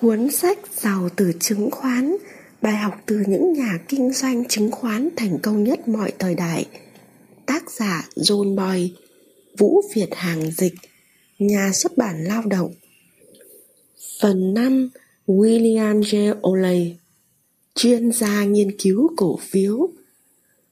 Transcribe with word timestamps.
Cuốn 0.00 0.30
sách 0.30 0.58
giàu 0.82 1.08
từ 1.16 1.32
chứng 1.40 1.70
khoán, 1.70 2.16
Bài 2.62 2.76
học 2.76 2.94
từ 3.06 3.22
những 3.26 3.52
nhà 3.52 3.78
kinh 3.88 4.12
doanh 4.12 4.48
chứng 4.48 4.70
khoán 4.70 5.08
thành 5.16 5.38
công 5.42 5.64
nhất 5.64 5.88
mọi 5.88 6.12
thời 6.18 6.34
đại 6.34 6.66
Tác 7.46 7.70
giả 7.70 8.08
John 8.16 8.54
Boy 8.54 8.92
Vũ 9.58 9.82
Việt 9.94 10.08
Hàng 10.12 10.50
Dịch, 10.50 10.74
Nhà 11.38 11.70
xuất 11.74 11.96
bản 11.96 12.24
lao 12.24 12.42
động 12.46 12.74
Phần 14.20 14.54
5 14.54 14.90
William 15.26 16.00
J. 16.00 16.34
Oley, 16.48 16.96
Chuyên 17.74 18.12
gia 18.12 18.44
nghiên 18.44 18.78
cứu 18.78 19.10
cổ 19.16 19.38
phiếu 19.42 19.88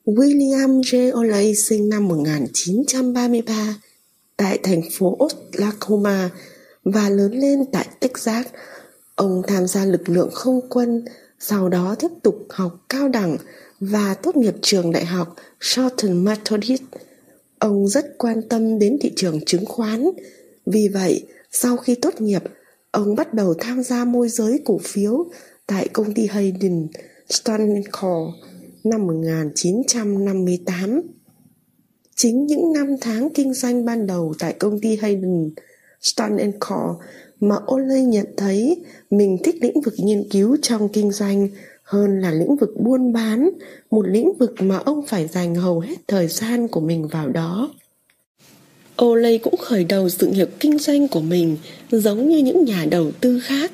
William 0.07 0.81
J. 0.81 1.13
O'Leary 1.13 1.55
sinh 1.55 1.89
năm 1.89 2.09
1933 2.09 3.81
tại 4.37 4.59
thành 4.63 4.83
phố 4.93 5.17
Oklahoma 5.19 6.31
và 6.85 7.09
lớn 7.09 7.33
lên 7.33 7.65
tại 7.73 7.89
Texas 8.01 8.47
Ông 9.19 9.43
tham 9.47 9.67
gia 9.67 9.85
lực 9.85 10.09
lượng 10.09 10.31
không 10.33 10.61
quân, 10.69 11.05
sau 11.39 11.69
đó 11.69 11.95
tiếp 11.99 12.09
tục 12.23 12.47
học 12.51 12.85
cao 12.89 13.09
đẳng 13.09 13.37
và 13.81 14.15
tốt 14.15 14.37
nghiệp 14.37 14.55
trường 14.63 14.93
đại 14.93 15.05
học 15.05 15.37
Shorten 15.61 16.25
Methodist. 16.25 16.83
Ông 17.59 17.89
rất 17.89 18.19
quan 18.19 18.49
tâm 18.49 18.79
đến 18.79 18.99
thị 19.01 19.13
trường 19.17 19.45
chứng 19.45 19.67
khoán. 19.67 20.05
Vì 20.67 20.89
vậy, 20.89 21.27
sau 21.51 21.77
khi 21.77 21.95
tốt 21.95 22.21
nghiệp, 22.21 22.43
ông 22.91 23.15
bắt 23.15 23.35
đầu 23.35 23.55
tham 23.55 23.83
gia 23.83 24.05
môi 24.05 24.29
giới 24.29 24.61
cổ 24.65 24.79
phiếu 24.83 25.27
tại 25.67 25.89
công 25.89 26.15
ty 26.15 26.27
Hayden 26.27 26.87
Stanco 27.29 28.33
năm 28.85 29.07
1958. 29.07 31.03
Chính 32.15 32.47
những 32.47 32.73
năm 32.73 32.97
tháng 33.01 33.29
kinh 33.35 33.55
doanh 33.55 33.85
ban 33.85 34.07
đầu 34.07 34.35
tại 34.39 34.53
công 34.53 34.81
ty 34.81 34.97
Hayden 34.97 35.51
Stanco 36.01 36.99
mà 37.41 37.57
Olay 37.73 38.03
nhận 38.03 38.27
thấy 38.37 38.77
mình 39.11 39.39
thích 39.45 39.57
lĩnh 39.61 39.81
vực 39.81 39.95
nghiên 39.99 40.25
cứu 40.31 40.57
trong 40.63 40.89
kinh 40.89 41.13
doanh 41.13 41.49
hơn 41.83 42.21
là 42.21 42.31
lĩnh 42.31 42.57
vực 42.57 42.71
buôn 42.81 43.13
bán, 43.13 43.51
một 43.91 44.07
lĩnh 44.07 44.33
vực 44.39 44.55
mà 44.59 44.77
ông 44.77 45.07
phải 45.07 45.27
dành 45.27 45.55
hầu 45.55 45.81
hết 45.81 45.97
thời 46.09 46.29
gian 46.29 46.69
của 46.69 46.81
mình 46.81 47.09
vào 47.09 47.29
đó. 47.29 47.71
Olay 49.03 49.39
cũng 49.39 49.57
khởi 49.57 49.85
đầu 49.85 50.09
sự 50.09 50.27
nghiệp 50.27 50.49
kinh 50.61 50.79
doanh 50.79 51.09
của 51.09 51.21
mình 51.21 51.57
giống 51.91 52.29
như 52.29 52.39
những 52.39 52.65
nhà 52.65 52.87
đầu 52.91 53.11
tư 53.21 53.41
khác, 53.41 53.73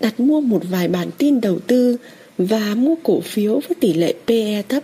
đặt 0.00 0.20
mua 0.20 0.40
một 0.40 0.62
vài 0.70 0.88
bản 0.88 1.08
tin 1.18 1.40
đầu 1.40 1.58
tư 1.58 1.96
và 2.38 2.74
mua 2.74 2.94
cổ 3.02 3.20
phiếu 3.20 3.52
với 3.52 3.76
tỷ 3.80 3.92
lệ 3.92 4.14
PE 4.26 4.62
thấp. 4.68 4.82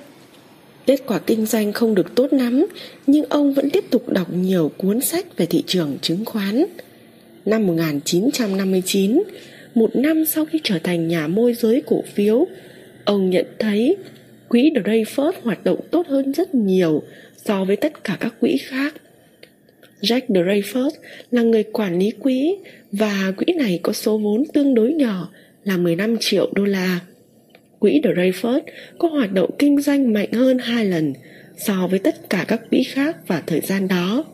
Kết 0.86 1.02
quả 1.06 1.18
kinh 1.18 1.46
doanh 1.46 1.72
không 1.72 1.94
được 1.94 2.14
tốt 2.14 2.26
lắm, 2.30 2.66
nhưng 3.06 3.24
ông 3.24 3.54
vẫn 3.54 3.70
tiếp 3.70 3.84
tục 3.90 4.08
đọc 4.08 4.32
nhiều 4.32 4.70
cuốn 4.76 5.00
sách 5.00 5.36
về 5.36 5.46
thị 5.46 5.64
trường 5.66 5.98
chứng 6.02 6.24
khoán 6.24 6.64
năm 7.50 7.66
1959, 7.66 9.22
một 9.74 9.96
năm 9.96 10.24
sau 10.24 10.44
khi 10.44 10.60
trở 10.62 10.78
thành 10.78 11.08
nhà 11.08 11.26
môi 11.26 11.54
giới 11.54 11.82
cổ 11.86 12.02
phiếu, 12.14 12.46
ông 13.04 13.30
nhận 13.30 13.46
thấy 13.58 13.96
quỹ 14.48 14.70
Dreyfus 14.74 15.32
hoạt 15.42 15.64
động 15.64 15.80
tốt 15.90 16.06
hơn 16.06 16.32
rất 16.32 16.54
nhiều 16.54 17.02
so 17.44 17.64
với 17.64 17.76
tất 17.76 18.04
cả 18.04 18.16
các 18.20 18.34
quỹ 18.40 18.56
khác. 18.56 18.94
Jack 20.00 20.20
Dreyfus 20.28 20.90
là 21.30 21.42
người 21.42 21.62
quản 21.62 21.98
lý 21.98 22.10
quỹ 22.10 22.56
và 22.92 23.32
quỹ 23.36 23.52
này 23.52 23.80
có 23.82 23.92
số 23.92 24.18
vốn 24.18 24.44
tương 24.52 24.74
đối 24.74 24.92
nhỏ 24.92 25.28
là 25.64 25.76
15 25.76 26.16
triệu 26.20 26.50
đô 26.54 26.64
la. 26.64 27.00
Quỹ 27.78 28.00
Dreyfus 28.00 28.60
có 28.98 29.08
hoạt 29.08 29.32
động 29.32 29.50
kinh 29.58 29.80
doanh 29.80 30.12
mạnh 30.12 30.32
hơn 30.32 30.58
hai 30.58 30.84
lần 30.84 31.12
so 31.56 31.86
với 31.90 31.98
tất 31.98 32.30
cả 32.30 32.44
các 32.48 32.60
quỹ 32.70 32.82
khác 32.82 33.28
vào 33.28 33.40
thời 33.46 33.60
gian 33.60 33.88
đó. 33.88 34.24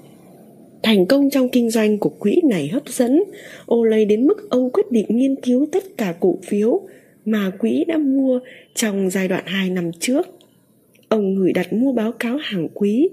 Thành 0.85 1.07
công 1.07 1.31
trong 1.31 1.49
kinh 1.49 1.71
doanh 1.71 1.99
của 1.99 2.09
quỹ 2.09 2.41
này 2.45 2.69
hấp 2.69 2.89
dẫn 2.89 3.23
ô 3.67 3.85
lấy 3.85 4.05
đến 4.05 4.27
mức 4.27 4.51
ông 4.51 4.71
quyết 4.71 4.91
định 4.91 5.07
nghiên 5.09 5.37
cứu 5.37 5.67
tất 5.73 5.85
cả 5.97 6.15
cổ 6.21 6.39
phiếu 6.43 6.81
mà 7.25 7.50
quỹ 7.59 7.84
đã 7.84 7.99
mua 7.99 8.41
trong 8.75 9.11
giai 9.11 9.28
đoạn 9.28 9.43
2 9.47 9.71
năm 9.71 9.91
trước. 10.00 10.27
Ông 11.09 11.34
gửi 11.34 11.53
đặt 11.53 11.73
mua 11.73 11.93
báo 11.93 12.12
cáo 12.12 12.37
hàng 12.43 12.69
quý 12.75 13.09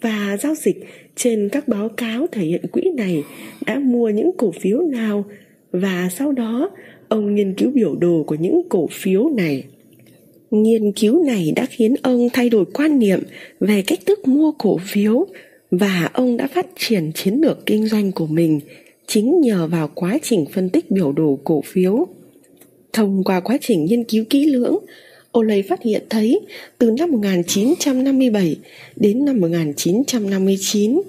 và 0.00 0.36
giao 0.40 0.54
dịch 0.54 0.76
trên 1.16 1.48
các 1.52 1.68
báo 1.68 1.88
cáo 1.88 2.26
thể 2.26 2.44
hiện 2.44 2.62
quỹ 2.72 2.82
này 2.96 3.22
đã 3.66 3.78
mua 3.78 4.08
những 4.08 4.30
cổ 4.36 4.52
phiếu 4.60 4.80
nào 4.80 5.24
và 5.72 6.08
sau 6.18 6.32
đó 6.32 6.70
ông 7.08 7.34
nghiên 7.34 7.54
cứu 7.54 7.70
biểu 7.70 7.96
đồ 7.96 8.24
của 8.26 8.36
những 8.40 8.62
cổ 8.68 8.88
phiếu 8.90 9.28
này. 9.28 9.64
Nghiên 10.50 10.92
cứu 10.92 11.24
này 11.24 11.52
đã 11.56 11.66
khiến 11.70 11.94
ông 12.02 12.28
thay 12.32 12.50
đổi 12.50 12.64
quan 12.74 12.98
niệm 12.98 13.20
về 13.60 13.82
cách 13.86 13.98
thức 14.06 14.28
mua 14.28 14.52
cổ 14.58 14.78
phiếu 14.82 15.26
và 15.70 16.10
ông 16.12 16.36
đã 16.36 16.46
phát 16.46 16.66
triển 16.78 17.12
chiến 17.14 17.34
lược 17.34 17.66
kinh 17.66 17.88
doanh 17.88 18.12
của 18.12 18.26
mình 18.26 18.60
chính 19.06 19.40
nhờ 19.40 19.66
vào 19.66 19.90
quá 19.94 20.18
trình 20.22 20.44
phân 20.52 20.68
tích 20.68 20.90
biểu 20.90 21.12
đồ 21.12 21.38
cổ 21.44 21.62
phiếu. 21.66 22.06
Thông 22.92 23.24
qua 23.24 23.40
quá 23.40 23.58
trình 23.60 23.84
nghiên 23.84 24.04
cứu 24.04 24.24
kỹ 24.30 24.46
lưỡng, 24.46 24.78
Olay 25.38 25.62
phát 25.62 25.82
hiện 25.82 26.02
thấy 26.10 26.40
từ 26.78 26.90
năm 26.90 27.10
1957 27.10 28.56
đến 28.96 29.24
năm 29.24 29.40
1959, 29.40 31.00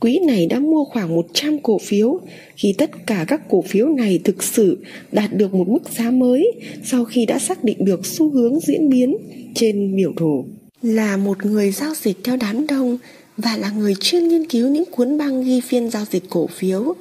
quỹ 0.00 0.18
này 0.18 0.46
đã 0.46 0.58
mua 0.58 0.84
khoảng 0.84 1.14
100 1.14 1.58
cổ 1.58 1.78
phiếu 1.78 2.20
khi 2.56 2.74
tất 2.78 2.90
cả 3.06 3.24
các 3.28 3.48
cổ 3.48 3.62
phiếu 3.62 3.88
này 3.88 4.20
thực 4.24 4.42
sự 4.42 4.78
đạt 5.12 5.32
được 5.32 5.54
một 5.54 5.68
mức 5.68 5.90
giá 5.98 6.10
mới 6.10 6.52
sau 6.84 7.04
khi 7.04 7.26
đã 7.26 7.38
xác 7.38 7.64
định 7.64 7.84
được 7.84 8.06
xu 8.06 8.30
hướng 8.30 8.60
diễn 8.60 8.88
biến 8.88 9.16
trên 9.54 9.96
biểu 9.96 10.12
đồ. 10.16 10.44
Là 10.82 11.16
một 11.16 11.46
người 11.46 11.70
giao 11.70 11.94
dịch 11.94 12.16
theo 12.24 12.36
đám 12.36 12.66
đông, 12.66 12.98
và 13.42 13.56
là 13.56 13.70
người 13.70 13.94
chuyên 14.00 14.28
nghiên 14.28 14.46
cứu 14.46 14.68
những 14.68 14.84
cuốn 14.84 15.18
băng 15.18 15.44
ghi 15.44 15.60
phiên 15.60 15.90
giao 15.90 16.04
dịch 16.10 16.30
cổ 16.30 16.46
phiếu. 16.46 16.94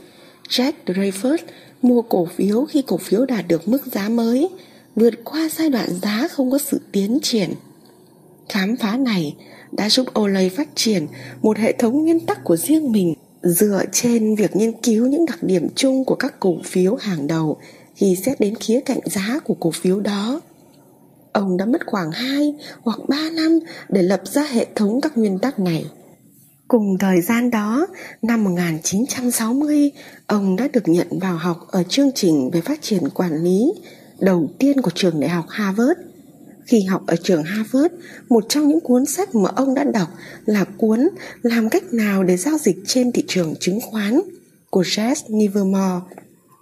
Jack 0.50 0.72
Dreyfus 0.86 1.38
mua 1.82 2.02
cổ 2.02 2.28
phiếu 2.36 2.66
khi 2.66 2.82
cổ 2.82 2.98
phiếu 2.98 3.26
đạt 3.26 3.48
được 3.48 3.68
mức 3.68 3.86
giá 3.86 4.10
mới, 4.10 4.50
vượt 4.96 5.14
qua 5.24 5.50
giai 5.58 5.70
đoạn 5.70 5.90
giá 6.02 6.28
không 6.32 6.52
có 6.52 6.58
sự 6.58 6.82
tiến 6.92 7.20
triển. 7.24 7.50
Khám 8.50 8.78
phá 8.78 8.98
này 8.98 9.36
đã 9.72 9.90
giúp 9.90 10.20
Olay 10.20 10.50
phát 10.50 10.70
triển 10.76 11.08
một 11.42 11.58
hệ 11.58 11.74
thống 11.80 12.04
nguyên 12.04 12.20
tắc 12.20 12.44
của 12.44 12.58
riêng 12.58 12.92
mình 12.92 13.14
dựa 13.44 13.84
trên 13.92 14.36
việc 14.36 14.56
nghiên 14.56 14.72
cứu 14.72 15.08
những 15.08 15.26
đặc 15.26 15.44
điểm 15.44 15.68
chung 15.76 16.06
của 16.06 16.16
các 16.16 16.40
cổ 16.40 16.58
phiếu 16.64 16.96
hàng 16.96 17.28
đầu 17.28 17.58
khi 17.96 18.16
xét 18.16 18.40
đến 18.40 18.56
khía 18.56 18.80
cạnh 18.80 19.00
giá 19.06 19.40
của 19.44 19.54
cổ 19.54 19.72
phiếu 19.72 20.00
đó. 20.00 20.42
Ông 21.32 21.58
đã 21.58 21.66
mất 21.66 21.86
khoảng 21.86 22.12
2 22.12 22.56
hoặc 22.82 23.00
3 23.08 23.30
năm 23.30 23.60
để 23.90 24.02
lập 24.02 24.22
ra 24.24 24.44
hệ 24.44 24.66
thống 24.76 25.02
các 25.02 25.18
nguyên 25.18 25.40
tắc 25.40 25.60
này. 25.60 25.86
Cùng 26.70 26.98
thời 26.98 27.22
gian 27.22 27.52
đó, 27.52 27.88
năm 28.22 28.44
1960, 28.44 29.92
ông 30.28 30.56
đã 30.56 30.68
được 30.74 30.88
nhận 30.88 31.08
vào 31.20 31.38
học 31.38 31.58
ở 31.72 31.84
chương 31.84 32.12
trình 32.16 32.50
về 32.54 32.62
phát 32.62 32.82
triển 32.82 33.10
quản 33.10 33.44
lý 33.44 33.74
đầu 34.20 34.50
tiên 34.60 34.82
của 34.82 34.92
trường 34.96 35.20
đại 35.20 35.30
học 35.30 35.46
Harvard. 35.50 36.00
Khi 36.66 36.84
học 36.84 37.04
ở 37.08 37.16
trường 37.24 37.44
Harvard, 37.44 37.94
một 38.30 38.46
trong 38.50 38.68
những 38.68 38.80
cuốn 38.80 39.06
sách 39.06 39.36
mà 39.36 39.50
ông 39.56 39.74
đã 39.74 39.84
đọc 39.84 40.08
là 40.46 40.66
cuốn 40.78 41.10
Làm 41.42 41.70
cách 41.70 41.94
nào 41.94 42.24
để 42.24 42.38
giao 42.38 42.58
dịch 42.58 42.78
trên 42.86 43.12
thị 43.12 43.24
trường 43.28 43.56
chứng 43.60 43.82
khoán 43.82 44.22
của 44.70 44.82
Jess 44.82 45.16
Livermore 45.40 46.16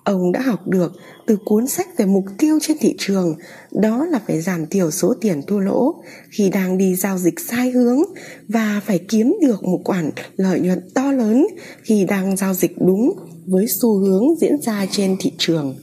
Ông 0.07 0.31
đã 0.31 0.41
học 0.41 0.67
được 0.67 0.93
từ 1.25 1.37
cuốn 1.45 1.67
sách 1.67 1.97
về 1.97 2.05
mục 2.05 2.25
tiêu 2.37 2.59
trên 2.61 2.77
thị 2.79 2.95
trường 2.97 3.35
đó 3.71 4.05
là 4.05 4.19
phải 4.27 4.41
giảm 4.41 4.65
thiểu 4.65 4.91
số 4.91 5.13
tiền 5.21 5.41
thua 5.47 5.59
lỗ 5.59 5.95
khi 6.29 6.49
đang 6.49 6.77
đi 6.77 6.95
giao 6.95 7.17
dịch 7.17 7.39
sai 7.39 7.71
hướng 7.71 8.01
và 8.47 8.81
phải 8.85 8.99
kiếm 9.09 9.35
được 9.41 9.63
một 9.63 9.81
khoản 9.85 10.09
lợi 10.37 10.59
nhuận 10.59 10.89
to 10.93 11.11
lớn 11.11 11.47
khi 11.81 12.05
đang 12.05 12.37
giao 12.37 12.53
dịch 12.53 12.71
đúng 12.77 13.13
với 13.45 13.65
xu 13.67 13.97
hướng 13.97 14.35
diễn 14.41 14.61
ra 14.61 14.85
trên 14.91 15.15
thị 15.19 15.31
trường. 15.37 15.75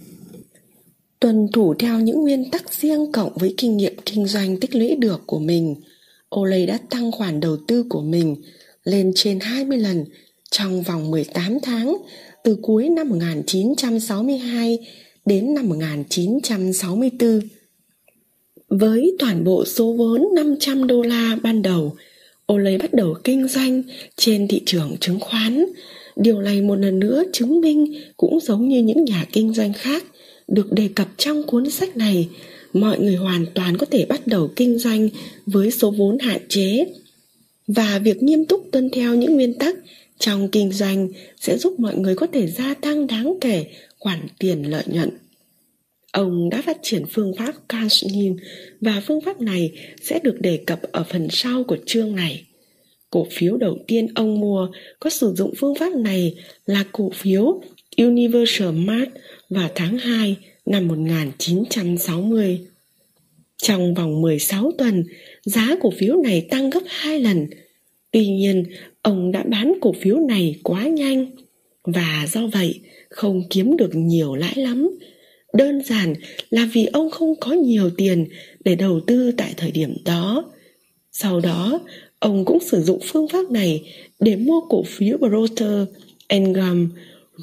Tuân 1.20 1.48
thủ 1.52 1.74
theo 1.78 2.00
những 2.00 2.22
nguyên 2.22 2.50
tắc 2.50 2.74
riêng 2.74 3.12
cộng 3.12 3.32
với 3.34 3.54
kinh 3.56 3.76
nghiệm 3.76 3.94
kinh 4.04 4.26
doanh 4.26 4.60
tích 4.60 4.74
lũy 4.74 4.96
được 4.96 5.20
của 5.26 5.38
mình, 5.38 5.74
Olay 6.36 6.66
đã 6.66 6.78
tăng 6.90 7.12
khoản 7.12 7.40
đầu 7.40 7.56
tư 7.68 7.84
của 7.88 8.02
mình 8.02 8.36
lên 8.84 9.12
trên 9.14 9.40
20 9.40 9.78
lần 9.78 10.04
trong 10.50 10.82
vòng 10.82 11.10
18 11.10 11.58
tháng 11.62 11.96
từ 12.44 12.56
cuối 12.62 12.88
năm 12.88 13.08
1962 13.08 14.78
đến 15.26 15.54
năm 15.54 15.68
1964. 15.68 17.40
Với 18.68 19.16
toàn 19.18 19.44
bộ 19.44 19.64
số 19.64 19.92
vốn 19.92 20.24
500 20.34 20.86
đô 20.86 21.02
la 21.02 21.38
ban 21.42 21.62
đầu, 21.62 21.96
Olay 22.52 22.78
bắt 22.78 22.92
đầu 22.92 23.14
kinh 23.24 23.48
doanh 23.48 23.82
trên 24.16 24.48
thị 24.48 24.62
trường 24.66 24.96
chứng 25.00 25.20
khoán. 25.20 25.64
Điều 26.16 26.42
này 26.42 26.62
một 26.62 26.74
lần 26.74 27.00
nữa 27.00 27.22
chứng 27.32 27.60
minh 27.60 27.94
cũng 28.16 28.40
giống 28.40 28.68
như 28.68 28.82
những 28.82 29.04
nhà 29.04 29.26
kinh 29.32 29.54
doanh 29.54 29.72
khác 29.72 30.04
được 30.48 30.72
đề 30.72 30.88
cập 30.94 31.08
trong 31.16 31.42
cuốn 31.42 31.70
sách 31.70 31.96
này, 31.96 32.28
mọi 32.72 32.98
người 32.98 33.16
hoàn 33.16 33.46
toàn 33.54 33.76
có 33.76 33.86
thể 33.86 34.06
bắt 34.06 34.26
đầu 34.26 34.50
kinh 34.56 34.78
doanh 34.78 35.08
với 35.46 35.70
số 35.70 35.90
vốn 35.90 36.18
hạn 36.18 36.40
chế 36.48 36.86
và 37.66 37.98
việc 37.98 38.22
nghiêm 38.22 38.44
túc 38.44 38.68
tuân 38.72 38.90
theo 38.90 39.14
những 39.14 39.34
nguyên 39.34 39.58
tắc 39.58 39.76
trong 40.18 40.48
kinh 40.48 40.72
doanh 40.72 41.08
sẽ 41.40 41.58
giúp 41.58 41.80
mọi 41.80 41.96
người 41.96 42.14
có 42.14 42.26
thể 42.26 42.46
gia 42.46 42.74
tăng 42.74 43.06
đáng 43.06 43.34
kể 43.40 43.66
khoản 43.98 44.20
tiền 44.38 44.70
lợi 44.70 44.84
nhuận. 44.86 45.10
Ông 46.12 46.50
đã 46.50 46.62
phát 46.62 46.78
triển 46.82 47.04
phương 47.10 47.32
pháp 47.38 47.54
cash 47.68 48.04
in 48.12 48.36
và 48.80 49.02
phương 49.06 49.20
pháp 49.20 49.40
này 49.40 49.72
sẽ 50.02 50.18
được 50.22 50.40
đề 50.40 50.56
cập 50.66 50.82
ở 50.82 51.04
phần 51.04 51.28
sau 51.30 51.64
của 51.64 51.76
chương 51.86 52.14
này. 52.14 52.44
Cổ 53.10 53.26
phiếu 53.30 53.56
đầu 53.56 53.78
tiên 53.86 54.06
ông 54.14 54.40
mua 54.40 54.68
có 55.00 55.10
sử 55.10 55.34
dụng 55.36 55.54
phương 55.58 55.74
pháp 55.74 55.92
này 55.92 56.34
là 56.66 56.84
cổ 56.92 57.10
phiếu 57.14 57.60
Universal 57.96 58.72
Mart 58.72 59.08
vào 59.50 59.68
tháng 59.74 59.98
2 59.98 60.36
năm 60.66 60.88
1960. 60.88 62.60
Trong 63.62 63.94
vòng 63.94 64.20
16 64.22 64.72
tuần, 64.78 65.04
giá 65.44 65.76
cổ 65.80 65.92
phiếu 65.98 66.16
này 66.22 66.46
tăng 66.50 66.70
gấp 66.70 66.82
2 66.86 67.20
lần. 67.20 67.46
Tuy 68.10 68.26
nhiên, 68.26 68.64
ông 69.04 69.32
đã 69.32 69.42
bán 69.42 69.74
cổ 69.80 69.92
phiếu 70.00 70.18
này 70.18 70.56
quá 70.62 70.88
nhanh 70.88 71.26
và 71.84 72.26
do 72.28 72.46
vậy 72.52 72.80
không 73.10 73.42
kiếm 73.50 73.76
được 73.76 73.90
nhiều 73.94 74.34
lãi 74.34 74.54
lắm. 74.56 74.90
Đơn 75.52 75.82
giản 75.82 76.14
là 76.50 76.68
vì 76.72 76.86
ông 76.86 77.10
không 77.10 77.34
có 77.40 77.52
nhiều 77.52 77.90
tiền 77.96 78.26
để 78.64 78.74
đầu 78.74 79.00
tư 79.06 79.32
tại 79.36 79.54
thời 79.56 79.70
điểm 79.70 79.96
đó. 80.04 80.44
Sau 81.12 81.40
đó, 81.40 81.80
ông 82.18 82.44
cũng 82.44 82.58
sử 82.60 82.82
dụng 82.82 83.00
phương 83.02 83.28
pháp 83.28 83.50
này 83.50 83.82
để 84.20 84.36
mua 84.36 84.60
cổ 84.60 84.82
phiếu 84.86 85.18
Procter 85.18 85.88
Engam 86.28 86.92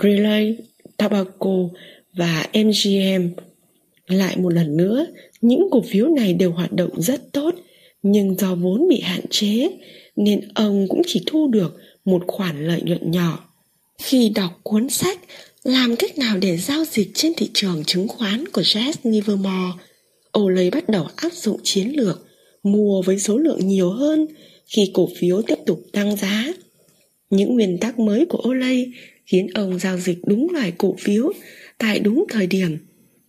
Relay 0.03 0.57
Tobacco 0.97 1.69
và 2.13 2.45
MGM. 2.53 3.27
Lại 4.07 4.37
một 4.37 4.53
lần 4.53 4.77
nữa, 4.77 5.05
những 5.41 5.67
cổ 5.71 5.81
phiếu 5.81 6.07
này 6.07 6.33
đều 6.33 6.51
hoạt 6.51 6.71
động 6.71 7.01
rất 7.01 7.31
tốt, 7.31 7.55
nhưng 8.03 8.35
do 8.35 8.55
vốn 8.55 8.87
bị 8.89 9.01
hạn 9.01 9.21
chế 9.29 9.69
nên 10.15 10.47
ông 10.53 10.87
cũng 10.89 11.01
chỉ 11.07 11.23
thu 11.25 11.47
được 11.47 11.77
một 12.05 12.23
khoản 12.27 12.67
lợi 12.67 12.81
nhuận 12.81 13.11
nhỏ. 13.11 13.49
Khi 13.97 14.31
đọc 14.35 14.59
cuốn 14.63 14.89
sách 14.89 15.19
Làm 15.63 15.95
cách 15.95 16.17
nào 16.17 16.37
để 16.37 16.57
giao 16.57 16.85
dịch 16.85 17.11
trên 17.13 17.33
thị 17.37 17.49
trường 17.53 17.83
chứng 17.83 18.07
khoán 18.07 18.47
của 18.47 18.61
Jess 18.61 18.93
Livermore, 19.03 19.77
Olay 20.39 20.69
bắt 20.69 20.89
đầu 20.89 21.07
áp 21.15 21.33
dụng 21.33 21.59
chiến 21.63 21.87
lược 21.97 22.27
mua 22.63 23.01
với 23.01 23.19
số 23.19 23.37
lượng 23.37 23.67
nhiều 23.67 23.89
hơn 23.89 24.27
khi 24.65 24.91
cổ 24.93 25.09
phiếu 25.17 25.41
tiếp 25.41 25.55
tục 25.65 25.83
tăng 25.91 26.15
giá. 26.15 26.53
Những 27.29 27.55
nguyên 27.55 27.77
tắc 27.77 27.99
mới 27.99 28.25
của 28.25 28.43
Olay 28.49 28.91
khiến 29.25 29.47
ông 29.53 29.79
giao 29.79 29.97
dịch 29.97 30.17
đúng 30.25 30.49
loại 30.53 30.73
cổ 30.77 30.95
phiếu 30.99 31.31
tại 31.77 31.99
đúng 31.99 32.25
thời 32.29 32.47
điểm, 32.47 32.77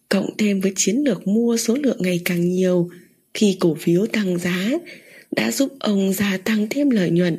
cộng 0.08 0.36
thêm 0.38 0.60
với 0.60 0.72
chiến 0.76 0.96
lược 0.96 1.26
mua 1.26 1.56
số 1.56 1.74
lượng 1.74 1.98
ngày 2.00 2.20
càng 2.24 2.48
nhiều 2.48 2.90
khi 3.34 3.56
cổ 3.60 3.76
phiếu 3.80 4.06
tăng 4.06 4.38
giá 4.38 4.70
đã 5.36 5.50
giúp 5.50 5.72
ông 5.78 6.12
gia 6.12 6.36
tăng 6.36 6.66
thêm 6.70 6.90
lợi 6.90 7.10
nhuận. 7.10 7.38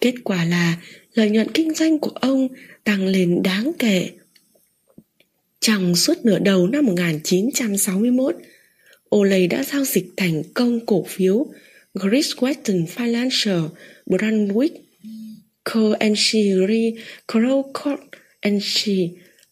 Kết 0.00 0.14
quả 0.24 0.44
là 0.44 0.76
lợi 1.14 1.30
nhuận 1.30 1.50
kinh 1.54 1.74
doanh 1.74 1.98
của 1.98 2.10
ông 2.10 2.48
tăng 2.84 3.06
lên 3.06 3.42
đáng 3.42 3.72
kể. 3.78 4.10
Trong 5.60 5.96
suốt 5.96 6.24
nửa 6.24 6.38
đầu 6.38 6.66
năm 6.66 6.86
1961, 6.86 8.36
Olay 9.16 9.46
đã 9.46 9.64
giao 9.64 9.84
dịch 9.84 10.06
thành 10.16 10.42
công 10.54 10.86
cổ 10.86 11.04
phiếu 11.08 11.46
Great 11.94 12.24
Western 12.24 12.86
Financial, 12.86 13.68
Brunswick, 14.06 14.70
Co-NC 15.64 16.32
Re, 16.68 16.90
Crowcourt 17.28 17.96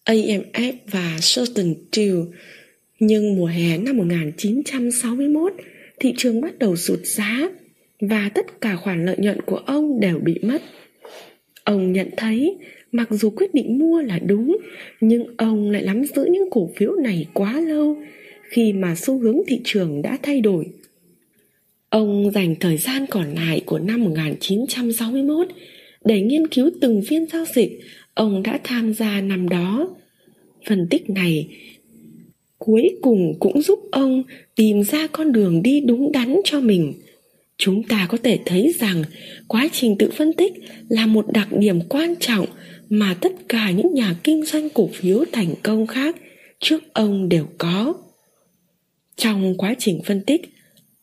AMF 0.04 0.72
và 0.86 1.18
Southern 1.20 1.74
Steel. 1.92 2.16
Nhưng 2.98 3.36
mùa 3.36 3.46
hè 3.46 3.78
năm 3.78 3.96
1961, 3.96 5.52
thị 6.00 6.14
trường 6.16 6.40
bắt 6.40 6.58
đầu 6.58 6.76
sụt 6.76 7.00
giá 7.04 7.48
và 8.02 8.30
tất 8.34 8.60
cả 8.60 8.76
khoản 8.76 9.04
lợi 9.04 9.16
nhuận 9.18 9.40
của 9.42 9.56
ông 9.56 10.00
đều 10.00 10.18
bị 10.18 10.38
mất. 10.42 10.62
Ông 11.64 11.92
nhận 11.92 12.08
thấy 12.16 12.56
mặc 12.92 13.08
dù 13.10 13.30
quyết 13.30 13.54
định 13.54 13.78
mua 13.78 14.00
là 14.00 14.18
đúng, 14.18 14.56
nhưng 15.00 15.26
ông 15.36 15.70
lại 15.70 15.82
nắm 15.82 16.04
giữ 16.04 16.24
những 16.24 16.50
cổ 16.50 16.70
phiếu 16.76 16.94
này 16.94 17.26
quá 17.34 17.60
lâu 17.60 17.96
khi 18.42 18.72
mà 18.72 18.94
xu 18.94 19.18
hướng 19.18 19.38
thị 19.46 19.60
trường 19.64 20.02
đã 20.02 20.18
thay 20.22 20.40
đổi. 20.40 20.66
Ông 21.88 22.30
dành 22.30 22.54
thời 22.60 22.76
gian 22.76 23.06
còn 23.10 23.34
lại 23.34 23.62
của 23.66 23.78
năm 23.78 24.04
1961 24.04 25.46
để 26.04 26.20
nghiên 26.20 26.46
cứu 26.46 26.70
từng 26.80 27.02
phiên 27.06 27.26
giao 27.26 27.44
dịch 27.54 27.80
ông 28.14 28.42
đã 28.42 28.60
tham 28.64 28.94
gia 28.94 29.20
năm 29.20 29.48
đó. 29.48 29.90
Phân 30.68 30.86
tích 30.90 31.10
này 31.10 31.48
cuối 32.58 32.90
cùng 33.02 33.34
cũng 33.40 33.62
giúp 33.62 33.78
ông 33.92 34.22
tìm 34.56 34.82
ra 34.82 35.06
con 35.06 35.32
đường 35.32 35.62
đi 35.62 35.80
đúng 35.80 36.12
đắn 36.12 36.40
cho 36.44 36.60
mình 36.60 36.92
chúng 37.64 37.82
ta 37.82 38.06
có 38.10 38.18
thể 38.22 38.38
thấy 38.46 38.74
rằng 38.78 39.04
quá 39.48 39.68
trình 39.72 39.96
tự 39.98 40.10
phân 40.16 40.32
tích 40.32 40.52
là 40.88 41.06
một 41.06 41.32
đặc 41.32 41.48
điểm 41.52 41.80
quan 41.88 42.14
trọng 42.20 42.46
mà 42.88 43.14
tất 43.20 43.32
cả 43.48 43.70
những 43.70 43.94
nhà 43.94 44.14
kinh 44.24 44.44
doanh 44.44 44.68
cổ 44.70 44.90
phiếu 44.92 45.24
thành 45.32 45.54
công 45.62 45.86
khác 45.86 46.16
trước 46.60 46.94
ông 46.94 47.28
đều 47.28 47.46
có 47.58 47.94
trong 49.16 49.54
quá 49.58 49.74
trình 49.78 50.00
phân 50.06 50.20
tích, 50.20 50.40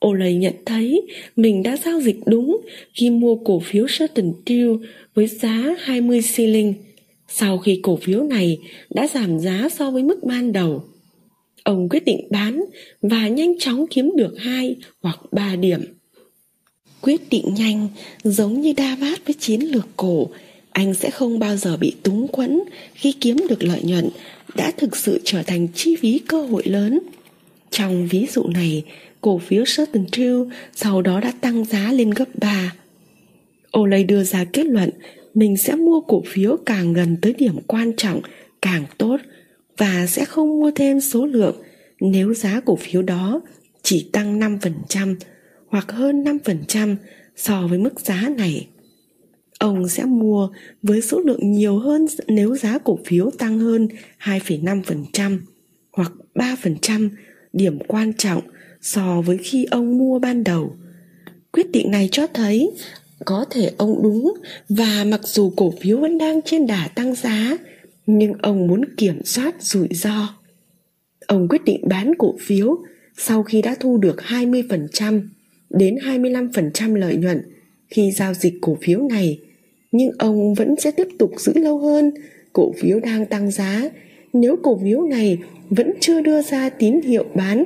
Olay 0.06 0.36
nhận 0.36 0.54
thấy 0.66 1.02
mình 1.36 1.64
đã 1.64 1.78
giao 1.78 2.02
dịch 2.02 2.16
đúng 2.26 2.62
khi 2.94 3.10
mua 3.10 3.36
cổ 3.36 3.60
phiếu 3.60 3.86
Certain 4.00 4.32
Steel 4.46 4.70
với 5.14 5.28
giá 5.28 5.76
20 5.80 6.22
shilling, 6.22 6.74
sau 7.28 7.58
khi 7.58 7.80
cổ 7.84 7.96
phiếu 7.96 8.24
này 8.24 8.58
đã 8.90 9.08
giảm 9.08 9.40
giá 9.40 9.70
so 9.72 9.92
với 9.92 10.04
mức 10.04 10.24
ban 10.24 10.52
đầu. 10.52 10.84
Ông 11.64 11.90
quyết 11.90 12.06
định 12.06 12.28
bán 12.32 12.64
và 13.02 13.28
nhanh 13.28 13.60
chóng 13.60 13.86
kiếm 13.90 14.12
được 14.16 14.34
2 14.38 14.76
hoặc 15.02 15.20
3 15.32 15.56
điểm. 15.56 15.99
Quyết 17.02 17.30
định 17.30 17.54
nhanh 17.54 17.88
giống 18.24 18.62
như 18.62 18.74
đa 18.78 18.96
vát 18.96 19.26
với 19.26 19.34
chiến 19.40 19.62
lược 19.62 19.88
cổ, 19.98 20.30
anh 20.72 20.94
sẽ 20.94 21.10
không 21.10 21.40
bao 21.40 21.58
giờ 21.58 21.78
bị 21.78 21.96
túng 22.04 22.28
quẫn 22.28 22.60
khi 22.94 23.12
kiếm 23.12 23.38
được 23.50 23.64
lợi 23.64 23.82
nhuận 23.84 24.10
đã 24.56 24.72
thực 24.78 24.98
sự 24.98 25.22
trở 25.24 25.44
thành 25.44 25.68
chi 25.76 25.96
phí 25.96 26.20
cơ 26.20 26.42
hội 26.42 26.64
lớn. 26.66 27.00
Trong 27.72 28.08
ví 28.08 28.28
dụ 28.34 28.44
này, 28.44 28.84
cổ 29.22 29.38
phiếu 29.38 29.64
Certain 29.78 30.06
Steel 30.12 30.42
sau 30.76 31.02
đó 31.02 31.20
đã 31.20 31.34
tăng 31.42 31.66
giá 31.66 31.92
lên 31.92 32.10
gấp 32.10 32.26
3. 32.36 32.74
Olay 33.78 34.04
đưa 34.04 34.24
ra 34.24 34.46
kết 34.54 34.66
luận 34.66 34.90
mình 35.34 35.58
sẽ 35.58 35.76
mua 35.76 36.02
cổ 36.02 36.24
phiếu 36.28 36.58
càng 36.66 36.94
gần 36.94 37.18
tới 37.22 37.34
điểm 37.34 37.56
quan 37.68 37.94
trọng 37.98 38.22
càng 38.62 38.86
tốt 38.98 39.18
và 39.78 40.08
sẽ 40.08 40.26
không 40.26 40.60
mua 40.60 40.72
thêm 40.72 41.02
số 41.02 41.26
lượng 41.26 41.56
nếu 42.00 42.34
giá 42.34 42.60
cổ 42.66 42.76
phiếu 42.76 43.02
đó 43.02 43.42
chỉ 43.84 44.10
tăng 44.12 44.40
5% 44.40 45.16
hoặc 45.70 45.92
hơn 45.92 46.24
5% 46.24 46.96
so 47.36 47.68
với 47.68 47.80
mức 47.80 48.00
giá 48.00 48.30
này. 48.38 48.68
Ông 49.60 49.90
sẽ 49.90 50.06
mua 50.06 50.50
với 50.84 51.02
số 51.02 51.20
lượng 51.20 51.52
nhiều 51.52 51.80
hơn 51.80 52.06
nếu 52.28 52.56
giá 52.56 52.78
cổ 52.78 53.00
phiếu 53.06 53.32
tăng 53.32 53.60
hơn 53.60 53.88
2,5% 54.24 55.40
hoặc 55.92 56.12
3% 56.36 57.10
điểm 57.54 57.80
quan 57.88 58.14
trọng 58.14 58.42
so 58.82 59.22
với 59.22 59.38
khi 59.38 59.66
ông 59.66 59.98
mua 59.98 60.20
ban 60.20 60.44
đầu. 60.44 60.76
Quyết 61.52 61.72
định 61.72 61.92
này 61.92 62.10
cho 62.12 62.28
thấy 62.28 62.72
có 63.26 63.46
thể 63.50 63.72
ông 63.78 64.04
đúng 64.04 64.34
và 64.70 65.04
mặc 65.08 65.22
dù 65.24 65.54
cổ 65.56 65.74
phiếu 65.82 65.98
vẫn 65.98 66.18
đang 66.18 66.42
trên 66.42 66.68
đà 66.68 66.88
tăng 66.88 67.16
giá 67.16 67.58
nhưng 68.06 68.34
ông 68.42 68.68
muốn 68.68 68.86
kiểm 68.98 69.24
soát 69.26 69.56
rủi 69.60 69.88
ro. 69.92 70.36
Ông 71.28 71.48
quyết 71.48 71.64
định 71.66 71.82
bán 71.90 72.14
cổ 72.18 72.36
phiếu 72.40 72.78
sau 73.18 73.44
khi 73.44 73.62
đã 73.62 73.76
thu 73.80 73.98
được 73.98 74.16
20% 74.18 75.22
đến 75.70 75.96
25% 75.96 76.96
lợi 76.96 77.16
nhuận 77.16 77.42
khi 77.90 78.12
giao 78.12 78.34
dịch 78.34 78.54
cổ 78.62 78.78
phiếu 78.82 79.02
này, 79.02 79.40
nhưng 79.92 80.12
ông 80.20 80.54
vẫn 80.54 80.76
sẽ 80.80 80.92
tiếp 80.92 81.08
tục 81.20 81.32
giữ 81.38 81.54
lâu 81.56 81.78
hơn 81.78 82.12
cổ 82.54 82.74
phiếu 82.78 83.00
đang 83.00 83.26
tăng 83.26 83.52
giá 83.52 83.90
nếu 84.34 84.56
cổ 84.64 84.80
phiếu 84.84 85.08
này 85.08 85.38
vẫn 85.70 85.92
chưa 86.00 86.22
đưa 86.22 86.42
ra 86.42 86.70
tín 86.70 87.02
hiệu 87.02 87.26
bán. 87.36 87.66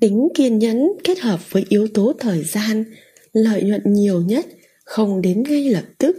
Tính 0.00 0.28
kiên 0.34 0.58
nhẫn 0.58 0.92
kết 1.04 1.18
hợp 1.18 1.52
với 1.52 1.64
yếu 1.68 1.88
tố 1.94 2.12
thời 2.18 2.44
gian, 2.44 2.84
lợi 3.32 3.62
nhuận 3.62 3.82
nhiều 3.84 4.22
nhất 4.22 4.46
không 4.84 5.22
đến 5.22 5.42
ngay 5.42 5.70
lập 5.70 5.84
tức 5.98 6.16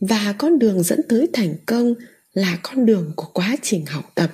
và 0.00 0.34
con 0.38 0.58
đường 0.58 0.82
dẫn 0.82 1.00
tới 1.08 1.28
thành 1.32 1.54
công 1.66 1.94
là 2.32 2.58
con 2.62 2.86
đường 2.86 3.12
của 3.16 3.26
quá 3.34 3.56
trình 3.62 3.86
học 3.86 4.12
tập 4.14 4.30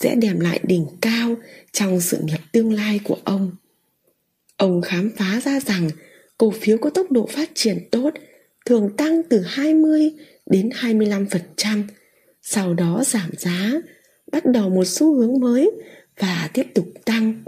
sẽ 0.00 0.14
đem 0.14 0.40
lại 0.40 0.60
đỉnh 0.62 0.86
cao 1.00 1.34
trong 1.72 2.00
sự 2.00 2.18
nghiệp 2.24 2.40
tương 2.52 2.72
lai 2.72 3.00
của 3.04 3.16
ông. 3.24 3.50
Ông 4.56 4.82
khám 4.82 5.10
phá 5.16 5.40
ra 5.44 5.60
rằng 5.60 5.90
cổ 6.38 6.50
phiếu 6.50 6.78
có 6.78 6.90
tốc 6.90 7.12
độ 7.12 7.26
phát 7.26 7.50
triển 7.54 7.78
tốt 7.90 8.10
thường 8.66 8.96
tăng 8.96 9.22
từ 9.22 9.40
20 9.40 10.10
đến 10.46 10.68
25%, 10.68 11.82
sau 12.42 12.74
đó 12.74 13.02
giảm 13.06 13.30
giá, 13.38 13.72
bắt 14.32 14.46
đầu 14.46 14.70
một 14.70 14.84
xu 14.84 15.14
hướng 15.14 15.40
mới 15.40 15.70
và 16.18 16.50
tiếp 16.52 16.66
tục 16.74 16.86
tăng. 17.04 17.44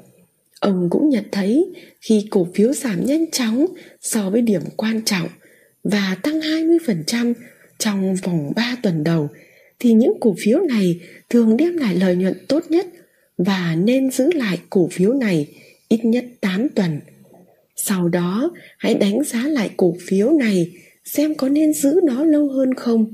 Ông 0.60 0.88
cũng 0.90 1.08
nhận 1.08 1.24
thấy 1.32 1.72
khi 2.00 2.26
cổ 2.30 2.46
phiếu 2.54 2.72
giảm 2.72 3.06
nhanh 3.06 3.30
chóng 3.30 3.66
so 4.00 4.30
với 4.30 4.42
điểm 4.42 4.62
quan 4.76 5.02
trọng 5.02 5.28
và 5.84 6.16
tăng 6.22 6.40
20% 6.40 7.34
trong 7.78 8.14
vòng 8.14 8.52
3 8.56 8.76
tuần 8.82 9.04
đầu 9.04 9.28
thì 9.78 9.92
những 9.92 10.12
cổ 10.20 10.34
phiếu 10.38 10.60
này 10.60 11.00
thường 11.30 11.56
đem 11.56 11.76
lại 11.76 11.94
lợi 11.94 12.16
nhuận 12.16 12.34
tốt 12.48 12.64
nhất 12.68 12.86
và 13.38 13.76
nên 13.84 14.10
giữ 14.10 14.32
lại 14.32 14.60
cổ 14.70 14.88
phiếu 14.92 15.12
này 15.12 15.48
ít 15.88 16.04
nhất 16.04 16.24
8 16.40 16.68
tuần. 16.68 17.00
Sau 17.76 18.08
đó, 18.08 18.50
hãy 18.78 18.94
đánh 18.94 19.24
giá 19.24 19.42
lại 19.42 19.70
cổ 19.76 19.96
phiếu 20.06 20.30
này 20.30 20.72
xem 21.04 21.34
có 21.34 21.48
nên 21.48 21.72
giữ 21.72 22.00
nó 22.04 22.24
lâu 22.24 22.48
hơn 22.48 22.74
không. 22.74 23.06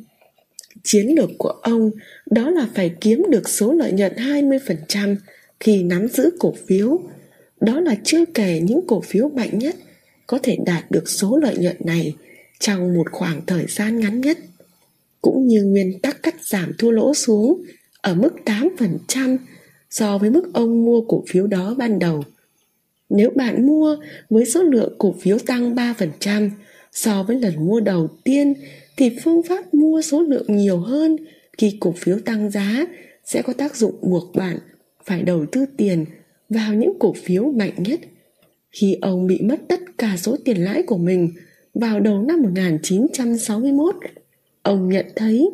Chiến 0.82 1.14
lược 1.16 1.30
của 1.38 1.48
ông 1.62 1.90
đó 2.30 2.50
là 2.50 2.68
phải 2.74 2.94
kiếm 3.00 3.22
được 3.28 3.48
số 3.48 3.72
lợi 3.72 3.92
nhuận 3.92 4.12
20% 4.12 5.16
khi 5.60 5.82
nắm 5.82 6.08
giữ 6.08 6.30
cổ 6.38 6.54
phiếu. 6.66 7.00
Đó 7.60 7.80
là 7.80 7.94
chưa 8.04 8.24
kể 8.24 8.60
những 8.60 8.80
cổ 8.86 9.00
phiếu 9.00 9.28
mạnh 9.28 9.58
nhất 9.58 9.76
có 10.26 10.38
thể 10.42 10.56
đạt 10.66 10.90
được 10.90 11.08
số 11.08 11.36
lợi 11.36 11.56
nhuận 11.56 11.76
này 11.80 12.14
trong 12.58 12.94
một 12.94 13.06
khoảng 13.12 13.46
thời 13.46 13.66
gian 13.68 14.00
ngắn 14.00 14.20
nhất 14.20 14.38
cũng 15.22 15.46
như 15.46 15.64
nguyên 15.64 15.98
tắc 15.98 16.22
cắt 16.22 16.34
giảm 16.44 16.72
thua 16.78 16.90
lỗ 16.90 17.14
xuống 17.14 17.62
ở 18.00 18.14
mức 18.14 18.30
8% 18.44 19.38
so 19.90 20.18
với 20.18 20.30
mức 20.30 20.50
ông 20.54 20.84
mua 20.84 21.00
cổ 21.00 21.24
phiếu 21.28 21.46
đó 21.46 21.74
ban 21.78 21.98
đầu. 21.98 22.24
Nếu 23.16 23.30
bạn 23.34 23.66
mua 23.66 23.96
với 24.30 24.44
số 24.44 24.62
lượng 24.62 24.94
cổ 24.98 25.14
phiếu 25.20 25.38
tăng 25.38 25.74
3% 25.74 26.50
so 26.92 27.22
với 27.22 27.40
lần 27.40 27.66
mua 27.66 27.80
đầu 27.80 28.08
tiên 28.24 28.54
thì 28.96 29.10
phương 29.24 29.42
pháp 29.42 29.74
mua 29.74 30.02
số 30.02 30.22
lượng 30.22 30.56
nhiều 30.56 30.78
hơn 30.78 31.16
khi 31.58 31.76
cổ 31.80 31.94
phiếu 31.96 32.18
tăng 32.24 32.50
giá 32.50 32.86
sẽ 33.24 33.42
có 33.42 33.52
tác 33.52 33.76
dụng 33.76 33.94
buộc 34.02 34.34
bạn 34.34 34.58
phải 35.04 35.22
đầu 35.22 35.46
tư 35.52 35.66
tiền 35.76 36.04
vào 36.48 36.74
những 36.74 36.92
cổ 36.98 37.14
phiếu 37.24 37.44
mạnh 37.44 37.74
nhất. 37.76 38.00
Khi 38.70 38.96
ông 39.00 39.26
bị 39.26 39.40
mất 39.40 39.56
tất 39.68 39.80
cả 39.98 40.16
số 40.16 40.36
tiền 40.44 40.56
lãi 40.64 40.82
của 40.82 40.98
mình 40.98 41.32
vào 41.74 42.00
đầu 42.00 42.22
năm 42.22 42.42
1961, 42.42 43.94
ông 44.62 44.88
nhận 44.88 45.06
thấy 45.16 45.50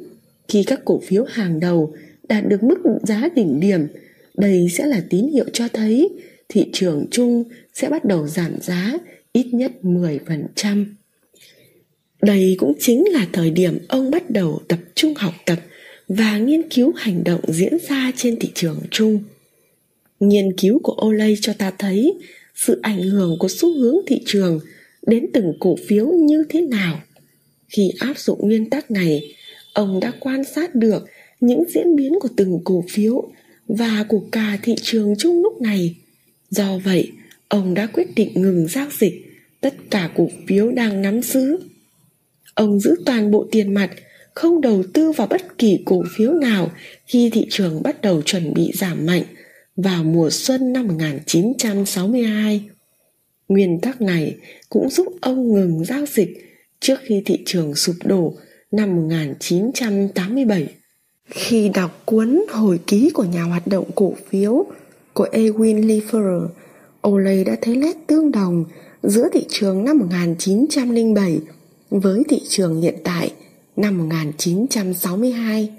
khi 0.48 0.64
các 0.66 0.80
cổ 0.84 1.00
phiếu 1.06 1.24
hàng 1.28 1.60
đầu 1.60 1.94
đạt 2.28 2.48
được 2.48 2.62
mức 2.62 2.78
giá 3.02 3.28
đỉnh 3.34 3.60
điểm, 3.60 3.86
đây 4.34 4.68
sẽ 4.72 4.86
là 4.86 5.02
tín 5.10 5.28
hiệu 5.28 5.44
cho 5.52 5.68
thấy 5.72 6.08
thị 6.48 6.66
trường 6.72 7.06
chung 7.10 7.44
sẽ 7.74 7.88
bắt 7.88 8.04
đầu 8.04 8.26
giảm 8.26 8.60
giá 8.60 8.98
ít 9.32 9.46
nhất 9.52 9.72
10%. 9.82 10.84
Đây 12.22 12.54
cũng 12.58 12.72
chính 12.80 13.04
là 13.08 13.26
thời 13.32 13.50
điểm 13.50 13.78
ông 13.88 14.10
bắt 14.10 14.30
đầu 14.30 14.60
tập 14.68 14.78
trung 14.94 15.14
học 15.16 15.34
tập 15.46 15.58
và 16.08 16.38
nghiên 16.38 16.68
cứu 16.68 16.92
hành 16.96 17.24
động 17.24 17.40
diễn 17.48 17.72
ra 17.88 18.12
trên 18.16 18.38
thị 18.38 18.50
trường 18.54 18.80
chung. 18.90 19.22
Nghiên 20.20 20.56
cứu 20.56 20.78
của 20.82 20.96
Olay 21.06 21.36
cho 21.40 21.52
ta 21.52 21.70
thấy 21.78 22.14
sự 22.54 22.80
ảnh 22.82 23.02
hưởng 23.02 23.36
của 23.38 23.48
xu 23.48 23.74
hướng 23.78 23.96
thị 24.06 24.22
trường 24.26 24.60
đến 25.06 25.26
từng 25.34 25.52
cổ 25.60 25.76
phiếu 25.86 26.06
như 26.06 26.44
thế 26.48 26.60
nào. 26.60 27.00
Khi 27.68 27.92
áp 27.98 28.18
dụng 28.18 28.38
nguyên 28.40 28.70
tắc 28.70 28.90
này, 28.90 29.34
ông 29.72 30.00
đã 30.00 30.12
quan 30.20 30.44
sát 30.44 30.74
được 30.74 31.04
những 31.40 31.64
diễn 31.74 31.96
biến 31.96 32.12
của 32.20 32.28
từng 32.36 32.60
cổ 32.64 32.84
phiếu 32.88 33.28
và 33.68 34.04
của 34.08 34.22
cả 34.32 34.58
thị 34.62 34.74
trường 34.82 35.14
chung 35.18 35.42
lúc 35.42 35.60
này. 35.60 35.94
Do 36.50 36.78
vậy, 36.84 37.12
ông 37.48 37.74
đã 37.74 37.86
quyết 37.86 38.14
định 38.16 38.30
ngừng 38.34 38.68
giao 38.68 38.86
dịch 38.98 39.28
tất 39.60 39.74
cả 39.90 40.10
cổ 40.16 40.28
phiếu 40.46 40.70
đang 40.70 41.02
nắm 41.02 41.22
giữ. 41.22 41.58
Ông 42.54 42.80
giữ 42.80 42.94
toàn 43.06 43.30
bộ 43.30 43.48
tiền 43.50 43.74
mặt, 43.74 43.90
không 44.34 44.60
đầu 44.60 44.82
tư 44.94 45.12
vào 45.12 45.26
bất 45.26 45.58
kỳ 45.58 45.82
cổ 45.84 46.02
phiếu 46.16 46.32
nào 46.32 46.70
khi 47.06 47.30
thị 47.30 47.46
trường 47.50 47.82
bắt 47.82 48.00
đầu 48.02 48.22
chuẩn 48.22 48.54
bị 48.54 48.72
giảm 48.74 49.06
mạnh 49.06 49.22
vào 49.76 50.04
mùa 50.04 50.30
xuân 50.30 50.72
năm 50.72 50.88
1962. 50.88 52.68
Nguyên 53.48 53.80
tắc 53.80 54.00
này 54.00 54.36
cũng 54.68 54.90
giúp 54.90 55.06
ông 55.20 55.54
ngừng 55.54 55.84
giao 55.84 56.06
dịch 56.06 56.28
trước 56.80 57.00
khi 57.02 57.22
thị 57.24 57.38
trường 57.46 57.74
sụp 57.74 57.96
đổ 58.04 58.34
năm 58.70 58.96
1987. 58.96 60.66
Khi 61.30 61.68
đọc 61.74 62.02
cuốn 62.04 62.42
hồi 62.48 62.80
ký 62.86 63.10
của 63.14 63.24
nhà 63.24 63.42
hoạt 63.42 63.66
động 63.66 63.90
cổ 63.94 64.14
phiếu 64.30 64.66
của 65.18 65.28
Ewin 65.32 65.86
Lieferer, 65.86 66.48
Olay 67.08 67.44
đã 67.44 67.56
thấy 67.62 67.76
nét 67.76 67.96
tương 68.06 68.32
đồng 68.32 68.64
giữa 69.02 69.28
thị 69.32 69.46
trường 69.48 69.84
năm 69.84 69.98
1907 69.98 71.40
với 71.90 72.22
thị 72.28 72.42
trường 72.48 72.80
hiện 72.80 72.94
tại 73.04 73.32
năm 73.76 73.98
1962. 73.98 75.72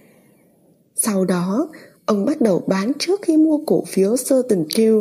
Sau 0.95 1.25
đó, 1.25 1.69
ông 2.05 2.25
bắt 2.25 2.41
đầu 2.41 2.63
bán 2.67 2.91
trước 2.99 3.21
khi 3.23 3.37
mua 3.37 3.57
cổ 3.65 3.83
phiếu 3.87 4.15
CertainTeed, 4.29 4.95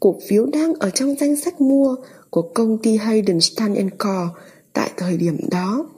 cổ 0.00 0.16
phiếu 0.28 0.46
đang 0.46 0.74
ở 0.74 0.90
trong 0.90 1.14
danh 1.20 1.36
sách 1.36 1.60
mua 1.60 1.96
của 2.30 2.42
công 2.42 2.78
ty 2.82 2.96
Hayden 2.96 3.40
Stan 3.40 3.90
Co 3.98 4.28
tại 4.72 4.90
thời 4.96 5.16
điểm 5.16 5.36
đó. 5.50 5.88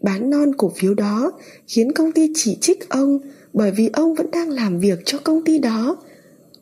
Bán 0.00 0.30
non 0.30 0.54
cổ 0.56 0.72
phiếu 0.76 0.94
đó 0.94 1.32
khiến 1.66 1.92
công 1.92 2.12
ty 2.12 2.32
chỉ 2.34 2.58
trích 2.60 2.88
ông 2.88 3.18
bởi 3.52 3.70
vì 3.70 3.90
ông 3.92 4.14
vẫn 4.14 4.30
đang 4.30 4.48
làm 4.48 4.78
việc 4.78 4.98
cho 5.04 5.18
công 5.24 5.44
ty 5.44 5.58
đó. 5.58 5.96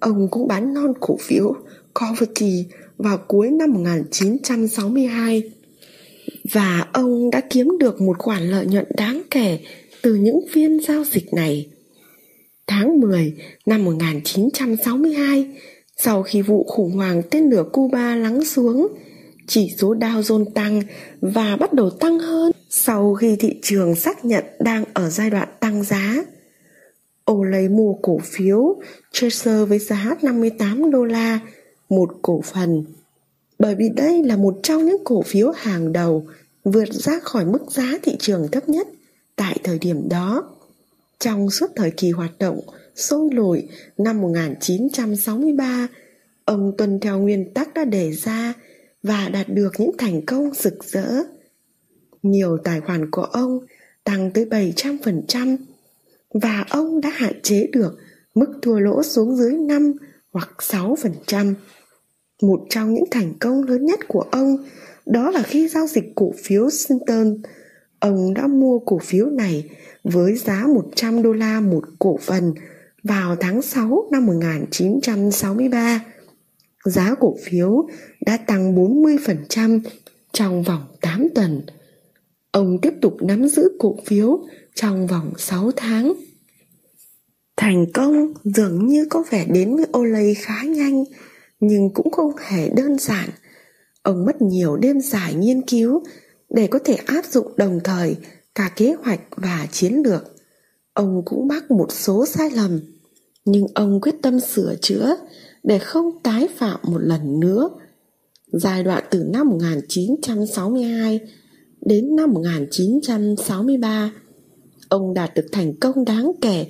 Ông 0.07 0.29
cũng 0.31 0.49
bán 0.49 0.75
non 0.75 0.93
cổ 1.01 1.17
phiếu 1.21 1.55
Coverty 1.95 2.65
vào 2.99 3.19
cuối 3.29 3.51
năm 3.51 3.73
1962 3.73 5.43
và 6.53 6.87
ông 6.93 7.31
đã 7.31 7.41
kiếm 7.51 7.79
được 7.81 8.01
một 8.01 8.19
khoản 8.19 8.43
lợi 8.43 8.67
nhuận 8.67 8.87
đáng 8.97 9.23
kể 9.31 9.59
từ 10.03 10.15
những 10.15 10.41
phiên 10.51 10.81
giao 10.81 11.05
dịch 11.05 11.35
này. 11.35 11.67
Tháng 12.67 13.01
10 13.01 13.35
năm 13.67 13.85
1962, 13.85 15.57
sau 15.97 16.23
khi 16.23 16.43
vụ 16.43 16.65
khủng 16.65 16.93
hoảng 16.93 17.23
tên 17.31 17.51
lửa 17.51 17.65
Cuba 17.73 18.17
lắng 18.17 18.45
xuống, 18.45 18.89
chỉ 19.47 19.75
số 19.79 19.95
Dow 19.95 20.21
Jones 20.21 20.51
tăng 20.55 20.83
và 21.21 21.57
bắt 21.57 21.73
đầu 21.73 21.91
tăng 21.91 22.19
hơn 22.19 22.53
sau 22.71 23.15
khi 23.15 23.37
thị 23.37 23.55
trường 23.63 23.95
xác 23.95 24.25
nhận 24.25 24.45
đang 24.61 24.85
ở 24.95 25.09
giai 25.11 25.31
đoạn 25.31 25.49
tăng 25.61 25.83
giá. 25.83 26.25
Ô 27.27 27.45
lấy 27.45 27.69
mua 27.69 27.95
cổ 28.03 28.19
phiếu 28.23 28.81
Tracer 29.13 29.69
với 29.69 29.79
giá 29.79 30.17
58 30.23 30.91
đô 30.91 31.05
la 31.05 31.41
một 31.89 32.11
cổ 32.23 32.41
phần 32.45 32.85
bởi 33.59 33.75
vì 33.75 33.89
đây 33.89 34.23
là 34.23 34.37
một 34.37 34.61
trong 34.63 34.85
những 34.85 35.05
cổ 35.05 35.23
phiếu 35.23 35.53
hàng 35.57 35.93
đầu 35.93 36.27
vượt 36.65 36.93
ra 36.93 37.19
khỏi 37.23 37.45
mức 37.45 37.71
giá 37.71 37.99
thị 38.03 38.17
trường 38.19 38.49
thấp 38.53 38.69
nhất 38.69 38.89
tại 39.37 39.59
thời 39.65 39.79
điểm 39.79 40.09
đó. 40.09 40.51
Trong 41.19 41.51
suốt 41.51 41.67
thời 41.77 41.91
kỳ 41.91 42.11
hoạt 42.11 42.39
động 42.39 42.61
sôi 42.95 43.29
nổi 43.33 43.69
năm 43.99 44.21
1963, 44.21 45.89
ông 46.45 46.73
tuân 46.79 47.01
theo 47.01 47.19
nguyên 47.19 47.55
tắc 47.55 47.75
đã 47.75 47.85
đề 47.85 48.13
ra 48.13 48.55
và 49.03 49.29
đạt 49.29 49.49
được 49.49 49.73
những 49.79 49.97
thành 49.99 50.27
công 50.27 50.51
rực 50.55 50.85
rỡ. 50.85 51.07
Nhiều 52.23 52.59
tài 52.65 52.81
khoản 52.81 53.11
của 53.11 53.23
ông 53.23 53.59
tăng 54.05 54.31
tới 54.31 54.45
700% 54.45 55.57
và 56.43 56.65
ông 56.71 57.01
đã 57.01 57.09
hạn 57.09 57.41
chế 57.43 57.67
được 57.73 57.97
mức 58.35 58.59
thua 58.63 58.79
lỗ 58.79 59.03
xuống 59.03 59.37
dưới 59.37 59.53
5 59.53 59.93
hoặc 60.33 60.49
6%. 60.59 61.55
Một 62.43 62.61
trong 62.71 62.95
những 62.95 63.05
thành 63.11 63.35
công 63.41 63.63
lớn 63.63 63.85
nhất 63.85 64.01
của 64.09 64.25
ông 64.31 64.57
đó 65.07 65.31
là 65.31 65.43
khi 65.43 65.69
giao 65.69 65.87
dịch 65.87 66.05
cổ 66.15 66.33
phiếu 66.45 66.71
Sinton, 66.71 67.37
ông 68.01 68.35
đã 68.35 68.47
mua 68.47 68.79
cổ 68.79 68.99
phiếu 68.99 69.27
này 69.27 69.71
với 70.05 70.37
giá 70.37 70.67
100 70.75 71.23
đô 71.23 71.33
la 71.33 71.61
một 71.61 71.85
cổ 71.99 72.19
phần 72.23 72.55
vào 73.03 73.37
tháng 73.37 73.63
6 73.63 74.09
năm 74.13 74.27
1963. 74.27 76.05
Giá 76.85 77.15
cổ 77.21 77.37
phiếu 77.45 77.89
đã 78.27 78.37
tăng 78.37 78.75
40% 78.75 79.81
trong 80.33 80.63
vòng 80.63 80.83
8 81.01 81.29
tuần. 81.35 81.67
Ông 82.51 82.79
tiếp 82.83 82.93
tục 83.03 83.17
nắm 83.21 83.49
giữ 83.49 83.69
cổ 83.79 83.97
phiếu 84.07 84.45
trong 84.75 85.07
vòng 85.07 85.33
6 85.39 85.71
tháng. 85.77 86.13
Thành 87.57 87.87
công 87.95 88.33
dường 88.45 88.87
như 88.87 89.07
có 89.11 89.25
vẻ 89.31 89.47
đến 89.49 89.77
với 89.77 89.87
Olay 89.99 90.35
khá 90.35 90.63
nhanh, 90.65 91.05
nhưng 91.61 91.95
cũng 91.95 92.11
không 92.11 92.31
hề 92.49 92.69
đơn 92.69 92.99
giản. 92.99 93.29
Ông 94.03 94.27
mất 94.27 94.43
nhiều 94.43 94.77
đêm 94.77 95.01
dài 95.01 95.35
nghiên 95.35 95.63
cứu 95.63 96.05
để 96.51 96.67
có 96.67 96.79
thể 96.85 96.95
áp 96.95 97.25
dụng 97.25 97.53
đồng 97.57 97.81
thời 97.85 98.17
cả 98.55 98.71
kế 98.77 98.95
hoạch 99.05 99.21
và 99.37 99.67
chiến 99.73 100.03
lược. 100.05 100.37
Ông 100.93 101.23
cũng 101.25 101.49
mắc 101.49 101.71
một 101.71 101.93
số 101.93 102.27
sai 102.27 102.51
lầm, 102.51 102.81
nhưng 103.45 103.67
ông 103.75 104.01
quyết 104.01 104.15
tâm 104.23 104.41
sửa 104.41 104.75
chữa 104.81 105.17
để 105.63 105.79
không 105.79 106.11
tái 106.23 106.49
phạm 106.57 106.81
một 106.83 106.99
lần 106.99 107.41
nữa. 107.41 107.71
Giai 108.47 108.83
đoạn 108.83 109.05
từ 109.11 109.25
năm 109.33 109.49
1962 109.49 111.21
đến 111.81 112.17
năm 112.17 112.31
1963, 112.33 114.13
ông 114.89 115.15
đạt 115.15 115.35
được 115.35 115.47
thành 115.53 115.75
công 115.81 116.05
đáng 116.05 116.33
kể 116.41 116.67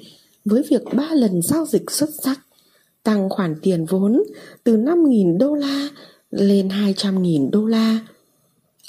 với 0.46 0.62
việc 0.70 0.82
ba 0.96 1.08
lần 1.12 1.42
giao 1.42 1.66
dịch 1.66 1.90
xuất 1.90 2.10
sắc, 2.22 2.40
tăng 3.02 3.30
khoản 3.30 3.54
tiền 3.62 3.84
vốn 3.84 4.22
từ 4.64 4.76
5.000 4.76 5.38
đô 5.38 5.54
la 5.54 5.88
lên 6.30 6.68
200.000 6.68 7.50
đô 7.50 7.66
la. 7.66 8.00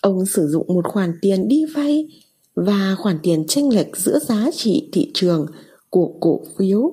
Ông 0.02 0.26
sử 0.26 0.48
dụng 0.48 0.68
một 0.68 0.86
khoản 0.88 1.14
tiền 1.22 1.48
đi 1.48 1.66
vay 1.66 2.08
và 2.56 2.96
khoản 2.98 3.20
tiền 3.24 3.46
chênh 3.48 3.74
lệch 3.74 3.98
giữa 3.98 4.20
giá 4.20 4.50
trị 4.54 4.90
thị 4.94 5.12
trường 5.14 5.46
của 5.90 6.14
cổ 6.20 6.42
phiếu 6.58 6.92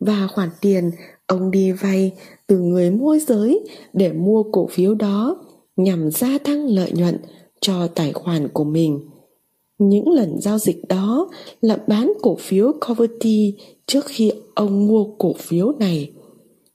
và 0.00 0.26
khoản 0.26 0.48
tiền 0.60 0.90
ông 1.26 1.50
đi 1.50 1.72
vay 1.72 2.12
từ 2.46 2.58
người 2.58 2.90
môi 2.90 3.18
giới 3.18 3.60
để 3.92 4.12
mua 4.12 4.42
cổ 4.42 4.68
phiếu 4.72 4.94
đó 4.94 5.44
nhằm 5.76 6.10
gia 6.10 6.38
tăng 6.38 6.66
lợi 6.66 6.92
nhuận 6.92 7.16
cho 7.60 7.86
tài 7.86 8.12
khoản 8.12 8.48
của 8.48 8.64
mình. 8.64 9.00
Những 9.78 10.08
lần 10.08 10.40
giao 10.40 10.58
dịch 10.58 10.88
đó 10.88 11.30
là 11.60 11.76
bán 11.86 12.12
cổ 12.22 12.36
phiếu 12.40 12.72
Coverty 12.86 13.54
trước 13.86 14.06
khi 14.06 14.32
ông 14.54 14.86
mua 14.86 15.04
cổ 15.18 15.34
phiếu 15.38 15.72
này. 15.80 16.12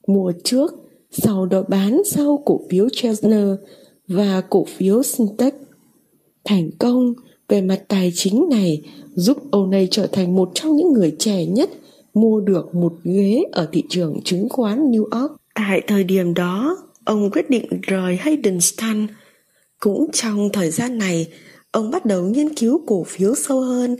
Mua 0.07 0.31
trước, 0.43 0.73
sau 1.11 1.45
đó 1.45 1.63
bán 1.67 2.01
sau 2.05 2.43
cổ 2.45 2.61
phiếu 2.69 2.87
Chesner 2.89 3.47
và 4.07 4.41
cổ 4.41 4.65
phiếu 4.65 5.03
SynTech 5.03 5.55
Thành 6.49 6.69
công 6.79 7.13
về 7.47 7.61
mặt 7.61 7.81
tài 7.87 8.11
chính 8.15 8.49
này 8.49 8.81
giúp 9.15 9.37
ông 9.51 9.69
này 9.69 9.87
trở 9.91 10.07
thành 10.07 10.35
một 10.35 10.51
trong 10.53 10.75
những 10.75 10.93
người 10.93 11.15
trẻ 11.19 11.45
nhất 11.45 11.69
mua 12.13 12.39
được 12.39 12.75
một 12.75 12.93
ghế 13.03 13.43
ở 13.51 13.69
thị 13.71 13.83
trường 13.89 14.21
chứng 14.23 14.49
khoán 14.49 14.91
New 14.91 15.03
York. 15.03 15.31
Tại 15.55 15.81
thời 15.87 16.03
điểm 16.03 16.33
đó, 16.33 16.77
ông 17.05 17.29
quyết 17.31 17.49
định 17.49 17.65
rời 17.81 18.15
Haydenstein. 18.15 19.07
Cũng 19.79 20.11
trong 20.13 20.49
thời 20.53 20.71
gian 20.71 20.97
này, 20.97 21.27
ông 21.71 21.91
bắt 21.91 22.05
đầu 22.05 22.23
nghiên 22.23 22.55
cứu 22.55 22.81
cổ 22.87 23.03
phiếu 23.07 23.35
sâu 23.35 23.61
hơn 23.61 23.97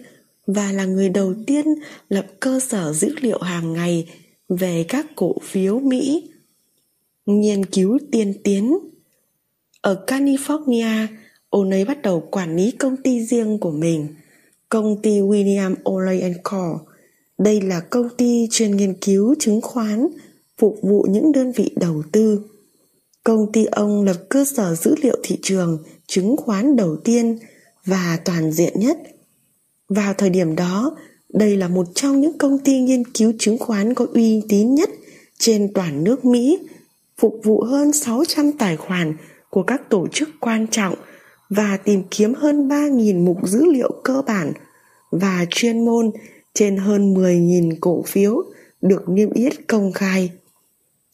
và 0.56 0.72
là 0.72 0.86
người 0.86 1.10
đầu 1.10 1.34
tiên 1.48 1.65
lập 2.10 2.25
cơ 2.39 2.60
sở 2.60 2.94
dữ 2.94 3.15
liệu 3.22 3.39
hàng 3.39 3.74
ngày 3.74 4.10
về 4.50 4.86
các 4.88 5.06
cổ 5.15 5.36
phiếu 5.44 5.79
Mỹ. 5.79 6.32
Nghiên 7.25 7.65
cứu 7.65 8.00
tiên 8.12 8.34
tiến 8.44 8.77
Ở 9.82 10.03
California, 10.08 11.08
ông 11.50 11.70
ấy 11.70 11.86
bắt 11.86 12.01
đầu 12.01 12.27
quản 12.32 12.56
lý 12.56 12.72
công 12.72 12.98
ty 12.98 13.25
riêng 13.25 13.58
của 13.60 13.72
mình, 13.72 14.08
công 14.70 15.01
ty 15.01 15.20
William 15.20 15.75
O'Reilly 15.84 16.34
Co. 16.44 16.79
Đây 17.38 17.62
là 17.62 17.79
công 17.79 18.10
ty 18.18 18.48
chuyên 18.51 18.77
nghiên 18.77 18.94
cứu 18.94 19.36
chứng 19.39 19.62
khoán, 19.62 20.08
phục 20.58 20.77
vụ 20.82 21.06
những 21.10 21.32
đơn 21.32 21.51
vị 21.51 21.72
đầu 21.75 22.03
tư. 22.12 22.41
Công 23.24 23.51
ty 23.51 23.65
ông 23.65 24.03
lập 24.03 24.18
cơ 24.29 24.46
sở 24.46 24.75
dữ 24.75 24.96
liệu 25.01 25.18
thị 25.24 25.38
trường 25.41 25.84
chứng 26.08 26.38
khoán 26.38 26.75
đầu 26.75 26.98
tiên 27.03 27.39
và 27.86 28.20
toàn 28.25 28.51
diện 28.51 28.74
nhất. 28.79 28.98
Vào 29.89 30.13
thời 30.13 30.29
điểm 30.29 30.55
đó, 30.55 30.98
đây 31.34 31.58
là 31.58 31.67
một 31.67 31.88
trong 31.96 32.22
những 32.22 32.38
công 32.38 32.60
ty 32.60 32.79
nghiên 32.79 33.03
cứu 33.05 33.34
chứng 33.39 33.58
khoán 33.58 33.93
có 33.93 34.05
uy 34.13 34.41
tín 34.50 34.75
nhất 34.75 34.89
trên 35.38 35.74
toàn 35.74 36.03
nước 36.03 36.25
Mỹ, 36.25 36.60
phục 37.17 37.39
vụ 37.43 37.62
hơn 37.62 37.93
600 37.93 38.51
tài 38.51 38.77
khoản 38.77 39.17
của 39.50 39.63
các 39.63 39.89
tổ 39.89 40.08
chức 40.08 40.29
quan 40.39 40.67
trọng 40.67 40.96
và 41.50 41.77
tìm 41.77 42.03
kiếm 42.12 42.34
hơn 42.34 42.67
3.000 42.67 43.24
mục 43.25 43.38
dữ 43.48 43.65
liệu 43.65 43.91
cơ 44.03 44.22
bản 44.27 44.53
và 45.12 45.46
chuyên 45.50 45.86
môn 45.86 46.12
trên 46.53 46.77
hơn 46.77 47.13
10.000 47.13 47.75
cổ 47.81 48.03
phiếu 48.08 48.43
được 48.81 49.10
niêm 49.10 49.29
yết 49.34 49.67
công 49.67 49.91
khai. 49.91 50.31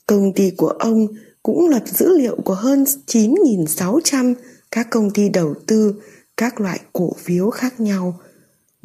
Công 0.08 0.34
ty 0.34 0.52
của 0.58 0.68
ông 0.68 1.08
cũng 1.44 1.70
lập 1.70 1.84
dữ 1.86 2.18
liệu 2.18 2.36
của 2.46 2.54
hơn 2.54 2.84
9.600 2.84 4.34
các 4.72 4.88
công 4.90 5.12
ty 5.12 5.30
đầu 5.30 5.54
tư 5.68 6.02
các 6.38 6.62
loại 6.62 6.80
cổ 6.94 7.14
phiếu 7.18 7.50
khác 7.50 7.80
nhau. 7.80 8.20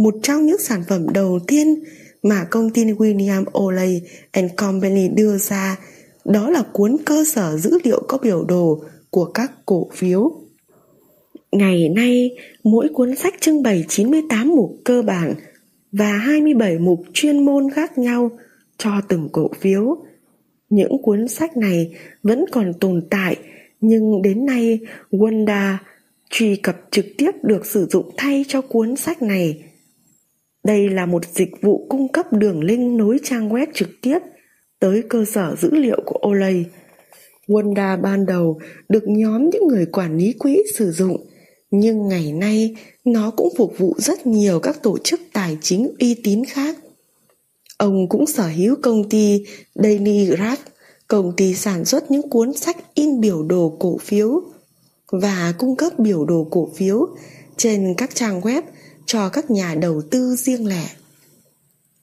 Một 0.01 0.15
trong 0.23 0.47
những 0.47 0.59
sản 0.59 0.83
phẩm 0.89 1.07
đầu 1.15 1.39
tiên 1.47 1.83
mà 2.23 2.47
công 2.51 2.71
ty 2.71 2.85
William 2.85 3.45
O'Reilly 3.45 4.01
and 4.31 4.51
Company 4.57 5.09
đưa 5.09 5.39
ra 5.39 5.79
đó 6.25 6.51
là 6.51 6.63
cuốn 6.73 6.97
cơ 7.07 7.25
sở 7.25 7.57
dữ 7.57 7.79
liệu 7.85 8.03
có 8.09 8.19
biểu 8.19 8.45
đồ 8.45 8.85
của 9.11 9.25
các 9.25 9.53
cổ 9.67 9.89
phiếu. 9.93 10.33
Ngày 11.53 11.89
nay, 11.89 12.31
mỗi 12.65 12.89
cuốn 12.95 13.17
sách 13.17 13.35
trưng 13.41 13.63
bày 13.63 13.85
98 13.89 14.49
mục 14.49 14.77
cơ 14.85 15.03
bản 15.03 15.35
và 15.93 16.13
27 16.13 16.79
mục 16.79 17.03
chuyên 17.13 17.45
môn 17.45 17.71
khác 17.71 17.99
nhau 17.99 18.31
cho 18.79 18.91
từng 19.09 19.29
cổ 19.33 19.51
phiếu. 19.61 19.97
Những 20.71 21.03
cuốn 21.03 21.29
sách 21.29 21.57
này 21.57 21.95
vẫn 22.23 22.45
còn 22.53 22.73
tồn 22.81 23.03
tại, 23.11 23.37
nhưng 23.81 24.23
đến 24.23 24.47
nay 24.47 24.79
Wanda 25.11 25.77
truy 26.31 26.57
cập 26.57 26.77
trực 26.91 27.07
tiếp 27.19 27.31
được 27.43 27.67
sử 27.67 27.87
dụng 27.91 28.11
thay 28.17 28.45
cho 28.49 28.61
cuốn 28.61 28.97
sách 28.97 29.23
này. 29.23 29.63
Đây 30.65 30.89
là 30.89 31.07
một 31.07 31.23
dịch 31.35 31.51
vụ 31.63 31.87
cung 31.89 32.13
cấp 32.13 32.33
đường 32.33 32.65
link 32.65 32.99
nối 32.99 33.19
trang 33.25 33.49
web 33.49 33.67
trực 33.75 33.89
tiếp 34.03 34.19
tới 34.81 35.03
cơ 35.09 35.25
sở 35.25 35.57
dữ 35.61 35.71
liệu 35.71 36.01
của 36.07 36.29
Olay. 36.29 36.65
Wanda 37.47 38.01
ban 38.01 38.27
đầu 38.27 38.59
được 38.89 39.03
nhóm 39.07 39.51
những 39.51 39.69
người 39.69 39.87
quản 39.87 40.17
lý 40.17 40.33
quỹ 40.33 40.63
sử 40.75 40.93
dụng, 40.93 41.27
nhưng 41.71 42.09
ngày 42.09 42.33
nay 42.33 42.77
nó 43.05 43.31
cũng 43.31 43.49
phục 43.57 43.79
vụ 43.79 43.95
rất 43.99 44.27
nhiều 44.27 44.61
các 44.61 44.83
tổ 44.83 44.99
chức 44.99 45.21
tài 45.33 45.59
chính 45.63 45.95
uy 45.99 46.15
tín 46.15 46.45
khác. 46.45 46.77
Ông 47.79 48.09
cũng 48.09 48.27
sở 48.27 48.47
hữu 48.49 48.77
công 48.83 49.09
ty 49.09 49.45
Daily 49.75 50.27
Graph, 50.27 50.61
công 51.09 51.33
ty 51.37 51.55
sản 51.55 51.85
xuất 51.85 52.11
những 52.11 52.31
cuốn 52.31 52.53
sách 52.53 52.77
in 52.95 53.21
biểu 53.21 53.43
đồ 53.43 53.77
cổ 53.81 53.99
phiếu 53.99 54.43
và 55.13 55.55
cung 55.59 55.77
cấp 55.77 55.99
biểu 55.99 56.25
đồ 56.25 56.47
cổ 56.51 56.71
phiếu 56.75 57.09
trên 57.57 57.95
các 57.97 58.15
trang 58.15 58.41
web 58.41 58.63
cho 59.07 59.29
các 59.29 59.51
nhà 59.51 59.75
đầu 59.81 60.03
tư 60.11 60.35
riêng 60.37 60.67
lẻ. 60.67 60.89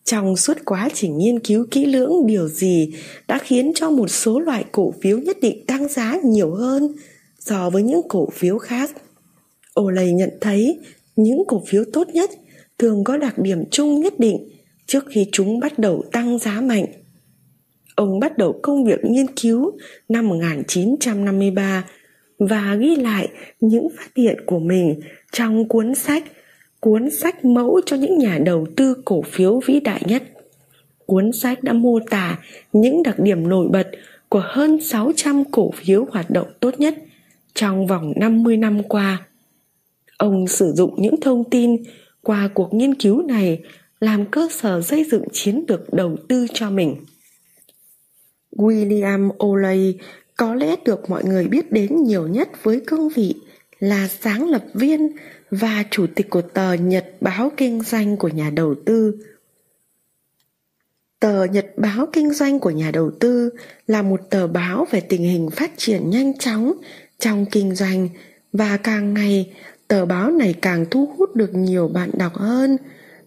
Trong 0.03 0.37
suốt 0.37 0.57
quá 0.65 0.89
trình 0.93 1.17
nghiên 1.17 1.39
cứu 1.39 1.65
kỹ 1.71 1.85
lưỡng, 1.85 2.27
điều 2.27 2.47
gì 2.47 2.93
đã 3.27 3.39
khiến 3.43 3.71
cho 3.75 3.89
một 3.89 4.07
số 4.07 4.39
loại 4.39 4.65
cổ 4.71 4.93
phiếu 5.01 5.17
nhất 5.17 5.37
định 5.41 5.65
tăng 5.65 5.87
giá 5.87 6.17
nhiều 6.23 6.55
hơn 6.55 6.95
so 7.39 7.69
với 7.69 7.83
những 7.83 8.01
cổ 8.09 8.29
phiếu 8.29 8.57
khác. 8.57 8.91
Olay 9.79 10.11
nhận 10.11 10.29
thấy 10.41 10.79
những 11.15 11.43
cổ 11.47 11.63
phiếu 11.67 11.83
tốt 11.93 12.07
nhất 12.07 12.31
thường 12.77 13.03
có 13.03 13.17
đặc 13.17 13.37
điểm 13.37 13.63
chung 13.71 13.99
nhất 13.99 14.19
định 14.19 14.49
trước 14.85 15.03
khi 15.09 15.27
chúng 15.31 15.59
bắt 15.59 15.79
đầu 15.79 16.03
tăng 16.11 16.39
giá 16.39 16.61
mạnh. 16.61 16.85
Ông 17.95 18.19
bắt 18.19 18.37
đầu 18.37 18.59
công 18.63 18.85
việc 18.85 18.99
nghiên 19.03 19.27
cứu 19.27 19.77
năm 20.09 20.27
1953 20.27 21.85
và 22.39 22.75
ghi 22.79 22.95
lại 22.95 23.27
những 23.59 23.87
phát 23.97 24.09
hiện 24.15 24.37
của 24.45 24.59
mình 24.59 24.99
trong 25.31 25.67
cuốn 25.67 25.95
sách 25.95 26.23
cuốn 26.79 27.09
sách 27.09 27.45
mẫu 27.45 27.81
cho 27.85 27.95
những 27.95 28.17
nhà 28.17 28.37
đầu 28.45 28.67
tư 28.75 28.95
cổ 29.05 29.21
phiếu 29.21 29.59
vĩ 29.65 29.79
đại 29.79 30.01
nhất. 30.05 30.23
Cuốn 31.05 31.31
sách 31.31 31.63
đã 31.63 31.73
mô 31.73 31.99
tả 32.09 32.39
những 32.73 33.03
đặc 33.03 33.19
điểm 33.19 33.49
nổi 33.49 33.67
bật 33.67 33.87
của 34.29 34.43
hơn 34.45 34.81
600 34.81 35.43
cổ 35.51 35.71
phiếu 35.71 36.05
hoạt 36.11 36.29
động 36.29 36.47
tốt 36.59 36.79
nhất 36.79 36.95
trong 37.53 37.87
vòng 37.87 38.13
50 38.15 38.57
năm 38.57 38.83
qua. 38.83 39.27
Ông 40.17 40.47
sử 40.47 40.73
dụng 40.75 40.95
những 40.97 41.21
thông 41.21 41.43
tin 41.43 41.83
qua 42.21 42.49
cuộc 42.53 42.73
nghiên 42.73 42.95
cứu 42.95 43.21
này 43.21 43.59
làm 43.99 44.25
cơ 44.25 44.47
sở 44.51 44.81
xây 44.81 45.03
dựng 45.03 45.23
chiến 45.31 45.63
lược 45.67 45.93
đầu 45.93 46.15
tư 46.27 46.47
cho 46.53 46.69
mình. 46.69 46.95
William 48.55 49.29
O'Leary 49.37 49.93
có 50.37 50.55
lẽ 50.55 50.75
được 50.85 51.09
mọi 51.09 51.23
người 51.23 51.47
biết 51.47 51.71
đến 51.71 52.03
nhiều 52.03 52.27
nhất 52.27 52.63
với 52.63 52.81
cương 52.87 53.09
vị 53.09 53.35
là 53.79 54.07
sáng 54.07 54.49
lập 54.49 54.63
viên 54.73 55.11
và 55.51 55.83
chủ 55.91 56.07
tịch 56.15 56.29
của 56.29 56.41
tờ 56.41 56.73
Nhật 56.73 57.05
báo 57.21 57.51
kinh 57.57 57.81
doanh 57.81 58.17
của 58.17 58.27
nhà 58.27 58.49
đầu 58.49 58.75
tư. 58.85 59.17
Tờ 61.19 61.45
Nhật 61.45 61.65
báo 61.77 62.07
kinh 62.13 62.33
doanh 62.33 62.59
của 62.59 62.69
nhà 62.69 62.91
đầu 62.91 63.11
tư 63.19 63.49
là 63.87 64.01
một 64.01 64.21
tờ 64.29 64.47
báo 64.47 64.87
về 64.91 65.01
tình 65.01 65.23
hình 65.23 65.49
phát 65.49 65.71
triển 65.77 66.09
nhanh 66.09 66.37
chóng 66.37 66.73
trong 67.19 67.45
kinh 67.51 67.75
doanh 67.75 68.09
và 68.53 68.77
càng 68.77 69.13
ngày 69.13 69.53
tờ 69.87 70.05
báo 70.05 70.31
này 70.31 70.55
càng 70.61 70.85
thu 70.91 71.13
hút 71.17 71.35
được 71.35 71.53
nhiều 71.53 71.87
bạn 71.87 72.09
đọc 72.17 72.35
hơn, 72.35 72.77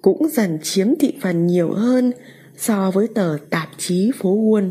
cũng 0.03 0.29
dần 0.29 0.59
chiếm 0.63 0.89
thị 1.01 1.15
phần 1.23 1.47
nhiều 1.47 1.71
hơn 1.73 2.13
so 2.57 2.91
với 2.91 3.09
tờ 3.15 3.37
tạp 3.51 3.69
chí 3.79 4.11
phố 4.19 4.37
Wall. 4.37 4.71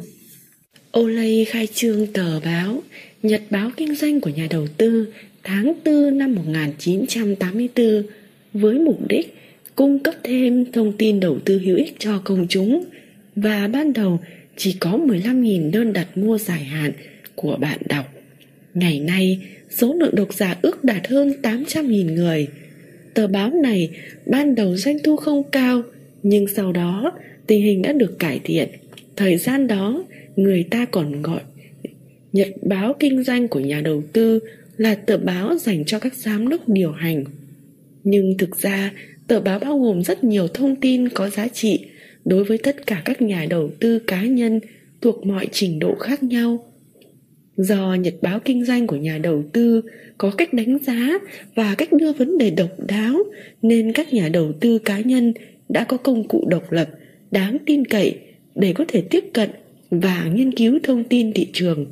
Olay 1.00 1.46
khai 1.50 1.68
trương 1.74 2.14
tờ 2.14 2.40
báo 2.40 2.82
Nhật 3.24 3.42
báo 3.50 3.70
kinh 3.78 3.96
doanh 3.96 4.22
của 4.22 4.30
nhà 4.30 4.48
đầu 4.50 4.68
tư 4.78 5.14
tháng 5.44 5.74
4 5.86 6.18
năm 6.18 6.36
1984 6.36 8.04
với 8.54 8.80
mục 8.80 9.08
đích 9.08 9.36
cung 9.76 10.00
cấp 10.00 10.16
thêm 10.24 10.72
thông 10.72 10.98
tin 10.98 11.20
đầu 11.20 11.40
tư 11.46 11.60
hữu 11.60 11.78
ích 11.78 11.96
cho 12.00 12.22
công 12.24 12.46
chúng 12.50 12.84
và 13.36 13.68
ban 13.68 13.94
đầu 13.94 14.20
chỉ 14.58 14.76
có 14.80 14.92
15.000 14.92 15.72
đơn 15.72 15.94
đặt 15.94 16.18
mua 16.18 16.38
dài 16.38 16.64
hạn 16.64 16.92
của 17.36 17.58
bạn 17.60 17.78
đọc. 17.90 18.06
Ngày 18.74 19.00
nay, 19.00 19.40
số 19.70 19.94
lượng 19.94 20.16
độc 20.16 20.34
giả 20.34 20.58
ước 20.62 20.84
đạt 20.84 21.08
hơn 21.08 21.34
800.000 21.42 22.14
người. 22.14 22.48
Tờ 23.14 23.28
báo 23.28 23.50
này 23.50 23.90
ban 24.26 24.56
đầu 24.56 24.76
doanh 24.78 24.98
thu 25.04 25.16
không 25.16 25.44
cao, 25.52 25.82
nhưng 26.24 26.48
sau 26.48 26.72
đó 26.72 27.12
tình 27.48 27.62
hình 27.62 27.82
đã 27.82 27.94
được 27.94 28.20
cải 28.20 28.40
thiện. 28.44 28.70
Thời 29.16 29.38
gian 29.38 29.68
đó, 29.68 30.04
người 30.36 30.64
ta 30.64 30.86
còn 30.86 31.22
gọi 31.22 31.42
Nhật 32.34 32.48
báo 32.62 32.96
kinh 33.00 33.24
doanh 33.24 33.48
của 33.48 33.60
nhà 33.60 33.82
đầu 33.82 34.04
tư 34.14 34.40
là 34.80 34.96
tờ 34.96 35.18
báo 35.18 35.58
dành 35.58 35.86
cho 35.86 36.00
các 36.00 36.16
giám 36.16 36.50
đốc 36.50 36.70
điều 36.70 36.92
hành. 36.92 37.24
Nhưng 38.04 38.38
thực 38.38 38.58
ra, 38.58 38.94
tờ 39.28 39.42
báo 39.42 39.60
bao 39.60 39.80
gồm 39.80 40.04
rất 40.04 40.24
nhiều 40.24 40.48
thông 40.48 40.76
tin 40.76 41.10
có 41.10 41.30
giá 41.30 41.48
trị 41.48 41.86
đối 42.26 42.44
với 42.44 42.58
tất 42.58 42.88
cả 42.88 43.02
các 43.06 43.22
nhà 43.22 43.46
đầu 43.50 43.70
tư 43.80 44.00
cá 44.00 44.24
nhân 44.24 44.60
thuộc 45.02 45.26
mọi 45.26 45.48
trình 45.52 45.80
độ 45.80 45.96
khác 45.96 46.24
nhau. 46.24 46.66
Do 47.58 47.94
nhật 47.94 48.14
báo 48.22 48.40
kinh 48.40 48.66
doanh 48.66 48.88
của 48.88 48.96
nhà 48.96 49.18
đầu 49.18 49.44
tư 49.54 49.82
có 50.18 50.32
cách 50.32 50.54
đánh 50.54 50.78
giá 50.80 51.10
và 51.56 51.76
cách 51.76 51.94
đưa 51.94 52.14
vấn 52.14 52.38
đề 52.38 52.50
độc 52.52 52.72
đáo 52.88 53.18
nên 53.62 53.94
các 53.94 54.14
nhà 54.14 54.30
đầu 54.30 54.52
tư 54.60 54.80
cá 54.80 55.00
nhân 55.00 55.34
đã 55.70 55.84
có 55.84 55.98
công 55.98 56.28
cụ 56.28 56.46
độc 56.50 56.72
lập, 56.72 56.90
đáng 57.32 57.58
tin 57.66 57.86
cậy 57.86 58.20
để 58.56 58.74
có 58.74 58.86
thể 58.88 59.02
tiếp 59.02 59.24
cận 59.34 59.50
và 59.92 60.26
nghiên 60.34 60.52
cứu 60.52 60.80
thông 60.84 61.04
tin 61.04 61.34
thị 61.34 61.48
trường 61.54 61.86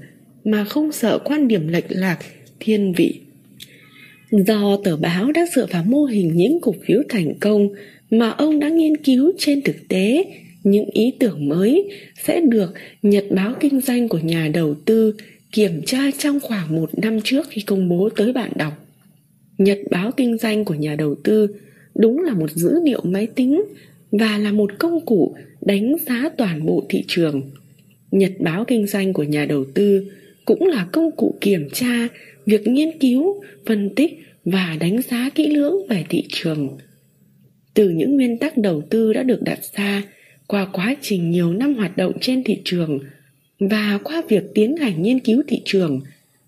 mà 0.43 0.63
không 0.63 0.91
sợ 0.91 1.19
quan 1.25 1.47
điểm 1.47 1.67
lệch 1.67 1.85
lạc 1.89 2.19
thiên 2.59 2.93
vị. 2.93 3.19
Do 4.31 4.77
tờ 4.83 4.97
báo 4.97 5.31
đã 5.31 5.45
dựa 5.55 5.67
vào 5.71 5.83
mô 5.83 6.03
hình 6.03 6.31
những 6.35 6.59
cổ 6.61 6.75
phiếu 6.85 7.01
thành 7.09 7.33
công 7.39 7.69
mà 8.09 8.29
ông 8.29 8.59
đã 8.59 8.69
nghiên 8.69 8.97
cứu 8.97 9.31
trên 9.37 9.61
thực 9.61 9.75
tế, 9.87 10.25
những 10.63 10.85
ý 10.91 11.13
tưởng 11.19 11.49
mới 11.49 11.89
sẽ 12.23 12.41
được 12.41 12.73
nhật 13.01 13.25
báo 13.31 13.53
kinh 13.59 13.81
doanh 13.81 14.07
của 14.07 14.19
nhà 14.19 14.49
đầu 14.53 14.75
tư 14.85 15.13
kiểm 15.51 15.81
tra 15.85 16.11
trong 16.17 16.39
khoảng 16.39 16.75
một 16.75 16.89
năm 16.99 17.21
trước 17.23 17.47
khi 17.49 17.61
công 17.61 17.89
bố 17.89 18.09
tới 18.15 18.33
bạn 18.33 18.51
đọc. 18.55 18.73
Nhật 19.57 19.79
báo 19.91 20.11
kinh 20.11 20.37
doanh 20.37 20.65
của 20.65 20.73
nhà 20.73 20.95
đầu 20.95 21.15
tư 21.23 21.47
đúng 21.95 22.23
là 22.23 22.33
một 22.33 22.51
dữ 22.51 22.79
liệu 22.83 23.01
máy 23.03 23.27
tính 23.27 23.63
và 24.11 24.37
là 24.37 24.51
một 24.51 24.71
công 24.77 25.05
cụ 25.05 25.35
đánh 25.61 25.95
giá 26.07 26.29
toàn 26.37 26.65
bộ 26.65 26.85
thị 26.89 27.03
trường. 27.07 27.41
Nhật 28.11 28.31
báo 28.39 28.65
kinh 28.65 28.87
doanh 28.87 29.13
của 29.13 29.23
nhà 29.23 29.45
đầu 29.45 29.65
tư 29.73 30.11
cũng 30.45 30.67
là 30.67 30.87
công 30.91 31.11
cụ 31.11 31.35
kiểm 31.41 31.69
tra 31.73 32.07
việc 32.47 32.67
nghiên 32.67 32.99
cứu, 32.99 33.41
phân 33.65 33.95
tích 33.95 34.19
và 34.45 34.77
đánh 34.79 35.01
giá 35.01 35.29
kỹ 35.35 35.47
lưỡng 35.47 35.87
về 35.89 36.05
thị 36.09 36.23
trường. 36.29 36.77
Từ 37.73 37.89
những 37.89 38.15
nguyên 38.15 38.37
tắc 38.37 38.57
đầu 38.57 38.81
tư 38.89 39.13
đã 39.13 39.23
được 39.23 39.41
đặt 39.41 39.59
ra 39.75 40.03
qua 40.47 40.67
quá 40.73 40.95
trình 41.01 41.31
nhiều 41.31 41.53
năm 41.53 41.75
hoạt 41.75 41.97
động 41.97 42.11
trên 42.21 42.43
thị 42.43 42.61
trường 42.65 42.99
và 43.59 43.99
qua 44.03 44.21
việc 44.29 44.43
tiến 44.53 44.77
hành 44.77 45.01
nghiên 45.01 45.19
cứu 45.19 45.43
thị 45.47 45.61
trường, 45.65 46.01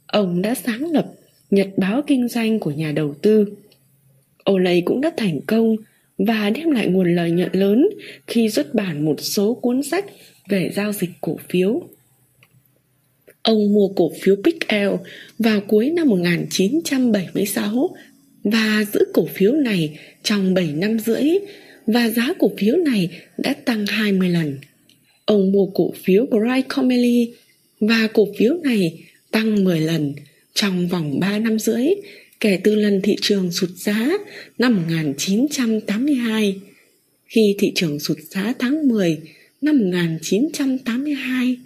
ông 0.07 0.41
đã 0.41 0.55
sáng 0.55 0.91
lập 0.91 1.05
Nhật 1.51 1.67
báo 1.77 2.01
kinh 2.07 2.27
doanh 2.27 2.59
của 2.59 2.71
nhà 2.71 2.91
đầu 2.91 3.15
tư. 3.21 3.45
Olay 4.51 4.81
cũng 4.85 5.01
đã 5.01 5.11
thành 5.17 5.39
công 5.47 5.75
và 6.17 6.49
đem 6.49 6.71
lại 6.71 6.87
nguồn 6.87 7.15
lợi 7.15 7.31
nhuận 7.31 7.49
lớn 7.53 7.89
khi 8.27 8.49
xuất 8.49 8.73
bản 8.73 9.05
một 9.05 9.15
số 9.19 9.53
cuốn 9.53 9.83
sách 9.83 10.05
về 10.49 10.71
giao 10.75 10.91
dịch 10.91 11.09
cổ 11.21 11.37
phiếu. 11.49 11.81
Ông 13.41 13.73
mua 13.73 13.87
cổ 13.87 14.11
phiếu 14.21 14.35
Pixel 14.43 14.89
vào 15.39 15.61
cuối 15.61 15.89
năm 15.89 16.07
1976 16.07 17.95
và 18.43 18.85
giữ 18.93 18.99
cổ 19.13 19.27
phiếu 19.33 19.53
này 19.53 19.99
trong 20.23 20.53
7 20.53 20.73
năm 20.73 20.99
rưỡi 20.99 21.29
và 21.87 22.09
giá 22.09 22.33
cổ 22.39 22.51
phiếu 22.57 22.75
này 22.75 23.09
đã 23.37 23.53
tăng 23.53 23.85
20 23.85 24.29
lần. 24.29 24.57
Ông 25.25 25.51
mua 25.51 25.65
cổ 25.65 25.93
phiếu 26.03 26.25
Bright 26.25 26.67
Comely 26.67 27.33
và 27.79 28.07
cổ 28.13 28.27
phiếu 28.37 28.53
này 28.63 29.03
tăng 29.31 29.63
10 29.63 29.79
lần 29.79 30.13
trong 30.53 30.87
vòng 30.87 31.19
3 31.19 31.39
năm 31.39 31.59
rưỡi 31.59 31.85
kể 32.39 32.59
từ 32.63 32.75
lần 32.75 33.01
thị 33.01 33.15
trường 33.21 33.51
sụt 33.51 33.69
giá 33.69 34.09
năm 34.57 34.75
1982. 34.75 36.55
Khi 37.25 37.55
thị 37.59 37.71
trường 37.75 37.99
sụt 37.99 38.17
giá 38.29 38.53
tháng 38.59 38.87
10 38.87 39.17
năm 39.61 39.77
1982, 39.77 41.57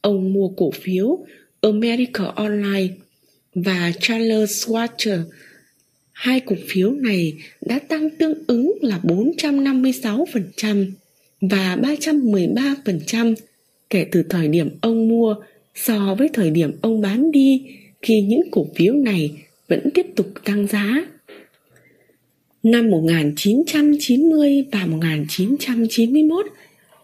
ông 0.00 0.32
mua 0.32 0.48
cổ 0.48 0.70
phiếu 0.70 1.18
America 1.60 2.24
Online 2.24 2.88
và 3.54 3.92
Charles 4.00 4.50
Schwab. 4.50 5.22
Hai 6.12 6.40
cổ 6.40 6.56
phiếu 6.68 6.92
này 6.92 7.34
đã 7.60 7.78
tăng 7.78 8.10
tương 8.10 8.34
ứng 8.46 8.78
là 8.82 9.00
456% 9.02 10.86
và 11.40 11.76
313% 11.76 13.34
kể 13.90 14.06
từ 14.12 14.22
thời 14.22 14.48
điểm 14.48 14.70
ông 14.80 15.08
mua 15.08 15.34
so 15.74 16.14
với 16.18 16.28
thời 16.32 16.50
điểm 16.50 16.72
ông 16.80 17.00
bán 17.00 17.30
đi 17.30 17.66
khi 18.02 18.20
những 18.20 18.50
cổ 18.50 18.66
phiếu 18.76 18.94
này 18.94 19.30
vẫn 19.68 19.90
tiếp 19.94 20.06
tục 20.16 20.26
tăng 20.44 20.66
giá. 20.66 21.06
Năm 22.62 22.90
1990 22.90 24.64
và 24.72 24.86
1991, 24.86 26.46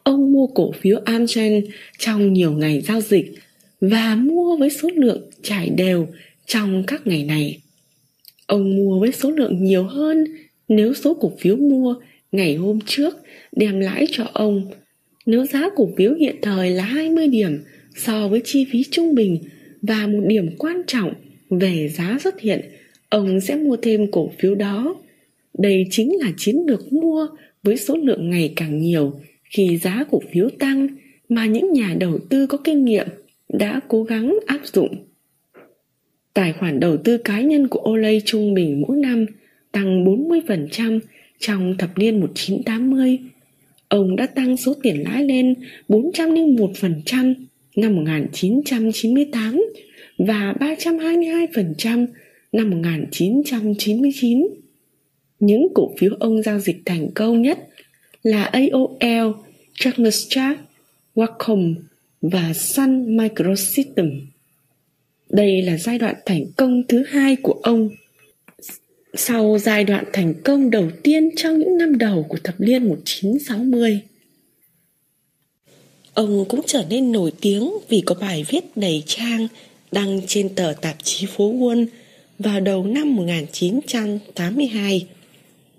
ông 0.04 0.32
mua 0.32 0.46
cổ 0.46 0.72
phiếu 0.72 1.00
Amgen 1.04 1.64
trong 1.98 2.32
nhiều 2.32 2.52
ngày 2.52 2.80
giao 2.80 3.00
dịch 3.00 3.34
và 3.80 4.14
mua 4.14 4.56
với 4.56 4.70
số 4.70 4.88
lượng 4.94 5.30
trải 5.42 5.68
đều 5.68 6.08
trong 6.46 6.84
các 6.86 7.06
ngày 7.06 7.24
này. 7.24 7.60
Ông 8.46 8.76
mua 8.76 9.00
với 9.00 9.12
số 9.12 9.30
lượng 9.30 9.64
nhiều 9.64 9.84
hơn 9.84 10.24
nếu 10.68 10.94
số 10.94 11.14
cổ 11.14 11.32
phiếu 11.38 11.56
mua 11.56 11.94
ngày 12.32 12.56
hôm 12.56 12.78
trước 12.86 13.16
đem 13.56 13.80
lãi 13.80 14.06
cho 14.10 14.26
ông. 14.32 14.70
Nếu 15.26 15.46
giá 15.46 15.68
cổ 15.76 15.90
phiếu 15.96 16.14
hiện 16.14 16.36
thời 16.42 16.70
là 16.70 16.84
20 16.84 17.28
điểm 17.28 17.64
so 17.96 18.28
với 18.28 18.40
chi 18.44 18.66
phí 18.72 18.84
trung 18.90 19.14
bình 19.14 19.38
và 19.82 20.06
một 20.06 20.20
điểm 20.26 20.56
quan 20.58 20.82
trọng 20.86 21.14
về 21.50 21.88
giá 21.88 22.18
xuất 22.24 22.40
hiện, 22.40 22.60
ông 23.08 23.40
sẽ 23.40 23.56
mua 23.56 23.76
thêm 23.76 24.10
cổ 24.10 24.30
phiếu 24.38 24.54
đó. 24.54 24.96
Đây 25.58 25.86
chính 25.90 26.12
là 26.20 26.32
chiến 26.36 26.56
lược 26.66 26.92
mua 26.92 27.26
với 27.62 27.76
số 27.76 27.96
lượng 27.96 28.30
ngày 28.30 28.52
càng 28.56 28.78
nhiều 28.78 29.20
khi 29.44 29.76
giá 29.76 30.04
cổ 30.10 30.20
phiếu 30.32 30.48
tăng 30.58 30.86
mà 31.28 31.46
những 31.46 31.72
nhà 31.72 31.96
đầu 31.98 32.18
tư 32.28 32.46
có 32.46 32.58
kinh 32.64 32.84
nghiệm 32.84 33.06
đã 33.48 33.80
cố 33.88 34.02
gắng 34.02 34.38
áp 34.46 34.60
dụng. 34.72 34.96
Tài 36.34 36.52
khoản 36.52 36.80
đầu 36.80 36.96
tư 36.96 37.18
cá 37.18 37.40
nhân 37.40 37.68
của 37.68 37.90
Olay 37.90 38.22
trung 38.24 38.54
bình 38.54 38.82
mỗi 38.88 38.96
năm 38.96 39.26
tăng 39.72 40.04
40% 40.04 41.00
trong 41.38 41.74
thập 41.78 41.98
niên 41.98 42.20
1980. 42.20 43.18
Ông 43.88 44.16
đã 44.16 44.26
tăng 44.26 44.56
số 44.56 44.74
tiền 44.82 45.02
lãi 45.02 45.24
lên 45.24 45.54
401% 45.88 47.34
năm 47.76 47.96
1998 47.96 49.66
và 50.18 50.54
322% 50.60 52.06
năm 52.52 52.70
1999. 52.70 54.46
Những 55.40 55.68
cổ 55.74 55.94
phiếu 55.98 56.10
ông 56.20 56.42
giao 56.42 56.58
dịch 56.58 56.76
thành 56.84 57.10
công 57.14 57.42
nhất 57.42 57.58
là 58.24 58.44
AOL, 58.44 59.32
Charles 59.74 60.28
Wacom 61.14 61.74
và 62.22 62.52
Sun 62.54 63.16
Microsystem. 63.16 64.20
Đây 65.30 65.62
là 65.62 65.76
giai 65.76 65.98
đoạn 65.98 66.14
thành 66.26 66.46
công 66.56 66.82
thứ 66.88 67.04
hai 67.08 67.36
của 67.36 67.60
ông. 67.62 67.90
Sau 69.14 69.58
giai 69.58 69.84
đoạn 69.84 70.04
thành 70.12 70.34
công 70.44 70.70
đầu 70.70 70.90
tiên 71.02 71.30
trong 71.36 71.58
những 71.58 71.78
năm 71.78 71.98
đầu 71.98 72.26
của 72.28 72.38
thập 72.44 72.60
niên 72.60 72.88
1960, 72.88 74.00
ông 76.14 76.44
cũng 76.48 76.60
trở 76.66 76.84
nên 76.90 77.12
nổi 77.12 77.32
tiếng 77.40 77.72
vì 77.88 78.02
có 78.06 78.14
bài 78.20 78.44
viết 78.48 78.64
đầy 78.76 79.02
trang 79.06 79.48
đăng 79.92 80.20
trên 80.26 80.54
tờ 80.54 80.72
tạp 80.80 80.96
chí 81.02 81.26
phố 81.26 81.52
Wall 81.52 81.86
vào 82.38 82.60
đầu 82.60 82.84
năm 82.86 83.16
1982 83.16 85.06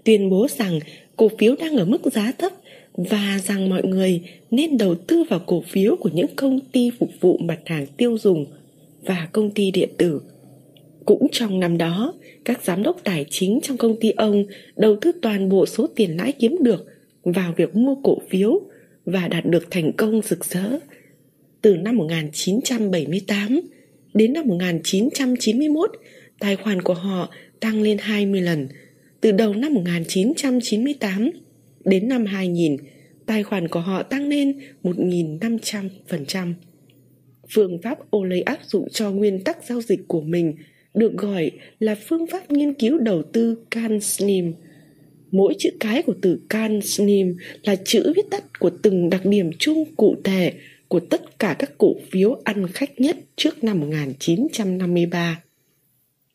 tuyên 0.04 0.30
bố 0.30 0.48
rằng 0.58 0.80
cổ 1.18 1.30
phiếu 1.40 1.56
đang 1.56 1.78
ở 1.78 1.86
mức 1.86 2.02
giá 2.14 2.32
thấp 2.38 2.52
và 2.94 3.40
rằng 3.44 3.70
mọi 3.70 3.84
người 3.84 4.22
nên 4.52 4.78
đầu 4.78 4.96
tư 4.96 5.24
vào 5.30 5.40
cổ 5.46 5.64
phiếu 5.68 5.96
của 5.96 6.10
những 6.14 6.36
công 6.36 6.60
ty 6.60 6.92
phục 7.00 7.10
vụ 7.20 7.38
mặt 7.38 7.60
hàng 7.66 7.86
tiêu 7.98 8.18
dùng 8.18 8.46
và 9.02 9.28
công 9.32 9.52
ty 9.52 9.72
điện 9.72 9.90
tử. 9.98 10.22
Cũng 11.06 11.28
trong 11.32 11.60
năm 11.60 11.78
đó, 11.78 12.14
các 12.46 12.64
giám 12.64 12.84
đốc 12.84 13.04
tài 13.04 13.26
chính 13.30 13.60
trong 13.64 13.78
công 13.78 13.96
ty 14.00 14.12
ông 14.12 14.46
đầu 14.76 14.96
tư 15.02 15.12
toàn 15.22 15.50
bộ 15.50 15.66
số 15.66 15.88
tiền 15.96 16.18
lãi 16.18 16.32
kiếm 16.32 16.58
được 16.62 16.86
vào 17.24 17.54
việc 17.58 17.76
mua 17.76 17.96
cổ 18.04 18.18
phiếu 18.30 18.62
và 19.06 19.28
đạt 19.28 19.46
được 19.46 19.72
thành 19.72 19.92
công 19.94 20.22
rực 20.22 20.46
rỡ. 20.46 20.80
Từ 21.62 21.76
năm 21.78 21.98
1978 21.98 23.62
đến 24.14 24.34
năm 24.34 24.48
1991, 24.48 25.92
tài 26.40 26.56
khoản 26.56 26.82
của 26.82 26.94
họ 26.94 27.30
tăng 27.60 27.82
lên 27.82 27.98
20 27.98 28.42
lần. 28.42 28.68
Từ 29.22 29.32
đầu 29.32 29.54
năm 29.54 29.74
1998 29.74 31.32
đến 31.86 32.08
năm 32.08 32.26
2000, 32.26 32.78
tài 33.26 33.44
khoản 33.44 33.68
của 33.68 33.80
họ 33.80 34.04
tăng 34.04 34.28
lên 34.28 34.60
1.500%. 34.84 36.54
Phương 37.50 37.82
pháp 37.82 38.16
Olay 38.16 38.42
áp 38.42 38.60
dụng 38.68 38.90
cho 38.90 39.12
nguyên 39.12 39.44
tắc 39.44 39.58
giao 39.64 39.82
dịch 39.82 40.00
của 40.08 40.22
mình 40.22 40.56
được 40.94 41.18
gọi 41.18 41.52
là 41.80 41.96
phương 41.96 42.28
pháp 42.28 42.52
nghiên 42.52 42.74
cứu 42.74 42.98
đầu 42.98 43.24
tư 43.24 43.58
CanSlim. 43.72 44.54
Mỗi 45.32 45.56
chữ 45.60 45.70
cái 45.80 46.02
của 46.02 46.16
từ 46.22 46.40
CanSlim 46.50 47.38
là 47.64 47.76
chữ 47.76 48.14
viết 48.16 48.26
tắt 48.32 48.60
của 48.60 48.70
từng 48.70 49.10
đặc 49.10 49.26
điểm 49.26 49.50
chung 49.60 49.86
cụ 49.96 50.16
thể 50.24 50.54
của 50.88 51.00
tất 51.00 51.40
cả 51.40 51.56
các 51.60 51.72
cổ 51.78 51.96
phiếu 52.12 52.42
ăn 52.44 52.68
khách 52.68 53.02
nhất 53.02 53.18
trước 53.36 53.64
năm 53.64 53.80
1953. 53.80 55.42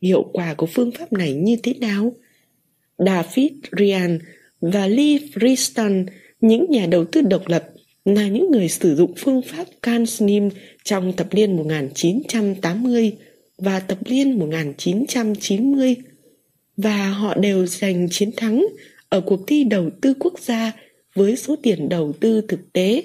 Hiệu 0.03 0.23
quả 0.33 0.55
của 0.55 0.66
phương 0.66 0.90
pháp 0.90 1.12
này 1.12 1.35
như 1.35 1.57
thế 1.62 1.75
nào? 1.81 2.12
David 3.07 3.53
Ryan 3.79 4.19
và 4.61 4.87
Lee 4.87 5.19
Friston, 5.35 6.07
những 6.41 6.67
nhà 6.71 6.87
đầu 6.87 7.05
tư 7.05 7.21
độc 7.21 7.49
lập, 7.49 7.65
là 8.05 8.29
những 8.29 8.51
người 8.51 8.69
sử 8.69 8.97
dụng 8.97 9.15
phương 9.17 9.43
pháp 9.43 9.65
CanSlim 9.83 10.49
trong 10.85 11.13
thập 11.17 11.35
niên 11.35 11.57
1980 11.57 13.13
và 13.59 13.81
thập 13.81 14.03
niên 14.03 14.39
1990 14.39 15.97
và 16.77 17.09
họ 17.09 17.35
đều 17.35 17.67
giành 17.67 18.09
chiến 18.11 18.31
thắng 18.37 18.67
ở 19.09 19.21
cuộc 19.21 19.41
thi 19.47 19.65
đầu 19.65 19.91
tư 20.01 20.15
quốc 20.19 20.41
gia 20.41 20.73
với 21.15 21.37
số 21.37 21.57
tiền 21.63 21.89
đầu 21.89 22.13
tư 22.21 22.41
thực 22.49 22.73
tế. 22.73 23.03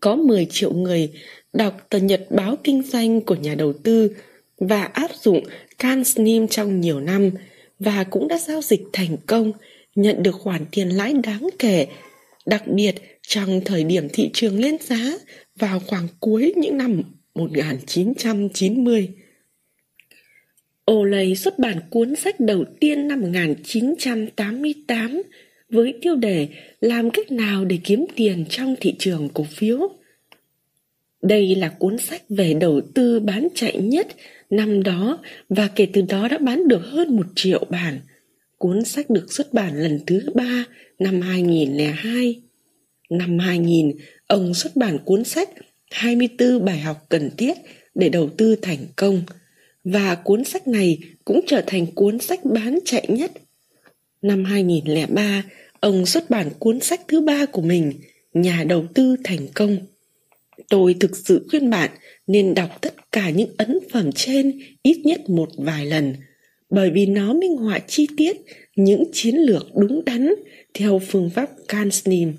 Có 0.00 0.16
10 0.16 0.46
triệu 0.50 0.72
người 0.72 1.12
đọc 1.52 1.86
tờ 1.90 1.98
nhật 1.98 2.26
báo 2.30 2.56
kinh 2.64 2.82
doanh 2.82 3.20
của 3.20 3.34
nhà 3.34 3.54
đầu 3.54 3.72
tư 3.72 4.16
và 4.58 4.82
áp 4.82 5.10
dụng 5.22 5.44
CanSlim 5.78 6.48
trong 6.48 6.80
nhiều 6.80 7.00
năm 7.00 7.30
và 7.78 8.04
cũng 8.04 8.28
đã 8.28 8.38
giao 8.38 8.62
dịch 8.62 8.82
thành 8.92 9.16
công, 9.26 9.52
nhận 9.94 10.22
được 10.22 10.34
khoản 10.34 10.64
tiền 10.70 10.88
lãi 10.88 11.12
đáng 11.12 11.48
kể, 11.58 11.86
đặc 12.46 12.62
biệt 12.66 12.94
trong 13.22 13.60
thời 13.64 13.84
điểm 13.84 14.08
thị 14.12 14.30
trường 14.32 14.60
lên 14.60 14.76
giá 14.80 15.18
vào 15.56 15.80
khoảng 15.80 16.08
cuối 16.20 16.52
những 16.56 16.78
năm 16.78 17.02
1990. 17.34 19.08
Olay 20.90 21.34
xuất 21.34 21.58
bản 21.58 21.80
cuốn 21.90 22.16
sách 22.16 22.40
đầu 22.40 22.64
tiên 22.80 23.08
năm 23.08 23.20
1988 23.20 25.22
với 25.68 25.94
tiêu 26.02 26.14
đề 26.14 26.48
Làm 26.80 27.10
cách 27.10 27.32
nào 27.32 27.64
để 27.64 27.78
kiếm 27.84 28.06
tiền 28.16 28.44
trong 28.50 28.74
thị 28.80 28.94
trường 28.98 29.28
cổ 29.34 29.44
phiếu. 29.44 29.78
Đây 31.22 31.54
là 31.54 31.68
cuốn 31.68 31.98
sách 31.98 32.22
về 32.28 32.54
đầu 32.54 32.80
tư 32.94 33.20
bán 33.20 33.48
chạy 33.54 33.78
nhất 33.78 34.06
năm 34.56 34.82
đó 34.82 35.18
và 35.48 35.68
kể 35.68 35.86
từ 35.92 36.02
đó 36.02 36.28
đã 36.28 36.38
bán 36.38 36.68
được 36.68 36.80
hơn 36.84 37.16
một 37.16 37.26
triệu 37.34 37.64
bản. 37.70 38.00
Cuốn 38.58 38.84
sách 38.84 39.10
được 39.10 39.32
xuất 39.32 39.52
bản 39.52 39.82
lần 39.82 40.00
thứ 40.06 40.20
ba 40.34 40.64
năm 40.98 41.20
2002. 41.20 42.42
Năm 43.10 43.38
2000, 43.38 43.92
ông 44.26 44.54
xuất 44.54 44.76
bản 44.76 44.98
cuốn 45.04 45.24
sách 45.24 45.50
24 45.90 46.64
bài 46.64 46.78
học 46.78 46.96
cần 47.08 47.30
thiết 47.36 47.56
để 47.94 48.08
đầu 48.08 48.28
tư 48.28 48.56
thành 48.62 48.86
công 48.96 49.22
và 49.84 50.14
cuốn 50.14 50.44
sách 50.44 50.68
này 50.68 50.98
cũng 51.24 51.40
trở 51.46 51.62
thành 51.66 51.86
cuốn 51.94 52.18
sách 52.18 52.44
bán 52.44 52.78
chạy 52.84 53.06
nhất. 53.08 53.32
Năm 54.22 54.44
2003, 54.44 55.44
ông 55.80 56.06
xuất 56.06 56.30
bản 56.30 56.50
cuốn 56.58 56.80
sách 56.80 57.00
thứ 57.08 57.20
ba 57.20 57.46
của 57.46 57.62
mình, 57.62 57.92
Nhà 58.34 58.64
đầu 58.68 58.86
tư 58.94 59.16
thành 59.24 59.46
công. 59.54 59.78
Tôi 60.68 60.94
thực 61.00 61.16
sự 61.16 61.46
khuyên 61.50 61.70
bạn 61.70 61.90
nên 62.26 62.54
đọc 62.54 62.70
tất 62.80 63.12
cả 63.12 63.30
những 63.30 63.50
ấn 63.58 63.78
phẩm 63.92 64.12
trên 64.12 64.60
ít 64.82 64.98
nhất 65.04 65.30
một 65.30 65.48
vài 65.56 65.86
lần, 65.86 66.14
bởi 66.70 66.90
vì 66.90 67.06
nó 67.06 67.34
minh 67.34 67.56
họa 67.56 67.78
chi 67.78 68.06
tiết 68.16 68.36
những 68.76 69.04
chiến 69.12 69.36
lược 69.36 69.66
đúng 69.74 70.04
đắn 70.04 70.34
theo 70.74 71.00
phương 71.08 71.30
pháp 71.30 71.50
Kansnim. 71.68 72.32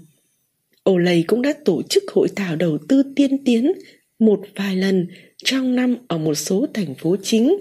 Olay 0.89 1.23
cũng 1.27 1.41
đã 1.41 1.53
tổ 1.65 1.81
chức 1.89 2.03
hội 2.11 2.27
thảo 2.35 2.55
đầu 2.55 2.77
tư 2.89 3.03
tiên 3.15 3.43
tiến 3.45 3.71
một 4.19 4.41
vài 4.55 4.75
lần 4.75 5.07
trong 5.43 5.75
năm 5.75 5.95
ở 6.07 6.17
một 6.17 6.35
số 6.35 6.65
thành 6.73 6.95
phố 6.95 7.15
chính. 7.23 7.57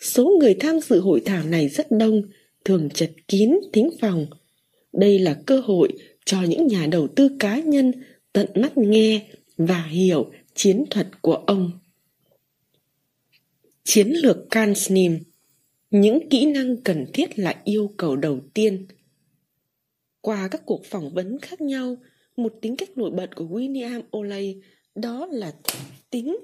Số 0.00 0.36
người 0.40 0.54
tham 0.54 0.80
dự 0.80 1.00
hội 1.00 1.20
thảo 1.24 1.44
này 1.44 1.68
rất 1.68 1.86
đông, 1.90 2.22
thường 2.64 2.88
chật 2.94 3.10
kín 3.28 3.50
thính 3.72 3.90
phòng. 4.00 4.26
Đây 4.92 5.18
là 5.18 5.36
cơ 5.46 5.60
hội 5.60 5.92
cho 6.24 6.42
những 6.42 6.66
nhà 6.66 6.86
đầu 6.86 7.08
tư 7.08 7.28
cá 7.38 7.58
nhân 7.60 7.92
tận 8.32 8.46
mắt 8.54 8.78
nghe 8.78 9.20
và 9.56 9.82
hiểu 9.82 10.30
chiến 10.56 10.84
thuật 10.90 11.22
của 11.22 11.34
ông. 11.34 11.70
Chiến 13.84 14.08
lược 14.08 14.36
Kansnim 14.50 15.18
Những 15.90 16.28
kỹ 16.30 16.46
năng 16.46 16.76
cần 16.76 17.06
thiết 17.12 17.38
là 17.38 17.60
yêu 17.64 17.94
cầu 17.96 18.16
đầu 18.16 18.40
tiên. 18.54 18.86
Qua 20.20 20.48
các 20.48 20.62
cuộc 20.66 20.84
phỏng 20.84 21.14
vấn 21.14 21.38
khác 21.42 21.60
nhau, 21.60 21.96
một 22.36 22.54
tính 22.62 22.76
cách 22.76 22.98
nổi 22.98 23.10
bật 23.10 23.30
của 23.36 23.44
William 23.44 24.02
Olay 24.16 24.60
đó 24.94 25.26
là 25.30 25.54
tính 26.10 26.36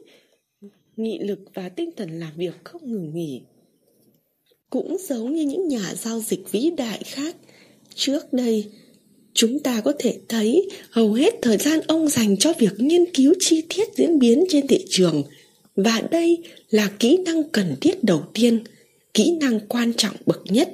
nghị 0.97 1.19
lực 1.19 1.39
và 1.55 1.69
tinh 1.69 1.91
thần 1.97 2.11
làm 2.11 2.33
việc 2.37 2.55
không 2.65 2.93
ngừng 2.93 3.15
nghỉ. 3.15 3.43
Cũng 4.71 4.97
giống 5.01 5.35
như 5.35 5.43
những 5.43 5.69
nhà 5.69 5.95
giao 5.95 6.21
dịch 6.21 6.51
vĩ 6.51 6.71
đại 6.77 7.03
khác, 7.05 7.37
trước 7.95 8.33
đây 8.33 8.71
chúng 9.35 9.59
ta 9.59 9.81
có 9.81 9.93
thể 9.99 10.19
thấy 10.29 10.69
hầu 10.91 11.13
hết 11.13 11.35
thời 11.43 11.57
gian 11.57 11.81
ông 11.87 12.09
dành 12.09 12.37
cho 12.37 12.53
việc 12.59 12.73
nghiên 12.79 13.05
cứu 13.15 13.35
chi 13.41 13.63
tiết 13.69 13.89
diễn 13.97 14.19
biến 14.19 14.45
trên 14.49 14.67
thị 14.67 14.85
trường. 14.91 15.23
Và 15.77 16.03
đây 16.11 16.39
là 16.71 16.91
kỹ 16.99 17.17
năng 17.17 17.43
cần 17.49 17.77
thiết 17.81 18.05
đầu 18.05 18.23
tiên, 18.35 18.65
kỹ 19.15 19.39
năng 19.41 19.61
quan 19.61 19.93
trọng 19.97 20.17
bậc 20.27 20.41
nhất. 20.45 20.69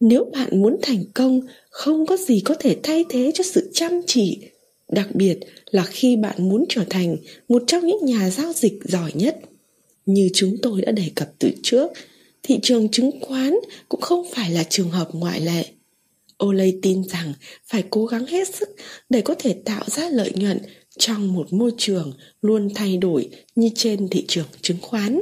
Nếu 0.00 0.24
bạn 0.24 0.60
muốn 0.62 0.76
thành 0.82 1.04
công, 1.14 1.40
không 1.70 2.06
có 2.06 2.16
gì 2.16 2.40
có 2.40 2.54
thể 2.54 2.76
thay 2.82 3.04
thế 3.08 3.30
cho 3.34 3.44
sự 3.44 3.70
chăm 3.74 4.00
chỉ, 4.06 4.38
đặc 4.88 5.14
biệt 5.14 5.38
là 5.70 5.84
khi 5.84 6.16
bạn 6.16 6.48
muốn 6.48 6.64
trở 6.68 6.84
thành 6.90 7.16
một 7.48 7.62
trong 7.66 7.86
những 7.86 8.04
nhà 8.04 8.30
giao 8.30 8.52
dịch 8.52 8.74
giỏi 8.84 9.12
nhất. 9.14 9.36
Như 10.06 10.30
chúng 10.34 10.56
tôi 10.62 10.82
đã 10.82 10.92
đề 10.92 11.10
cập 11.14 11.28
từ 11.38 11.50
trước, 11.62 11.90
thị 12.42 12.58
trường 12.62 12.88
chứng 12.88 13.10
khoán 13.20 13.54
cũng 13.88 14.00
không 14.00 14.26
phải 14.34 14.50
là 14.50 14.64
trường 14.68 14.90
hợp 14.90 15.08
ngoại 15.12 15.40
lệ. 15.40 15.64
Olay 16.44 16.78
tin 16.82 17.02
rằng 17.04 17.32
phải 17.66 17.84
cố 17.90 18.06
gắng 18.06 18.26
hết 18.26 18.54
sức 18.54 18.68
để 19.08 19.20
có 19.20 19.34
thể 19.34 19.56
tạo 19.64 19.84
ra 19.86 20.08
lợi 20.08 20.32
nhuận 20.34 20.58
trong 20.98 21.32
một 21.32 21.52
môi 21.52 21.70
trường 21.78 22.12
luôn 22.42 22.68
thay 22.74 22.96
đổi 22.96 23.28
như 23.54 23.70
trên 23.74 24.08
thị 24.08 24.24
trường 24.28 24.46
chứng 24.62 24.80
khoán. 24.80 25.20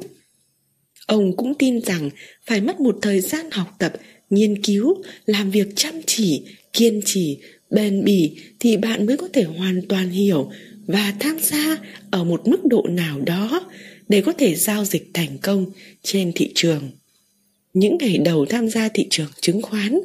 Ông 1.07 1.37
cũng 1.37 1.55
tin 1.55 1.81
rằng 1.81 2.11
phải 2.47 2.61
mất 2.61 2.81
một 2.81 2.99
thời 3.03 3.21
gian 3.21 3.51
học 3.51 3.69
tập, 3.79 3.93
nghiên 4.31 4.63
cứu, 4.63 5.03
làm 5.27 5.51
việc 5.51 5.69
chăm 5.77 5.95
chỉ, 6.07 6.43
kiên 6.73 7.01
trì, 7.05 7.39
bền 7.71 8.05
bỉ 8.05 8.37
thì 8.61 8.77
bạn 8.77 9.07
mới 9.07 9.17
có 9.17 9.29
thể 9.33 9.45
hoàn 9.45 9.83
toàn 9.89 10.11
hiểu 10.11 10.51
và 10.87 11.15
tham 11.21 11.39
gia 11.41 11.79
ở 12.11 12.25
một 12.25 12.49
mức 12.49 12.65
độ 12.65 12.87
nào 12.91 13.21
đó 13.21 13.67
để 14.09 14.21
có 14.21 14.33
thể 14.33 14.55
giao 14.55 14.85
dịch 14.85 15.11
thành 15.15 15.39
công 15.43 15.67
trên 16.03 16.33
thị 16.35 16.53
trường. 16.55 16.91
Những 17.73 17.97
ngày 18.01 18.19
đầu 18.19 18.47
tham 18.47 18.69
gia 18.69 18.89
thị 18.89 19.07
trường 19.11 19.31
chứng 19.41 19.63
khoán, 19.63 20.01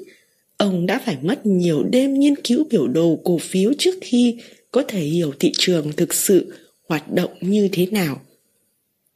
Ông 0.63 0.85
đã 0.85 0.99
phải 1.05 1.17
mất 1.21 1.45
nhiều 1.45 1.83
đêm 1.83 2.19
nghiên 2.19 2.35
cứu 2.35 2.67
biểu 2.69 2.87
đồ 2.87 3.19
cổ 3.23 3.37
phiếu 3.37 3.73
trước 3.77 3.95
khi 4.01 4.37
có 4.71 4.83
thể 4.87 4.99
hiểu 4.99 5.33
thị 5.39 5.51
trường 5.57 5.91
thực 5.91 6.13
sự 6.13 6.53
hoạt 6.89 7.11
động 7.13 7.31
như 7.41 7.69
thế 7.71 7.85
nào. 7.85 8.21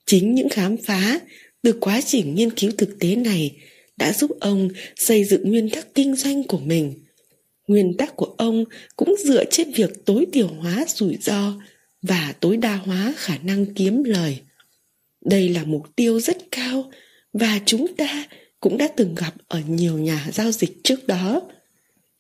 Chính 0.06 0.36
những 0.36 0.50
khám 0.50 0.78
phá 0.78 1.20
từ 1.64 1.78
quá 1.80 2.02
trình 2.06 2.36
nghiên 2.36 2.50
cứu 2.50 2.72
thực 2.78 3.00
tế 3.00 3.16
này 3.16 3.52
đã 3.98 4.14
giúp 4.14 4.32
ông 4.40 4.70
xây 4.96 5.24
dựng 5.24 5.50
nguyên 5.50 5.70
tắc 5.70 5.94
kinh 5.94 6.16
doanh 6.16 6.44
của 6.44 6.60
mình. 6.60 6.94
Nguyên 7.68 7.98
tắc 7.98 8.16
của 8.16 8.36
ông 8.38 8.66
cũng 8.96 9.16
dựa 9.26 9.44
trên 9.52 9.72
việc 9.72 10.06
tối 10.06 10.26
thiểu 10.34 10.48
hóa 10.48 10.86
rủi 10.88 11.18
ro 11.22 11.54
và 12.02 12.34
tối 12.40 12.58
đa 12.58 12.76
hóa 12.76 13.14
khả 13.18 13.38
năng 13.38 13.66
kiếm 13.66 14.04
lời. 14.04 14.40
Đây 15.26 15.50
là 15.50 15.64
mục 15.64 15.96
tiêu 15.96 16.20
rất 16.20 16.38
cao 16.52 16.92
và 17.34 17.60
chúng 17.66 17.96
ta 17.96 18.28
cũng 18.60 18.78
đã 18.78 18.88
từng 18.98 19.16
gặp 19.16 19.34
ở 19.48 19.62
nhiều 19.68 19.98
nhà 19.98 20.28
giao 20.34 20.52
dịch 20.52 20.84
trước 20.84 21.08
đó. 21.08 21.42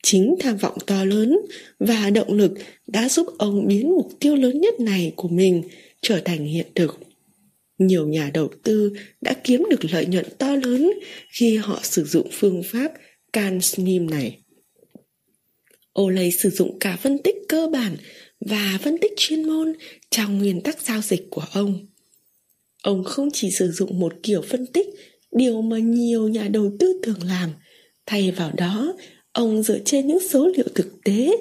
Chính 0.04 0.36
tham 0.39 0.58
vọng 0.58 0.78
to 0.86 1.06
lớn 1.06 1.38
và 1.80 2.10
động 2.10 2.34
lực 2.34 2.52
đã 2.88 3.10
giúp 3.10 3.28
ông 3.38 3.67
biến 3.67 3.91
mục 3.91 4.12
tiêu 4.19 4.36
lớn 4.36 4.62
nhất 4.62 4.80
này 4.80 5.13
của 5.15 5.28
mình 5.28 5.63
trở 6.02 6.21
thành 6.26 6.45
hiện 6.45 6.67
thực. 6.76 7.00
Nhiều 7.78 8.08
nhà 8.08 8.32
đầu 8.34 8.50
tư 8.63 8.93
đã 9.21 9.34
kiếm 9.43 9.65
được 9.69 9.86
lợi 9.91 10.06
nhuận 10.06 10.26
to 10.38 10.56
lớn 10.56 10.91
khi 11.30 11.58
họ 11.58 11.80
sử 11.84 12.04
dụng 12.04 12.28
phương 12.32 12.63
pháp 12.63 12.91
Can 13.34 13.62
Slim 13.62 14.10
này. 14.10 14.39
Olay 16.02 16.32
sử 16.32 16.50
dụng 16.50 16.80
cả 16.80 16.95
phân 16.95 17.17
tích 17.23 17.36
cơ 17.50 17.67
bản 17.67 17.95
và 18.39 18.80
phân 18.82 18.97
tích 18.97 19.13
chuyên 19.17 19.43
môn 19.43 19.73
trong 20.10 20.38
nguyên 20.38 20.62
tắc 20.62 20.82
giao 20.82 21.02
dịch 21.02 21.28
của 21.30 21.45
ông. 21.54 21.88
Ông 22.84 23.04
không 23.04 23.30
chỉ 23.34 23.52
sử 23.52 23.71
dụng 23.71 24.00
một 24.00 24.13
kiểu 24.23 24.41
phân 24.41 24.65
tích 24.65 24.88
điều 25.38 25.62
mà 25.62 25.80
nhiều 25.80 26.28
nhà 26.28 26.47
đầu 26.47 26.71
tư 26.80 27.00
thường 27.04 27.23
làm. 27.23 27.50
Thay 28.06 28.32
vào 28.32 28.52
đó, 28.58 28.93
ông 29.32 29.63
dựa 29.63 29.80
trên 29.86 30.08
những 30.08 30.19
số 30.30 30.47
liệu 30.47 30.67
thực 30.76 31.04
tế, 31.04 31.38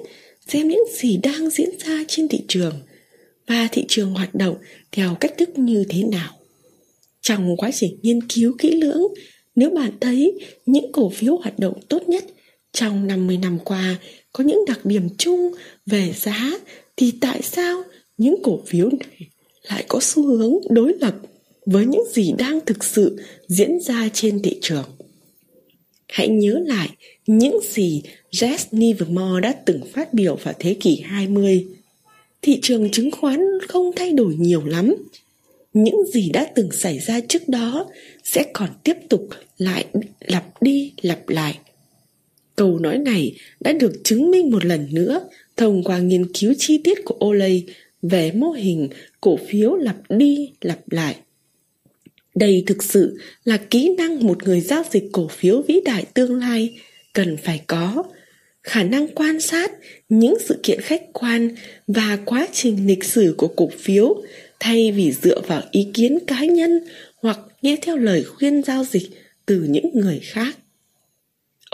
xem 0.47 0.67
những 0.67 0.83
gì 0.97 1.17
đang 1.17 1.49
diễn 1.49 1.69
ra 1.85 2.03
trên 2.07 2.27
thị 2.27 2.39
trường 2.47 2.73
và 3.47 3.67
thị 3.71 3.85
trường 3.87 4.13
hoạt 4.13 4.35
động 4.35 4.55
theo 4.91 5.15
cách 5.19 5.33
thức 5.37 5.49
như 5.57 5.85
thế 5.89 6.03
nào. 6.03 6.33
Trong 7.21 7.57
quá 7.57 7.71
trình 7.73 7.99
nghiên 8.01 8.19
cứu 8.27 8.55
kỹ 8.57 8.81
lưỡng, 8.81 9.03
nếu 9.55 9.69
bạn 9.69 9.91
thấy 10.01 10.39
những 10.65 10.91
cổ 10.91 11.09
phiếu 11.09 11.37
hoạt 11.37 11.59
động 11.59 11.79
tốt 11.89 12.09
nhất 12.09 12.23
trong 12.71 13.07
50 13.07 13.37
năm 13.37 13.59
qua 13.65 13.95
có 14.33 14.43
những 14.43 14.65
đặc 14.67 14.85
điểm 14.85 15.07
chung 15.17 15.51
về 15.85 16.13
giá, 16.15 16.51
thì 16.97 17.13
tại 17.21 17.41
sao 17.41 17.83
những 18.17 18.35
cổ 18.43 18.61
phiếu 18.65 18.89
này 18.89 19.29
lại 19.69 19.85
có 19.87 19.99
xu 20.01 20.23
hướng 20.23 20.53
đối 20.69 20.93
lập? 20.93 21.15
Với 21.67 21.85
những 21.85 22.03
gì 22.13 22.33
đang 22.37 22.59
thực 22.65 22.83
sự 22.83 23.17
diễn 23.47 23.79
ra 23.79 24.09
trên 24.13 24.41
thị 24.41 24.57
trường. 24.61 24.85
Hãy 26.07 26.27
nhớ 26.27 26.59
lại 26.65 26.89
những 27.27 27.59
gì 27.71 28.01
Jess 28.31 28.57
Livermore 28.71 29.41
đã 29.41 29.55
từng 29.65 29.81
phát 29.93 30.13
biểu 30.13 30.35
vào 30.35 30.53
thế 30.59 30.73
kỷ 30.79 31.01
20. 31.05 31.65
Thị 32.41 32.59
trường 32.61 32.91
chứng 32.91 33.11
khoán 33.11 33.39
không 33.67 33.91
thay 33.95 34.11
đổi 34.11 34.35
nhiều 34.35 34.65
lắm. 34.65 34.95
Những 35.73 36.05
gì 36.13 36.29
đã 36.29 36.47
từng 36.55 36.71
xảy 36.71 36.99
ra 36.99 37.19
trước 37.27 37.49
đó 37.49 37.85
sẽ 38.23 38.45
còn 38.53 38.69
tiếp 38.83 38.97
tục 39.09 39.29
lại 39.57 39.85
lặp 40.19 40.61
đi 40.61 40.93
lặp 41.01 41.29
lại. 41.29 41.59
Câu 42.55 42.79
nói 42.79 42.97
này 42.97 43.35
đã 43.59 43.73
được 43.73 43.93
chứng 44.03 44.31
minh 44.31 44.51
một 44.51 44.65
lần 44.65 44.87
nữa 44.91 45.29
thông 45.57 45.83
qua 45.83 45.99
nghiên 45.99 46.33
cứu 46.33 46.53
chi 46.57 46.77
tiết 46.83 47.05
của 47.05 47.25
Olay 47.25 47.63
về 48.01 48.31
mô 48.31 48.51
hình 48.51 48.89
cổ 49.21 49.39
phiếu 49.47 49.75
lặp 49.75 49.97
đi 50.09 50.51
lặp 50.61 50.91
lại 50.91 51.15
đây 52.39 52.63
thực 52.67 52.83
sự 52.83 53.17
là 53.43 53.57
kỹ 53.57 53.95
năng 53.97 54.27
một 54.27 54.43
người 54.43 54.61
giao 54.61 54.83
dịch 54.91 55.03
cổ 55.11 55.27
phiếu 55.27 55.61
vĩ 55.61 55.81
đại 55.85 56.05
tương 56.13 56.39
lai 56.39 56.79
cần 57.13 57.37
phải 57.37 57.61
có 57.67 58.03
khả 58.67 58.83
năng 58.83 59.07
quan 59.07 59.41
sát 59.41 59.71
những 60.09 60.37
sự 60.45 60.59
kiện 60.63 60.81
khách 60.81 61.03
quan 61.13 61.49
và 61.87 62.19
quá 62.25 62.47
trình 62.51 62.87
lịch 62.87 63.03
sử 63.03 63.35
của 63.37 63.47
cổ 63.47 63.69
phiếu, 63.77 64.21
thay 64.59 64.91
vì 64.91 65.11
dựa 65.11 65.41
vào 65.47 65.61
ý 65.71 65.87
kiến 65.93 66.19
cá 66.27 66.45
nhân 66.45 66.79
hoặc 67.21 67.39
nghe 67.61 67.77
theo 67.81 67.97
lời 67.97 68.23
khuyên 68.23 68.63
giao 68.63 68.83
dịch 68.83 69.03
từ 69.45 69.65
những 69.69 69.89
người 69.93 70.19
khác. 70.23 70.57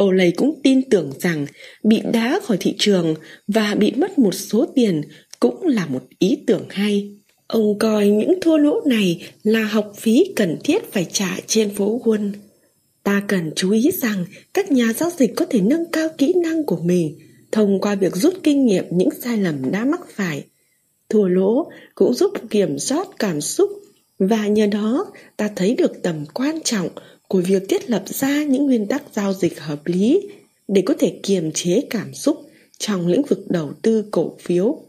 Olay 0.01 0.31
cũng 0.31 0.59
tin 0.63 0.89
tưởng 0.89 1.11
rằng 1.19 1.45
bị 1.83 2.01
đá 2.13 2.39
khỏi 2.43 2.57
thị 2.59 2.75
trường 2.77 3.15
và 3.47 3.75
bị 3.75 3.91
mất 3.91 4.19
một 4.19 4.33
số 4.33 4.65
tiền 4.75 5.01
cũng 5.39 5.67
là 5.67 5.85
một 5.85 6.03
ý 6.19 6.37
tưởng 6.47 6.65
hay. 6.69 7.11
Ông 7.53 7.79
coi 7.79 8.07
những 8.07 8.33
thua 8.41 8.57
lỗ 8.57 8.81
này 8.85 9.23
là 9.43 9.63
học 9.63 9.91
phí 9.95 10.33
cần 10.35 10.57
thiết 10.63 10.93
phải 10.93 11.05
trả 11.11 11.37
trên 11.47 11.75
phố 11.75 12.01
quân. 12.03 12.33
Ta 13.03 13.23
cần 13.27 13.51
chú 13.55 13.71
ý 13.71 13.91
rằng 13.91 14.25
các 14.53 14.71
nhà 14.71 14.93
giao 14.93 15.09
dịch 15.17 15.33
có 15.35 15.45
thể 15.45 15.61
nâng 15.61 15.91
cao 15.91 16.07
kỹ 16.17 16.33
năng 16.43 16.65
của 16.65 16.77
mình 16.83 17.19
thông 17.51 17.81
qua 17.81 17.95
việc 17.95 18.15
rút 18.15 18.33
kinh 18.43 18.65
nghiệm 18.65 18.85
những 18.91 19.09
sai 19.21 19.37
lầm 19.37 19.71
đã 19.71 19.85
mắc 19.85 20.01
phải. 20.09 20.43
Thua 21.09 21.27
lỗ 21.27 21.71
cũng 21.95 22.13
giúp 22.13 22.31
kiểm 22.49 22.79
soát 22.79 23.07
cảm 23.19 23.41
xúc 23.41 23.69
và 24.19 24.47
nhờ 24.47 24.67
đó 24.67 25.05
ta 25.37 25.49
thấy 25.55 25.75
được 25.75 26.01
tầm 26.03 26.25
quan 26.33 26.61
trọng 26.63 26.89
của 27.27 27.41
việc 27.41 27.63
thiết 27.69 27.89
lập 27.89 28.03
ra 28.05 28.43
những 28.43 28.65
nguyên 28.65 28.87
tắc 28.87 29.03
giao 29.13 29.33
dịch 29.33 29.59
hợp 29.59 29.81
lý 29.85 30.29
để 30.67 30.83
có 30.85 30.93
thể 30.99 31.19
kiềm 31.23 31.51
chế 31.51 31.81
cảm 31.89 32.13
xúc 32.13 32.37
trong 32.77 33.07
lĩnh 33.07 33.23
vực 33.23 33.39
đầu 33.49 33.71
tư 33.81 34.05
cổ 34.11 34.37
phiếu 34.39 34.79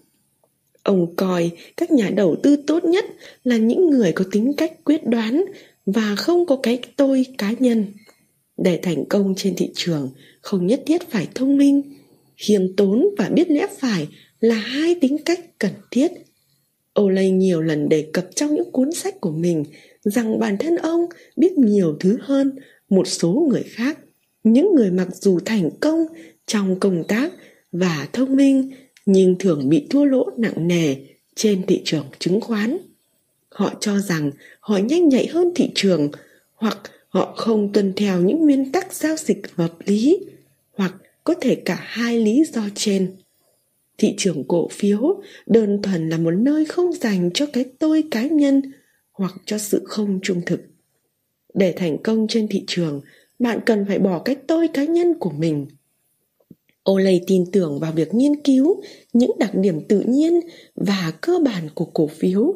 Ông 0.84 1.16
coi 1.16 1.50
các 1.76 1.90
nhà 1.90 2.10
đầu 2.10 2.36
tư 2.42 2.56
tốt 2.66 2.84
nhất 2.84 3.04
là 3.44 3.56
những 3.56 3.90
người 3.90 4.12
có 4.12 4.24
tính 4.32 4.52
cách 4.56 4.84
quyết 4.84 5.06
đoán 5.06 5.44
và 5.86 6.14
không 6.16 6.46
có 6.46 6.56
cái 6.62 6.78
tôi 6.96 7.26
cá 7.38 7.52
nhân. 7.58 7.86
Để 8.56 8.78
thành 8.82 9.04
công 9.04 9.34
trên 9.36 9.54
thị 9.56 9.70
trường 9.74 10.10
không 10.40 10.66
nhất 10.66 10.82
thiết 10.86 11.10
phải 11.10 11.28
thông 11.34 11.56
minh, 11.56 11.82
khiêm 12.36 12.76
tốn 12.76 13.06
và 13.18 13.28
biết 13.28 13.50
lẽ 13.50 13.66
phải 13.78 14.08
là 14.40 14.54
hai 14.54 14.94
tính 15.00 15.16
cách 15.24 15.58
cần 15.58 15.72
thiết 15.90 16.12
Olay 17.00 17.30
nhiều 17.30 17.62
lần 17.62 17.88
đề 17.88 18.08
cập 18.12 18.26
trong 18.34 18.54
những 18.54 18.70
cuốn 18.72 18.92
sách 18.92 19.20
của 19.20 19.30
mình 19.30 19.64
rằng 20.02 20.38
bản 20.38 20.56
thân 20.58 20.76
ông 20.76 21.00
biết 21.36 21.58
nhiều 21.58 21.96
thứ 22.00 22.18
hơn 22.20 22.52
một 22.88 23.06
số 23.06 23.46
người 23.50 23.62
khác 23.62 23.98
những 24.44 24.74
người 24.74 24.90
mặc 24.90 25.08
dù 25.12 25.38
thành 25.44 25.70
công 25.80 26.06
trong 26.46 26.80
công 26.80 27.04
tác 27.08 27.32
và 27.72 28.08
thông 28.12 28.36
minh 28.36 28.70
nhưng 29.06 29.36
thường 29.38 29.68
bị 29.68 29.86
thua 29.90 30.04
lỗ 30.04 30.30
nặng 30.36 30.68
nề 30.68 30.96
trên 31.34 31.66
thị 31.66 31.82
trường 31.84 32.06
chứng 32.18 32.40
khoán. 32.40 32.78
Họ 33.48 33.72
cho 33.80 33.98
rằng 33.98 34.30
họ 34.60 34.76
nhanh 34.76 35.08
nhạy 35.08 35.26
hơn 35.26 35.52
thị 35.54 35.70
trường 35.74 36.10
hoặc 36.54 36.78
họ 37.08 37.34
không 37.36 37.72
tuân 37.72 37.92
theo 37.96 38.20
những 38.20 38.38
nguyên 38.38 38.72
tắc 38.72 38.92
giao 38.92 39.16
dịch 39.16 39.40
hợp 39.54 39.72
lý 39.84 40.18
hoặc 40.76 40.94
có 41.24 41.34
thể 41.40 41.54
cả 41.54 41.78
hai 41.80 42.18
lý 42.20 42.44
do 42.52 42.62
trên. 42.74 43.16
Thị 43.98 44.14
trường 44.18 44.44
cổ 44.48 44.68
phiếu 44.68 45.22
đơn 45.46 45.82
thuần 45.82 46.08
là 46.08 46.18
một 46.18 46.30
nơi 46.30 46.64
không 46.64 46.92
dành 46.92 47.30
cho 47.34 47.46
cái 47.46 47.64
tôi 47.78 48.04
cá 48.10 48.26
nhân 48.26 48.62
hoặc 49.12 49.34
cho 49.44 49.58
sự 49.58 49.82
không 49.84 50.20
trung 50.22 50.40
thực. 50.46 50.60
Để 51.54 51.72
thành 51.76 52.02
công 52.02 52.26
trên 52.28 52.48
thị 52.48 52.64
trường, 52.66 53.00
bạn 53.38 53.58
cần 53.66 53.84
phải 53.88 53.98
bỏ 53.98 54.22
cái 54.24 54.34
tôi 54.34 54.68
cá 54.68 54.84
nhân 54.84 55.14
của 55.18 55.30
mình. 55.30 55.66
Olay 56.90 57.20
tin 57.26 57.44
tưởng 57.52 57.80
vào 57.80 57.92
việc 57.92 58.14
nghiên 58.14 58.42
cứu 58.42 58.82
những 59.12 59.30
đặc 59.38 59.54
điểm 59.54 59.80
tự 59.88 60.00
nhiên 60.00 60.40
và 60.74 61.12
cơ 61.20 61.38
bản 61.44 61.68
của 61.74 61.84
cổ 61.84 62.06
phiếu. 62.06 62.54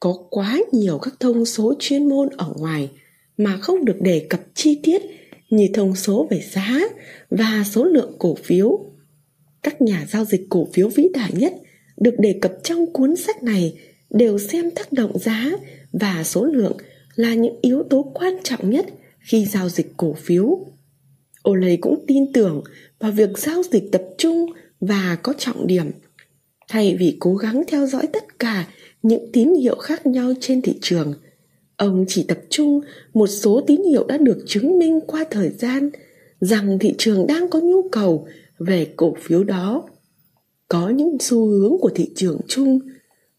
Có 0.00 0.18
quá 0.30 0.58
nhiều 0.72 0.98
các 0.98 1.14
thông 1.20 1.44
số 1.44 1.74
chuyên 1.78 2.08
môn 2.08 2.28
ở 2.36 2.52
ngoài 2.56 2.90
mà 3.36 3.56
không 3.56 3.84
được 3.84 4.00
đề 4.00 4.26
cập 4.28 4.40
chi 4.54 4.80
tiết 4.82 5.02
như 5.50 5.68
thông 5.74 5.94
số 5.94 6.26
về 6.30 6.40
giá 6.52 6.80
và 7.30 7.64
số 7.70 7.84
lượng 7.84 8.12
cổ 8.18 8.34
phiếu. 8.34 8.78
Các 9.62 9.82
nhà 9.82 10.06
giao 10.10 10.24
dịch 10.24 10.46
cổ 10.48 10.68
phiếu 10.72 10.88
vĩ 10.88 11.08
đại 11.14 11.30
nhất 11.34 11.52
được 11.96 12.14
đề 12.18 12.38
cập 12.42 12.52
trong 12.62 12.92
cuốn 12.92 13.16
sách 13.16 13.42
này 13.42 13.78
đều 14.10 14.38
xem 14.38 14.70
tác 14.70 14.92
động 14.92 15.18
giá 15.18 15.50
và 15.92 16.22
số 16.24 16.44
lượng 16.44 16.76
là 17.14 17.34
những 17.34 17.54
yếu 17.62 17.82
tố 17.82 18.12
quan 18.14 18.36
trọng 18.42 18.70
nhất 18.70 18.86
khi 19.18 19.44
giao 19.44 19.68
dịch 19.68 19.92
cổ 19.96 20.12
phiếu. 20.12 20.66
Olay 21.48 21.76
cũng 21.76 22.04
tin 22.06 22.32
tưởng 22.32 22.62
vào 23.00 23.12
việc 23.12 23.38
giao 23.38 23.62
dịch 23.72 23.92
tập 23.92 24.02
trung 24.18 24.46
và 24.80 25.18
có 25.22 25.32
trọng 25.38 25.66
điểm. 25.66 25.90
Thay 26.68 26.96
vì 26.98 27.16
cố 27.20 27.34
gắng 27.34 27.62
theo 27.68 27.86
dõi 27.86 28.06
tất 28.12 28.38
cả 28.38 28.66
những 29.02 29.32
tín 29.32 29.54
hiệu 29.54 29.76
khác 29.76 30.06
nhau 30.06 30.32
trên 30.40 30.62
thị 30.62 30.78
trường, 30.82 31.14
ông 31.76 32.04
chỉ 32.08 32.22
tập 32.22 32.38
trung 32.50 32.80
một 33.14 33.26
số 33.26 33.64
tín 33.66 33.82
hiệu 33.82 34.06
đã 34.06 34.18
được 34.18 34.44
chứng 34.46 34.78
minh 34.78 35.00
qua 35.06 35.24
thời 35.30 35.50
gian 35.50 35.90
rằng 36.40 36.78
thị 36.78 36.94
trường 36.98 37.26
đang 37.26 37.50
có 37.50 37.60
nhu 37.60 37.88
cầu 37.88 38.26
về 38.58 38.86
cổ 38.96 39.16
phiếu 39.20 39.44
đó. 39.44 39.88
Có 40.68 40.88
những 40.88 41.16
xu 41.20 41.46
hướng 41.46 41.76
của 41.80 41.90
thị 41.94 42.10
trường 42.16 42.40
chung 42.48 42.80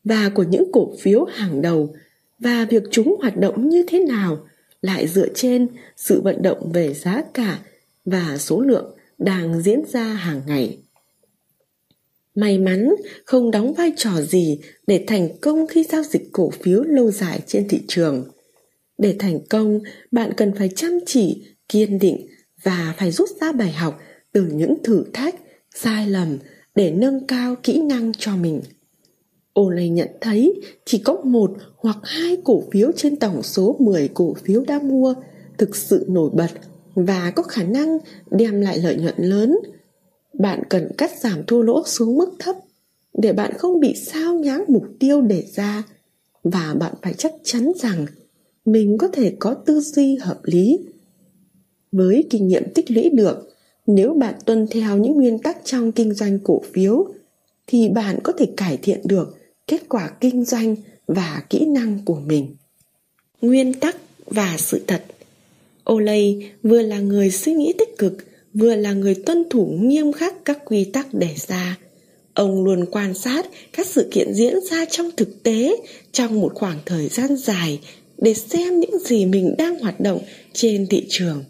và 0.04 0.32
của 0.36 0.44
những 0.44 0.72
cổ 0.72 0.94
phiếu 1.00 1.24
hàng 1.24 1.62
đầu 1.62 1.96
và 2.40 2.66
việc 2.70 2.84
chúng 2.92 3.16
hoạt 3.22 3.38
động 3.38 3.70
như 3.70 3.84
thế 3.88 4.00
nào 4.00 4.48
lại 4.82 5.08
dựa 5.08 5.28
trên 5.34 5.68
sự 5.98 6.22
vận 6.22 6.42
động 6.42 6.72
về 6.72 6.94
giá 6.94 7.24
cả 7.34 7.60
và 8.06 8.38
số 8.38 8.62
lượng 8.62 8.96
đang 9.22 9.62
diễn 9.62 9.82
ra 9.92 10.04
hàng 10.04 10.42
ngày. 10.48 10.78
May 12.36 12.58
mắn, 12.58 12.90
không 13.26 13.52
đóng 13.52 13.74
vai 13.74 13.92
trò 13.98 14.22
gì 14.22 14.60
để 14.88 15.04
thành 15.08 15.30
công 15.42 15.68
khi 15.68 15.84
giao 15.84 16.04
dịch 16.04 16.30
cổ 16.32 16.50
phiếu 16.50 16.84
lâu 16.84 17.12
dài 17.12 17.42
trên 17.48 17.68
thị 17.68 17.82
trường. 17.88 18.26
Để 18.98 19.16
thành 19.20 19.40
công, 19.50 19.80
bạn 20.12 20.34
cần 20.38 20.54
phải 20.58 20.70
chăm 20.76 21.00
chỉ, 21.06 21.44
kiên 21.70 22.00
định 22.00 22.28
và 22.64 22.96
phải 22.98 23.12
rút 23.12 23.30
ra 23.42 23.52
bài 23.52 23.72
học 23.72 24.00
từ 24.32 24.48
những 24.54 24.84
thử 24.84 25.06
thách, 25.14 25.36
sai 25.76 26.10
lầm 26.10 26.38
để 26.76 26.92
nâng 26.92 27.28
cao 27.28 27.56
kỹ 27.64 27.82
năng 27.82 28.12
cho 28.18 28.36
mình. 28.36 28.62
Olay 29.60 29.90
nhận 29.90 30.08
thấy 30.22 30.62
chỉ 30.86 30.98
có 30.98 31.14
một 31.24 31.52
hoặc 31.76 31.98
hai 32.04 32.38
cổ 32.44 32.64
phiếu 32.72 32.92
trên 32.96 33.16
tổng 33.16 33.44
số 33.44 33.76
10 33.80 34.10
cổ 34.14 34.34
phiếu 34.44 34.64
đã 34.68 34.80
mua 34.84 35.14
thực 35.58 35.76
sự 35.76 36.06
nổi 36.10 36.30
bật 36.34 36.50
và 36.96 37.32
có 37.36 37.44
khả 37.44 37.64
năng 37.64 37.98
đem 38.32 38.62
lại 38.62 38.78
lợi 38.78 38.96
nhuận 38.96 39.16
lớn. 39.18 39.58
Bạn 40.34 40.64
cần 40.70 40.92
cắt 40.98 41.12
giảm 41.20 41.46
thua 41.48 41.62
lỗ 41.62 41.84
xuống 41.86 42.18
mức 42.18 42.30
thấp 42.40 42.56
để 43.14 43.34
bạn 43.34 43.54
không 43.58 43.80
bị 43.80 43.96
sao 43.96 44.34
nhãng 44.34 44.64
mục 44.68 44.84
tiêu 45.00 45.22
đề 45.22 45.44
ra 45.54 45.84
và 46.44 46.76
bạn 46.80 46.94
phải 47.02 47.14
chắc 47.14 47.34
chắn 47.44 47.72
rằng 47.80 48.06
mình 48.66 48.98
có 48.98 49.08
thể 49.08 49.36
có 49.40 49.54
tư 49.54 49.80
duy 49.80 50.16
hợp 50.16 50.40
lý. 50.44 50.80
Với 51.92 52.28
kinh 52.30 52.48
nghiệm 52.48 52.64
tích 52.76 52.92
lũy 52.92 53.10
được, 53.10 53.50
nếu 53.88 54.14
bạn 54.14 54.34
tuân 54.46 54.68
theo 54.72 54.98
những 54.98 55.14
nguyên 55.14 55.40
tắc 55.40 55.58
trong 55.64 55.92
kinh 55.92 56.14
doanh 56.14 56.40
cổ 56.40 56.62
phiếu 56.74 57.08
thì 57.68 57.90
bạn 57.90 58.20
có 58.24 58.34
thể 58.38 58.46
cải 58.58 58.78
thiện 58.78 59.02
được 59.04 59.38
kết 59.68 59.90
quả 59.90 60.12
kinh 60.20 60.46
doanh 60.46 60.76
và 61.08 61.44
kỹ 61.50 61.66
năng 61.66 62.00
của 62.06 62.20
mình 62.26 62.56
nguyên 63.42 63.74
tắc 63.74 63.98
và 64.26 64.56
sự 64.58 64.82
thật 64.88 65.04
Olay 65.90 66.52
vừa 66.64 66.82
là 66.82 67.00
người 67.00 67.32
suy 67.32 67.54
nghĩ 67.54 67.74
tích 67.78 67.98
cực, 67.98 68.14
vừa 68.54 68.76
là 68.76 68.94
người 68.94 69.16
tuân 69.16 69.50
thủ 69.50 69.66
nghiêm 69.66 70.12
khắc 70.12 70.46
các 70.46 70.60
quy 70.66 70.84
tắc 70.84 71.14
đề 71.14 71.36
ra. 71.48 71.78
Ông 72.34 72.64
luôn 72.64 72.86
quan 72.92 73.14
sát 73.14 73.46
các 73.74 73.88
sự 73.88 74.08
kiện 74.12 74.34
diễn 74.34 74.56
ra 74.72 74.86
trong 74.86 75.10
thực 75.18 75.44
tế 75.44 75.78
trong 76.12 76.42
một 76.42 76.52
khoảng 76.56 76.80
thời 76.86 77.08
gian 77.08 77.38
dài 77.38 77.80
để 78.18 78.34
xem 78.34 78.80
những 78.80 79.00
gì 79.00 79.26
mình 79.26 79.56
đang 79.58 79.80
hoạt 79.80 80.00
động 80.00 80.20
trên 80.54 80.88
thị 80.88 81.06
trường. 81.10 81.44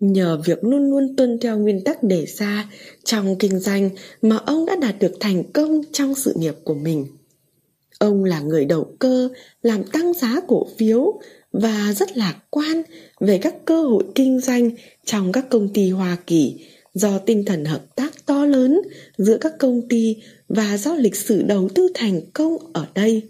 Nhờ 0.00 0.40
việc 0.44 0.64
luôn 0.64 0.90
luôn 0.90 1.16
tuân 1.16 1.38
theo 1.40 1.58
nguyên 1.58 1.84
tắc 1.84 2.02
đề 2.02 2.26
ra 2.26 2.70
trong 3.04 3.36
kinh 3.38 3.58
doanh 3.58 3.90
mà 4.22 4.36
ông 4.36 4.66
đã 4.66 4.76
đạt 4.76 4.98
được 4.98 5.12
thành 5.20 5.44
công 5.52 5.80
trong 5.92 6.14
sự 6.14 6.34
nghiệp 6.36 6.54
của 6.64 6.74
mình. 6.74 7.06
Ông 7.98 8.24
là 8.24 8.40
người 8.40 8.64
đầu 8.64 8.96
cơ, 8.98 9.28
làm 9.62 9.84
tăng 9.84 10.12
giá 10.12 10.40
cổ 10.48 10.66
phiếu 10.78 11.20
và 11.62 11.92
rất 11.96 12.16
lạc 12.16 12.36
quan 12.50 12.82
về 13.20 13.38
các 13.38 13.54
cơ 13.64 13.82
hội 13.82 14.04
kinh 14.14 14.40
doanh 14.40 14.70
trong 15.04 15.32
các 15.32 15.46
công 15.50 15.68
ty 15.68 15.90
Hoa 15.90 16.16
Kỳ 16.26 16.56
do 16.94 17.18
tinh 17.18 17.44
thần 17.44 17.64
hợp 17.64 17.96
tác 17.96 18.26
to 18.26 18.46
lớn 18.46 18.80
giữa 19.18 19.38
các 19.40 19.52
công 19.58 19.88
ty 19.88 20.16
và 20.48 20.76
do 20.76 20.94
lịch 20.94 21.16
sử 21.16 21.42
đầu 21.42 21.68
tư 21.74 21.88
thành 21.94 22.20
công 22.32 22.56
ở 22.72 22.86
đây. 22.94 23.22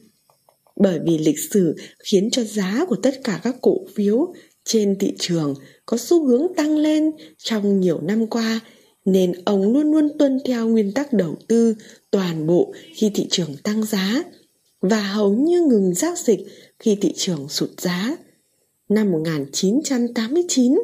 Bởi 0.77 0.99
vì 1.07 1.19
lịch 1.19 1.39
sử 1.51 1.77
khiến 2.05 2.31
cho 2.31 2.45
giá 2.45 2.85
của 2.89 2.97
tất 2.97 3.21
cả 3.25 3.41
các 3.43 3.57
cổ 3.61 3.79
phiếu 3.95 4.35
trên 4.65 4.99
thị 4.99 5.13
trường 5.19 5.55
có 5.87 5.97
xu 5.97 6.27
hướng 6.27 6.47
tăng 6.57 6.77
lên 6.77 7.11
trong 7.39 7.81
nhiều 7.81 8.01
năm 8.01 8.27
qua, 8.27 8.61
nên 9.05 9.33
ông 9.45 9.73
luôn 9.73 9.93
luôn 9.93 10.19
tuân 10.19 10.39
theo 10.45 10.69
nguyên 10.69 10.93
tắc 10.93 11.13
đầu 11.13 11.37
tư 11.49 11.75
toàn 12.11 12.47
bộ 12.47 12.75
khi 12.95 13.11
thị 13.15 13.27
trường 13.31 13.57
tăng 13.63 13.85
giá 13.85 14.23
và 14.81 15.03
hầu 15.03 15.35
như 15.35 15.61
ngừng 15.61 15.95
giao 15.95 16.15
dịch 16.17 16.41
khi 16.79 16.99
thị 17.01 17.13
trường 17.17 17.49
sụt 17.49 17.81
giá. 17.81 18.17
Năm 18.89 19.13
1989, 19.13 20.83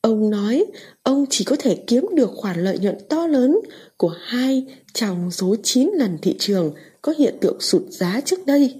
ông 0.00 0.30
nói 0.30 0.64
ông 1.02 1.26
chỉ 1.30 1.44
có 1.44 1.56
thể 1.58 1.84
kiếm 1.86 2.06
được 2.14 2.30
khoản 2.34 2.64
lợi 2.64 2.78
nhuận 2.78 2.96
to 3.08 3.26
lớn 3.26 3.58
của 3.96 4.14
hai 4.20 4.66
trong 4.94 5.30
số 5.30 5.56
9 5.62 5.90
lần 5.94 6.18
thị 6.22 6.36
trường 6.38 6.74
có 7.02 7.14
hiện 7.18 7.34
tượng 7.40 7.60
sụt 7.60 7.82
giá 7.90 8.20
trước 8.24 8.46
đây. 8.46 8.74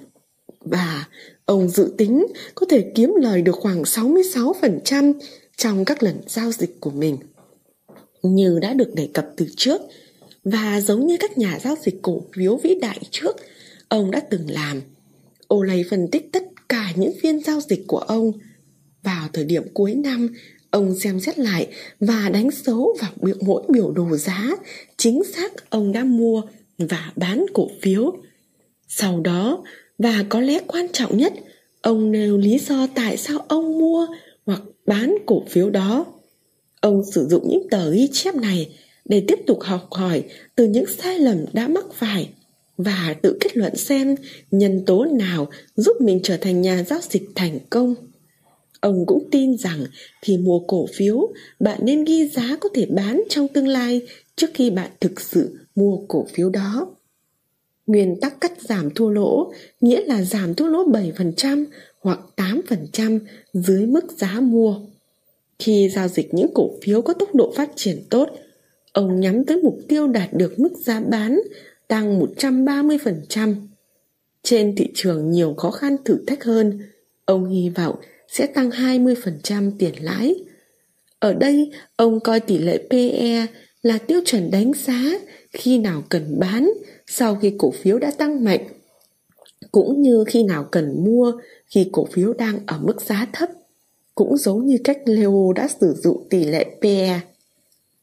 Và 0.61 1.09
ông 1.45 1.69
dự 1.69 1.95
tính 1.99 2.27
có 2.55 2.67
thể 2.71 2.93
kiếm 2.95 3.15
lời 3.17 3.43
được 3.43 3.57
khoảng 3.57 3.83
66% 3.83 5.13
trong 5.57 5.85
các 5.85 6.03
lần 6.03 6.17
giao 6.27 6.53
dịch 6.53 6.81
của 6.81 6.91
mình. 6.91 7.17
Như 8.23 8.59
đã 8.63 8.75
được 8.75 8.95
đề 8.95 9.09
cập 9.15 9.27
từ 9.37 9.47
trước, 9.57 9.81
và 10.45 10.81
giống 10.81 11.07
như 11.07 11.17
các 11.21 11.39
nhà 11.39 11.59
giao 11.65 11.77
dịch 11.83 12.03
cổ 12.03 12.23
phiếu 12.35 12.57
vĩ 12.57 12.75
đại 12.75 12.99
trước– 13.11 13.37
ông 13.93 14.11
đã 14.11 14.21
từng 14.21 14.51
làm. 14.51 14.83
Ô 15.49 15.65
phân 15.91 16.09
tích 16.13 16.33
tất 16.33 16.43
cả 16.73 16.93
những 16.97 17.13
phiên 17.23 17.41
giao 17.41 17.61
dịch 17.61 17.85
của 17.87 17.99
ông. 17.99 18.33
Vào 19.03 19.29
thời 19.33 19.45
điểm 19.45 19.63
cuối 19.75 19.95
năm, 19.95 20.29
ông 20.71 20.99
xem 20.99 21.21
xét 21.21 21.39
lại 21.39 21.67
và 22.01 22.31
đánh 22.33 22.51
số 22.51 22.97
vào 23.01 23.11
biểu 23.17 23.37
mỗi 23.41 23.63
biểu 23.69 23.91
đồ 23.91 24.17
giá 24.17 24.51
chính 24.97 25.23
xác 25.25 25.71
ông 25.71 25.93
đã 25.93 26.05
mua 26.05 26.43
và 26.79 27.13
bán 27.17 27.47
cổ 27.55 27.69
phiếu. 27.83 28.17
Sau 28.89 29.21
đó, 29.21 29.65
và 29.99 30.25
có 30.29 30.41
lẽ 30.41 30.61
quan 30.67 30.87
trọng 30.93 31.17
nhất, 31.17 31.33
ông 31.83 32.13
nêu 32.13 32.39
lý 32.39 32.59
do 32.59 32.87
tại 32.95 33.17
sao 33.17 33.39
ông 33.49 33.79
mua 33.79 34.07
hoặc 34.47 34.63
bán 34.87 35.17
cổ 35.27 35.43
phiếu 35.51 35.71
đó. 35.71 36.07
Ông 36.81 37.03
sử 37.15 37.27
dụng 37.29 37.49
những 37.49 37.69
tờ 37.71 37.91
ghi 37.91 38.09
chép 38.13 38.35
này 38.35 38.77
để 39.05 39.25
tiếp 39.29 39.39
tục 39.47 39.59
học 39.61 39.89
hỏi 39.91 40.23
từ 40.57 40.67
những 40.67 40.87
sai 40.87 41.19
lầm 41.19 41.45
đã 41.53 41.69
mắc 41.69 41.85
phải 41.95 42.29
và 42.77 43.17
tự 43.23 43.37
kết 43.41 43.57
luận 43.57 43.77
xem 43.77 44.15
nhân 44.51 44.83
tố 44.87 45.05
nào 45.05 45.49
giúp 45.77 46.01
mình 46.01 46.21
trở 46.23 46.37
thành 46.37 46.63
nhà 46.63 46.83
giao 46.83 47.01
dịch 47.11 47.23
thành 47.35 47.59
công. 47.71 47.95
Ông 48.81 49.07
cũng 49.07 49.29
tin 49.31 49.57
rằng 49.57 49.85
khi 50.23 50.39
mua 50.39 50.59
cổ 50.59 50.87
phiếu, 50.95 51.33
bạn 51.61 51.81
nên 51.83 52.05
ghi 52.05 52.29
giá 52.29 52.57
có 52.61 52.69
thể 52.75 52.87
bán 52.87 53.23
trong 53.29 53.49
tương 53.49 53.69
lai 53.69 54.01
trước 54.37 54.51
khi 54.55 54.71
bạn 54.71 54.91
thực 55.01 55.21
sự 55.21 55.59
mua 55.75 55.97
cổ 56.09 56.27
phiếu 56.35 56.51
đó. 56.51 56.87
Nguyên 57.87 58.21
tắc 58.21 58.41
cắt 58.41 58.53
giảm 58.61 58.91
thua 58.95 59.11
lỗ 59.11 59.53
nghĩa 59.81 60.01
là 60.07 60.23
giảm 60.23 60.55
thua 60.55 60.67
lỗ 60.67 60.85
7% 60.85 61.65
hoặc 62.01 62.21
8% 62.37 63.19
dưới 63.53 63.87
mức 63.87 64.13
giá 64.13 64.41
mua. 64.41 64.77
Khi 65.59 65.91
giao 65.95 66.09
dịch 66.09 66.35
những 66.35 66.51
cổ 66.55 66.71
phiếu 66.83 67.03
có 67.03 67.13
tốc 67.13 67.35
độ 67.35 67.53
phát 67.57 67.71
triển 67.77 68.03
tốt, 68.11 68.29
ông 68.93 69.21
nhắm 69.21 69.45
tới 69.45 69.57
mục 69.63 69.79
tiêu 69.89 70.07
đạt 70.07 70.33
được 70.33 70.59
mức 70.59 70.73
giá 70.85 71.01
bán 71.01 71.41
tăng 71.93 72.21
130%. 72.21 73.55
Trên 74.43 74.77
thị 74.77 74.89
trường 74.95 75.31
nhiều 75.31 75.55
khó 75.55 75.71
khăn 75.71 75.97
thử 76.05 76.25
thách 76.27 76.45
hơn, 76.45 76.81
ông 77.25 77.51
hy 77.51 77.69
vọng 77.69 77.97
sẽ 78.29 78.47
tăng 78.47 78.71
20% 78.71 79.73
tiền 79.79 79.95
lãi. 80.01 80.35
Ở 81.19 81.35
đây, 81.35 81.71
ông 81.97 82.21
coi 82.21 82.41
tỷ 82.41 82.59
lệ 82.59 82.79
PE 82.91 83.47
là 83.83 83.99
tiêu 83.99 84.21
chuẩn 84.25 84.51
đánh 84.51 84.73
giá 84.85 85.13
khi 85.53 85.79
nào 85.79 86.03
cần 86.09 86.39
bán 86.41 86.73
sau 87.07 87.37
khi 87.37 87.55
cổ 87.59 87.71
phiếu 87.71 87.99
đã 87.99 88.11
tăng 88.11 88.45
mạnh, 88.45 88.67
cũng 89.73 90.03
như 90.03 90.25
khi 90.27 90.43
nào 90.43 90.69
cần 90.71 91.05
mua 91.05 91.33
khi 91.67 91.89
cổ 91.93 92.09
phiếu 92.13 92.33
đang 92.33 92.59
ở 92.67 92.79
mức 92.83 93.01
giá 93.01 93.27
thấp, 93.33 93.49
cũng 94.15 94.37
giống 94.37 94.67
như 94.67 94.79
cách 94.85 94.99
Leo 95.05 95.53
đã 95.57 95.69
sử 95.81 95.95
dụng 96.03 96.27
tỷ 96.31 96.45
lệ 96.45 96.67
PE. 96.83 97.21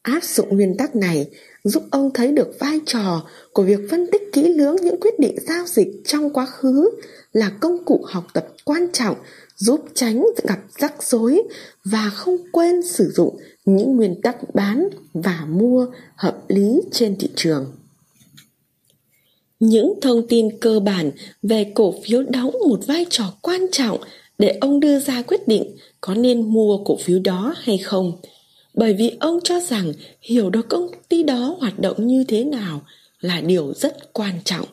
Áp 0.02 0.24
dụng 0.24 0.48
nguyên 0.56 0.76
tắc 0.76 0.96
này 0.96 1.26
giúp 1.64 1.82
ông 1.90 2.10
thấy 2.14 2.32
được 2.32 2.56
vai 2.58 2.80
trò 2.86 3.22
của 3.52 3.62
việc 3.62 3.80
phân 3.90 4.06
tích 4.12 4.22
kỹ 4.32 4.42
lưỡng 4.42 4.76
những 4.76 5.00
quyết 5.00 5.18
định 5.18 5.36
giao 5.48 5.66
dịch 5.66 5.88
trong 6.04 6.32
quá 6.32 6.46
khứ 6.46 6.90
là 7.32 7.50
công 7.60 7.84
cụ 7.84 8.04
học 8.08 8.26
tập 8.34 8.46
quan 8.64 8.86
trọng, 8.92 9.16
giúp 9.56 9.80
tránh 9.94 10.26
gặp 10.44 10.58
rắc 10.78 11.02
rối 11.02 11.42
và 11.84 12.10
không 12.14 12.36
quên 12.52 12.82
sử 12.82 13.10
dụng 13.10 13.36
những 13.64 13.96
nguyên 13.96 14.20
tắc 14.22 14.54
bán 14.54 14.88
và 15.14 15.46
mua 15.48 15.86
hợp 16.16 16.38
lý 16.48 16.80
trên 16.92 17.16
thị 17.18 17.28
trường. 17.36 17.72
Những 19.60 19.94
thông 20.02 20.28
tin 20.28 20.58
cơ 20.60 20.80
bản 20.80 21.10
về 21.42 21.72
cổ 21.74 21.94
phiếu 22.04 22.22
đóng 22.22 22.56
một 22.68 22.80
vai 22.86 23.06
trò 23.10 23.24
quan 23.42 23.66
trọng 23.72 23.98
để 24.38 24.58
ông 24.60 24.80
đưa 24.80 24.98
ra 24.98 25.22
quyết 25.22 25.48
định 25.48 25.76
có 26.00 26.14
nên 26.14 26.52
mua 26.52 26.84
cổ 26.84 26.96
phiếu 26.96 27.18
đó 27.24 27.54
hay 27.56 27.78
không 27.78 28.12
bởi 28.74 28.94
vì 28.94 29.12
ông 29.20 29.38
cho 29.44 29.60
rằng 29.60 29.92
hiểu 30.22 30.50
được 30.50 30.68
công 30.68 30.86
ty 31.08 31.22
đó 31.22 31.56
hoạt 31.60 31.78
động 31.78 32.06
như 32.06 32.24
thế 32.28 32.44
nào 32.44 32.82
là 33.20 33.40
điều 33.40 33.72
rất 33.74 34.12
quan 34.12 34.34
trọng. 34.44 34.66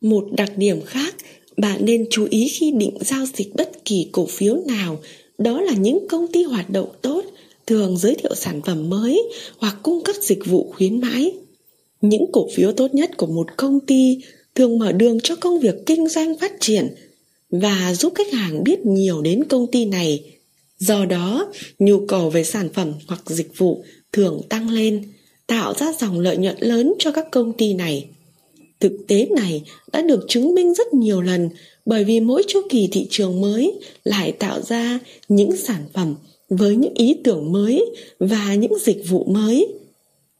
Một 0.00 0.24
đặc 0.36 0.52
điểm 0.56 0.80
khác, 0.86 1.14
bạn 1.56 1.84
nên 1.84 2.06
chú 2.10 2.26
ý 2.30 2.48
khi 2.48 2.72
định 2.72 2.96
giao 3.00 3.26
dịch 3.34 3.54
bất 3.54 3.84
kỳ 3.84 4.08
cổ 4.12 4.26
phiếu 4.26 4.56
nào, 4.66 5.00
đó 5.38 5.60
là 5.60 5.72
những 5.72 6.08
công 6.08 6.26
ty 6.32 6.42
hoạt 6.42 6.70
động 6.70 6.88
tốt, 7.02 7.24
thường 7.66 7.96
giới 7.96 8.14
thiệu 8.14 8.34
sản 8.34 8.60
phẩm 8.66 8.90
mới 8.90 9.22
hoặc 9.58 9.76
cung 9.82 10.02
cấp 10.04 10.16
dịch 10.20 10.46
vụ 10.46 10.72
khuyến 10.76 11.00
mãi. 11.00 11.32
Những 12.00 12.24
cổ 12.32 12.48
phiếu 12.54 12.72
tốt 12.72 12.94
nhất 12.94 13.10
của 13.16 13.26
một 13.26 13.46
công 13.56 13.80
ty 13.80 14.18
thường 14.54 14.78
mở 14.78 14.92
đường 14.92 15.18
cho 15.20 15.36
công 15.36 15.60
việc 15.60 15.74
kinh 15.86 16.08
doanh 16.08 16.38
phát 16.38 16.52
triển 16.60 16.94
và 17.50 17.94
giúp 17.94 18.12
khách 18.14 18.32
hàng 18.32 18.64
biết 18.64 18.86
nhiều 18.86 19.22
đến 19.22 19.44
công 19.44 19.66
ty 19.66 19.84
này. 19.84 20.39
Do 20.80 21.04
đó, 21.04 21.52
nhu 21.78 22.06
cầu 22.06 22.30
về 22.30 22.44
sản 22.44 22.68
phẩm 22.74 22.92
hoặc 23.06 23.22
dịch 23.26 23.58
vụ 23.58 23.84
thường 24.12 24.40
tăng 24.48 24.70
lên, 24.70 25.04
tạo 25.46 25.74
ra 25.74 25.92
dòng 25.98 26.20
lợi 26.20 26.36
nhuận 26.36 26.56
lớn 26.60 26.94
cho 26.98 27.12
các 27.12 27.26
công 27.30 27.52
ty 27.52 27.74
này. 27.74 28.08
Thực 28.80 28.92
tế 29.08 29.26
này 29.36 29.62
đã 29.92 30.02
được 30.02 30.24
chứng 30.28 30.54
minh 30.54 30.74
rất 30.74 30.94
nhiều 30.94 31.20
lần 31.20 31.48
bởi 31.86 32.04
vì 32.04 32.20
mỗi 32.20 32.42
chu 32.48 32.60
kỳ 32.70 32.88
thị 32.92 33.06
trường 33.10 33.40
mới 33.40 33.72
lại 34.04 34.32
tạo 34.32 34.60
ra 34.62 34.98
những 35.28 35.56
sản 35.56 35.84
phẩm 35.92 36.14
với 36.48 36.76
những 36.76 36.94
ý 36.94 37.16
tưởng 37.24 37.52
mới 37.52 37.84
và 38.18 38.54
những 38.54 38.72
dịch 38.80 39.02
vụ 39.08 39.24
mới. 39.24 39.68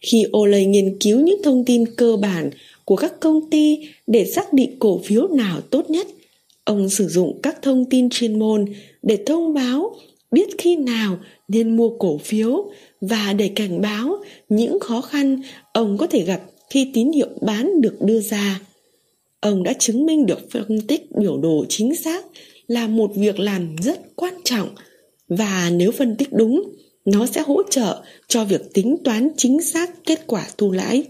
Khi 0.01 0.25
Olay 0.37 0.67
nghiên 0.67 0.99
cứu 0.99 1.21
những 1.21 1.43
thông 1.43 1.65
tin 1.65 1.95
cơ 1.97 2.17
bản 2.17 2.51
của 2.85 2.97
các 2.97 3.21
công 3.21 3.51
ty 3.51 3.79
để 4.07 4.25
xác 4.25 4.53
định 4.53 4.79
cổ 4.79 5.01
phiếu 5.05 5.29
nào 5.29 5.61
tốt 5.61 5.91
nhất, 5.91 6.07
ông 6.65 6.89
sử 6.89 7.09
dụng 7.09 7.41
các 7.43 7.63
thông 7.63 7.85
tin 7.85 8.11
chuyên 8.11 8.39
môn 8.39 8.65
để 9.03 9.19
thông 9.27 9.55
báo 9.55 9.97
biết 10.31 10.49
khi 10.59 10.77
nào 10.77 11.19
nên 11.49 11.77
mua 11.77 11.91
cổ 11.99 12.19
phiếu 12.19 12.71
và 13.01 13.33
để 13.33 13.51
cảnh 13.57 13.81
báo 13.81 14.17
những 14.49 14.81
khó 14.81 15.01
khăn 15.01 15.43
ông 15.73 15.99
có 15.99 16.07
thể 16.07 16.25
gặp 16.25 16.43
khi 16.71 16.91
tín 16.95 17.13
hiệu 17.13 17.29
bán 17.41 17.81
được 17.81 17.97
đưa 18.01 18.21
ra. 18.21 18.61
Ông 19.41 19.63
đã 19.63 19.73
chứng 19.73 20.07
minh 20.07 20.27
được 20.27 20.51
phân 20.51 20.81
tích 20.81 21.13
biểu 21.19 21.39
đồ 21.39 21.65
chính 21.69 21.97
xác 21.97 22.27
là 22.67 22.87
một 22.89 23.11
việc 23.15 23.39
làm 23.39 23.77
rất 23.83 24.17
quan 24.17 24.35
trọng 24.45 24.69
và 25.29 25.71
nếu 25.73 25.93
phân 25.93 26.17
tích 26.17 26.33
đúng, 26.33 26.63
nó 27.05 27.27
sẽ 27.27 27.41
hỗ 27.41 27.63
trợ 27.71 28.03
cho 28.29 28.45
việc 28.45 28.75
tính 28.75 28.97
toán 29.05 29.29
chính 29.37 29.63
xác 29.63 30.05
kết 30.05 30.21
quả 30.27 30.47
thu 30.59 30.73
lãi. 30.73 31.05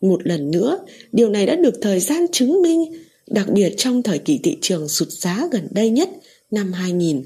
Một 0.00 0.26
lần 0.26 0.50
nữa, 0.50 0.78
điều 1.12 1.30
này 1.30 1.46
đã 1.46 1.56
được 1.56 1.74
thời 1.80 2.00
gian 2.00 2.26
chứng 2.32 2.62
minh, 2.62 2.92
đặc 3.26 3.46
biệt 3.52 3.74
trong 3.76 4.02
thời 4.02 4.18
kỳ 4.18 4.38
thị 4.42 4.58
trường 4.60 4.88
sụt 4.88 5.08
giá 5.08 5.48
gần 5.52 5.68
đây 5.70 5.90
nhất 5.90 6.08
năm 6.50 6.72
2000. 6.72 7.22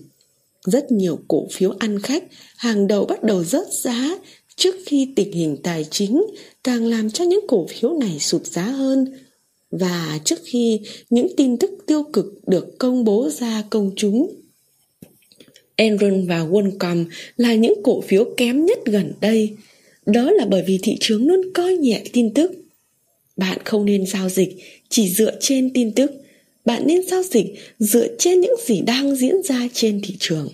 Rất 0.64 0.92
nhiều 0.92 1.18
cổ 1.28 1.48
phiếu 1.52 1.70
ăn 1.78 1.98
khách, 2.02 2.24
hàng 2.56 2.86
đầu 2.86 3.04
bắt 3.04 3.22
đầu 3.22 3.44
rớt 3.44 3.66
giá 3.72 4.18
trước 4.56 4.74
khi 4.86 5.08
tình 5.16 5.32
hình 5.32 5.56
tài 5.62 5.84
chính 5.90 6.24
càng 6.64 6.86
làm 6.86 7.10
cho 7.10 7.24
những 7.24 7.44
cổ 7.48 7.66
phiếu 7.70 7.94
này 7.94 8.18
sụt 8.18 8.46
giá 8.46 8.62
hơn 8.62 9.04
và 9.70 10.18
trước 10.24 10.38
khi 10.44 10.80
những 11.10 11.36
tin 11.36 11.56
tức 11.56 11.70
tiêu 11.86 12.02
cực 12.12 12.26
được 12.46 12.78
công 12.78 13.04
bố 13.04 13.28
ra 13.30 13.62
công 13.70 13.90
chúng. 13.96 14.34
Enron 15.76 16.26
và 16.26 16.38
Worldcom 16.38 17.04
là 17.36 17.54
những 17.54 17.74
cổ 17.84 18.00
phiếu 18.00 18.24
kém 18.36 18.64
nhất 18.64 18.78
gần 18.84 19.12
đây. 19.20 19.56
Đó 20.06 20.30
là 20.30 20.44
bởi 20.44 20.62
vì 20.66 20.78
thị 20.82 20.96
trường 21.00 21.26
luôn 21.26 21.40
coi 21.54 21.76
nhẹ 21.76 22.02
tin 22.12 22.34
tức. 22.34 22.52
Bạn 23.36 23.58
không 23.64 23.84
nên 23.84 24.06
giao 24.06 24.28
dịch 24.28 24.56
chỉ 24.88 25.08
dựa 25.08 25.32
trên 25.40 25.72
tin 25.72 25.92
tức 25.92 26.12
bạn 26.64 26.86
nên 26.86 27.06
giao 27.06 27.22
dịch 27.22 27.46
dựa 27.78 28.06
trên 28.18 28.40
những 28.40 28.54
gì 28.66 28.80
đang 28.80 29.16
diễn 29.16 29.42
ra 29.42 29.68
trên 29.72 30.00
thị 30.04 30.16
trường. 30.18 30.48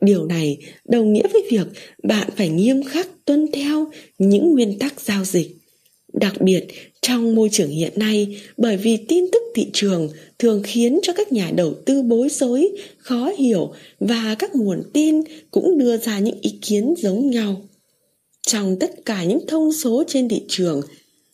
Điều 0.00 0.26
này 0.26 0.58
đồng 0.84 1.12
nghĩa 1.12 1.26
với 1.32 1.42
việc 1.50 1.66
bạn 2.02 2.28
phải 2.36 2.48
nghiêm 2.48 2.82
khắc 2.82 3.08
tuân 3.24 3.46
theo 3.52 3.86
những 4.18 4.50
nguyên 4.50 4.78
tắc 4.78 5.00
giao 5.00 5.24
dịch. 5.24 5.56
Đặc 6.12 6.40
biệt, 6.40 6.66
trong 7.02 7.34
môi 7.34 7.48
trường 7.52 7.70
hiện 7.70 7.92
nay, 7.96 8.40
bởi 8.56 8.76
vì 8.76 8.96
tin 8.96 9.24
tức 9.32 9.42
thị 9.54 9.66
trường 9.72 10.08
thường 10.38 10.62
khiến 10.64 10.98
cho 11.02 11.12
các 11.12 11.32
nhà 11.32 11.50
đầu 11.56 11.74
tư 11.86 12.02
bối 12.02 12.28
rối, 12.28 12.68
khó 12.98 13.32
hiểu 13.38 13.72
và 14.00 14.36
các 14.38 14.54
nguồn 14.54 14.82
tin 14.92 15.22
cũng 15.50 15.78
đưa 15.78 15.96
ra 15.96 16.18
những 16.18 16.38
ý 16.40 16.58
kiến 16.62 16.94
giống 16.98 17.30
nhau. 17.30 17.62
Trong 18.46 18.76
tất 18.78 19.04
cả 19.04 19.24
những 19.24 19.46
thông 19.46 19.72
số 19.72 20.04
trên 20.08 20.28
thị 20.28 20.42
trường 20.48 20.80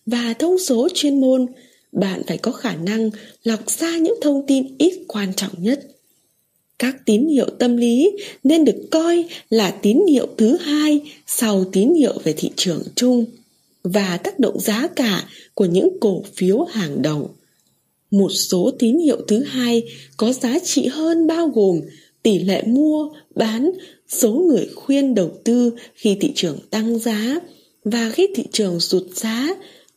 và 0.07 0.35
thông 0.39 0.59
số 0.59 0.89
chuyên 0.95 1.21
môn 1.21 1.47
bạn 1.93 2.23
phải 2.27 2.39
có 2.39 2.53
khả 2.53 2.77
năng 2.77 3.11
lọc 3.45 3.71
ra 3.71 3.99
những 3.99 4.19
thông 4.23 4.47
tin 4.47 4.77
ít 4.79 5.05
quan 5.09 5.35
trọng 5.35 5.53
nhất. 5.59 5.89
Các 6.79 6.97
tín 7.07 7.27
hiệu 7.27 7.47
tâm 7.59 7.77
lý 7.77 8.11
nên 8.45 8.65
được 8.65 8.87
coi 8.91 9.25
là 9.51 9.71
tín 9.71 10.07
hiệu 10.09 10.27
thứ 10.37 10.57
hai 10.57 11.01
sau 11.27 11.65
tín 11.73 11.95
hiệu 11.95 12.19
về 12.25 12.35
thị 12.37 12.51
trường 12.57 12.83
chung 12.97 13.25
và 13.85 14.17
tác 14.17 14.39
động 14.39 14.61
giá 14.61 14.89
cả 14.97 15.25
của 15.55 15.65
những 15.65 15.89
cổ 16.01 16.23
phiếu 16.35 16.65
hàng 16.65 17.03
đầu. 17.03 17.35
Một 18.11 18.29
số 18.29 18.71
tín 18.79 18.99
hiệu 18.99 19.21
thứ 19.29 19.43
hai 19.43 19.83
có 20.17 20.33
giá 20.33 20.59
trị 20.65 20.87
hơn 20.87 21.27
bao 21.27 21.49
gồm 21.49 21.81
tỷ 22.23 22.39
lệ 22.39 22.63
mua, 22.67 23.09
bán, 23.35 23.71
số 24.09 24.33
người 24.33 24.69
khuyên 24.75 25.15
đầu 25.15 25.31
tư 25.45 25.73
khi 25.95 26.17
thị 26.21 26.33
trường 26.35 26.59
tăng 26.71 26.99
giá 26.99 27.41
và 27.85 28.11
khi 28.11 28.29
thị 28.35 28.45
trường 28.53 28.81
sụt 28.81 29.03
giá 29.15 29.49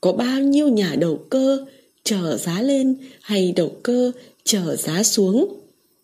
có 0.01 0.13
bao 0.13 0.41
nhiêu 0.41 0.67
nhà 0.67 0.95
đầu 0.99 1.19
cơ 1.29 1.65
chờ 2.05 2.37
giá 2.37 2.61
lên 2.61 2.97
hay 3.21 3.53
đầu 3.55 3.71
cơ 3.83 4.11
chờ 4.43 4.75
giá 4.75 5.03
xuống. 5.03 5.59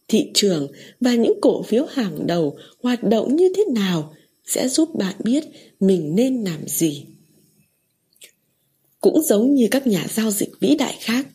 Thị 0.08 0.32
trường 0.34 0.68
và 1.00 1.16
những 1.16 1.34
cổ 1.42 1.64
phiếu 1.64 1.86
hàng 1.86 2.28
đầu 2.28 2.58
hoạt 2.84 3.04
động 3.04 3.36
như 3.36 3.54
thế 3.56 3.66
nào 3.76 4.14
sẽ 4.46 4.68
giúp 4.68 4.96
bạn 4.96 5.16
biết 5.24 5.44
mình 5.80 6.16
nên 6.16 6.44
làm 6.44 6.68
gì. 6.68 7.06
Cũng 9.02 9.24
giống 9.24 9.56
như 9.56 9.68
các 9.72 9.88
nhà 9.88 10.08
giao 10.14 10.32
dịch 10.32 10.50
vĩ 10.60 10.76
đại 10.76 10.98
khác, 11.00 11.28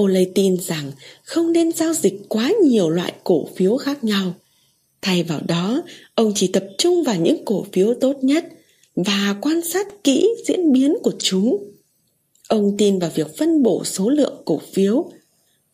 Ole 0.00 0.24
tin 0.34 0.56
rằng 0.56 0.92
không 1.22 1.52
nên 1.52 1.72
giao 1.72 1.94
dịch 1.94 2.14
quá 2.28 2.52
nhiều 2.64 2.90
loại 2.90 3.12
cổ 3.24 3.48
phiếu 3.56 3.76
khác 3.76 4.04
nhau. 4.04 4.34
Thay 5.02 5.22
vào 5.22 5.40
đó, 5.48 5.82
ông 6.14 6.32
chỉ 6.34 6.46
tập 6.46 6.64
trung 6.78 7.02
vào 7.02 7.16
những 7.16 7.44
cổ 7.44 7.66
phiếu 7.72 7.94
tốt 8.00 8.16
nhất 8.22 8.44
và 8.96 9.36
quan 9.42 9.60
sát 9.62 10.04
kỹ 10.04 10.28
diễn 10.48 10.72
biến 10.72 10.94
của 11.02 11.12
chúng. 11.18 11.75
Ông 12.48 12.74
tin 12.78 12.98
vào 12.98 13.10
việc 13.14 13.36
phân 13.38 13.62
bổ 13.62 13.84
số 13.84 14.08
lượng 14.08 14.42
cổ 14.44 14.60
phiếu. 14.72 15.10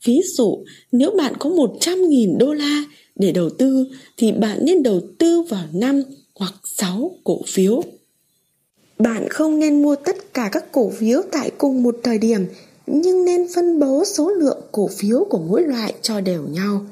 Ví 0.04 0.20
dụ, 0.36 0.64
nếu 0.92 1.10
bạn 1.10 1.34
có 1.38 1.50
100.000 1.50 2.38
đô 2.38 2.52
la 2.52 2.84
để 3.16 3.32
đầu 3.32 3.50
tư 3.50 3.86
thì 4.16 4.32
bạn 4.32 4.58
nên 4.62 4.82
đầu 4.82 5.00
tư 5.18 5.42
vào 5.42 5.64
5 5.72 6.02
hoặc 6.34 6.54
6 6.64 7.10
cổ 7.24 7.40
phiếu. 7.46 7.82
Bạn 8.98 9.28
không 9.28 9.58
nên 9.58 9.82
mua 9.82 9.96
tất 9.96 10.34
cả 10.34 10.48
các 10.52 10.72
cổ 10.72 10.90
phiếu 10.90 11.22
tại 11.32 11.50
cùng 11.58 11.82
một 11.82 11.96
thời 12.02 12.18
điểm, 12.18 12.46
nhưng 12.86 13.24
nên 13.24 13.46
phân 13.54 13.78
bố 13.80 14.04
số 14.04 14.30
lượng 14.30 14.60
cổ 14.72 14.88
phiếu 14.96 15.24
của 15.30 15.38
mỗi 15.38 15.62
loại 15.62 15.94
cho 16.02 16.20
đều 16.20 16.42
nhau. 16.48 16.86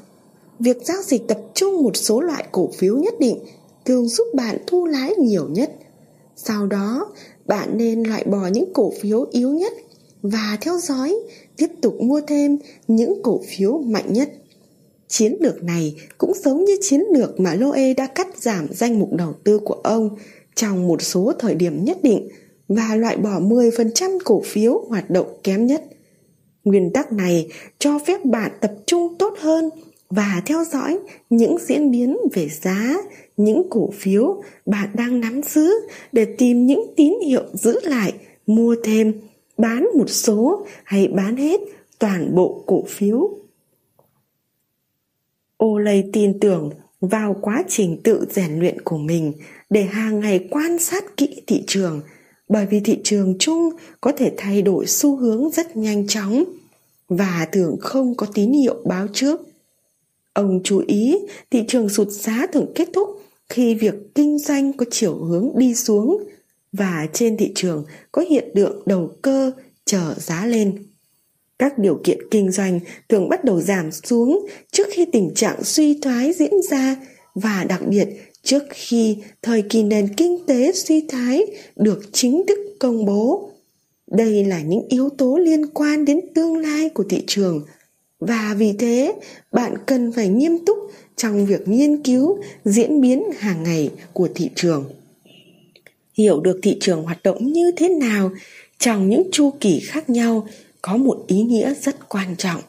Việc 0.59 0.77
giao 0.85 1.03
dịch 1.03 1.29
tập 1.29 1.39
trung 1.55 1.83
một 1.83 1.97
số 1.97 2.21
loại 2.21 2.45
cổ 2.53 2.71
phiếu 2.79 2.97
nhất 2.97 3.15
định 3.21 3.39
thường 3.85 4.09
giúp 4.09 4.27
bạn 4.35 4.59
thu 4.67 4.87
lãi 4.87 5.15
nhiều 5.17 5.49
nhất. 5.49 5.71
Sau 6.37 6.67
đó, 6.67 7.07
bạn 7.51 7.77
nên 7.77 8.03
loại 8.03 8.25
bỏ 8.25 8.47
những 8.47 8.73
cổ 8.73 8.93
phiếu 9.01 9.27
yếu 9.31 9.51
nhất 9.53 9.73
và 10.23 10.59
theo 10.61 10.79
dõi, 10.79 11.15
tiếp 11.57 11.69
tục 11.83 11.95
mua 12.01 12.21
thêm 12.21 12.59
những 12.89 13.23
cổ 13.23 13.41
phiếu 13.49 13.79
mạnh 13.79 14.13
nhất 14.13 14.31
chiến 15.11 15.37
lược 15.41 15.63
này 15.63 15.97
cũng 16.19 16.33
giống 16.45 16.65
như 16.65 16.77
chiến 16.81 17.01
lược 17.15 17.41
mà 17.41 17.55
Loe 17.55 17.95
đã 17.95 18.07
cắt 18.07 18.39
giảm 18.39 18.67
danh 18.71 18.99
mục 18.99 19.13
đầu 19.13 19.33
tư 19.45 19.59
của 19.59 19.75
ông 19.75 20.17
trong 20.55 20.89
một 20.89 21.03
số 21.03 21.33
thời 21.39 21.55
điểm 21.55 21.85
nhất 21.85 21.99
định 22.03 22.29
và 22.69 22.95
loại 22.97 23.17
bỏ 23.17 23.41
10% 23.41 24.19
cổ 24.25 24.43
phiếu 24.45 24.85
hoạt 24.89 25.11
động 25.11 25.27
kém 25.45 25.67
nhất. 25.67 25.85
Nguyên 26.65 26.93
tắc 26.93 27.13
này 27.13 27.49
cho 27.79 27.99
phép 28.07 28.25
bạn 28.25 28.51
tập 28.61 28.73
trung 28.87 29.19
tốt 29.19 29.35
hơn 29.39 29.71
và 30.11 30.43
theo 30.47 30.65
dõi 30.65 30.99
những 31.31 31.57
diễn 31.69 31.91
biến 31.91 32.17
về 32.33 32.49
giá 32.63 32.97
những 33.45 33.63
cổ 33.71 33.91
phiếu 33.95 34.43
bạn 34.67 34.89
đang 34.95 35.21
nắm 35.21 35.41
giữ 35.43 35.71
để 36.13 36.35
tìm 36.39 36.67
những 36.67 36.95
tín 36.97 37.15
hiệu 37.27 37.45
giữ 37.53 37.81
lại, 37.83 38.13
mua 38.47 38.77
thêm, 38.85 39.21
bán 39.59 39.89
một 39.99 40.11
số 40.11 40.67
hay 40.85 41.09
bán 41.09 41.37
hết 41.37 41.61
toàn 41.99 42.35
bộ 42.35 42.65
cổ 42.67 42.85
phiếu. 42.89 43.31
Olay 45.65 46.05
tin 46.13 46.41
tưởng 46.41 46.71
vào 47.01 47.37
quá 47.41 47.65
trình 47.69 48.01
tự 48.05 48.27
rèn 48.31 48.59
luyện 48.59 48.81
của 48.81 48.99
mình 48.99 49.33
để 49.71 49.83
hàng 49.83 50.21
ngày 50.21 50.49
quan 50.51 50.79
sát 50.79 51.17
kỹ 51.17 51.43
thị 51.47 51.65
trường 51.67 52.01
bởi 52.49 52.67
vì 52.67 52.81
thị 52.81 53.01
trường 53.05 53.37
chung 53.39 53.71
có 54.01 54.13
thể 54.17 54.33
thay 54.37 54.63
đổi 54.63 54.87
xu 54.87 55.17
hướng 55.17 55.51
rất 55.51 55.77
nhanh 55.77 56.07
chóng 56.07 56.45
và 57.09 57.49
thường 57.53 57.77
không 57.81 58.15
có 58.15 58.27
tín 58.35 58.53
hiệu 58.53 58.77
báo 58.85 59.07
trước. 59.13 59.41
Ông 60.33 60.61
chú 60.65 60.85
ý 60.87 61.19
thị 61.51 61.65
trường 61.69 61.89
sụt 61.89 62.09
giá 62.09 62.47
thường 62.53 62.73
kết 62.75 62.89
thúc 62.93 63.23
khi 63.51 63.75
việc 63.75 63.95
kinh 64.15 64.39
doanh 64.39 64.73
có 64.73 64.87
chiều 64.91 65.15
hướng 65.15 65.51
đi 65.57 65.75
xuống 65.75 66.25
và 66.73 67.07
trên 67.13 67.37
thị 67.37 67.53
trường 67.55 67.85
có 68.13 68.23
hiện 68.23 68.49
tượng 68.55 68.83
đầu 68.87 69.11
cơ 69.23 69.53
chờ 69.85 70.15
giá 70.19 70.47
lên. 70.47 70.83
Các 71.59 71.79
điều 71.79 72.01
kiện 72.05 72.19
kinh 72.31 72.51
doanh 72.51 72.81
thường 73.09 73.29
bắt 73.29 73.45
đầu 73.45 73.61
giảm 73.61 73.91
xuống 73.93 74.47
trước 74.73 74.89
khi 74.91 75.05
tình 75.13 75.31
trạng 75.35 75.65
suy 75.65 75.99
thoái 76.01 76.33
diễn 76.33 76.63
ra 76.71 76.97
và 77.35 77.65
đặc 77.69 77.81
biệt 77.89 78.09
trước 78.43 78.63
khi 78.71 79.17
thời 79.43 79.63
kỳ 79.63 79.83
nền 79.83 80.15
kinh 80.15 80.47
tế 80.47 80.73
suy 80.73 81.07
thoái 81.09 81.47
được 81.77 82.01
chính 82.13 82.43
thức 82.49 82.59
công 82.79 83.05
bố. 83.05 83.51
Đây 84.07 84.45
là 84.45 84.61
những 84.61 84.83
yếu 84.89 85.09
tố 85.09 85.37
liên 85.37 85.67
quan 85.67 86.05
đến 86.05 86.21
tương 86.35 86.57
lai 86.57 86.89
của 86.89 87.05
thị 87.09 87.25
trường 87.27 87.65
và 88.21 88.55
vì 88.59 88.73
thế, 88.79 89.15
bạn 89.53 89.75
cần 89.87 90.13
phải 90.13 90.29
nghiêm 90.29 90.65
túc 90.67 90.79
trong 91.17 91.47
việc 91.47 91.69
nghiên 91.69 92.03
cứu 92.03 92.43
diễn 92.65 93.01
biến 93.01 93.23
hàng 93.39 93.63
ngày 93.63 93.91
của 94.13 94.29
thị 94.35 94.51
trường. 94.55 94.91
Hiểu 96.19 96.41
được 96.41 96.61
thị 96.63 96.77
trường 96.81 97.03
hoạt 97.03 97.23
động 97.23 97.53
như 97.53 97.71
thế 97.77 97.89
nào 97.89 98.31
trong 98.79 99.09
những 99.09 99.23
chu 99.33 99.51
kỳ 99.61 99.81
khác 99.81 100.11
nhau 100.11 100.49
có 100.83 100.97
một 100.97 101.25
ý 101.27 101.43
nghĩa 101.43 101.75
rất 101.75 102.09
quan 102.09 102.37
trọng. 102.37 102.61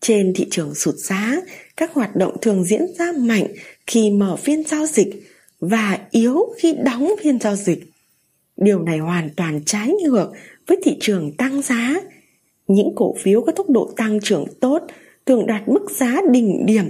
Trên 0.00 0.32
thị 0.34 0.46
trường 0.50 0.74
sụt 0.74 0.94
giá, 0.94 1.36
các 1.76 1.92
hoạt 1.92 2.16
động 2.16 2.36
thường 2.42 2.64
diễn 2.64 2.86
ra 2.98 3.12
mạnh 3.12 3.46
khi 3.86 4.10
mở 4.10 4.36
phiên 4.36 4.64
giao 4.64 4.86
dịch 4.86 5.08
và 5.60 5.98
yếu 6.10 6.54
khi 6.58 6.74
đóng 6.84 7.10
phiên 7.22 7.40
giao 7.40 7.56
dịch. 7.56 7.78
Điều 8.56 8.82
này 8.82 8.98
hoàn 8.98 9.30
toàn 9.36 9.60
trái 9.66 9.92
ngược 10.04 10.32
với 10.66 10.78
thị 10.84 10.96
trường 11.00 11.32
tăng 11.32 11.62
giá 11.62 12.00
những 12.66 12.94
cổ 12.94 13.14
phiếu 13.18 13.40
có 13.40 13.52
tốc 13.52 13.70
độ 13.70 13.92
tăng 13.96 14.20
trưởng 14.20 14.44
tốt, 14.60 14.82
thường 15.26 15.46
đạt 15.46 15.68
mức 15.68 15.90
giá 15.90 16.16
đỉnh 16.32 16.66
điểm 16.66 16.84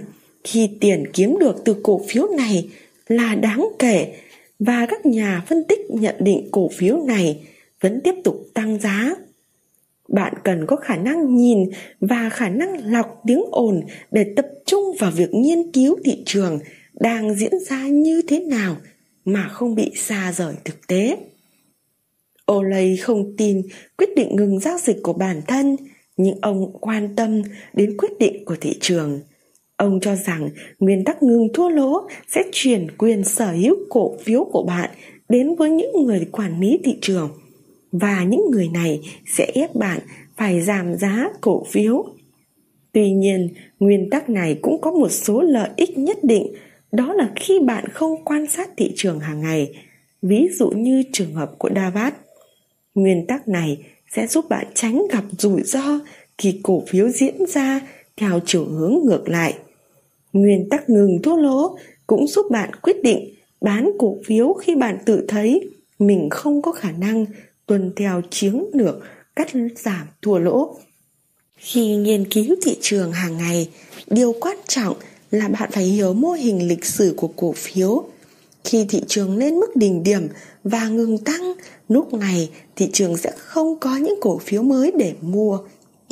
khi 0.45 0.70
tiền 0.81 1.05
kiếm 1.12 1.37
được 1.41 1.57
từ 1.64 1.77
cổ 1.83 2.01
phiếu 2.09 2.27
này 2.37 2.70
là 3.09 3.35
đáng 3.35 3.68
kể. 3.79 4.14
Và 4.59 4.87
các 4.87 5.07
nhà 5.07 5.45
phân 5.49 5.64
tích 5.68 5.81
nhận 5.91 6.14
định 6.20 6.49
cổ 6.51 6.68
phiếu 6.68 6.99
này 6.99 7.47
vẫn 7.81 8.01
tiếp 8.05 8.14
tục 8.24 8.49
tăng 8.55 8.79
giá. 8.79 9.14
Bạn 10.09 10.35
cần 10.45 10.66
có 10.66 10.77
khả 10.77 10.97
năng 10.97 11.37
nhìn 11.37 11.59
và 12.01 12.29
khả 12.29 12.49
năng 12.49 12.93
lọc 12.93 13.22
tiếng 13.27 13.43
ồn 13.51 13.81
để 14.11 14.33
tập 14.37 14.47
trung 14.66 14.85
vào 14.99 15.11
việc 15.11 15.35
nghiên 15.35 15.72
cứu 15.72 15.97
thị 16.05 16.22
trường 16.27 16.59
đang 16.95 17.35
diễn 17.35 17.53
ra 17.68 17.89
như 17.89 18.22
thế 18.29 18.41
nào 18.41 18.77
mà 19.24 19.49
không 19.49 19.74
bị 19.74 19.91
xa 19.95 20.33
rời 20.33 20.55
thực 20.64 20.87
tế. 20.87 21.16
Olay 22.53 22.97
không 22.97 23.36
tin 23.36 23.62
quyết 23.99 24.09
định 24.16 24.36
ngừng 24.36 24.59
giao 24.59 24.78
dịch 24.78 24.97
của 25.03 25.12
bản 25.12 25.42
thân 25.47 25.76
nhưng 26.16 26.38
ông 26.42 26.72
quan 26.80 27.16
tâm 27.16 27.42
đến 27.72 27.97
quyết 27.97 28.18
định 28.18 28.44
của 28.44 28.57
thị 28.61 28.78
trường 28.80 29.20
Ông 29.76 30.01
cho 30.01 30.16
rằng 30.16 30.49
nguyên 30.78 31.05
tắc 31.05 31.22
ngừng 31.22 31.49
thua 31.55 31.68
lỗ 31.68 32.09
sẽ 32.28 32.42
chuyển 32.53 32.86
quyền 32.99 33.24
sở 33.24 33.53
hữu 33.53 33.76
cổ 33.88 34.16
phiếu 34.24 34.44
của 34.44 34.62
bạn 34.62 34.90
đến 35.28 35.57
với 35.57 35.70
những 35.70 36.05
người 36.05 36.28
quản 36.32 36.61
lý 36.61 36.78
thị 36.84 36.99
trường 37.01 37.30
và 37.92 38.24
những 38.24 38.51
người 38.51 38.68
này 38.68 39.01
sẽ 39.26 39.51
ép 39.55 39.74
bạn 39.74 39.99
phải 40.36 40.61
giảm 40.61 40.94
giá 40.94 41.28
cổ 41.40 41.64
phiếu. 41.64 42.05
Tuy 42.92 43.11
nhiên, 43.11 43.49
nguyên 43.78 44.11
tắc 44.11 44.30
này 44.30 44.59
cũng 44.62 44.80
có 44.80 44.92
một 44.92 45.09
số 45.09 45.42
lợi 45.42 45.70
ích 45.76 45.99
nhất 45.99 46.18
định, 46.22 46.55
đó 46.92 47.12
là 47.12 47.30
khi 47.36 47.61
bạn 47.66 47.84
không 47.88 48.24
quan 48.24 48.47
sát 48.47 48.70
thị 48.76 48.92
trường 48.97 49.20
hàng 49.20 49.40
ngày, 49.40 49.74
ví 50.22 50.49
dụ 50.59 50.70
như 50.70 51.03
trường 51.12 51.34
hợp 51.34 51.53
của 51.59 51.70
Davat. 51.74 52.14
Nguyên 52.97 53.26
tắc 53.26 53.49
này 53.49 53.78
sẽ 54.14 54.26
giúp 54.26 54.49
bạn 54.49 54.66
tránh 54.74 55.03
gặp 55.11 55.24
rủi 55.38 55.62
ro 55.62 56.01
khi 56.38 56.61
cổ 56.62 56.82
phiếu 56.88 57.09
diễn 57.09 57.47
ra 57.49 57.80
theo 58.16 58.40
chiều 58.47 58.64
hướng 58.64 58.99
ngược 59.05 59.28
lại. 59.28 59.55
Nguyên 60.32 60.68
tắc 60.70 60.90
ngừng 60.90 61.18
thua 61.22 61.36
lỗ 61.36 61.78
cũng 62.07 62.26
giúp 62.26 62.47
bạn 62.51 62.70
quyết 62.82 63.03
định 63.03 63.34
bán 63.61 63.90
cổ 63.99 64.16
phiếu 64.26 64.53
khi 64.53 64.74
bạn 64.74 64.99
tự 65.05 65.24
thấy 65.28 65.70
mình 65.99 66.28
không 66.30 66.62
có 66.62 66.72
khả 66.72 66.92
năng 66.92 67.26
tuân 67.66 67.92
theo 67.97 68.22
chiến 68.30 68.64
lược 68.72 68.97
cắt 69.36 69.49
giảm 69.76 70.07
thua 70.22 70.38
lỗ. 70.38 70.76
Khi 71.57 71.97
nghiên 71.97 72.30
cứu 72.30 72.57
thị 72.62 72.76
trường 72.80 73.12
hàng 73.12 73.38
ngày, 73.38 73.70
điều 74.11 74.34
quan 74.40 74.57
trọng 74.68 74.97
là 75.30 75.49
bạn 75.49 75.70
phải 75.72 75.84
hiểu 75.84 76.12
mô 76.12 76.32
hình 76.32 76.68
lịch 76.68 76.84
sử 76.84 77.14
của 77.16 77.28
cổ 77.36 77.53
phiếu. 77.53 78.05
Khi 78.64 78.86
thị 78.88 79.01
trường 79.07 79.36
lên 79.36 79.55
mức 79.55 79.76
đỉnh 79.76 80.03
điểm 80.03 80.28
và 80.64 80.88
ngừng 80.88 81.18
tăng, 81.18 81.53
lúc 81.89 82.14
này 82.14 82.51
thị 82.76 82.91
trường 82.93 83.16
sẽ 83.16 83.32
không 83.37 83.78
có 83.78 83.97
những 83.97 84.18
cổ 84.20 84.39
phiếu 84.39 84.62
mới 84.62 84.93
để 84.99 85.14
mua 85.20 85.59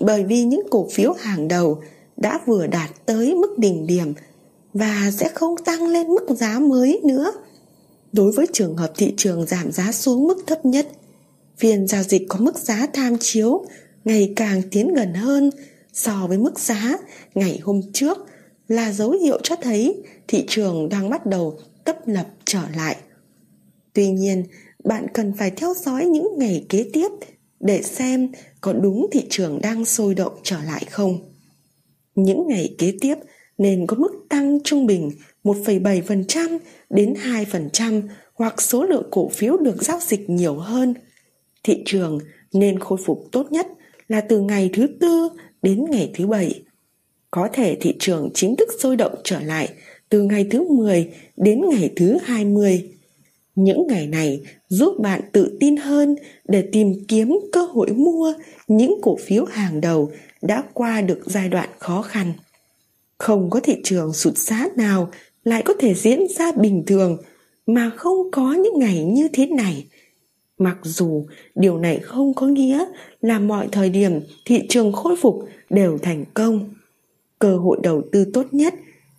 bởi 0.01 0.25
vì 0.25 0.45
những 0.45 0.63
cổ 0.71 0.89
phiếu 0.93 1.13
hàng 1.13 1.49
đầu 1.49 1.83
đã 2.17 2.41
vừa 2.47 2.67
đạt 2.67 2.91
tới 3.07 3.35
mức 3.35 3.59
đỉnh 3.59 3.87
điểm 3.87 4.15
và 4.73 5.11
sẽ 5.19 5.29
không 5.35 5.57
tăng 5.65 5.89
lên 5.89 6.07
mức 6.07 6.27
giá 6.37 6.59
mới 6.59 7.01
nữa. 7.05 7.33
Đối 8.13 8.33
với 8.33 8.47
trường 8.53 8.77
hợp 8.77 8.93
thị 8.97 9.15
trường 9.17 9.47
giảm 9.47 9.73
giá 9.73 9.93
xuống 9.93 10.27
mức 10.27 10.39
thấp 10.47 10.67
nhất, 10.67 10.89
phiên 11.59 11.87
giao 11.87 12.03
dịch 12.03 12.23
có 12.29 12.39
mức 12.39 12.59
giá 12.59 12.87
tham 12.93 13.17
chiếu 13.21 13.65
ngày 14.05 14.33
càng 14.37 14.63
tiến 14.71 14.95
gần 14.95 15.15
hơn 15.15 15.51
so 15.93 16.27
với 16.29 16.39
mức 16.39 16.59
giá 16.59 16.99
ngày 17.35 17.61
hôm 17.63 17.81
trước 17.93 18.19
là 18.69 18.93
dấu 18.93 19.11
hiệu 19.11 19.39
cho 19.43 19.57
thấy 19.57 20.03
thị 20.29 20.45
trường 20.49 20.89
đang 20.89 21.11
bắt 21.11 21.27
đầu 21.27 21.59
tấp 21.85 21.97
lập 22.07 22.27
trở 22.45 22.63
lại. 22.77 22.97
Tuy 23.93 24.11
nhiên, 24.11 24.45
bạn 24.85 25.07
cần 25.15 25.33
phải 25.39 25.51
theo 25.51 25.75
dõi 25.75 26.07
những 26.07 26.29
ngày 26.39 26.67
kế 26.69 26.91
tiếp 26.93 27.09
để 27.61 27.83
xem 27.83 28.29
có 28.61 28.73
đúng 28.73 29.07
thị 29.13 29.27
trường 29.31 29.61
đang 29.63 29.85
sôi 29.85 30.15
động 30.15 30.33
trở 30.43 30.57
lại 30.67 30.85
không. 30.91 31.33
Những 32.15 32.49
ngày 32.49 32.75
kế 32.79 32.95
tiếp 33.01 33.15
nên 33.59 33.87
có 33.87 33.97
mức 33.97 34.27
tăng 34.29 34.59
trung 34.65 34.87
bình 34.87 35.11
1,7% 35.45 36.59
đến 36.91 37.15
2% 37.15 38.03
hoặc 38.35 38.63
số 38.63 38.85
lượng 38.85 39.09
cổ 39.11 39.29
phiếu 39.29 39.57
được 39.57 39.83
giao 39.83 39.99
dịch 40.03 40.31
nhiều 40.31 40.55
hơn. 40.55 40.95
Thị 41.63 41.83
trường 41.87 42.19
nên 42.53 42.79
khôi 42.79 42.99
phục 43.05 43.29
tốt 43.33 43.53
nhất 43.53 43.67
là 44.09 44.21
từ 44.21 44.41
ngày 44.41 44.71
thứ 44.73 44.87
tư 45.01 45.29
đến 45.63 45.85
ngày 45.91 46.11
thứ 46.15 46.27
bảy. 46.27 46.63
Có 47.31 47.49
thể 47.53 47.77
thị 47.81 47.97
trường 47.99 48.31
chính 48.35 48.57
thức 48.57 48.69
sôi 48.81 48.97
động 48.97 49.15
trở 49.25 49.41
lại 49.41 49.69
từ 50.09 50.23
ngày 50.23 50.47
thứ 50.51 50.69
10 50.69 51.13
đến 51.37 51.61
ngày 51.71 51.93
thứ 51.97 52.19
20. 52.23 52.94
Những 53.55 53.87
ngày 53.87 54.07
này, 54.07 54.41
giúp 54.69 55.01
bạn 55.01 55.21
tự 55.33 55.57
tin 55.61 55.77
hơn 55.77 56.17
để 56.49 56.69
tìm 56.73 56.93
kiếm 57.09 57.39
cơ 57.53 57.63
hội 57.63 57.91
mua 57.91 58.35
những 58.69 58.95
cổ 59.03 59.17
phiếu 59.17 59.45
hàng 59.45 59.81
đầu 59.81 60.11
đã 60.43 60.63
qua 60.73 61.01
được 61.01 61.21
giai 61.27 61.49
đoạn 61.49 61.69
khó 61.79 62.03
khăn. 62.03 62.33
Không 63.19 63.51
có 63.51 63.61
thị 63.61 63.77
trường 63.85 64.13
sụt 64.13 64.39
giá 64.39 64.69
nào 64.77 65.11
lại 65.45 65.63
có 65.63 65.75
thể 65.79 65.95
diễn 65.95 66.21
ra 66.37 66.53
bình 66.53 66.83
thường 66.87 67.17
mà 67.67 67.91
không 67.97 68.31
có 68.33 68.53
những 68.53 68.79
ngày 68.79 69.05
như 69.05 69.29
thế 69.33 69.47
này. 69.47 69.87
Mặc 70.59 70.79
dù 70.83 71.27
điều 71.55 71.79
này 71.79 71.99
không 71.99 72.35
có 72.35 72.47
nghĩa 72.47 72.85
là 73.21 73.39
mọi 73.39 73.69
thời 73.73 73.91
điểm 73.91 74.21
thị 74.45 74.63
trường 74.69 74.93
khôi 74.93 75.17
phục 75.17 75.49
đều 75.71 75.99
thành 75.99 76.25
công. 76.35 76.75
Cơ 77.39 77.57
hội 77.57 77.79
đầu 77.83 78.03
tư 78.13 78.25
tốt 78.33 78.47
nhất 78.53 78.75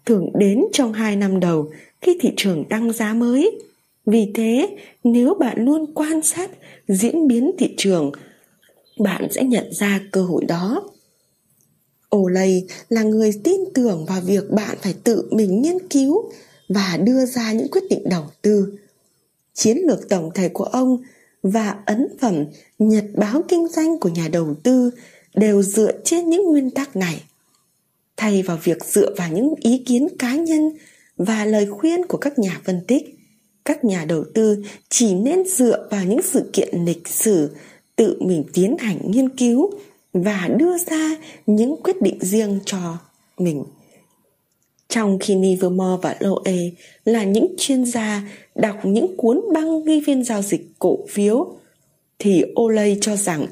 thường 0.06 0.30
đến 0.40 0.66
trong 0.74 0.94
hai 0.94 1.16
năm 1.16 1.40
đầu 1.40 1.72
khi 2.02 2.18
thị 2.22 2.32
trường 2.38 2.64
tăng 2.70 2.92
giá 2.92 3.14
mới. 3.14 3.60
Vì 4.06 4.32
thế, 4.34 4.78
nếu 5.04 5.34
bạn 5.34 5.66
luôn 5.66 5.94
quan 5.94 6.22
sát 6.22 6.52
diễn 6.88 7.28
biến 7.28 7.52
thị 7.58 7.74
trường, 7.78 8.12
bạn 9.00 9.28
sẽ 9.32 9.44
nhận 9.44 9.74
ra 9.74 10.02
cơ 10.12 10.24
hội 10.24 10.46
đó. 10.46 10.84
Olay 12.16 12.66
là 12.90 13.04
người 13.04 13.32
tin 13.44 13.62
tưởng 13.74 14.06
vào 14.06 14.22
việc 14.22 14.52
bạn 14.52 14.78
phải 14.82 14.96
tự 15.04 15.28
mình 15.32 15.62
nghiên 15.62 15.88
cứu 15.90 16.32
và 16.70 16.98
đưa 17.04 17.26
ra 17.26 17.52
những 17.52 17.68
quyết 17.72 17.84
định 17.90 18.10
đầu 18.10 18.24
tư. 18.42 18.74
Chiến 19.54 19.78
lược 19.78 20.10
tổng 20.10 20.32
thể 20.36 20.50
của 20.50 20.64
ông 20.64 20.98
và 21.44 21.76
ấn 21.86 22.08
phẩm 22.20 22.46
nhật 22.80 23.06
báo 23.16 23.42
kinh 23.48 23.68
doanh 23.68 24.00
của 24.00 24.10
nhà 24.10 24.28
đầu 24.28 24.56
tư 24.64 24.92
đều 25.36 25.62
dựa 25.62 25.92
trên 26.04 26.30
những 26.30 26.44
nguyên 26.46 26.72
tắc 26.72 26.96
này. 26.96 27.24
Thay 28.18 28.44
vào 28.44 28.60
việc 28.64 28.86
dựa 28.86 29.14
vào 29.18 29.32
những 29.32 29.54
ý 29.60 29.84
kiến 29.86 30.08
cá 30.20 30.36
nhân 30.36 30.72
và 31.18 31.46
lời 31.46 31.66
khuyên 31.66 32.06
của 32.06 32.18
các 32.18 32.40
nhà 32.40 32.62
phân 32.64 32.82
tích, 32.88 33.15
các 33.66 33.86
nhà 33.86 34.06
đầu 34.06 34.24
tư 34.34 34.64
chỉ 34.90 35.14
nên 35.14 35.48
dựa 35.48 35.88
vào 35.92 36.06
những 36.06 36.22
sự 36.22 36.50
kiện 36.54 36.86
lịch 36.86 37.08
sử 37.08 37.50
tự 37.96 38.18
mình 38.20 38.44
tiến 38.54 38.78
hành 38.78 38.98
nghiên 39.12 39.30
cứu 39.30 39.72
và 40.14 40.50
đưa 40.58 40.78
ra 40.78 41.18
những 41.46 41.76
quyết 41.84 42.02
định 42.02 42.18
riêng 42.22 42.60
cho 42.66 42.98
mình. 43.38 43.64
Trong 44.90 45.20
khi 45.20 45.36
Livermore 45.36 46.02
và 46.02 46.16
Loe 46.20 46.56
là 47.06 47.24
những 47.24 47.56
chuyên 47.58 47.86
gia 47.86 48.22
đọc 48.56 48.76
những 48.84 49.18
cuốn 49.18 49.42
băng 49.54 49.84
ghi 49.84 50.00
viên 50.00 50.24
giao 50.24 50.42
dịch 50.42 50.62
cổ 50.80 51.00
phiếu, 51.10 51.48
thì 52.20 52.44
Olay 52.62 52.98
cho 53.02 53.16
rằng 53.16 53.46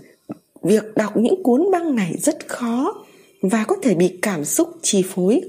việc 0.61 0.83
đọc 0.95 1.17
những 1.17 1.43
cuốn 1.43 1.71
băng 1.71 1.95
này 1.95 2.15
rất 2.21 2.47
khó 2.47 3.05
và 3.41 3.65
có 3.67 3.75
thể 3.81 3.95
bị 3.95 4.19
cảm 4.21 4.45
xúc 4.45 4.69
chi 4.81 5.03
phối. 5.09 5.41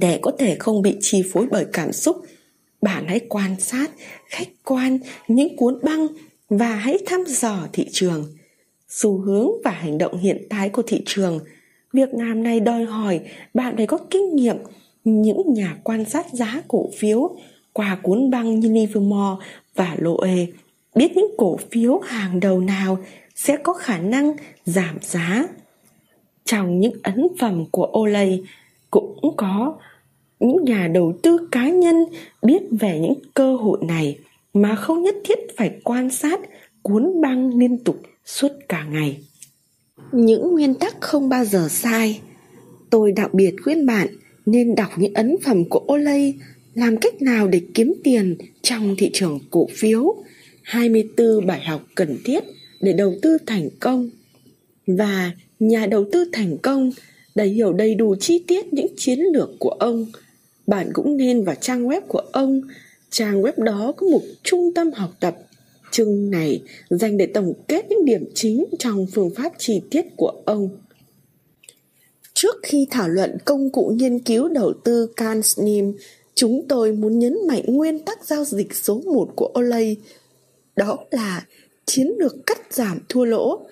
Để 0.00 0.18
có 0.22 0.32
thể 0.38 0.56
không 0.58 0.82
bị 0.82 0.96
chi 1.00 1.22
phối 1.32 1.46
bởi 1.50 1.66
cảm 1.72 1.92
xúc 1.92 2.16
bạn 2.82 3.04
hãy 3.08 3.20
quan 3.28 3.60
sát, 3.60 3.90
khách 4.26 4.48
quan, 4.64 4.98
những 5.28 5.56
cuốn 5.56 5.78
băng 5.82 6.06
và 6.48 6.74
hãy 6.74 6.98
thăm 7.06 7.24
dò 7.26 7.58
thị 7.72 7.86
trường. 7.92 8.24
Xu 8.88 9.18
hướng 9.18 9.48
và 9.64 9.70
hành 9.70 9.98
động 9.98 10.18
hiện 10.18 10.46
tại 10.50 10.68
của 10.68 10.82
thị 10.86 11.02
trường. 11.06 11.40
Việc 11.92 12.08
làm 12.12 12.42
này 12.42 12.60
đòi 12.60 12.84
hỏi 12.84 13.20
bạn 13.54 13.76
phải 13.76 13.86
có 13.86 13.98
kinh 14.10 14.36
nghiệm, 14.36 14.56
những 15.04 15.54
nhà 15.54 15.76
quan 15.84 16.04
sát 16.04 16.26
giá 16.32 16.62
cổ 16.68 16.90
phiếu 16.98 17.36
qua 17.72 17.98
cuốn 18.02 18.30
băng 18.30 18.60
như 18.60 18.72
Livermore 18.72 19.46
và 19.74 19.96
Loe 19.98 20.46
biết 20.94 21.16
những 21.16 21.34
cổ 21.38 21.58
phiếu 21.70 21.98
hàng 21.98 22.40
đầu 22.40 22.60
nào 22.60 22.98
sẽ 23.34 23.56
có 23.56 23.72
khả 23.72 23.98
năng 23.98 24.32
giảm 24.64 24.98
giá. 25.02 25.46
Trong 26.44 26.80
những 26.80 26.92
ấn 27.02 27.26
phẩm 27.40 27.64
của 27.70 27.92
Olay 27.98 28.42
cũng 28.90 29.36
có 29.36 29.78
những 30.40 30.64
nhà 30.64 30.88
đầu 30.94 31.18
tư 31.22 31.48
cá 31.52 31.68
nhân 31.68 31.96
biết 32.42 32.62
về 32.70 32.98
những 32.98 33.14
cơ 33.34 33.56
hội 33.56 33.78
này 33.82 34.18
mà 34.54 34.74
không 34.74 35.02
nhất 35.02 35.14
thiết 35.24 35.38
phải 35.56 35.70
quan 35.84 36.10
sát 36.10 36.40
cuốn 36.82 37.20
băng 37.20 37.58
liên 37.58 37.78
tục 37.78 38.02
suốt 38.24 38.52
cả 38.68 38.84
ngày. 38.84 39.16
Những 40.12 40.52
nguyên 40.52 40.74
tắc 40.74 41.00
không 41.00 41.28
bao 41.28 41.44
giờ 41.44 41.68
sai. 41.70 42.20
Tôi 42.90 43.12
đặc 43.12 43.34
biệt 43.34 43.54
khuyên 43.62 43.86
bạn 43.86 44.06
nên 44.46 44.74
đọc 44.74 44.90
những 44.96 45.14
ấn 45.14 45.36
phẩm 45.44 45.64
của 45.64 45.84
Olay 45.92 46.34
làm 46.74 46.96
cách 46.96 47.22
nào 47.22 47.48
để 47.48 47.60
kiếm 47.74 47.94
tiền 48.04 48.36
trong 48.62 48.94
thị 48.98 49.10
trường 49.12 49.38
cổ 49.50 49.66
phiếu 49.74 50.14
24 50.62 51.46
bài 51.46 51.60
học 51.64 51.86
cần 51.94 52.18
thiết 52.24 52.44
để 52.80 52.92
đầu 52.92 53.14
tư 53.22 53.38
thành 53.46 53.68
công 53.80 54.10
và 54.86 55.32
nhà 55.60 55.86
đầu 55.86 56.04
tư 56.12 56.24
thành 56.32 56.58
công 56.58 56.90
đã 57.34 57.44
hiểu 57.44 57.72
đầy 57.72 57.94
đủ 57.94 58.14
chi 58.20 58.44
tiết 58.46 58.72
những 58.72 58.96
chiến 58.96 59.20
lược 59.34 59.50
của 59.58 59.70
ông 59.70 60.06
bạn 60.70 60.90
cũng 60.92 61.16
nên 61.16 61.44
vào 61.44 61.54
trang 61.60 61.88
web 61.88 62.00
của 62.08 62.22
ông 62.32 62.60
trang 63.10 63.42
web 63.42 63.62
đó 63.62 63.92
có 63.96 64.06
một 64.06 64.22
trung 64.42 64.74
tâm 64.74 64.92
học 64.92 65.10
tập 65.20 65.36
chương 65.90 66.30
này 66.30 66.62
dành 66.90 67.16
để 67.16 67.26
tổng 67.26 67.52
kết 67.68 67.86
những 67.88 68.04
điểm 68.04 68.24
chính 68.34 68.64
trong 68.78 69.06
phương 69.14 69.30
pháp 69.36 69.52
chi 69.58 69.80
tiết 69.90 70.04
của 70.16 70.42
ông 70.46 70.70
trước 72.42 72.56
khi 72.62 72.86
thảo 72.90 73.08
luận 73.08 73.36
công 73.44 73.70
cụ 73.70 73.92
nghiên 73.96 74.18
cứu 74.18 74.48
đầu 74.48 74.72
tư 74.84 75.06
Cansnim, 75.16 75.92
chúng 76.34 76.64
tôi 76.68 76.92
muốn 76.92 77.18
nhấn 77.18 77.36
mạnh 77.48 77.62
nguyên 77.66 77.98
tắc 77.98 78.24
giao 78.24 78.44
dịch 78.44 78.74
số 78.74 79.00
1 79.00 79.28
của 79.36 79.52
Olay. 79.58 79.96
Đó 80.76 80.98
là 81.10 81.46
chiến 81.86 82.12
lược 82.18 82.36
cắt 82.46 82.58
giảm 82.70 82.98
thua 83.08 83.24
lỗ. 83.24 83.66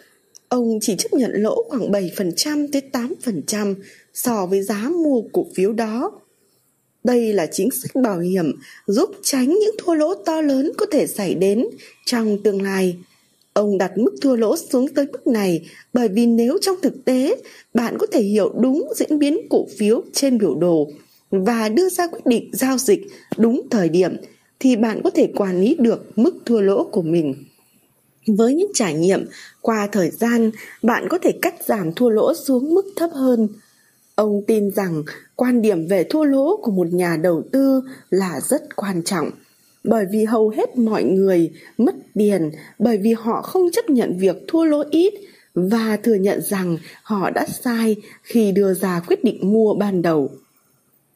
Ông 0.49 0.79
chỉ 0.81 0.95
chấp 0.99 1.13
nhận 1.13 1.31
lỗ 1.35 1.65
khoảng 1.69 1.93
7% 1.93 2.69
tới 2.73 2.83
8% 2.93 3.75
so 4.15 4.47
với 4.47 4.63
giá 4.63 4.89
mua 5.05 5.23
cổ 5.33 5.47
phiếu 5.55 5.73
đó. 5.73 6.21
Đây 7.09 7.33
là 7.33 7.47
chính 7.47 7.71
sách 7.71 7.95
bảo 7.95 8.19
hiểm 8.19 8.53
giúp 8.87 9.11
tránh 9.23 9.49
những 9.49 9.75
thua 9.79 9.95
lỗ 9.95 10.15
to 10.15 10.41
lớn 10.41 10.73
có 10.77 10.87
thể 10.91 11.07
xảy 11.07 11.35
đến 11.35 11.67
trong 12.05 12.43
tương 12.43 12.63
lai. 12.63 12.97
Ông 13.53 13.79
đặt 13.79 13.99
mức 13.99 14.15
thua 14.23 14.37
lỗ 14.37 14.57
xuống 14.57 14.89
tới 14.95 15.07
mức 15.13 15.27
này 15.27 15.67
bởi 15.93 16.09
vì 16.09 16.27
nếu 16.27 16.59
trong 16.61 16.77
thực 16.83 17.05
tế 17.05 17.37
bạn 17.75 17.97
có 17.99 18.07
thể 18.13 18.23
hiểu 18.23 18.53
đúng 18.61 18.89
diễn 18.97 19.19
biến 19.19 19.39
cổ 19.51 19.67
phiếu 19.79 20.03
trên 20.13 20.39
biểu 20.39 20.55
đồ 20.55 20.89
và 21.31 21.69
đưa 21.69 21.89
ra 21.89 22.07
quyết 22.07 22.27
định 22.27 22.51
giao 22.53 22.79
dịch 22.79 23.01
đúng 23.37 23.69
thời 23.71 23.89
điểm 23.89 24.17
thì 24.61 24.77
bạn 24.77 25.01
có 25.05 25.11
thể 25.11 25.33
quản 25.37 25.61
lý 25.61 25.77
được 25.79 26.19
mức 26.19 26.35
thua 26.47 26.61
lỗ 26.61 26.85
của 26.85 27.03
mình. 27.03 27.35
Với 28.27 28.55
những 28.55 28.71
trải 28.75 28.95
nghiệm 28.95 29.27
qua 29.61 29.89
thời 29.93 30.11
gian, 30.11 30.51
bạn 30.83 31.07
có 31.09 31.19
thể 31.19 31.33
cắt 31.43 31.55
giảm 31.67 31.93
thua 31.93 32.09
lỗ 32.09 32.35
xuống 32.35 32.75
mức 32.75 32.85
thấp 32.97 33.11
hơn. 33.15 33.49
Ông 34.19 34.43
tin 34.47 34.71
rằng 34.71 35.03
quan 35.37 35.63
điểm 35.63 35.87
về 35.87 36.05
thua 36.05 36.25
lỗ 36.25 36.57
của 36.63 36.71
một 36.71 36.87
nhà 36.93 37.17
đầu 37.17 37.43
tư 37.53 37.83
là 38.11 38.41
rất 38.41 38.77
quan 38.77 39.03
trọng. 39.03 39.31
Bởi 39.85 40.07
vì 40.11 40.25
hầu 40.25 40.49
hết 40.49 40.79
mọi 40.79 41.05
người 41.05 41.51
mất 41.79 41.95
tiền 42.15 42.51
bởi 42.79 42.99
vì 42.99 43.13
họ 43.13 43.43
không 43.43 43.71
chấp 43.73 43.91
nhận 43.91 44.19
việc 44.19 44.37
thua 44.49 44.65
lỗ 44.65 44.85
ít 44.91 45.15
và 45.55 45.97
thừa 46.03 46.15
nhận 46.15 46.41
rằng 46.43 46.77
họ 47.03 47.31
đã 47.31 47.47
sai 47.47 47.97
khi 48.23 48.53
đưa 48.53 48.75
ra 48.75 49.01
quyết 49.07 49.25
định 49.25 49.53
mua 49.53 49.75
ban 49.75 50.03
đầu. 50.03 50.31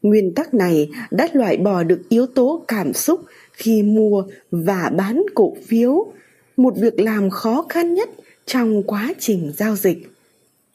Nguyên 0.03 0.35
tắc 0.35 0.55
này 0.55 0.91
đã 1.11 1.29
loại 1.33 1.57
bỏ 1.57 1.83
được 1.83 2.01
yếu 2.09 2.27
tố 2.27 2.65
cảm 2.69 2.93
xúc 2.93 3.21
khi 3.53 3.83
mua 3.83 4.25
và 4.51 4.91
bán 4.97 5.23
cổ 5.35 5.57
phiếu, 5.67 6.13
một 6.57 6.75
việc 6.77 7.01
làm 7.01 7.31
khó 7.31 7.67
khăn 7.69 7.95
nhất 7.95 8.11
trong 8.47 8.83
quá 8.83 9.13
trình 9.19 9.53
giao 9.57 9.77
dịch 9.77 10.12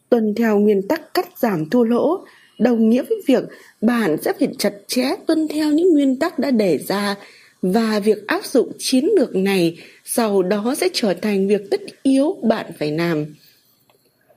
tuân 0.09 0.35
theo 0.35 0.59
nguyên 0.59 0.87
tắc 0.87 1.13
cắt 1.13 1.29
giảm 1.37 1.69
thua 1.69 1.83
lỗ, 1.83 2.25
đồng 2.59 2.89
nghĩa 2.89 3.03
với 3.03 3.21
việc 3.27 3.43
bạn 3.81 4.17
sẽ 4.21 4.33
phải 4.39 4.47
chặt 4.57 4.73
chẽ 4.87 5.09
tuân 5.27 5.47
theo 5.47 5.71
những 5.71 5.93
nguyên 5.93 6.19
tắc 6.19 6.39
đã 6.39 6.51
đề 6.51 6.77
ra 6.77 7.15
và 7.61 7.99
việc 7.99 8.27
áp 8.27 8.45
dụng 8.45 8.71
chiến 8.77 9.09
lược 9.17 9.35
này 9.35 9.77
sau 10.05 10.43
đó 10.43 10.75
sẽ 10.77 10.89
trở 10.93 11.13
thành 11.13 11.47
việc 11.47 11.61
tất 11.71 11.81
yếu 12.03 12.37
bạn 12.43 12.65
phải 12.79 12.91
làm. 12.91 13.25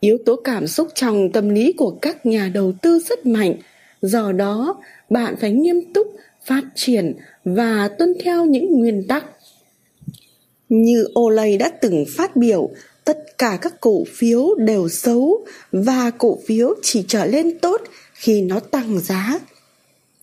Yếu 0.01 0.19
tố 0.27 0.37
cảm 0.37 0.67
xúc 0.67 0.89
trong 0.95 1.33
tâm 1.33 1.49
lý 1.49 1.73
của 1.73 1.91
các 2.03 2.27
nhà 2.27 2.51
đầu 2.55 2.73
tư 2.83 2.99
rất 2.99 3.27
mạnh, 3.27 3.55
do 4.03 4.33
đó 4.33 4.81
bạn 5.11 5.35
phải 5.41 5.53
nghiêm 5.53 5.93
túc 5.95 6.07
phát 6.45 6.63
triển 6.75 7.15
và 7.45 7.89
tuân 7.99 8.15
theo 8.25 8.45
những 8.45 8.79
nguyên 8.79 9.07
tắc. 9.09 9.25
Như 10.69 11.07
Olay 11.19 11.57
đã 11.57 11.71
từng 11.81 12.05
phát 12.17 12.37
biểu 12.37 12.71
cả 13.41 13.59
các 13.63 13.81
cổ 13.81 14.05
phiếu 14.15 14.55
đều 14.55 14.89
xấu 14.89 15.47
và 15.73 16.11
cổ 16.11 16.39
phiếu 16.47 16.75
chỉ 16.83 17.05
trở 17.09 17.27
lên 17.27 17.59
tốt 17.59 17.81
khi 18.15 18.43
nó 18.43 18.61
tăng 18.61 19.01
giá 19.01 19.39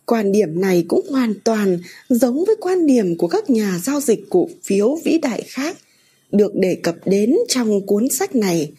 Quan 0.06 0.32
điểm 0.32 0.62
này 0.62 0.86
cũng 0.88 1.06
hoàn 1.10 1.34
toàn 1.44 1.80
giống 2.10 2.46
với 2.46 2.56
quan 2.62 2.88
điểm 2.88 3.18
của 3.18 3.28
các 3.28 3.50
nhà 3.50 3.80
giao 3.84 4.00
dịch 4.00 4.20
cổ 4.30 4.50
phiếu 4.64 4.98
vĩ 5.06 5.18
đại 5.18 5.44
khác 5.48 5.78
được 6.32 6.52
đề 6.56 6.78
cập 6.84 6.96
đến 7.06 7.36
trong 7.48 7.86
cuốn 7.86 8.10
sách 8.10 8.36
này. 8.36 8.72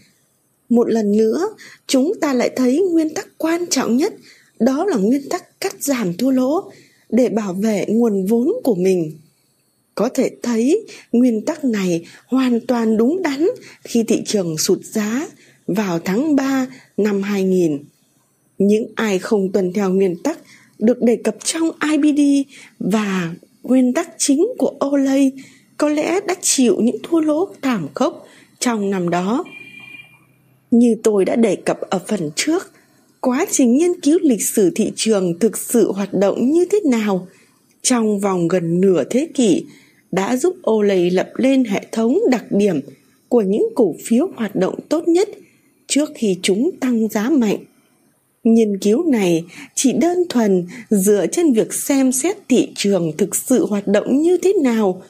Một 0.69 0.91
lần 0.91 1.13
nữa, 1.13 1.49
chúng 1.87 2.13
ta 2.21 2.35
lại 2.35 2.51
thấy 2.57 2.81
nguyên 2.81 3.15
tắc 3.15 3.29
quan 3.39 3.67
trọng 3.71 3.97
nhất 3.97 4.15
đó 4.59 4.85
là 4.85 4.97
nguyên 4.97 5.29
tắc 5.29 5.61
cắt 5.61 5.83
giảm 5.83 6.17
thua 6.17 6.31
lỗ 6.31 6.71
để 7.11 7.29
bảo 7.29 7.53
vệ 7.53 7.85
nguồn 7.89 8.27
vốn 8.27 8.53
của 8.65 8.75
mình. 8.75 9.19
Có 9.99 10.09
thể 10.09 10.31
thấy 10.43 10.87
nguyên 11.13 11.45
tắc 11.45 11.65
này 11.65 12.05
hoàn 12.27 12.61
toàn 12.61 12.97
đúng 12.97 13.23
đắn 13.23 13.49
khi 13.85 14.03
thị 14.03 14.23
trường 14.27 14.59
sụt 14.59 14.85
giá 14.85 15.27
vào 15.67 15.99
tháng 15.99 16.37
3 16.37 16.67
năm 16.97 17.23
2000. 17.23 17.79
Những 18.59 18.87
ai 18.95 19.19
không 19.19 19.53
tuân 19.53 19.73
theo 19.73 19.91
nguyên 19.91 20.23
tắc 20.23 20.39
được 20.79 21.03
đề 21.03 21.17
cập 21.17 21.37
trong 21.45 21.71
IBD 21.93 22.21
và 22.79 23.35
nguyên 23.63 23.93
tắc 23.93 24.09
chính 24.19 24.47
của 24.59 24.75
Olay 24.87 25.33
có 25.77 25.89
lẽ 25.89 26.21
đã 26.27 26.35
chịu 26.43 26.81
những 26.81 26.97
thua 27.03 27.21
lỗ 27.21 27.49
thảm 27.63 27.89
khốc 27.95 28.27
trong 28.59 28.91
năm 28.91 29.11
đó. 29.11 29.45
Như 30.71 30.97
tôi 31.03 31.25
đã 31.25 31.37
đề 31.37 31.57
cập 31.57 31.81
ở 31.81 32.01
phần 32.07 32.31
trước, 32.37 32.73
quá 33.21 33.47
trình 33.51 33.77
nghiên 33.77 34.01
cứu 34.01 34.19
lịch 34.23 34.43
sử 34.43 34.73
thị 34.75 34.93
trường 34.97 35.39
thực 35.39 35.59
sự 35.59 35.93
hoạt 35.93 36.15
động 36.15 36.51
như 36.51 36.65
thế 36.73 36.81
nào 36.85 37.29
trong 37.83 38.21
vòng 38.21 38.49
gần 38.49 38.81
nửa 38.81 39.05
thế 39.11 39.29
kỷ 39.35 39.65
đã 40.13 40.37
giúp 40.37 40.57
Olay 40.71 41.11
lập 41.11 41.31
lên 41.37 41.65
hệ 41.65 41.87
thống 41.93 42.19
đặc 42.31 42.45
điểm 42.51 42.81
của 43.29 43.43
những 43.43 43.69
cổ 43.75 43.95
phiếu 44.05 44.29
hoạt 44.37 44.57
động 44.57 44.75
tốt 44.89 45.09
nhất 45.09 45.29
trước 45.87 46.11
khi 46.15 46.37
chúng 46.43 46.71
tăng 46.81 47.09
giá 47.09 47.31
mạnh 47.31 47.59
Nghiên 48.45 48.79
cứu 48.79 49.11
này 49.11 49.45
chỉ 49.75 49.93
đơn 49.93 50.19
thuần 50.29 50.67
dựa 50.91 51.27
trên 51.27 51.53
việc 51.53 51.73
xem 51.75 52.13
xét 52.13 52.37
thị 52.49 52.69
trường 52.75 53.13
thực 53.19 53.37
sự 53.37 53.67
hoạt 53.67 53.89
động 53.89 54.23
như 54.23 54.37
thế 54.37 54.53
nào 54.63 55.03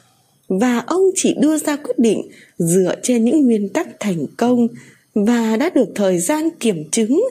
và 0.47 0.83
ông 0.87 1.01
chỉ 1.15 1.35
đưa 1.41 1.57
ra 1.57 1.75
quyết 1.75 1.99
định 1.99 2.21
dựa 2.57 2.95
trên 3.03 3.25
những 3.25 3.45
nguyên 3.45 3.69
tắc 3.69 3.87
thành 3.99 4.25
công 4.37 4.67
và 5.13 5.57
đã 5.57 5.69
được 5.69 5.89
thời 5.95 6.19
gian 6.19 6.49
kiểm 6.59 6.89
chứng 6.91 7.21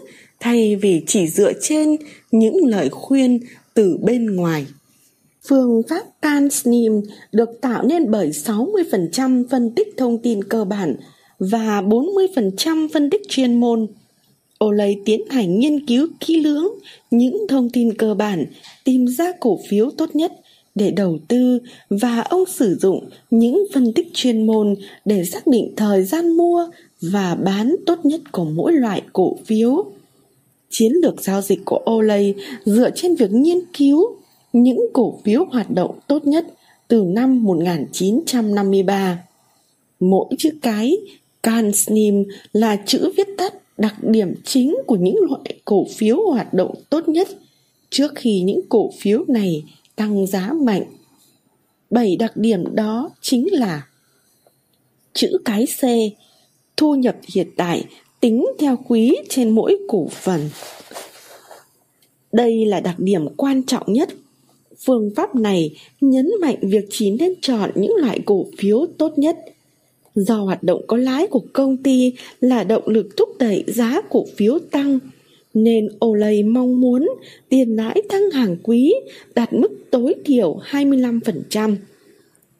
thay 0.40 0.76
vì 0.76 1.02
chỉ 1.06 1.28
dựa 1.28 1.52
trên 1.60 1.96
những 2.30 2.66
lời 2.66 2.88
khuyên 2.88 3.40
từ 3.74 3.98
bên 4.02 4.36
ngoài. 4.36 4.66
Phương 5.48 5.82
pháp 5.88 6.02
CanSNIM 6.22 6.92
được 7.32 7.60
tạo 7.60 7.82
nên 7.82 8.10
bởi 8.10 8.30
60% 8.30 9.44
phân 9.50 9.70
tích 9.70 9.88
thông 9.96 10.18
tin 10.18 10.44
cơ 10.44 10.64
bản 10.64 10.96
và 11.38 11.82
40% 11.82 12.88
phân 12.92 13.10
tích 13.10 13.22
chuyên 13.28 13.60
môn– 13.60 13.86
Olay 14.64 14.96
tiến 15.04 15.20
hành 15.30 15.58
nghiên 15.58 15.86
cứu 15.86 16.08
kỹ 16.20 16.40
lưỡng 16.40 16.68
những 17.10 17.46
thông 17.48 17.70
tin 17.70 17.94
cơ 17.94 18.14
bản, 18.14 18.46
tìm 18.84 19.06
ra 19.06 19.32
cổ 19.40 19.58
phiếu 19.68 19.90
tốt 19.90 20.16
nhất 20.16 20.32
để 20.74 20.90
đầu 20.90 21.18
tư 21.28 21.58
và 21.90 22.20
ông 22.20 22.44
sử 22.46 22.76
dụng 22.80 23.08
những 23.30 23.64
phân 23.74 23.92
tích 23.92 24.06
chuyên 24.14 24.46
môn 24.46 24.74
để 25.04 25.24
xác 25.24 25.46
định 25.46 25.72
thời 25.76 26.04
gian 26.04 26.36
mua 26.36 26.68
và 27.00 27.34
bán 27.34 27.76
tốt 27.86 27.98
nhất 28.04 28.20
của 28.32 28.44
mỗi 28.44 28.72
loại 28.72 29.02
cổ 29.12 29.36
phiếu. 29.46 29.84
Chiến 30.70 30.92
lược 31.02 31.22
giao 31.22 31.42
dịch 31.42 31.60
của 31.64 31.80
Olay 31.90 32.34
dựa 32.64 32.90
trên 32.94 33.14
việc 33.14 33.32
nghiên 33.32 33.58
cứu 33.78 34.16
những 34.52 34.80
cổ 34.92 35.20
phiếu 35.24 35.44
hoạt 35.44 35.70
động 35.70 35.98
tốt 36.06 36.26
nhất 36.26 36.46
từ 36.88 37.02
năm 37.02 37.44
1953. 37.44 39.24
Mỗi 40.00 40.26
chữ 40.38 40.50
cái 40.62 40.96
CanSNIM 41.42 42.24
là 42.52 42.76
chữ 42.86 43.12
viết 43.16 43.28
tắt 43.38 43.54
đặc 43.78 43.94
điểm 44.02 44.34
chính 44.44 44.76
của 44.86 44.96
những 44.96 45.16
loại 45.28 45.60
cổ 45.64 45.86
phiếu 45.96 46.30
hoạt 46.30 46.54
động 46.54 46.74
tốt 46.90 47.08
nhất 47.08 47.28
trước 47.90 48.12
khi 48.14 48.40
những 48.40 48.60
cổ 48.68 48.90
phiếu 48.98 49.24
này 49.28 49.64
tăng 49.96 50.26
giá 50.26 50.52
mạnh. 50.52 50.82
Bảy 51.90 52.16
đặc 52.16 52.36
điểm 52.36 52.64
đó 52.74 53.10
chính 53.20 53.46
là 53.52 53.86
chữ 55.12 55.38
cái 55.44 55.66
C, 55.66 55.82
thu 56.76 56.94
nhập 56.94 57.16
hiện 57.34 57.48
tại 57.56 57.84
tính 58.20 58.46
theo 58.58 58.78
quý 58.88 59.16
trên 59.28 59.50
mỗi 59.50 59.76
cổ 59.88 60.08
phần. 60.10 60.50
Đây 62.32 62.66
là 62.66 62.80
đặc 62.80 62.98
điểm 62.98 63.28
quan 63.36 63.62
trọng 63.62 63.92
nhất. 63.92 64.08
Phương 64.84 65.10
pháp 65.16 65.34
này 65.34 65.76
nhấn 66.00 66.28
mạnh 66.40 66.56
việc 66.62 66.84
chỉ 66.90 67.10
nên 67.10 67.34
chọn 67.40 67.70
những 67.74 67.94
loại 67.96 68.20
cổ 68.24 68.46
phiếu 68.58 68.86
tốt 68.98 69.18
nhất. 69.18 69.36
Do 70.14 70.36
hoạt 70.36 70.62
động 70.62 70.82
có 70.86 70.96
lãi 70.96 71.26
của 71.26 71.42
công 71.52 71.76
ty 71.76 72.12
là 72.40 72.64
động 72.64 72.82
lực 72.86 73.16
thúc 73.16 73.28
đẩy 73.38 73.64
giá 73.66 74.00
cổ 74.10 74.26
phiếu 74.36 74.58
tăng, 74.70 74.98
nên 75.54 75.88
Olay 76.04 76.42
mong 76.42 76.80
muốn 76.80 77.08
tiền 77.48 77.76
lãi 77.76 78.02
tăng 78.08 78.30
hàng 78.30 78.56
quý 78.62 78.94
đạt 79.34 79.52
mức 79.52 79.72
tối 79.90 80.14
thiểu 80.24 80.58
25%. 80.70 81.76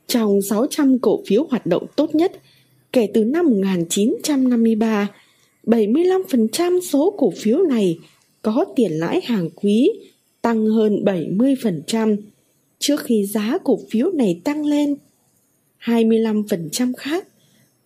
Trong 0.06 0.42
600 0.42 0.98
cổ 0.98 1.22
phiếu 1.26 1.46
hoạt 1.50 1.66
động 1.66 1.86
tốt 1.96 2.14
nhất 2.14 2.32
kể 2.92 3.08
từ 3.14 3.24
năm 3.24 3.46
1953, 3.46 5.08
75% 5.64 6.80
số 6.80 7.14
cổ 7.18 7.32
phiếu 7.36 7.62
này 7.62 7.98
có 8.42 8.64
tiền 8.76 8.92
lãi 8.92 9.20
hàng 9.24 9.50
quý 9.54 9.90
tăng 10.49 10.66
hơn 10.66 11.05
70% 11.05 12.16
trước 12.78 13.01
khi 13.01 13.24
giá 13.26 13.59
cổ 13.64 13.78
phiếu 13.90 14.11
này 14.11 14.40
tăng 14.44 14.66
lên. 14.66 14.96
25% 15.84 16.92
khác 16.96 17.28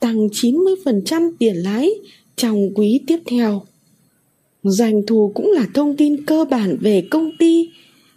tăng 0.00 0.26
90% 0.26 1.32
tiền 1.38 1.56
lãi 1.56 1.90
trong 2.36 2.74
quý 2.74 3.00
tiếp 3.06 3.18
theo. 3.26 3.62
Doanh 4.62 5.06
thu 5.06 5.32
cũng 5.34 5.50
là 5.50 5.66
thông 5.74 5.96
tin 5.96 6.24
cơ 6.26 6.44
bản 6.44 6.76
về 6.80 7.06
công 7.10 7.30
ty, 7.38 7.70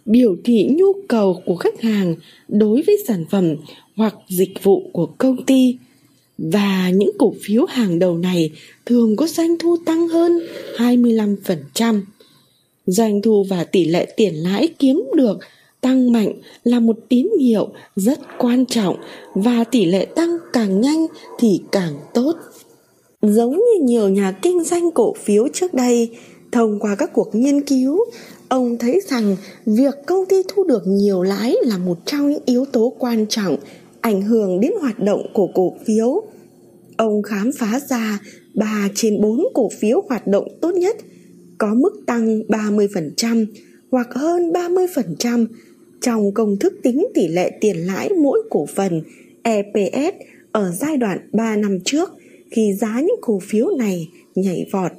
biểu 0.04 0.36
thị 0.44 0.68
nhu 0.70 0.92
cầu 1.08 1.42
của 1.46 1.56
khách 1.56 1.80
hàng 1.80 2.14
đối 2.48 2.82
với 2.82 2.98
sản 3.08 3.24
phẩm 3.30 3.54
hoặc 3.96 4.14
dịch 4.28 4.62
vụ 4.62 4.90
của 4.92 5.06
công 5.06 5.44
ty. 5.44 5.76
Và 6.38 6.90
những 6.90 7.10
cổ 7.18 7.34
phiếu 7.42 7.64
hàng 7.64 7.98
đầu 7.98 8.18
này 8.18 8.50
thường 8.86 9.16
có 9.16 9.26
doanh 9.26 9.58
thu 9.58 9.76
tăng 9.86 10.08
hơn 10.08 10.32
25%. 10.76 12.00
Doanh 12.86 13.22
thu 13.22 13.44
và 13.50 13.64
tỷ 13.64 13.84
lệ 13.84 14.06
tiền 14.16 14.34
lãi 14.34 14.68
kiếm 14.78 15.04
được 15.14 15.38
tăng 15.80 16.12
mạnh 16.12 16.32
là 16.64 16.80
một 16.80 16.96
tín 17.08 17.28
hiệu 17.40 17.68
rất 17.96 18.20
quan 18.38 18.66
trọng 18.66 18.96
và 19.34 19.64
tỷ 19.64 19.84
lệ 19.84 20.04
tăng 20.04 20.36
càng 20.52 20.80
nhanh 20.80 21.06
thì 21.38 21.60
càng 21.72 21.94
tốt. 22.14 22.32
Giống 23.22 23.52
như 23.52 23.82
nhiều 23.82 24.08
nhà 24.08 24.32
kinh 24.42 24.64
doanh 24.64 24.90
cổ 24.90 25.14
phiếu 25.24 25.48
trước 25.52 25.74
đây, 25.74 26.10
thông 26.52 26.80
qua 26.80 26.96
các 26.98 27.10
cuộc 27.12 27.34
nghiên 27.34 27.60
cứu, 27.60 27.98
ông 28.48 28.78
thấy 28.78 29.00
rằng 29.08 29.36
việc 29.66 29.94
công 30.06 30.26
ty 30.28 30.36
thu 30.48 30.64
được 30.64 30.82
nhiều 30.86 31.22
lãi 31.22 31.56
là 31.62 31.78
một 31.78 31.98
trong 32.06 32.30
những 32.30 32.42
yếu 32.46 32.64
tố 32.64 32.92
quan 32.98 33.26
trọng 33.28 33.56
ảnh 34.00 34.22
hưởng 34.22 34.60
đến 34.60 34.72
hoạt 34.80 34.98
động 34.98 35.26
của 35.32 35.48
cổ 35.54 35.74
phiếu. 35.86 36.22
Ông 36.96 37.22
khám 37.22 37.50
phá 37.58 37.80
ra 37.88 38.20
3 38.54 38.88
trên 38.94 39.20
4 39.22 39.40
cổ 39.54 39.68
phiếu 39.80 40.02
hoạt 40.08 40.26
động 40.26 40.48
tốt 40.60 40.74
nhất 40.74 40.96
có 41.58 41.74
mức 41.74 42.02
tăng 42.06 42.40
30% 42.48 43.46
hoặc 43.90 44.14
hơn 44.14 44.52
30% 44.52 45.46
trong 46.00 46.34
công 46.34 46.56
thức 46.56 46.74
tính 46.82 47.06
tỷ 47.14 47.28
lệ 47.28 47.50
tiền 47.60 47.76
lãi 47.76 48.08
mỗi 48.08 48.42
cổ 48.50 48.66
phần 48.66 49.02
EPS 49.42 50.14
ở 50.52 50.72
giai 50.72 50.96
đoạn 50.96 51.18
3 51.32 51.56
năm 51.56 51.78
trước 51.84 52.10
khi 52.50 52.72
giá 52.72 53.00
những 53.00 53.16
cổ 53.20 53.38
phiếu 53.42 53.76
này 53.78 54.08
nhảy 54.34 54.66
vọt. 54.72 54.92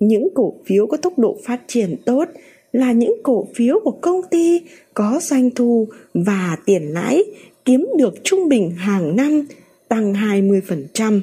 Những 0.00 0.28
cổ 0.34 0.54
phiếu 0.66 0.86
có 0.86 0.96
tốc 0.96 1.18
độ 1.18 1.38
phát 1.44 1.60
triển 1.66 1.96
tốt 2.06 2.24
là 2.72 2.92
những 2.92 3.14
cổ 3.22 3.48
phiếu 3.54 3.80
của 3.84 3.90
công 3.90 4.20
ty 4.30 4.60
có 4.94 5.20
doanh 5.22 5.50
thu 5.50 5.88
và 6.14 6.56
tiền 6.66 6.82
lãi 6.82 7.24
kiếm 7.64 7.86
được 7.98 8.14
trung 8.24 8.48
bình 8.48 8.70
hàng 8.70 9.16
năm 9.16 9.46
tăng 9.88 10.12
20%. 10.12 11.20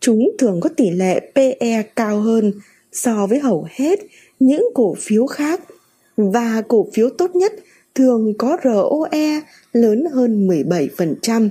Chúng 0.00 0.30
thường 0.38 0.60
có 0.60 0.68
tỷ 0.76 0.90
lệ 0.90 1.20
PE 1.34 1.82
cao 1.96 2.20
hơn 2.20 2.52
so 2.92 3.26
với 3.26 3.38
hầu 3.38 3.66
hết 3.70 3.98
những 4.40 4.68
cổ 4.74 4.94
phiếu 4.98 5.26
khác, 5.26 5.60
và 6.16 6.62
cổ 6.68 6.86
phiếu 6.92 7.10
tốt 7.10 7.36
nhất 7.36 7.52
thường 7.94 8.34
có 8.38 8.56
ROE 8.64 9.40
lớn 9.72 10.04
hơn 10.12 10.48
17%. 10.48 11.48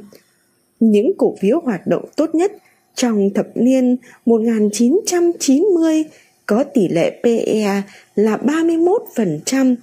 Những 0.79 1.11
cổ 1.17 1.35
phiếu 1.41 1.59
hoạt 1.59 1.87
động 1.87 2.05
tốt 2.15 2.35
nhất 2.35 2.51
trong 2.95 3.29
thập 3.35 3.47
niên 3.55 3.97
1990 4.25 6.03
có 6.45 6.63
tỷ 6.63 6.87
lệ 6.87 7.19
PE 7.23 7.81
là 8.15 8.37
31% 8.37 9.75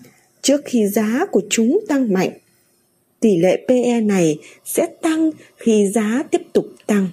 trước 0.43 0.61
khi 0.65 0.87
giá 0.87 1.27
của 1.31 1.43
chúng 1.51 1.81
tăng 1.89 2.13
mạnh. 2.13 2.31
Tỷ 3.21 3.37
lệ 3.37 3.65
PE 3.69 4.01
này 4.01 4.39
sẽ 4.65 4.87
tăng 5.03 5.31
khi 5.57 5.91
giá 5.95 6.23
tiếp 6.31 6.43
tục 6.53 6.67
tăng. 6.87 7.09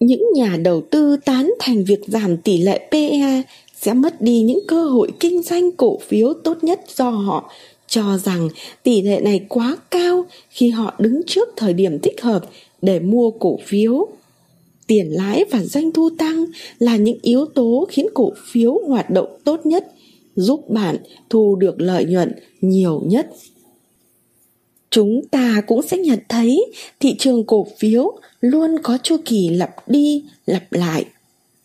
Những 0.00 0.22
nhà 0.34 0.56
đầu 0.62 0.82
tư 0.90 1.16
tán 1.24 1.52
thành 1.58 1.84
việc 1.84 2.00
giảm 2.06 2.36
tỷ 2.36 2.58
lệ 2.58 2.88
PE 2.90 3.42
sẽ 3.76 3.94
mất 3.94 4.20
đi 4.20 4.42
những 4.42 4.60
cơ 4.68 4.84
hội 4.84 5.12
kinh 5.20 5.42
doanh 5.42 5.72
cổ 5.72 5.98
phiếu 5.98 6.32
tốt 6.44 6.64
nhất 6.64 6.80
do 6.96 7.10
họ 7.10 7.50
cho 7.86 8.18
rằng 8.18 8.48
tỷ 8.82 9.02
lệ 9.02 9.20
này 9.20 9.46
quá 9.48 9.76
cao 9.90 10.24
khi 10.50 10.68
họ 10.68 10.94
đứng 10.98 11.20
trước 11.26 11.48
thời 11.56 11.72
điểm 11.72 11.98
thích 11.98 12.22
hợp 12.22 12.44
để 12.82 13.00
mua 13.00 13.30
cổ 13.30 13.58
phiếu. 13.64 14.08
Tiền 14.86 15.06
lãi 15.10 15.44
và 15.50 15.62
doanh 15.62 15.92
thu 15.92 16.10
tăng 16.18 16.44
là 16.78 16.96
những 16.96 17.18
yếu 17.22 17.46
tố 17.46 17.86
khiến 17.90 18.06
cổ 18.14 18.32
phiếu 18.52 18.78
hoạt 18.86 19.10
động 19.10 19.38
tốt 19.44 19.66
nhất, 19.66 19.92
giúp 20.34 20.70
bạn 20.70 20.96
thu 21.30 21.56
được 21.56 21.80
lợi 21.80 22.04
nhuận 22.04 22.32
nhiều 22.60 23.02
nhất. 23.06 23.30
Chúng 24.90 25.26
ta 25.30 25.62
cũng 25.66 25.82
sẽ 25.82 25.98
nhận 25.98 26.18
thấy 26.28 26.66
thị 27.00 27.14
trường 27.18 27.44
cổ 27.44 27.66
phiếu 27.78 28.18
luôn 28.40 28.76
có 28.82 28.98
chu 29.02 29.16
kỳ 29.24 29.48
lặp 29.48 29.88
đi 29.88 30.24
lặp 30.46 30.72
lại 30.72 31.04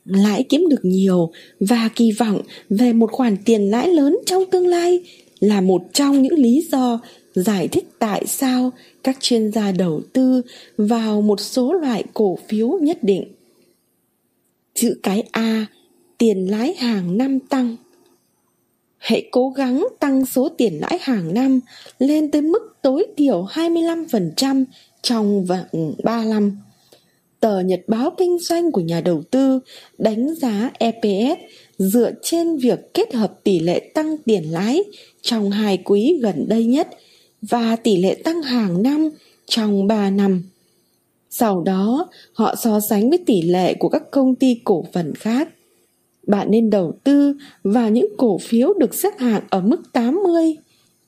lãi 0.05 0.43
kiếm 0.49 0.67
được 0.69 0.79
nhiều 0.85 1.31
và 1.59 1.89
kỳ 1.95 2.11
vọng 2.11 2.41
về 2.69 2.93
một 2.93 3.11
khoản 3.11 3.37
tiền 3.45 3.71
lãi 3.71 3.87
lớn 3.87 4.17
trong 4.25 4.43
tương 4.51 4.67
lai 4.67 4.99
là 5.39 5.61
một 5.61 5.81
trong 5.93 6.21
những 6.21 6.33
lý 6.33 6.67
do 6.71 6.99
giải 7.35 7.67
thích 7.67 7.87
tại 7.99 8.25
sao 8.27 8.71
các 9.03 9.17
chuyên 9.19 9.51
gia 9.51 9.71
đầu 9.71 10.01
tư 10.13 10.41
vào 10.77 11.21
một 11.21 11.39
số 11.39 11.73
loại 11.73 12.03
cổ 12.13 12.37
phiếu 12.47 12.69
nhất 12.81 13.03
định. 13.03 13.23
Chữ 14.73 14.99
cái 15.03 15.23
A, 15.31 15.65
tiền 16.17 16.51
lãi 16.51 16.73
hàng 16.73 17.17
năm 17.17 17.39
tăng. 17.39 17.75
Hãy 19.05 19.27
cố 19.31 19.49
gắng 19.49 19.87
tăng 19.99 20.25
số 20.25 20.49
tiền 20.49 20.79
lãi 20.81 20.99
hàng 21.01 21.33
năm 21.33 21.59
lên 21.99 22.31
tới 22.31 22.41
mức 22.41 22.75
tối 22.81 23.05
thiểu 23.17 23.45
25% 23.45 24.65
trong 25.01 25.45
vòng 25.45 25.93
3 26.03 26.25
năm 26.25 26.57
tờ 27.39 27.59
nhật 27.59 27.81
báo 27.87 28.11
kinh 28.17 28.37
doanh 28.39 28.71
của 28.71 28.81
nhà 28.81 29.01
đầu 29.01 29.23
tư 29.31 29.59
đánh 29.97 30.35
giá 30.35 30.71
EPS 30.79 31.39
dựa 31.77 32.11
trên 32.23 32.57
việc 32.57 32.93
kết 32.93 33.13
hợp 33.13 33.43
tỷ 33.43 33.59
lệ 33.59 33.79
tăng 33.93 34.17
tiền 34.17 34.43
lãi 34.51 34.83
trong 35.21 35.51
hai 35.51 35.77
quý 35.77 36.19
gần 36.21 36.45
đây 36.49 36.65
nhất 36.65 36.87
và 37.41 37.75
tỷ 37.75 37.97
lệ 37.97 38.15
tăng 38.23 38.41
hàng 38.41 38.83
năm 38.83 39.09
trong 39.45 39.87
3 39.87 40.09
năm. 40.09 40.43
Sau 41.29 41.61
đó, 41.61 42.09
họ 42.33 42.55
so 42.55 42.79
sánh 42.89 43.09
với 43.09 43.19
tỷ 43.25 43.41
lệ 43.41 43.73
của 43.73 43.89
các 43.89 44.03
công 44.11 44.35
ty 44.35 44.59
cổ 44.63 44.85
phần 44.93 45.15
khác. 45.15 45.49
Bạn 46.27 46.51
nên 46.51 46.69
đầu 46.69 46.93
tư 47.03 47.33
vào 47.63 47.89
những 47.89 48.07
cổ 48.17 48.37
phiếu 48.37 48.73
được 48.73 48.93
xếp 48.93 49.13
hạng 49.17 49.43
ở 49.49 49.61
mức 49.61 49.81
80 49.93 50.55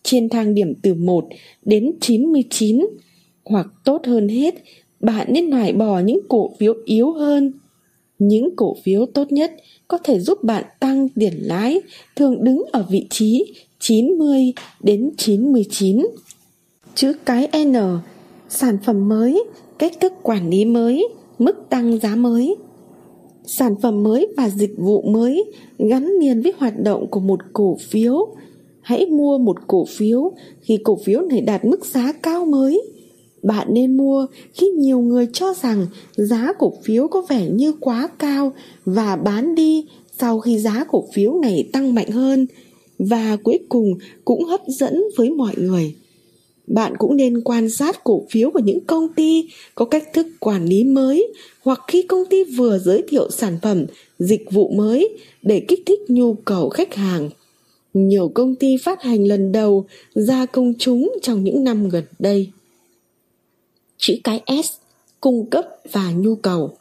trên 0.04 0.30
thang 0.30 0.54
điểm 0.54 0.74
từ 0.82 0.94
1 0.94 1.28
đến 1.66 1.92
99 2.02 2.88
hoặc 3.46 3.68
tốt 3.84 4.02
hơn 4.06 4.30
hết 4.30 4.56
bạn 5.00 5.28
nên 5.30 5.50
loại 5.50 5.74
bỏ 5.74 6.00
những 6.00 6.20
cổ 6.30 6.52
phiếu 6.60 6.74
yếu 6.86 7.12
hơn. 7.12 7.52
Những 8.20 8.56
cổ 8.56 8.76
phiếu 8.84 9.06
tốt 9.06 9.32
nhất 9.32 9.52
có 9.88 9.98
thể 9.98 10.20
giúp 10.20 10.44
bạn 10.44 10.64
tăng 10.80 11.10
tiền 11.10 11.34
lãi 11.38 11.82
thường 12.16 12.44
đứng 12.44 12.64
ở 12.72 12.86
vị 12.90 13.08
trí 13.10 13.54
90 13.80 14.54
đến 14.80 15.12
99. 15.18 16.08
Chữ 16.96 17.14
cái 17.26 17.50
N, 17.66 17.74
sản 18.50 18.78
phẩm 18.86 19.10
mới, 19.10 19.44
cách 19.78 19.94
thức 20.00 20.14
quản 20.24 20.50
lý 20.50 20.66
mới, 20.66 21.08
mức 21.40 21.70
tăng 21.70 22.00
giá 22.00 22.16
mới. 22.16 22.56
Sản 23.48 23.76
phẩm 23.82 24.04
mới 24.04 24.28
và 24.38 24.50
dịch 24.50 24.74
vụ 24.78 25.02
mới 25.02 25.46
gắn 25.80 26.12
liền 26.20 26.42
với 26.42 26.54
hoạt 26.58 26.80
động 26.80 27.08
của 27.08 27.20
một 27.20 27.40
cổ 27.54 27.78
phiếu. 27.90 28.28
Hãy 28.82 29.06
mua 29.06 29.38
một 29.38 29.68
cổ 29.68 29.86
phiếu 29.86 30.32
khi 30.62 30.78
cổ 30.84 31.00
phiếu 31.04 31.22
này 31.22 31.42
đạt 31.42 31.66
mức 31.66 31.86
giá 31.86 32.12
cao 32.12 32.46
mới. 32.46 32.82
Bạn 33.44 33.68
nên 33.74 33.98
mua 33.98 34.28
khi 34.54 34.68
nhiều 34.68 35.00
người 35.00 35.28
cho 35.34 35.54
rằng 35.54 35.88
giá 36.16 36.54
cổ 36.60 36.74
phiếu 36.84 37.08
có 37.08 37.22
vẻ 37.30 37.50
như 37.50 37.74
quá 37.80 38.10
cao 38.20 38.52
và 38.86 39.16
bán 39.16 39.56
đi 39.56 39.86
sau 40.20 40.40
khi 40.40 40.60
giá 40.60 40.86
cổ 40.90 41.04
phiếu 41.14 41.40
này 41.42 41.70
tăng 41.74 41.96
mạnh 41.96 42.10
hơn. 42.12 42.48
Và 43.00 43.38
cuối 43.44 43.60
cùng 43.70 43.94
cũng 44.26 44.44
hấp 44.44 44.62
dẫn 44.68 45.04
với 45.18 45.30
mọi 45.30 45.54
người 45.58 45.96
bạn 46.68 46.94
cũng 46.98 47.16
nên 47.16 47.42
quan 47.42 47.70
sát 47.70 48.04
cổ 48.04 48.24
phiếu 48.30 48.52
của 48.52 48.60
những 48.60 48.80
công 48.80 49.14
ty 49.14 49.50
có 49.76 49.86
cách 49.86 50.14
thức 50.14 50.28
quản 50.40 50.66
lý 50.66 50.84
mới 50.84 51.34
hoặc 51.62 51.80
khi 51.88 52.02
công 52.02 52.26
ty 52.26 52.44
vừa 52.44 52.80
giới 52.80 53.04
thiệu 53.08 53.30
sản 53.32 53.58
phẩm, 53.62 53.86
dịch 54.20 54.52
vụ 54.52 54.70
mới 54.70 55.18
để 55.42 55.66
kích 55.68 55.84
thích 55.86 56.00
nhu 56.08 56.34
cầu 56.34 56.70
khách 56.70 56.96
hàng. 56.96 57.30
Nhiều 57.94 58.32
công 58.34 58.56
ty 58.56 58.76
phát 58.84 59.02
hành 59.02 59.28
lần 59.28 59.52
đầu 59.52 59.86
ra 60.14 60.46
công 60.46 60.74
chúng 60.80 61.14
trong 61.22 61.44
những 61.44 61.64
năm 61.64 61.90
gần 61.90 62.04
đây. 62.20 62.52
Chữ 63.98 64.14
cái 64.24 64.42
s, 64.64 64.72
cung 65.22 65.50
cấp 65.50 65.66
và 65.92 66.12
nhu 66.12 66.36
cầu. 66.36 66.72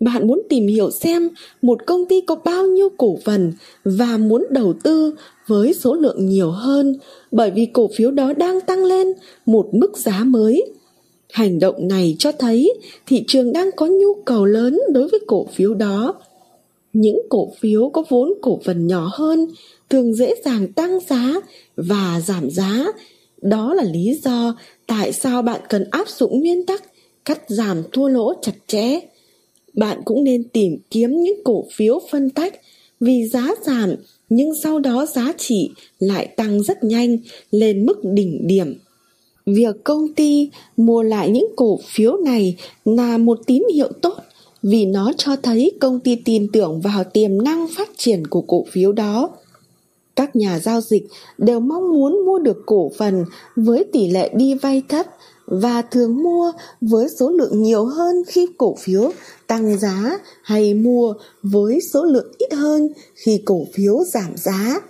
Bạn 0.00 0.26
muốn 0.26 0.42
tìm 0.48 0.66
hiểu 0.66 0.90
xem 0.90 1.28
một 1.62 1.86
công 1.86 2.04
ty 2.06 2.20
có 2.20 2.34
bao 2.34 2.66
nhiêu 2.66 2.88
cổ 2.96 3.18
phần 3.24 3.52
và 3.84 4.16
muốn 4.16 4.46
đầu 4.50 4.74
tư 4.82 5.14
với 5.46 5.74
số 5.74 5.94
lượng 5.94 6.28
nhiều 6.28 6.50
hơn 6.50 6.96
bởi 7.30 7.50
vì 7.50 7.66
cổ 7.66 7.90
phiếu 7.96 8.10
đó 8.10 8.32
đang 8.32 8.60
tăng 8.60 8.84
lên, 8.84 9.12
một 9.46 9.68
mức 9.72 9.98
giá 9.98 10.24
mới. 10.24 10.72
Hành 11.32 11.58
động 11.58 11.88
này 11.88 12.16
cho 12.18 12.32
thấy 12.32 12.72
thị 13.06 13.24
trường 13.28 13.52
đang 13.52 13.70
có 13.76 13.86
nhu 13.86 14.14
cầu 14.24 14.44
lớn 14.44 14.80
đối 14.92 15.08
với 15.08 15.20
cổ 15.26 15.46
phiếu 15.52 15.74
đó. 15.74 16.14
Những 16.92 17.18
cổ 17.28 17.52
phiếu 17.60 17.90
có 17.90 18.04
vốn 18.08 18.32
cổ 18.42 18.60
phần 18.64 18.86
nhỏ 18.86 19.10
hơn 19.12 19.46
thường 19.90 20.14
dễ 20.14 20.34
dàng 20.44 20.72
tăng 20.72 20.98
giá 21.08 21.34
và 21.76 22.20
giảm 22.26 22.50
giá. 22.50 22.86
Đó 23.42 23.74
là 23.74 23.82
lý 23.82 24.18
do 24.22 24.56
tại 24.86 25.12
sao 25.12 25.42
bạn 25.42 25.60
cần 25.68 25.84
áp 25.90 26.08
dụng 26.08 26.40
nguyên 26.40 26.66
tắc 26.66 26.82
cắt 27.24 27.42
giảm 27.48 27.82
thua 27.92 28.08
lỗ 28.08 28.34
chặt 28.42 28.52
chẽ. 28.66 29.00
Bạn 29.74 30.00
cũng 30.04 30.24
nên 30.24 30.48
tìm 30.48 30.78
kiếm 30.90 31.20
những 31.20 31.40
cổ 31.44 31.64
phiếu 31.72 32.00
phân 32.10 32.30
tách 32.30 32.60
vì 33.00 33.28
giá 33.28 33.48
giảm 33.66 33.94
nhưng 34.28 34.50
sau 34.62 34.78
đó 34.78 35.06
giá 35.06 35.32
trị 35.38 35.70
lại 35.98 36.26
tăng 36.26 36.62
rất 36.62 36.84
nhanh 36.84 37.18
lên 37.50 37.86
mức 37.86 38.00
đỉnh 38.02 38.46
điểm. 38.46 38.74
Việc 39.46 39.84
công 39.84 40.14
ty 40.14 40.50
mua 40.76 41.02
lại 41.02 41.30
những 41.30 41.46
cổ 41.56 41.78
phiếu 41.84 42.16
này 42.16 42.56
là 42.84 43.18
một 43.18 43.38
tín 43.46 43.62
hiệu 43.74 43.92
tốt 44.02 44.14
vì 44.62 44.86
nó 44.86 45.12
cho 45.16 45.36
thấy 45.36 45.72
công 45.80 46.00
ty 46.00 46.16
tin 46.24 46.46
tưởng 46.52 46.80
vào 46.80 47.04
tiềm 47.04 47.42
năng 47.42 47.66
phát 47.76 47.88
triển 47.96 48.26
của 48.26 48.40
cổ 48.40 48.64
phiếu 48.70 48.92
đó. 48.92 49.30
Các 50.16 50.36
nhà 50.36 50.58
giao 50.58 50.80
dịch 50.80 51.06
đều 51.38 51.60
mong 51.60 51.92
muốn 51.92 52.24
mua 52.26 52.38
được 52.38 52.62
cổ 52.66 52.90
phần 52.98 53.24
với 53.56 53.84
tỷ 53.92 54.10
lệ 54.10 54.30
đi 54.34 54.54
vay 54.54 54.82
thấp 54.88 55.06
và 55.50 55.82
thường 55.82 56.22
mua 56.22 56.52
với 56.80 57.08
số 57.08 57.30
lượng 57.30 57.62
nhiều 57.62 57.84
hơn 57.84 58.22
khi 58.28 58.48
cổ 58.58 58.76
phiếu 58.78 59.12
tăng 59.46 59.78
giá 59.78 60.18
hay 60.42 60.74
mua 60.74 61.14
với 61.42 61.80
số 61.80 62.04
lượng 62.04 62.32
ít 62.38 62.52
hơn 62.52 62.88
khi 63.14 63.42
cổ 63.44 63.66
phiếu 63.74 64.04
giảm 64.04 64.36
giá. 64.36 64.80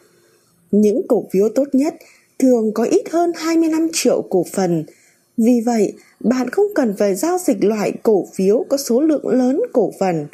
Những 0.70 1.02
cổ 1.08 1.24
phiếu 1.32 1.48
tốt 1.54 1.64
nhất 1.72 1.94
thường 2.38 2.72
có 2.74 2.84
ít 2.84 3.02
hơn 3.10 3.32
25 3.36 3.88
triệu 3.92 4.22
cổ 4.30 4.44
phần. 4.52 4.84
Vì 5.36 5.60
vậy, 5.66 5.92
bạn 6.20 6.50
không 6.50 6.66
cần 6.74 6.94
phải 6.98 7.14
giao 7.14 7.38
dịch 7.46 7.64
loại 7.64 7.92
cổ 8.02 8.26
phiếu 8.34 8.64
có 8.68 8.76
số 8.76 9.00
lượng 9.00 9.28
lớn 9.28 9.60
cổ 9.72 9.90
phần. 10.00 10.26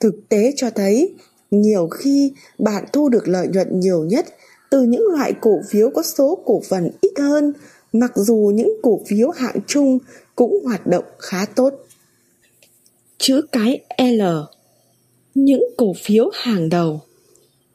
Thực 0.00 0.28
tế 0.28 0.52
cho 0.56 0.70
thấy, 0.70 1.14
nhiều 1.50 1.88
khi 1.88 2.32
bạn 2.58 2.84
thu 2.92 3.08
được 3.08 3.28
lợi 3.28 3.48
nhuận 3.48 3.80
nhiều 3.80 4.04
nhất 4.04 4.26
từ 4.70 4.82
những 4.82 5.06
loại 5.12 5.32
cổ 5.40 5.60
phiếu 5.68 5.90
có 5.90 6.02
số 6.02 6.38
cổ 6.44 6.62
phần 6.68 6.90
ít 7.00 7.12
hơn 7.18 7.52
mặc 7.92 8.12
dù 8.14 8.52
những 8.54 8.72
cổ 8.82 9.00
phiếu 9.06 9.30
hạng 9.30 9.56
chung 9.66 9.98
cũng 10.36 10.64
hoạt 10.64 10.86
động 10.86 11.04
khá 11.18 11.46
tốt. 11.56 11.72
Chữ 13.18 13.42
cái 13.52 13.80
L 13.98 14.22
Những 15.34 15.64
cổ 15.76 15.92
phiếu 16.04 16.30
hàng 16.34 16.68
đầu 16.68 17.00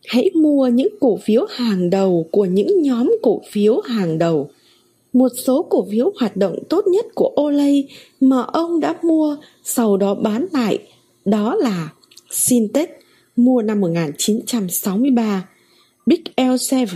Hãy 0.08 0.30
mua 0.36 0.68
những 0.68 0.94
cổ 1.00 1.18
phiếu 1.18 1.46
hàng 1.50 1.90
đầu 1.90 2.28
của 2.32 2.46
những 2.46 2.82
nhóm 2.82 3.12
cổ 3.22 3.42
phiếu 3.52 3.80
hàng 3.80 4.18
đầu. 4.18 4.50
Một 5.14 5.32
số 5.46 5.68
cổ 5.70 5.88
phiếu 5.92 6.14
hoạt 6.20 6.38
động 6.38 6.56
tốt 6.70 6.88
nhất 6.88 7.06
của 7.16 7.36
Olay 7.42 7.88
mà 8.20 8.42
ông 8.42 8.80
đã 8.80 8.96
mua 9.02 9.38
sau 9.64 9.98
đó 9.98 10.16
bán 10.16 10.46
lại 10.52 10.80
đó 11.26 11.56
là 11.56 11.90
Syntec 12.32 12.90
mua 13.36 13.62
năm 13.62 13.82
1963, 13.82 15.50
Big 16.06 16.24
L7 16.38 16.88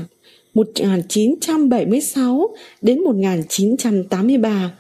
1976 0.54 2.56
đến 2.82 3.00
1983, 3.00 4.78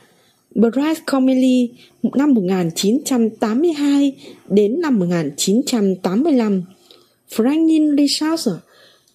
Bryce 0.55 1.01
Comely 1.05 1.69
năm 2.15 2.33
1982 2.33 4.15
đến 4.49 4.81
năm 4.81 4.99
1985, 4.99 6.63
Franklin 7.35 7.97
Richards 7.97 8.47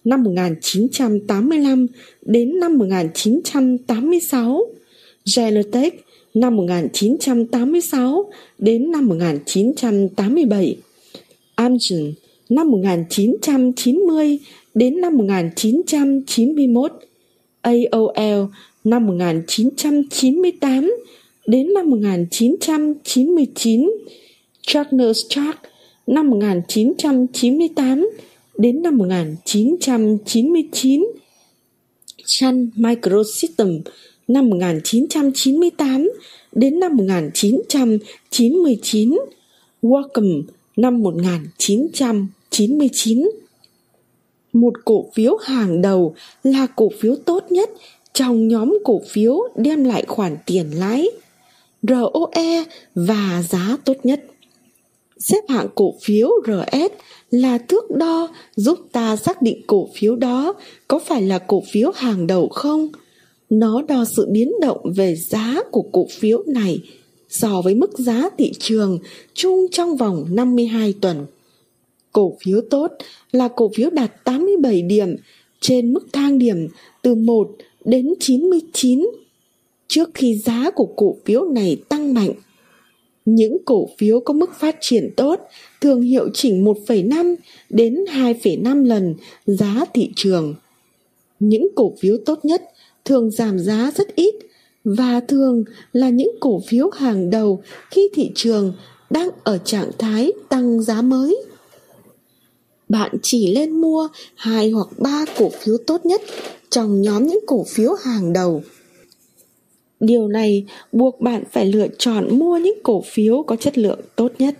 năm 0.03 0.23
1985 0.23 1.87
đến 2.21 2.59
năm 2.59 2.77
1986, 2.77 4.61
Gelotech 5.35 5.93
năm 6.33 6.55
1986 6.55 8.31
đến 8.59 8.91
năm 8.91 9.07
1987, 9.07 10.77
Amgen 11.55 12.13
năm 12.49 12.71
1990 12.71 14.39
đến 14.77 15.01
năm 15.01 15.17
1991, 15.17 16.91
AOL 17.61 18.45
năm 18.83 19.07
1998 19.07 20.91
đến 21.47 21.73
năm 21.73 21.89
1999, 21.89 23.89
Charles 24.61 25.25
Stark 25.25 25.57
năm 26.07 26.29
1998 26.29 28.09
đến 28.57 28.81
năm 28.81 28.97
1999, 28.97 31.05
Sun 32.25 32.69
Microsystem 32.75 33.81
năm 34.27 34.49
1998 34.49 36.09
đến 36.51 36.79
năm 36.79 36.97
1999, 36.97 39.17
Wacom 39.81 40.43
năm 40.77 41.03
1999 41.03 43.29
một 44.61 44.73
cổ 44.85 45.05
phiếu 45.13 45.37
hàng 45.41 45.81
đầu 45.81 46.15
là 46.43 46.67
cổ 46.75 46.89
phiếu 46.99 47.15
tốt 47.25 47.43
nhất 47.49 47.69
trong 48.13 48.47
nhóm 48.47 48.77
cổ 48.83 49.01
phiếu 49.09 49.39
đem 49.55 49.83
lại 49.83 50.03
khoản 50.07 50.37
tiền 50.45 50.71
lãi 50.71 51.09
ROE 51.83 52.63
và 52.95 53.43
giá 53.49 53.77
tốt 53.85 53.93
nhất. 54.03 54.25
Xếp 55.19 55.39
hạng 55.49 55.67
cổ 55.75 55.93
phiếu 56.01 56.29
RS 56.45 56.93
là 57.31 57.57
thước 57.57 57.91
đo 57.91 58.27
giúp 58.55 58.79
ta 58.91 59.15
xác 59.15 59.41
định 59.41 59.61
cổ 59.67 59.89
phiếu 59.95 60.15
đó 60.15 60.53
có 60.87 60.99
phải 60.99 61.21
là 61.21 61.39
cổ 61.39 61.63
phiếu 61.71 61.91
hàng 61.95 62.27
đầu 62.27 62.47
không. 62.47 62.87
Nó 63.49 63.81
đo 63.87 64.05
sự 64.05 64.27
biến 64.31 64.51
động 64.61 64.93
về 64.95 65.15
giá 65.15 65.59
của 65.71 65.83
cổ 65.91 66.07
phiếu 66.19 66.43
này 66.47 66.79
so 67.29 67.61
với 67.61 67.75
mức 67.75 67.99
giá 67.99 68.29
thị 68.37 68.51
trường 68.59 68.99
chung 69.33 69.65
trong 69.71 69.97
vòng 69.97 70.25
52 70.29 70.93
tuần. 71.01 71.25
Cổ 72.11 72.37
phiếu 72.43 72.61
tốt 72.69 72.91
là 73.31 73.47
cổ 73.47 73.71
phiếu 73.75 73.89
đạt 73.89 74.23
87 74.23 74.81
điểm 74.81 75.15
trên 75.59 75.93
mức 75.93 76.07
thang 76.13 76.39
điểm 76.39 76.67
từ 77.01 77.15
1 77.15 77.51
đến 77.85 78.13
99 78.19 79.07
trước 79.87 80.09
khi 80.13 80.35
giá 80.35 80.71
của 80.71 80.85
cổ 80.95 81.17
phiếu 81.25 81.45
này 81.45 81.77
tăng 81.89 82.13
mạnh. 82.13 82.31
Những 83.25 83.57
cổ 83.65 83.89
phiếu 83.97 84.19
có 84.19 84.33
mức 84.33 84.49
phát 84.59 84.77
triển 84.81 85.09
tốt 85.17 85.39
thường 85.81 86.01
hiệu 86.01 86.29
chỉnh 86.33 86.65
1,5 86.65 87.35
đến 87.69 88.05
2,5 88.13 88.85
lần 88.85 89.15
giá 89.45 89.85
thị 89.93 90.11
trường. 90.15 90.55
Những 91.39 91.67
cổ 91.75 91.93
phiếu 91.99 92.17
tốt 92.25 92.45
nhất 92.45 92.61
thường 93.05 93.31
giảm 93.31 93.59
giá 93.59 93.91
rất 93.95 94.15
ít 94.15 94.35
và 94.83 95.19
thường 95.19 95.63
là 95.93 96.09
những 96.09 96.31
cổ 96.39 96.61
phiếu 96.67 96.89
hàng 96.89 97.29
đầu 97.29 97.61
khi 97.91 98.09
thị 98.13 98.31
trường 98.35 98.73
đang 99.09 99.29
ở 99.43 99.57
trạng 99.57 99.91
thái 99.97 100.31
tăng 100.49 100.81
giá 100.81 101.01
mới 101.01 101.43
bạn 102.89 103.11
chỉ 103.21 103.53
nên 103.53 103.71
mua 103.71 104.07
hai 104.35 104.69
hoặc 104.69 104.87
ba 104.97 105.25
cổ 105.37 105.49
phiếu 105.49 105.77
tốt 105.87 106.05
nhất 106.05 106.21
trong 106.69 107.01
nhóm 107.01 107.27
những 107.27 107.39
cổ 107.47 107.65
phiếu 107.67 107.93
hàng 107.93 108.33
đầu. 108.33 108.61
Điều 109.99 110.27
này 110.27 110.65
buộc 110.91 111.21
bạn 111.21 111.43
phải 111.51 111.65
lựa 111.65 111.87
chọn 111.99 112.39
mua 112.39 112.57
những 112.57 112.79
cổ 112.83 113.03
phiếu 113.05 113.43
có 113.43 113.55
chất 113.55 113.77
lượng 113.77 113.99
tốt 114.15 114.31
nhất. 114.39 114.55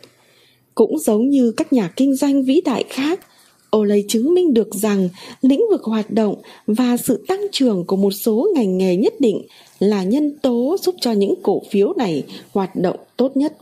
Cũng 0.76 1.00
giống 1.00 1.30
như 1.30 1.52
các 1.52 1.74
nhà 1.74 1.94
kinh 1.96 2.16
doanh 2.16 2.44
vĩ 2.44 2.62
đại 2.62 2.84
khác 2.90 3.20
Olay 3.76 4.04
chứng 4.08 4.34
minh 4.34 4.54
được 4.54 4.76
rằng 4.76 5.10
lĩnh 5.42 5.62
vực 5.70 5.84
hoạt 5.84 6.12
động 6.12 6.36
và 6.68 6.98
sự 6.98 7.26
tăng 7.28 7.42
trưởng 7.52 7.86
của 7.86 7.96
một 7.96 8.12
số 8.12 8.50
ngành 8.56 8.78
nghề 8.78 8.96
nhất 8.96 9.14
định 9.20 9.42
là 9.80 10.04
nhân 10.04 10.38
tố 10.42 10.78
giúp 10.82 10.96
cho 11.02 11.12
những 11.12 11.34
cổ 11.44 11.62
phiếu 11.72 11.94
này 11.94 12.24
hoạt 12.52 12.76
động 12.76 13.00
tốt 13.18 13.38
nhất 13.38 13.58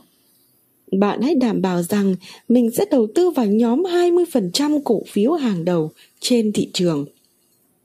bạn 0.92 1.22
hãy 1.22 1.34
đảm 1.34 1.62
bảo 1.62 1.82
rằng 1.82 2.14
mình 2.48 2.70
sẽ 2.70 2.84
đầu 2.90 3.06
tư 3.14 3.30
vào 3.30 3.46
nhóm 3.46 3.82
20% 3.82 4.80
cổ 4.84 5.02
phiếu 5.06 5.32
hàng 5.32 5.64
đầu 5.64 5.90
trên 6.20 6.52
thị 6.52 6.70
trường. 6.72 7.06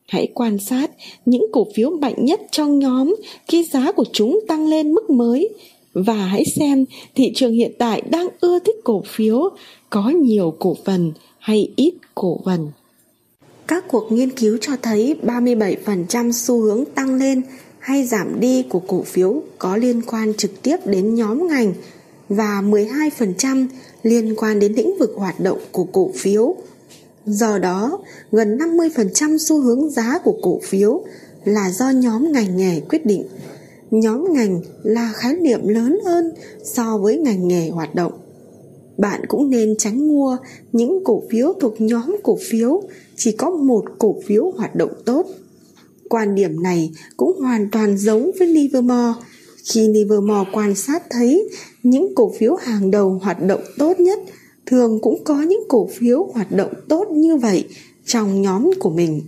hãy 0.07 0.27
quan 0.33 0.57
sát 0.59 0.91
những 1.25 1.45
cổ 1.51 1.67
phiếu 1.75 1.89
mạnh 1.89 2.25
nhất 2.25 2.41
trong 2.51 2.79
nhóm 2.79 3.15
khi 3.47 3.63
giá 3.63 3.91
của 3.91 4.05
chúng 4.13 4.39
tăng 4.47 4.67
lên 4.67 4.91
mức 4.93 5.09
mới 5.09 5.49
và 5.93 6.13
hãy 6.13 6.43
xem 6.55 6.85
thị 7.15 7.31
trường 7.35 7.53
hiện 7.53 7.71
tại 7.77 8.01
đang 8.09 8.27
ưa 8.39 8.59
thích 8.59 8.75
cổ 8.83 9.03
phiếu, 9.05 9.49
có 9.89 10.09
nhiều 10.09 10.55
cổ 10.59 10.77
phần 10.85 11.11
hay 11.39 11.71
ít 11.75 11.93
cổ 12.15 12.41
phần. 12.45 12.71
Các 13.67 13.85
cuộc 13.87 14.11
nghiên 14.11 14.29
cứu 14.29 14.57
cho 14.61 14.73
thấy 14.81 15.15
37% 15.23 16.31
xu 16.31 16.61
hướng 16.61 16.85
tăng 16.95 17.15
lên 17.15 17.41
hay 17.79 18.03
giảm 18.03 18.39
đi 18.39 18.63
của 18.63 18.79
cổ 18.79 19.01
phiếu 19.01 19.41
có 19.59 19.77
liên 19.77 20.01
quan 20.01 20.33
trực 20.33 20.61
tiếp 20.61 20.77
đến 20.85 21.15
nhóm 21.15 21.47
ngành 21.47 21.73
và 22.31 22.61
12% 22.61 23.67
liên 24.03 24.35
quan 24.37 24.59
đến 24.59 24.73
lĩnh 24.73 24.97
vực 24.99 25.11
hoạt 25.15 25.39
động 25.39 25.59
của 25.71 25.83
cổ 25.83 26.11
phiếu. 26.15 26.55
Do 27.25 27.57
đó, 27.57 27.99
gần 28.31 28.57
50% 28.57 29.37
xu 29.37 29.61
hướng 29.61 29.89
giá 29.89 30.19
của 30.23 30.37
cổ 30.41 30.59
phiếu 30.63 31.03
là 31.45 31.71
do 31.71 31.89
nhóm 31.89 32.31
ngành 32.31 32.57
nghề 32.57 32.79
quyết 32.79 33.05
định. 33.05 33.23
Nhóm 33.91 34.33
ngành 34.33 34.61
là 34.83 35.13
khái 35.15 35.35
niệm 35.35 35.67
lớn 35.67 35.99
hơn 36.05 36.31
so 36.63 36.97
với 36.97 37.17
ngành 37.17 37.47
nghề 37.47 37.69
hoạt 37.69 37.95
động. 37.95 38.13
Bạn 38.97 39.21
cũng 39.27 39.49
nên 39.49 39.75
tránh 39.77 40.07
mua 40.07 40.37
những 40.71 41.03
cổ 41.03 41.23
phiếu 41.29 41.53
thuộc 41.61 41.81
nhóm 41.81 42.15
cổ 42.23 42.37
phiếu 42.49 42.81
chỉ 43.15 43.31
có 43.31 43.49
một 43.49 43.85
cổ 43.99 44.15
phiếu 44.25 44.51
hoạt 44.51 44.75
động 44.75 44.91
tốt. 45.05 45.25
Quan 46.09 46.35
điểm 46.35 46.63
này 46.63 46.91
cũng 47.17 47.39
hoàn 47.39 47.69
toàn 47.71 47.97
giống 47.97 48.31
với 48.39 48.47
Livermore 48.47 49.19
khi 49.63 49.87
Livermore 49.87 50.49
quan 50.53 50.75
sát 50.75 51.03
thấy 51.09 51.49
những 51.83 52.15
cổ 52.15 52.33
phiếu 52.39 52.55
hàng 52.55 52.91
đầu 52.91 53.19
hoạt 53.23 53.41
động 53.41 53.61
tốt 53.77 53.99
nhất 53.99 54.19
thường 54.65 54.99
cũng 55.01 55.23
có 55.23 55.41
những 55.41 55.63
cổ 55.69 55.89
phiếu 55.93 56.23
hoạt 56.23 56.51
động 56.51 56.73
tốt 56.89 57.07
như 57.11 57.35
vậy 57.35 57.67
trong 58.05 58.41
nhóm 58.41 58.71
của 58.79 58.89
mình. 58.89 59.21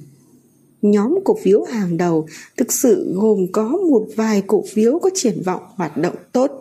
Nhóm 0.81 1.19
cổ 1.25 1.37
phiếu 1.43 1.63
hàng 1.63 1.97
đầu 1.97 2.27
thực 2.57 2.71
sự 2.71 3.13
gồm 3.15 3.47
có 3.51 3.69
một 3.69 4.07
vài 4.15 4.43
cổ 4.47 4.63
phiếu 4.73 4.99
có 4.99 5.09
triển 5.13 5.41
vọng 5.45 5.63
hoạt 5.75 5.97
động 5.97 6.15
tốt. 6.31 6.51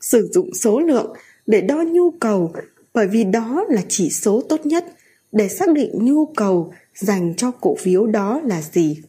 Sử 0.00 0.30
dụng 0.32 0.54
số 0.54 0.80
lượng 0.80 1.12
để 1.46 1.60
đo 1.60 1.82
nhu 1.82 2.10
cầu 2.10 2.52
bởi 2.94 3.06
vì 3.06 3.24
đó 3.24 3.64
là 3.68 3.82
chỉ 3.88 4.10
số 4.10 4.42
tốt 4.48 4.66
nhất 4.66 4.84
để 5.32 5.48
xác 5.48 5.72
định 5.72 5.90
nhu 6.04 6.26
cầu 6.26 6.72
dành 6.94 7.34
cho 7.36 7.50
cổ 7.50 7.76
phiếu 7.78 8.06
đó 8.06 8.40
là 8.44 8.62
gì. 8.72 9.02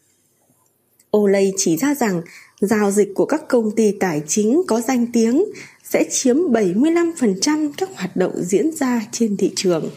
Olay 1.17 1.53
chỉ 1.57 1.77
ra 1.77 1.95
rằng 1.95 2.21
giao 2.67 2.91
dịch 2.91 3.11
của 3.15 3.25
các 3.25 3.47
công 3.47 3.71
ty 3.71 3.91
tài 3.91 4.21
chính 4.27 4.61
có 4.67 4.81
danh 4.81 5.07
tiếng 5.13 5.43
sẽ 5.83 6.03
chiếm 6.09 6.37
75% 6.37 7.71
các 7.77 7.89
hoạt 7.95 8.15
động 8.15 8.33
diễn 8.43 8.71
ra 8.71 9.01
trên 9.11 9.37
thị 9.37 9.51
trường. 9.55 9.89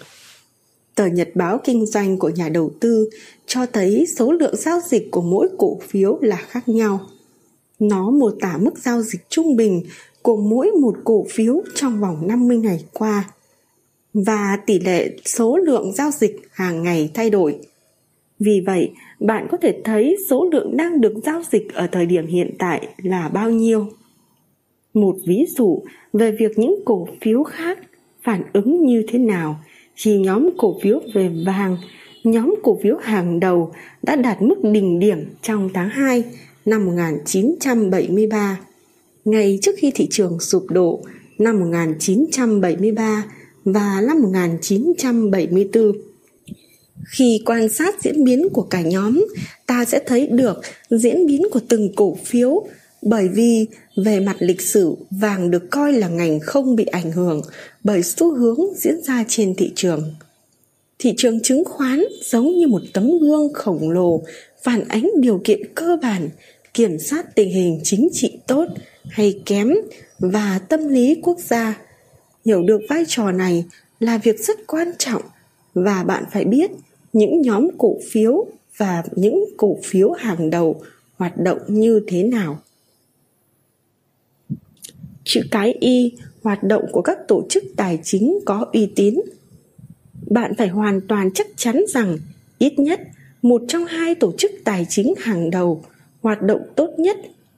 Tờ 0.95 1.07
nhật 1.07 1.29
báo 1.35 1.61
kinh 1.65 1.87
doanh 1.87 2.19
của 2.19 2.29
nhà 2.29 2.49
đầu 2.49 2.71
tư 2.81 3.11
cho 3.47 3.67
thấy 3.67 4.07
số 4.17 4.33
lượng 4.33 4.57
giao 4.57 4.81
dịch 4.89 5.11
của 5.11 5.23
mỗi 5.23 5.49
cổ 5.59 5.79
phiếu 5.89 6.19
là 6.23 6.37
khác 6.37 6.69
nhau. 6.69 7.01
Nó 7.79 8.11
mô 8.11 8.31
tả 8.31 8.57
mức 8.61 8.79
giao 8.79 9.03
dịch 9.03 9.21
trung 9.29 9.57
bình 9.57 9.83
của 10.23 10.37
mỗi 10.37 10.71
một 10.71 10.97
cổ 11.05 11.27
phiếu 11.31 11.63
trong 11.75 12.01
vòng 12.01 12.27
50 12.29 12.57
ngày 12.57 12.85
qua 12.93 13.31
và 14.15 14.59
tỷ 14.67 14.79
lệ 14.79 15.17
số 15.25 15.57
lượng 15.57 15.93
giao 15.93 16.11
dịch 16.11 16.37
hàng 16.51 16.83
ngày 16.83 17.11
thay 17.15 17.31
đổi. 17.31 17.59
Vì 18.41 18.63
vậy, 18.67 18.93
bạn 19.21 19.47
có 19.51 19.57
thể 19.57 19.81
thấy 19.85 20.17
số 20.31 20.49
lượng 20.53 20.77
đang 20.77 21.01
được 21.01 21.15
giao 21.25 21.43
dịch 21.51 21.75
ở 21.75 21.87
thời 21.87 22.07
điểm 22.07 22.27
hiện 22.27 22.55
tại 22.59 22.89
là 23.03 23.29
bao 23.29 23.51
nhiêu. 23.51 23.87
Một 24.95 25.17
ví 25.27 25.47
dụ 25.57 25.83
về 26.13 26.31
việc 26.31 26.59
những 26.59 26.81
cổ 26.85 27.09
phiếu 27.21 27.43
khác 27.43 27.79
phản 28.23 28.43
ứng 28.53 28.87
như 28.87 29.05
thế 29.09 29.19
nào 29.19 29.61
khi 29.97 30.19
nhóm 30.19 30.51
cổ 30.59 30.79
phiếu 30.83 31.01
về 31.15 31.31
vàng, 31.47 31.77
nhóm 32.25 32.55
cổ 32.63 32.79
phiếu 32.83 32.97
hàng 33.03 33.41
đầu 33.41 33.73
đã 34.03 34.17
đạt 34.17 34.43
mức 34.43 34.57
đỉnh 34.63 34.99
điểm 34.99 35.25
trong 35.43 35.69
tháng 35.75 35.89
2 35.89 36.25
năm 36.67 36.87
1973, 36.87 38.59
ngay 39.25 39.59
trước 39.63 39.73
khi 39.79 39.93
thị 39.95 40.07
trường 40.11 40.41
sụp 40.41 40.67
đổ 40.71 41.03
năm 41.39 41.61
1973 41.61 43.25
và 43.65 44.01
năm 44.07 44.23
1974 44.23 45.93
khi 47.11 47.43
quan 47.47 47.69
sát 47.69 48.03
diễn 48.03 48.25
biến 48.25 48.49
của 48.53 48.63
cả 48.63 48.81
nhóm, 48.81 49.27
ta 49.67 49.85
sẽ 49.85 50.01
thấy 50.07 50.27
được 50.27 50.61
diễn 50.91 51.27
biến 51.27 51.43
của 51.51 51.61
từng 51.69 51.93
cổ 51.97 52.19
phiếu 52.25 52.67
bởi 53.03 53.29
vì 53.29 53.67
về 53.97 54.21
mặt 54.21 54.37
lịch 54.39 54.61
sử, 54.61 54.97
vàng 55.11 55.51
được 55.51 55.71
coi 55.71 55.93
là 55.93 56.09
ngành 56.09 56.41
không 56.41 56.77
bị 56.77 56.85
ảnh 56.85 57.13
hưởng 57.13 57.43
bởi 57.85 58.03
xu 58.03 58.35
hướng 58.35 58.59
diễn 58.77 59.03
ra 59.03 59.25
trên 59.29 59.55
thị 59.55 59.73
trường. 59.75 60.15
Thị 60.99 61.15
trường 61.17 61.43
chứng 61.43 61.65
khoán 61.65 62.05
giống 62.23 62.55
như 62.55 62.67
một 62.67 62.83
tấm 62.93 63.19
gương 63.19 63.53
khổng 63.53 63.91
lồ, 63.91 64.23
phản 64.63 64.89
ánh 64.89 65.11
điều 65.21 65.41
kiện 65.45 65.75
cơ 65.75 65.97
bản, 66.03 66.29
kiểm 66.75 66.99
soát 66.99 67.35
tình 67.35 67.51
hình 67.51 67.81
chính 67.85 68.09
trị 68.13 68.39
tốt 68.47 68.65
hay 69.09 69.41
kém 69.47 69.75
và 70.19 70.61
tâm 70.69 70.89
lý 70.89 71.15
quốc 71.23 71.39
gia. 71.39 71.79
Hiểu 72.45 72.63
được 72.63 72.81
vai 72.89 73.05
trò 73.09 73.33
này 73.33 73.65
là 74.01 74.19
việc 74.19 74.41
rất 74.41 74.67
quan 74.67 74.93
trọng 74.99 75.23
và 75.75 76.03
bạn 76.03 76.25
phải 76.33 76.45
biết 76.45 76.71
những 77.17 77.43
nhóm 77.43 77.69
cổ 77.79 77.97
phiếu 78.11 78.47
và 78.77 79.03
những 79.17 79.45
cổ 79.57 79.79
phiếu 79.85 80.11
hàng 80.13 80.51
đầu 80.51 80.83
hoạt 81.17 81.39
động 81.39 81.59
như 81.69 82.01
thế 82.07 82.23
nào? 82.23 82.59
Chữ 85.25 85.41
cái 85.51 85.73
y, 85.73 86.13
hoạt 86.43 86.63
động 86.63 86.85
của 86.93 87.03
các 87.03 87.19
tổ 87.29 87.47
chức 87.49 87.65
tài 87.77 87.99
chính 88.03 88.39
có 88.45 88.67
uy 88.73 88.93
tín. 88.97 89.15
Bạn 90.31 90.55
phải 90.59 90.69
hoàn 90.69 91.01
toàn 91.01 91.31
chắc 91.35 91.47
chắn 91.57 91.85
rằng 91.89 92.19
ít 92.59 92.79
nhất 92.79 93.01
một 93.43 93.63
trong 93.69 93.85
hai 93.85 94.15
tổ 94.15 94.33
chức 94.39 94.51
tài 94.65 94.87
chính 94.89 95.15
hàng 95.19 95.51
đầu 95.51 95.83
hoạt 96.23 96.43
động 96.43 96.63
tốt 96.77 96.91
nhất 96.99 97.17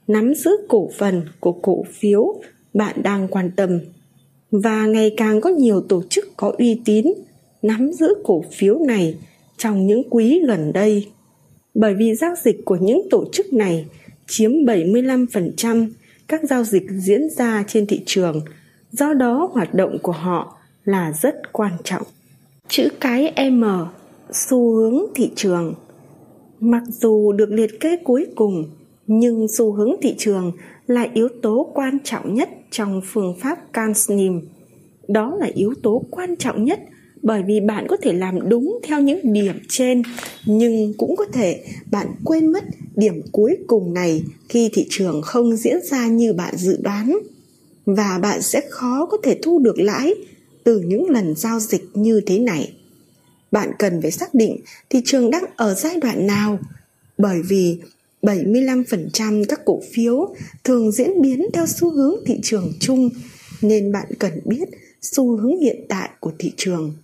nắm 0.09 0.35
giữ 0.35 0.51
cổ 0.69 0.91
phần 0.99 1.23
của 1.41 1.53
cổ 1.53 1.85
phiếu 1.93 2.41
bạn 2.75 3.03
đang 3.03 3.29
quan 3.29 3.51
tâm. 3.57 3.81
Và 4.51 4.87
ngày 4.87 5.15
càng 5.17 5.41
có 5.41 5.51
nhiều 5.51 5.81
tổ 5.81 6.03
chức 6.11 6.37
có 6.37 6.53
uy 6.59 6.81
tín 6.85 7.07
nắm 7.63 7.93
giữ 7.93 8.15
cổ 8.25 8.45
phiếu 8.53 8.79
này 8.79 9.15
trong 9.59 9.87
những 9.87 10.11
quý 10.11 10.43
gần 10.47 10.73
đây. 10.73 11.09
Bởi 11.75 11.95
vì 11.95 12.15
giao 12.15 12.35
dịch 12.45 12.65
của 12.65 12.77
những 12.77 13.09
tổ 13.11 13.25
chức 13.33 13.53
này 13.53 13.87
chiếm 14.27 14.51
75% 14.51 15.89
các 16.29 16.41
giao 16.45 16.65
dịch 16.65 16.87
diễn 16.91 17.31
ra 17.31 17.65
trên 17.69 17.87
thị 17.87 18.03
trường, 18.07 18.41
do 18.91 19.15
đó 19.15 19.51
hoạt 19.53 19.75
động 19.75 19.99
của 20.03 20.13
họ 20.13 20.59
là 20.85 21.13
rất 21.13 21.35
quan 21.53 21.73
trọng. 21.85 22.03
Chữ 22.69 22.89
cái 23.01 23.51
M 23.51 23.65
xu 24.33 24.75
hướng 24.75 25.03
thị 25.15 25.31
trường 25.37 25.75
Mặc 26.61 26.83
dù 26.89 27.33
được 27.33 27.51
liệt 27.51 27.81
kê 27.81 27.97
cuối 28.05 28.27
cùng, 28.37 28.65
nhưng 29.07 29.49
xu 29.49 29.73
hướng 29.73 29.91
thị 30.03 30.15
trường 30.19 30.53
là 30.87 31.07
yếu 31.15 31.29
tố 31.43 31.71
quan 31.75 31.99
trọng 32.05 32.35
nhất 32.35 32.49
trong 32.71 33.01
phương 33.05 33.35
pháp 33.41 33.73
Cansim. 33.73 34.41
Đó 35.09 35.37
là 35.39 35.47
yếu 35.55 35.75
tố 35.83 36.05
quan 36.11 36.37
trọng 36.37 36.65
nhất 36.65 36.81
bởi 37.29 37.43
vì 37.43 37.61
bạn 37.61 37.87
có 37.89 37.97
thể 38.03 38.12
làm 38.12 38.49
đúng 38.49 38.79
theo 38.83 39.01
những 39.01 39.33
điểm 39.33 39.59
trên, 39.68 40.03
nhưng 40.47 40.95
cũng 40.99 41.16
có 41.16 41.24
thể 41.33 41.64
bạn 41.91 42.07
quên 42.24 42.53
mất 42.53 42.64
điểm 42.97 43.22
cuối 43.33 43.57
cùng 43.66 43.95
này 43.95 44.24
khi 44.49 44.70
thị 44.72 44.87
trường 44.91 45.22
không 45.22 45.57
diễn 45.57 45.76
ra 45.91 46.07
như 46.07 46.33
bạn 46.33 46.57
dự 46.57 46.79
đoán. 46.83 47.18
Và 47.87 48.18
bạn 48.22 48.43
sẽ 48.43 48.61
khó 48.70 49.07
có 49.07 49.16
thể 49.22 49.39
thu 49.43 49.59
được 49.59 49.79
lãi 49.79 50.14
từ 50.64 50.81
những 50.81 51.11
lần 51.11 51.35
giao 51.37 51.61
dịch 51.61 51.85
như 51.95 52.20
thế 52.26 52.39
này. 52.39 52.72
Bạn 53.53 53.70
cần 53.79 54.03
phải 54.03 54.11
xác 54.11 54.35
định 54.35 54.61
thị 54.91 55.01
trường 55.05 55.31
đang 55.31 55.45
ở 55.57 55.74
giai 55.74 56.01
đoạn 56.01 56.26
nào, 56.26 56.59
bởi 57.18 57.43
vì 57.49 57.81
75% 58.22 59.45
các 59.49 59.61
cổ 59.64 59.81
phiếu 59.93 60.35
thường 60.64 60.93
diễn 60.93 61.22
biến 61.22 61.47
theo 61.53 61.66
xu 61.66 61.91
hướng 61.91 62.14
thị 62.26 62.39
trường 62.43 62.72
chung, 62.81 63.09
nên 63.62 63.93
bạn 63.93 64.07
cần 64.18 64.33
biết 64.45 64.68
xu 65.03 65.37
hướng 65.37 65.61
hiện 65.61 65.85
tại 65.89 66.11
của 66.20 66.33
thị 66.39 66.53
trường 66.57 66.95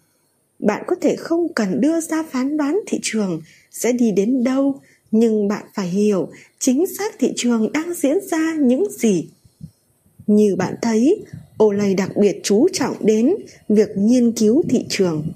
bạn 0.66 0.82
có 0.86 0.96
thể 1.00 1.16
không 1.16 1.52
cần 1.54 1.80
đưa 1.80 2.00
ra 2.00 2.22
phán 2.30 2.56
đoán 2.56 2.80
thị 2.86 2.98
trường 3.02 3.40
sẽ 3.70 3.92
đi 3.92 4.10
đến 4.10 4.44
đâu, 4.44 4.80
nhưng 5.10 5.48
bạn 5.48 5.64
phải 5.74 5.88
hiểu 5.88 6.28
chính 6.58 6.86
xác 6.98 7.18
thị 7.18 7.32
trường 7.36 7.72
đang 7.72 7.94
diễn 7.94 8.18
ra 8.30 8.54
những 8.54 8.84
gì. 8.90 9.28
Như 10.26 10.56
bạn 10.56 10.74
thấy, 10.82 11.24
Olay 11.62 11.94
đặc 11.94 12.10
biệt 12.16 12.40
chú 12.42 12.66
trọng 12.72 12.96
đến 13.00 13.34
việc 13.68 13.88
nghiên 13.96 14.32
cứu 14.32 14.62
thị 14.68 14.84
trường. 14.88 15.26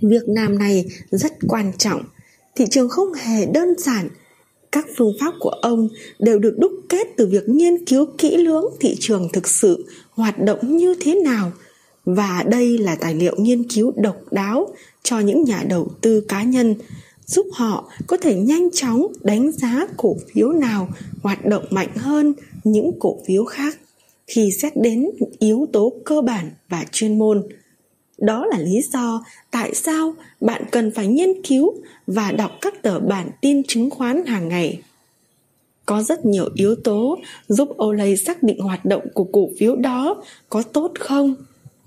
Việc 0.00 0.22
làm 0.26 0.58
này 0.58 0.86
rất 1.10 1.32
quan 1.48 1.72
trọng. 1.78 2.02
Thị 2.56 2.64
trường 2.70 2.88
không 2.88 3.12
hề 3.12 3.46
đơn 3.46 3.68
giản. 3.78 4.08
Các 4.72 4.86
phương 4.96 5.12
pháp 5.20 5.34
của 5.40 5.52
ông 5.62 5.88
đều 6.18 6.38
được 6.38 6.58
đúc 6.58 6.72
kết 6.88 7.06
từ 7.16 7.26
việc 7.26 7.48
nghiên 7.48 7.84
cứu 7.84 8.06
kỹ 8.18 8.36
lưỡng 8.36 8.64
thị 8.80 8.96
trường 9.00 9.28
thực 9.32 9.48
sự 9.48 9.84
hoạt 10.10 10.38
động 10.38 10.76
như 10.76 10.94
thế 11.00 11.14
nào 11.14 11.52
và 12.16 12.44
đây 12.46 12.78
là 12.78 12.94
tài 12.94 13.14
liệu 13.14 13.36
nghiên 13.38 13.68
cứu 13.68 13.92
độc 13.96 14.16
đáo 14.30 14.68
cho 15.02 15.20
những 15.20 15.44
nhà 15.44 15.64
đầu 15.68 15.88
tư 16.00 16.20
cá 16.28 16.42
nhân, 16.42 16.74
giúp 17.26 17.46
họ 17.52 17.90
có 18.06 18.16
thể 18.16 18.34
nhanh 18.34 18.68
chóng 18.72 19.06
đánh 19.22 19.52
giá 19.52 19.86
cổ 19.96 20.16
phiếu 20.32 20.52
nào 20.52 20.88
hoạt 21.22 21.46
động 21.46 21.64
mạnh 21.70 21.96
hơn 21.96 22.34
những 22.64 22.90
cổ 23.00 23.18
phiếu 23.26 23.44
khác 23.44 23.78
khi 24.26 24.50
xét 24.62 24.72
đến 24.76 25.10
yếu 25.38 25.66
tố 25.72 25.92
cơ 26.04 26.20
bản 26.20 26.50
và 26.68 26.84
chuyên 26.92 27.18
môn 27.18 27.42
Đó 28.18 28.46
là 28.46 28.58
lý 28.58 28.80
do 28.92 29.24
tại 29.50 29.74
sao 29.74 30.14
bạn 30.40 30.62
cần 30.70 30.90
phải 30.90 31.06
nghiên 31.06 31.42
cứu 31.42 31.74
và 32.06 32.32
đọc 32.32 32.50
các 32.60 32.82
tờ 32.82 33.00
bản 33.00 33.30
tin 33.40 33.62
chứng 33.62 33.90
khoán 33.90 34.26
hàng 34.26 34.48
ngày. 34.48 34.82
Có 35.86 36.02
rất 36.02 36.24
nhiều 36.24 36.48
yếu 36.54 36.74
tố 36.84 37.18
giúp 37.48 37.68
Olay 37.82 38.16
xác 38.16 38.42
định 38.42 38.60
hoạt 38.60 38.84
động 38.84 39.02
của 39.14 39.24
cổ 39.24 39.48
phiếu 39.58 39.76
đó 39.76 40.22
có 40.48 40.62
tốt 40.62 40.92
không 41.00 41.34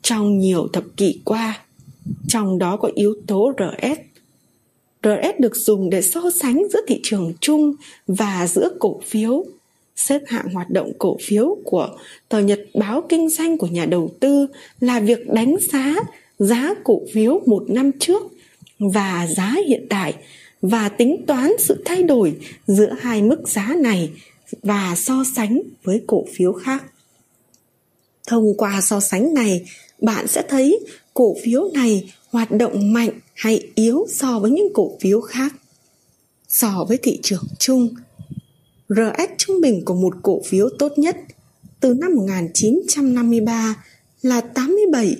trong 0.01 0.39
nhiều 0.39 0.67
thập 0.73 0.83
kỷ 0.97 1.21
qua. 1.25 1.59
Trong 2.27 2.57
đó 2.57 2.77
có 2.77 2.89
yếu 2.95 3.15
tố 3.27 3.53
RS. 3.57 3.99
RS 5.03 5.39
được 5.39 5.55
dùng 5.55 5.89
để 5.89 6.01
so 6.01 6.21
sánh 6.41 6.63
giữa 6.73 6.81
thị 6.87 6.99
trường 7.03 7.33
chung 7.41 7.73
và 8.07 8.47
giữa 8.47 8.69
cổ 8.79 9.01
phiếu 9.05 9.45
xếp 9.95 10.21
hạng 10.27 10.53
hoạt 10.53 10.69
động 10.69 10.91
cổ 10.99 11.17
phiếu 11.21 11.57
của 11.65 11.89
tờ 12.29 12.39
nhật 12.39 12.59
báo 12.73 13.03
kinh 13.09 13.29
doanh 13.29 13.57
của 13.57 13.67
nhà 13.67 13.85
đầu 13.85 14.09
tư 14.19 14.47
là 14.79 14.99
việc 14.99 15.29
đánh 15.29 15.55
giá 15.71 15.95
giá 16.39 16.73
cổ 16.83 17.01
phiếu 17.13 17.41
một 17.45 17.63
năm 17.69 17.91
trước 17.99 18.23
và 18.79 19.27
giá 19.37 19.55
hiện 19.67 19.85
tại 19.89 20.13
và 20.61 20.89
tính 20.89 21.23
toán 21.27 21.51
sự 21.59 21.81
thay 21.85 22.03
đổi 22.03 22.35
giữa 22.67 22.95
hai 22.99 23.21
mức 23.21 23.47
giá 23.47 23.75
này 23.79 24.09
và 24.63 24.95
so 24.97 25.23
sánh 25.35 25.61
với 25.83 26.01
cổ 26.07 26.25
phiếu 26.35 26.53
khác. 26.53 26.83
Thông 28.27 28.57
qua 28.57 28.81
so 28.81 28.99
sánh 28.99 29.33
này, 29.33 29.65
bạn 30.01 30.27
sẽ 30.27 30.43
thấy 30.49 30.79
cổ 31.13 31.35
phiếu 31.43 31.69
này 31.73 32.13
hoạt 32.29 32.51
động 32.51 32.93
mạnh 32.93 33.19
hay 33.33 33.67
yếu 33.75 34.05
so 34.09 34.39
với 34.39 34.51
những 34.51 34.73
cổ 34.73 34.97
phiếu 35.01 35.21
khác. 35.21 35.53
So 36.47 36.85
với 36.87 36.97
thị 36.97 37.19
trường 37.23 37.43
chung, 37.59 37.95
RS 38.89 39.31
trung 39.37 39.61
bình 39.61 39.85
của 39.85 39.93
một 39.93 40.13
cổ 40.23 40.41
phiếu 40.45 40.69
tốt 40.79 40.91
nhất 40.97 41.17
từ 41.79 41.93
năm 41.93 42.15
1953 42.15 43.75
là 44.21 44.41
87 44.41 45.15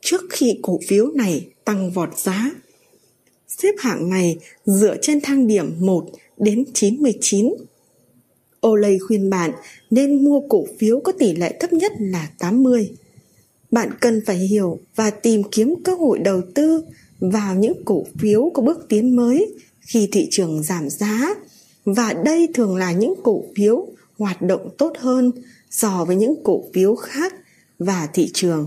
trước 0.00 0.20
khi 0.30 0.58
cổ 0.62 0.80
phiếu 0.88 1.10
này 1.10 1.48
tăng 1.64 1.90
vọt 1.90 2.18
giá. 2.18 2.50
Xếp 3.48 3.74
hạng 3.78 4.10
này 4.10 4.36
dựa 4.64 4.96
trên 5.02 5.20
thang 5.20 5.46
điểm 5.46 5.74
1 5.78 6.06
đến 6.36 6.64
99. 6.74 7.54
Olay 8.66 8.98
khuyên 8.98 9.30
bạn 9.30 9.50
nên 9.90 10.24
mua 10.24 10.40
cổ 10.48 10.66
phiếu 10.78 11.00
có 11.00 11.12
tỷ 11.12 11.32
lệ 11.32 11.56
thấp 11.60 11.72
nhất 11.72 11.92
là 11.98 12.30
80. 12.38 12.90
Bạn 13.70 13.90
cần 14.00 14.22
phải 14.26 14.36
hiểu 14.36 14.78
và 14.96 15.10
tìm 15.10 15.42
kiếm 15.52 15.74
cơ 15.84 15.94
hội 15.94 16.18
đầu 16.18 16.42
tư 16.54 16.84
vào 17.20 17.54
những 17.54 17.84
cổ 17.84 18.04
phiếu 18.18 18.50
có 18.54 18.62
bước 18.62 18.86
tiến 18.88 19.16
mới 19.16 19.54
khi 19.80 20.08
thị 20.12 20.28
trường 20.30 20.62
giảm 20.62 20.90
giá 20.90 21.34
và 21.84 22.12
đây 22.24 22.48
thường 22.54 22.76
là 22.76 22.92
những 22.92 23.14
cổ 23.22 23.44
phiếu 23.56 23.86
hoạt 24.18 24.42
động 24.42 24.70
tốt 24.78 24.92
hơn 24.98 25.32
so 25.70 26.04
với 26.04 26.16
những 26.16 26.34
cổ 26.44 26.64
phiếu 26.74 26.94
khác 26.94 27.34
và 27.78 28.08
thị 28.12 28.30
trường 28.34 28.66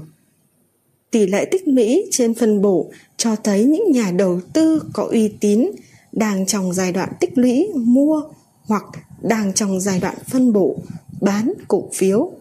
tỷ 1.12 1.28
lệ 1.28 1.45
tích 1.45 1.68
lũy 1.68 2.06
trên 2.12 2.34
phân 2.34 2.62
bổ 2.62 2.91
cho 3.18 3.36
thấy 3.36 3.66
những 3.66 3.91
nhà 3.91 4.12
đầu 4.12 4.39
tư 4.54 4.84
có 4.93 5.04
uy 5.04 5.28
tín 5.28 5.72
đang 6.12 6.45
trong 6.45 6.74
giai 6.74 6.91
đoạn 6.91 7.10
tích 7.20 7.38
lũy 7.38 7.68
mua 7.74 8.22
hoặc 8.62 8.84
đang 9.22 9.54
trong 9.54 9.80
giai 9.80 9.99
đoạn 9.99 10.16
phân 10.28 10.54
bổ 10.54 10.78
bán 11.22 11.54
cổ 11.68 11.89
phiếu. 11.93 12.32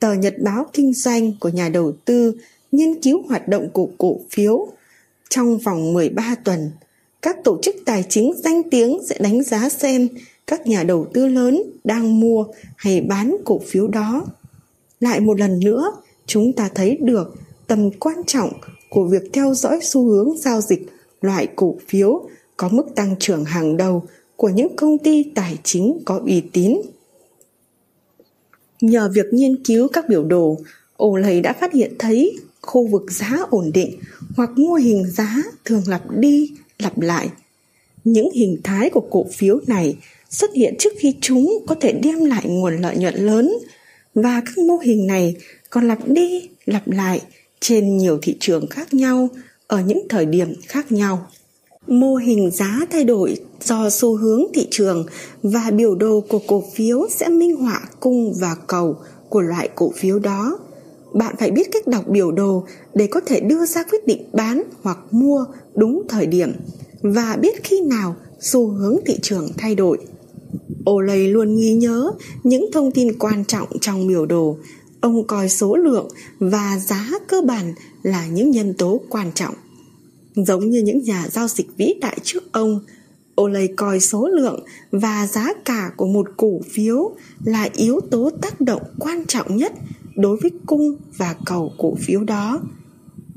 Tờ 0.00 0.12
Nhật 0.12 0.34
báo 0.42 0.66
kinh 0.72 0.92
doanh 0.92 1.32
của 1.40 1.48
nhà 1.48 1.68
đầu 1.68 1.92
tư 2.04 2.34
nghiên 2.72 3.02
cứu 3.02 3.22
hoạt 3.28 3.48
động 3.48 3.68
của 3.72 3.88
cổ 3.98 4.20
phiếu 4.30 4.68
trong 5.28 5.58
vòng 5.58 5.92
13 5.92 6.34
tuần. 6.44 6.70
Các 7.22 7.36
tổ 7.44 7.58
chức 7.62 7.74
tài 7.84 8.04
chính 8.08 8.32
danh 8.44 8.62
tiếng 8.70 8.98
sẽ 9.08 9.16
đánh 9.20 9.42
giá 9.42 9.68
xem 9.68 10.08
các 10.46 10.66
nhà 10.66 10.82
đầu 10.82 11.06
tư 11.14 11.26
lớn 11.26 11.62
đang 11.84 12.20
mua 12.20 12.44
hay 12.76 13.00
bán 13.00 13.36
cổ 13.44 13.60
phiếu 13.66 13.88
đó. 13.88 14.26
Lại 15.00 15.20
một 15.20 15.40
lần 15.40 15.60
nữa, 15.60 15.92
chúng 16.26 16.52
ta 16.52 16.70
thấy 16.74 16.98
được 17.00 17.34
tầm 17.66 17.90
quan 17.90 18.16
trọng 18.26 18.52
của 18.88 19.04
việc 19.04 19.22
theo 19.32 19.54
dõi 19.54 19.80
xu 19.82 20.04
hướng 20.04 20.36
giao 20.36 20.60
dịch 20.60 20.86
loại 21.20 21.48
cổ 21.56 21.76
phiếu 21.88 22.28
có 22.56 22.68
mức 22.68 22.94
tăng 22.94 23.14
trưởng 23.18 23.44
hàng 23.44 23.76
đầu 23.76 24.02
của 24.36 24.48
những 24.48 24.76
công 24.76 24.98
ty 24.98 25.22
tài 25.34 25.58
chính 25.64 25.98
có 26.04 26.20
uy 26.26 26.40
tín. 26.52 26.80
Nhờ 28.80 29.10
việc 29.14 29.26
nghiên 29.32 29.64
cứu 29.64 29.88
các 29.88 30.08
biểu 30.08 30.24
đồ, 30.24 30.58
Olay 31.02 31.40
đã 31.40 31.52
phát 31.52 31.72
hiện 31.72 31.92
thấy 31.98 32.36
khu 32.60 32.86
vực 32.86 33.10
giá 33.10 33.38
ổn 33.50 33.70
định 33.74 33.98
hoặc 34.36 34.50
mô 34.58 34.74
hình 34.74 35.04
giá 35.10 35.36
thường 35.64 35.82
lặp 35.86 36.02
đi 36.10 36.52
lặp 36.78 37.00
lại. 37.00 37.28
Những 38.04 38.30
hình 38.34 38.60
thái 38.64 38.90
của 38.90 39.06
cổ 39.10 39.26
phiếu 39.32 39.60
này 39.66 39.96
xuất 40.30 40.50
hiện 40.54 40.74
trước 40.78 40.92
khi 40.98 41.14
chúng 41.20 41.64
có 41.66 41.74
thể 41.74 41.92
đem 41.92 42.24
lại 42.24 42.44
nguồn 42.46 42.76
lợi 42.80 42.96
nhuận 42.96 43.14
lớn 43.14 43.52
và 44.14 44.42
các 44.46 44.58
mô 44.58 44.76
hình 44.76 45.06
này 45.06 45.36
còn 45.70 45.88
lặp 45.88 46.08
đi 46.08 46.48
lặp 46.64 46.88
lại 46.88 47.20
trên 47.60 47.96
nhiều 47.96 48.18
thị 48.22 48.36
trường 48.40 48.66
khác 48.66 48.94
nhau 48.94 49.28
ở 49.66 49.80
những 49.80 50.06
thời 50.08 50.26
điểm 50.26 50.54
khác 50.66 50.92
nhau 50.92 51.26
mô 51.86 52.14
hình 52.14 52.50
giá 52.50 52.80
thay 52.90 53.04
đổi 53.04 53.36
do 53.64 53.90
xu 53.90 54.16
hướng 54.16 54.42
thị 54.54 54.68
trường 54.70 55.06
và 55.42 55.70
biểu 55.70 55.94
đồ 55.94 56.20
của 56.28 56.40
cổ 56.46 56.64
phiếu 56.74 57.08
sẽ 57.10 57.28
minh 57.28 57.56
họa 57.56 57.80
cung 58.00 58.32
và 58.40 58.56
cầu 58.66 58.96
của 59.28 59.40
loại 59.40 59.68
cổ 59.74 59.92
phiếu 59.96 60.18
đó. 60.18 60.58
Bạn 61.12 61.34
phải 61.38 61.50
biết 61.50 61.68
cách 61.72 61.86
đọc 61.86 62.08
biểu 62.08 62.30
đồ 62.30 62.64
để 62.94 63.06
có 63.06 63.20
thể 63.20 63.40
đưa 63.40 63.66
ra 63.66 63.82
quyết 63.82 64.06
định 64.06 64.24
bán 64.32 64.62
hoặc 64.82 64.98
mua 65.10 65.44
đúng 65.74 66.02
thời 66.08 66.26
điểm 66.26 66.52
và 67.02 67.36
biết 67.40 67.64
khi 67.64 67.80
nào 67.80 68.16
xu 68.40 68.68
hướng 68.68 68.96
thị 69.06 69.18
trường 69.22 69.48
thay 69.58 69.74
đổi. 69.74 69.98
Olay 70.90 71.28
luôn 71.28 71.56
ghi 71.56 71.74
nhớ 71.74 72.12
những 72.42 72.70
thông 72.72 72.90
tin 72.90 73.18
quan 73.18 73.44
trọng 73.44 73.68
trong 73.80 74.06
biểu 74.08 74.26
đồ, 74.26 74.56
ông 75.00 75.26
coi 75.26 75.48
số 75.48 75.76
lượng 75.76 76.08
và 76.38 76.78
giá 76.86 77.10
cơ 77.28 77.42
bản 77.42 77.74
là 78.02 78.26
những 78.26 78.50
nhân 78.50 78.74
tố 78.74 79.00
quan 79.08 79.32
trọng 79.34 79.54
giống 80.44 80.70
như 80.70 80.82
những 80.82 81.02
nhà 81.02 81.28
giao 81.32 81.48
dịch 81.48 81.66
vĩ 81.76 81.94
đại 82.00 82.18
trước 82.22 82.52
ông 82.52 82.80
Olay 83.40 83.68
coi 83.76 84.00
số 84.00 84.28
lượng 84.28 84.64
và 84.90 85.26
giá 85.26 85.48
cả 85.64 85.90
của 85.96 86.06
một 86.06 86.26
cổ 86.36 86.60
phiếu 86.72 87.16
là 87.44 87.68
yếu 87.76 88.00
tố 88.10 88.30
tác 88.42 88.60
động 88.60 88.82
quan 88.98 89.24
trọng 89.26 89.56
nhất 89.56 89.72
đối 90.14 90.36
với 90.36 90.50
cung 90.66 90.96
và 91.16 91.34
cầu 91.46 91.72
cổ 91.78 91.94
phiếu 91.94 92.24
đó. 92.24 92.60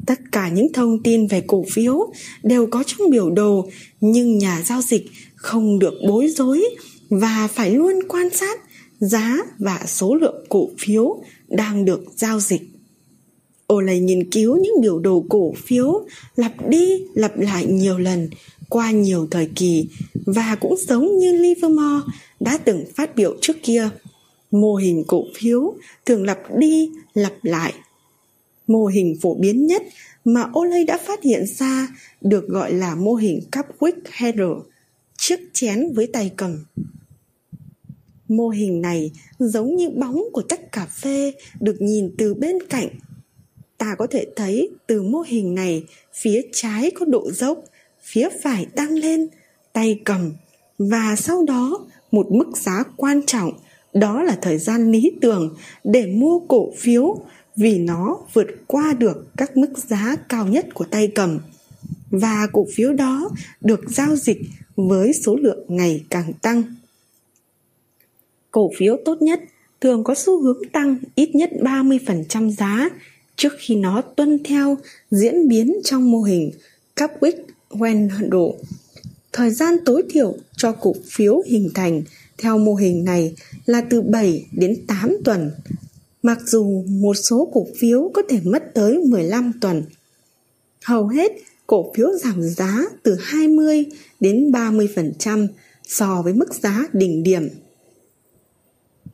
Tất 0.06 0.20
cả 0.32 0.50
những 0.50 0.74
thông 0.74 1.04
tin 1.04 1.28
về 1.28 1.44
cổ 1.48 1.66
phiếu 1.72 2.14
đều 2.44 2.68
có 2.68 2.84
trong 2.88 3.10
biểu 3.10 3.30
đồ, 3.30 3.70
nhưng 4.02 4.38
nhà 4.38 4.62
giao 4.66 4.82
dịch 4.82 5.06
không 5.36 5.80
được 5.80 5.94
bối 6.08 6.28
rối 6.28 6.66
và 7.10 7.48
phải 7.54 7.72
luôn 7.72 8.00
quan 8.08 8.30
sát 8.30 8.60
giá 9.00 9.38
và 9.60 9.84
số 9.88 10.16
lượng 10.16 10.46
cổ 10.50 10.70
phiếu 10.80 11.24
đang 11.48 11.86
được 11.86 12.04
giao 12.16 12.40
dịch. 12.40 12.73
Olay 13.74 14.00
nghiên 14.00 14.32
cứu 14.32 14.58
những 14.62 14.82
biểu 14.82 15.00
đồ 15.00 15.26
cổ 15.30 15.54
phiếu 15.58 16.06
lặp 16.36 16.70
đi 16.70 17.06
lặp 17.14 17.40
lại 17.40 17.66
nhiều 17.66 17.98
lần 17.98 18.30
qua 18.70 18.92
nhiều 18.92 19.28
thời 19.32 19.50
kỳ 19.56 19.88
và 20.14 20.58
cũng 20.62 20.76
giống 20.78 21.18
như 21.18 21.32
Livermore 21.32 22.06
đã 22.40 22.58
từng 22.58 22.86
phát 22.96 23.16
biểu 23.16 23.38
trước 23.42 23.58
kia. 23.64 23.90
Mô 24.52 24.76
hình 24.76 25.04
cổ 25.08 25.24
phiếu 25.36 25.74
thường 26.06 26.24
lặp 26.24 26.40
đi 26.58 26.92
lặp 27.14 27.34
lại. 27.44 27.74
Mô 28.68 28.86
hình 28.86 29.16
phổ 29.22 29.36
biến 29.36 29.68
nhất 29.68 29.84
mà 30.26 30.46
Olay 30.60 30.84
đã 30.84 30.98
phát 30.98 31.24
hiện 31.24 31.46
ra 31.46 31.88
được 32.22 32.48
gọi 32.48 32.74
là 32.74 32.96
mô 32.96 33.16
hình 33.16 33.40
Cupwick 33.52 34.02
Header, 34.12 34.52
chiếc 35.18 35.40
chén 35.54 35.94
với 35.94 36.08
tay 36.08 36.32
cầm. 36.38 36.66
Mô 38.28 38.50
hình 38.50 38.82
này 38.82 39.12
giống 39.40 39.76
như 39.76 39.90
bóng 39.90 40.24
của 40.34 40.42
tách 40.42 40.72
cà 40.72 40.86
phê 40.86 41.34
được 41.60 41.82
nhìn 41.82 42.16
từ 42.18 42.34
bên 42.34 42.58
cạnh. 42.70 42.88
Ta 43.84 43.96
có 43.98 44.08
thể 44.08 44.26
thấy 44.36 44.70
từ 44.88 45.02
mô 45.02 45.22
hình 45.28 45.56
này 45.56 45.84
phía 46.14 46.42
trái 46.52 46.92
có 46.92 47.06
độ 47.06 47.32
dốc, 47.32 47.64
phía 48.02 48.30
phải 48.44 48.66
tăng 48.76 48.92
lên, 48.92 49.28
tay 49.74 50.02
cầm. 50.06 50.34
Và 50.78 51.16
sau 51.16 51.44
đó 51.48 51.86
một 52.12 52.28
mức 52.32 52.58
giá 52.58 52.84
quan 52.98 53.26
trọng 53.26 53.52
đó 53.94 54.24
là 54.24 54.38
thời 54.42 54.58
gian 54.58 54.92
lý 54.92 55.12
tưởng 55.22 55.56
để 55.84 56.06
mua 56.06 56.40
cổ 56.40 56.74
phiếu 56.78 57.18
vì 57.56 57.78
nó 57.78 58.18
vượt 58.34 58.48
qua 58.68 58.94
được 58.94 59.28
các 59.38 59.58
mức 59.58 59.78
giá 59.78 60.16
cao 60.30 60.48
nhất 60.48 60.68
của 60.74 60.86
tay 60.86 61.12
cầm. 61.16 61.40
Và 62.10 62.48
cổ 62.54 62.68
phiếu 62.74 62.94
đó 62.94 63.30
được 63.62 63.90
giao 63.90 64.16
dịch 64.16 64.42
với 64.76 65.14
số 65.14 65.36
lượng 65.36 65.66
ngày 65.68 66.06
càng 66.10 66.34
tăng. 66.42 66.64
Cổ 68.52 68.72
phiếu 68.78 68.98
tốt 69.06 69.22
nhất 69.22 69.40
thường 69.82 70.04
có 70.04 70.16
xu 70.16 70.42
hướng 70.42 70.70
tăng 70.72 70.98
ít 71.16 71.36
nhất 71.36 71.50
30% 71.62 72.50
giá 72.50 72.90
trước 73.36 73.54
khi 73.58 73.76
nó 73.76 74.02
tuân 74.02 74.44
theo 74.44 74.78
diễn 75.12 75.48
biến 75.48 75.74
trong 75.84 76.12
mô 76.12 76.22
hình 76.22 76.52
Capwick 76.96 77.38
Wendell. 77.70 78.54
Thời 79.32 79.52
gian 79.52 79.76
tối 79.86 80.04
thiểu 80.10 80.38
cho 80.58 80.72
cổ 80.72 80.96
phiếu 81.12 81.42
hình 81.46 81.70
thành 81.74 82.04
theo 82.38 82.58
mô 82.58 82.76
hình 82.76 83.06
này 83.06 83.36
là 83.66 83.82
từ 83.90 84.02
7 84.02 84.46
đến 84.52 84.86
8 84.88 85.18
tuần, 85.26 85.52
mặc 86.24 86.40
dù 86.46 86.84
một 86.88 87.14
số 87.14 87.50
cổ 87.54 87.68
phiếu 87.80 88.12
có 88.14 88.22
thể 88.30 88.40
mất 88.44 88.64
tới 88.74 88.98
15 88.98 89.52
tuần. 89.62 89.84
Hầu 90.84 91.08
hết 91.08 91.32
cổ 91.68 91.94
phiếu 91.96 92.08
giảm 92.24 92.44
giá 92.44 92.86
từ 93.04 93.18
20 93.22 93.86
đến 94.20 94.52
30% 94.52 95.48
so 95.88 96.22
với 96.22 96.34
mức 96.34 96.54
giá 96.54 96.86
đỉnh 96.94 97.24
điểm 97.24 97.50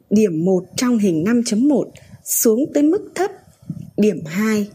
điểm 0.10 0.46
1 0.46 0.66
trong 0.76 0.98
hình 0.98 1.24
5.1 1.24 1.86
xuống 2.24 2.74
tới 2.74 2.84
mức 2.84 3.12
thấp 3.16 3.32
điểm 4.00 4.26
2. 4.26 4.68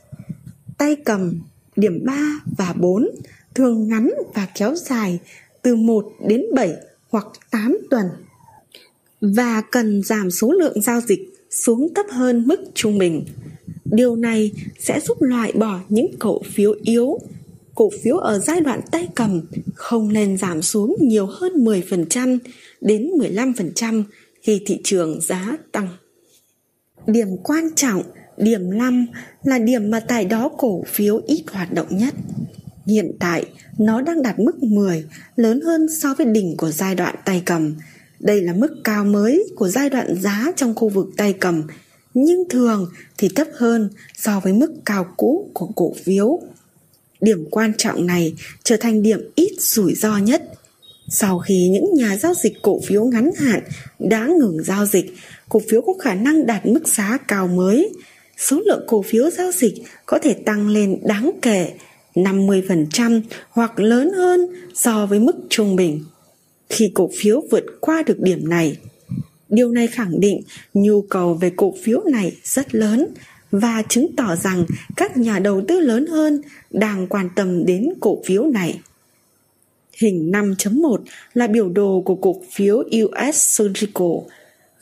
Tay 0.79 0.97
cầm 1.05 1.41
điểm 1.77 2.05
3 2.05 2.41
và 2.59 2.73
4 2.73 3.09
thường 3.55 3.89
ngắn 3.89 4.11
và 4.35 4.49
kéo 4.55 4.75
dài 4.75 5.19
từ 5.63 5.77
1 5.77 6.13
đến 6.29 6.43
7 6.55 6.73
hoặc 7.11 7.27
8 7.51 7.79
tuần 7.91 8.07
và 9.21 9.63
cần 9.71 10.03
giảm 10.03 10.31
số 10.31 10.53
lượng 10.53 10.83
giao 10.83 11.01
dịch 11.01 11.35
xuống 11.51 11.95
thấp 11.95 12.07
hơn 12.11 12.47
mức 12.47 12.61
trung 12.75 12.99
bình. 12.99 13.25
Điều 13.85 14.17
này 14.17 14.53
sẽ 14.79 15.01
giúp 15.01 15.23
loại 15.23 15.53
bỏ 15.53 15.81
những 15.89 16.11
cổ 16.19 16.43
phiếu 16.43 16.75
yếu. 16.83 17.19
Cổ 17.75 17.91
phiếu 18.03 18.17
ở 18.17 18.39
giai 18.39 18.61
đoạn 18.61 18.81
tay 18.91 19.09
cầm 19.15 19.41
không 19.75 20.13
nên 20.13 20.37
giảm 20.37 20.63
xuống 20.63 20.97
nhiều 21.01 21.27
hơn 21.27 21.65
10% 21.65 22.39
đến 22.81 23.11
15% 23.19 24.05
khi 24.43 24.63
thị 24.67 24.81
trường 24.85 25.21
giá 25.21 25.57
tăng. 25.73 25.89
Điểm 27.07 27.29
quan 27.45 27.75
trọng, 27.75 28.03
điểm 28.37 28.79
5 28.79 29.07
là 29.45 29.59
điểm 29.59 29.91
mà 29.91 30.01
tại 30.01 30.25
đó 30.25 30.51
cổ 30.59 30.85
phiếu 30.87 31.21
ít 31.27 31.45
hoạt 31.53 31.73
động 31.73 31.87
nhất. 31.91 32.15
Hiện 32.87 33.13
tại, 33.21 33.45
nó 33.79 34.01
đang 34.01 34.23
đạt 34.23 34.39
mức 34.39 34.63
10, 34.63 35.05
lớn 35.37 35.61
hơn 35.61 35.87
so 36.01 36.15
với 36.15 36.27
đỉnh 36.27 36.57
của 36.57 36.71
giai 36.71 36.95
đoạn 36.95 37.15
tay 37.25 37.43
cầm. 37.47 37.75
Đây 38.21 38.41
là 38.41 38.53
mức 38.53 38.77
cao 38.85 39.05
mới 39.05 39.47
của 39.57 39.69
giai 39.69 39.91
đoạn 39.91 40.15
giá 40.21 40.53
trong 40.57 40.75
khu 40.75 40.89
vực 40.89 41.07
tay 41.17 41.33
cầm, 41.33 41.63
nhưng 42.15 42.49
thường 42.51 42.91
thì 43.19 43.29
thấp 43.29 43.49
hơn 43.55 43.91
so 44.17 44.41
với 44.41 44.53
mức 44.53 44.73
cao 44.85 45.07
cũ 45.17 45.51
của 45.55 45.67
cổ 45.67 45.95
phiếu. 46.05 46.41
Điểm 47.21 47.45
quan 47.51 47.73
trọng 47.79 48.07
này 48.07 48.35
trở 48.63 48.77
thành 48.77 49.03
điểm 49.03 49.21
ít 49.35 49.53
rủi 49.59 49.95
ro 49.95 50.19
nhất. 50.19 50.43
Sau 51.09 51.39
khi 51.39 51.69
những 51.69 51.95
nhà 51.95 52.17
giao 52.17 52.35
dịch 52.35 52.63
cổ 52.63 52.81
phiếu 52.87 53.05
ngắn 53.05 53.31
hạn 53.37 53.61
đã 53.99 54.29
ngừng 54.41 54.63
giao 54.63 54.87
dịch, 54.87 55.15
cổ 55.49 55.61
phiếu 55.71 55.81
có 55.81 55.93
khả 56.01 56.15
năng 56.15 56.47
đạt 56.47 56.67
mức 56.67 56.89
giá 56.89 57.19
cao 57.29 57.49
mới. 57.49 57.93
Số 58.39 58.61
lượng 58.67 58.85
cổ 58.87 59.03
phiếu 59.03 59.31
giao 59.31 59.53
dịch 59.53 59.75
có 60.07 60.19
thể 60.19 60.35
tăng 60.35 60.69
lên 60.69 60.99
đáng 61.03 61.31
kể 61.43 61.75
50% 62.15 63.21
hoặc 63.51 63.81
lớn 63.81 64.11
hơn 64.13 64.47
so 64.75 65.07
với 65.07 65.21
mức 65.21 65.37
trung 65.49 65.77
bình. 65.77 66.05
Khi 66.69 66.91
cổ 66.95 67.11
phiếu 67.19 67.43
vượt 67.51 67.65
qua 67.81 68.03
được 68.03 68.21
điểm 68.21 68.49
này, 68.49 68.77
điều 69.49 69.73
này 69.73 69.87
khẳng 69.87 70.21
định 70.21 70.43
nhu 70.75 71.03
cầu 71.03 71.35
về 71.35 71.53
cổ 71.57 71.75
phiếu 71.83 72.03
này 72.13 72.37
rất 72.45 72.75
lớn 72.75 73.07
và 73.51 73.83
chứng 73.89 74.17
tỏ 74.17 74.37
rằng 74.37 74.65
các 74.97 75.17
nhà 75.17 75.39
đầu 75.39 75.63
tư 75.69 75.81
lớn 75.81 76.07
hơn 76.07 76.43
đang 76.71 77.07
quan 77.07 77.29
tâm 77.37 77.67
đến 77.67 77.89
cổ 78.01 78.23
phiếu 78.27 78.45
này. 78.45 78.81
Hình 79.97 80.33
5.1 80.33 80.99
là 81.35 81.47
biểu 81.47 81.69
đồ 81.69 82.03
của 82.05 82.15
cổ 82.15 82.43
phiếu 82.53 82.77
US 82.77 83.37
Surgical. 83.37 84.13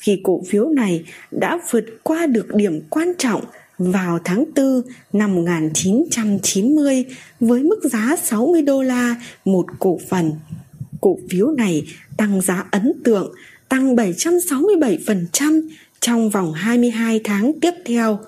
Khi 0.03 0.21
cổ 0.23 0.43
phiếu 0.49 0.69
này 0.69 1.05
đã 1.31 1.59
vượt 1.71 1.85
qua 2.03 2.27
được 2.27 2.55
điểm 2.55 2.81
quan 2.91 3.13
trọng 3.19 3.45
vào 3.79 4.19
tháng 4.25 4.45
4 4.57 4.83
năm 5.13 5.35
1990 5.35 7.05
với 7.41 7.63
mức 7.63 7.81
giá 7.85 8.17
60 8.23 8.63
đô 8.63 8.83
la 8.83 9.17
một 9.45 9.67
cổ 9.79 9.99
phần. 10.09 10.33
Cổ 11.01 11.19
phiếu 11.31 11.51
này 11.51 11.83
tăng 12.17 12.41
giá 12.41 12.65
ấn 12.71 12.93
tượng, 13.05 13.35
tăng 13.69 13.97
767% 13.97 15.69
trong 16.01 16.31
vòng 16.31 16.53
22 16.53 17.21
tháng 17.25 17.53
tiếp 17.61 17.75
theo. 17.85 18.19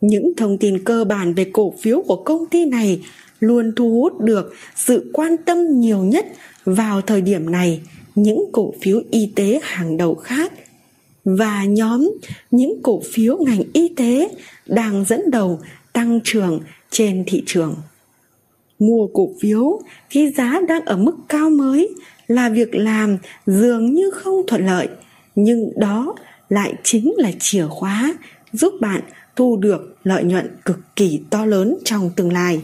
Những 0.00 0.32
thông 0.36 0.58
tin 0.58 0.84
cơ 0.84 1.04
bản 1.04 1.34
về 1.34 1.50
cổ 1.52 1.74
phiếu 1.80 2.02
của 2.02 2.22
công 2.24 2.46
ty 2.46 2.64
này 2.64 3.02
luôn 3.40 3.72
thu 3.76 3.90
hút 3.90 4.20
được 4.20 4.52
sự 4.76 5.10
quan 5.12 5.36
tâm 5.36 5.80
nhiều 5.80 5.98
nhất 5.98 6.26
vào 6.64 7.00
thời 7.00 7.20
điểm 7.20 7.50
này 7.50 7.80
những 8.14 8.44
cổ 8.52 8.74
phiếu 8.82 9.02
y 9.10 9.32
tế 9.36 9.60
hàng 9.62 9.96
đầu 9.96 10.14
khác 10.14 10.52
và 11.24 11.64
nhóm 11.64 12.10
những 12.50 12.82
cổ 12.82 13.02
phiếu 13.12 13.38
ngành 13.38 13.62
y 13.72 13.88
tế 13.88 14.28
đang 14.66 15.04
dẫn 15.04 15.30
đầu 15.30 15.60
tăng 15.92 16.20
trưởng 16.24 16.60
trên 16.90 17.24
thị 17.26 17.42
trường. 17.46 17.74
Mua 18.78 19.06
cổ 19.06 19.30
phiếu 19.40 19.80
khi 20.10 20.32
giá 20.36 20.60
đang 20.68 20.84
ở 20.84 20.96
mức 20.96 21.16
cao 21.28 21.50
mới 21.50 21.94
là 22.26 22.48
việc 22.48 22.74
làm 22.74 23.18
dường 23.46 23.94
như 23.94 24.10
không 24.10 24.46
thuận 24.46 24.66
lợi, 24.66 24.88
nhưng 25.34 25.72
đó 25.76 26.14
lại 26.48 26.74
chính 26.82 27.14
là 27.16 27.30
chìa 27.40 27.66
khóa 27.70 28.14
giúp 28.52 28.74
bạn 28.80 29.02
thu 29.36 29.56
được 29.56 29.96
lợi 30.04 30.24
nhuận 30.24 30.56
cực 30.64 30.78
kỳ 30.96 31.20
to 31.30 31.46
lớn 31.46 31.76
trong 31.84 32.10
tương 32.16 32.32
lai. 32.32 32.60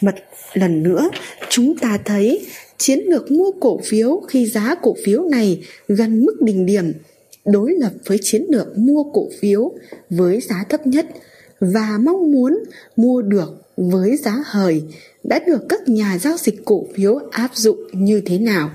một 0.00 0.12
lần 0.54 0.82
nữa, 0.82 1.10
chúng 1.48 1.76
ta 1.76 1.98
thấy 2.04 2.46
chiến 2.76 3.00
lược 3.06 3.30
mua 3.30 3.50
cổ 3.60 3.80
phiếu 3.84 4.22
khi 4.28 4.46
giá 4.46 4.74
cổ 4.82 4.96
phiếu 5.04 5.22
này 5.22 5.62
gần 5.88 6.24
mức 6.24 6.36
đỉnh 6.40 6.66
điểm 6.66 6.92
đối 7.44 7.72
lập 7.72 7.92
với 8.06 8.18
chiến 8.22 8.46
lược 8.48 8.78
mua 8.78 9.04
cổ 9.12 9.28
phiếu 9.40 9.72
với 10.10 10.40
giá 10.40 10.64
thấp 10.68 10.86
nhất 10.86 11.06
và 11.60 11.98
mong 12.00 12.32
muốn 12.32 12.64
mua 12.96 13.22
được 13.22 13.62
với 13.76 14.16
giá 14.16 14.42
hời 14.46 14.82
đã 15.24 15.38
được 15.46 15.60
các 15.68 15.88
nhà 15.88 16.18
giao 16.18 16.36
dịch 16.36 16.64
cổ 16.64 16.86
phiếu 16.94 17.20
áp 17.30 17.50
dụng 17.54 17.78
như 17.92 18.20
thế 18.26 18.38
nào. 18.38 18.70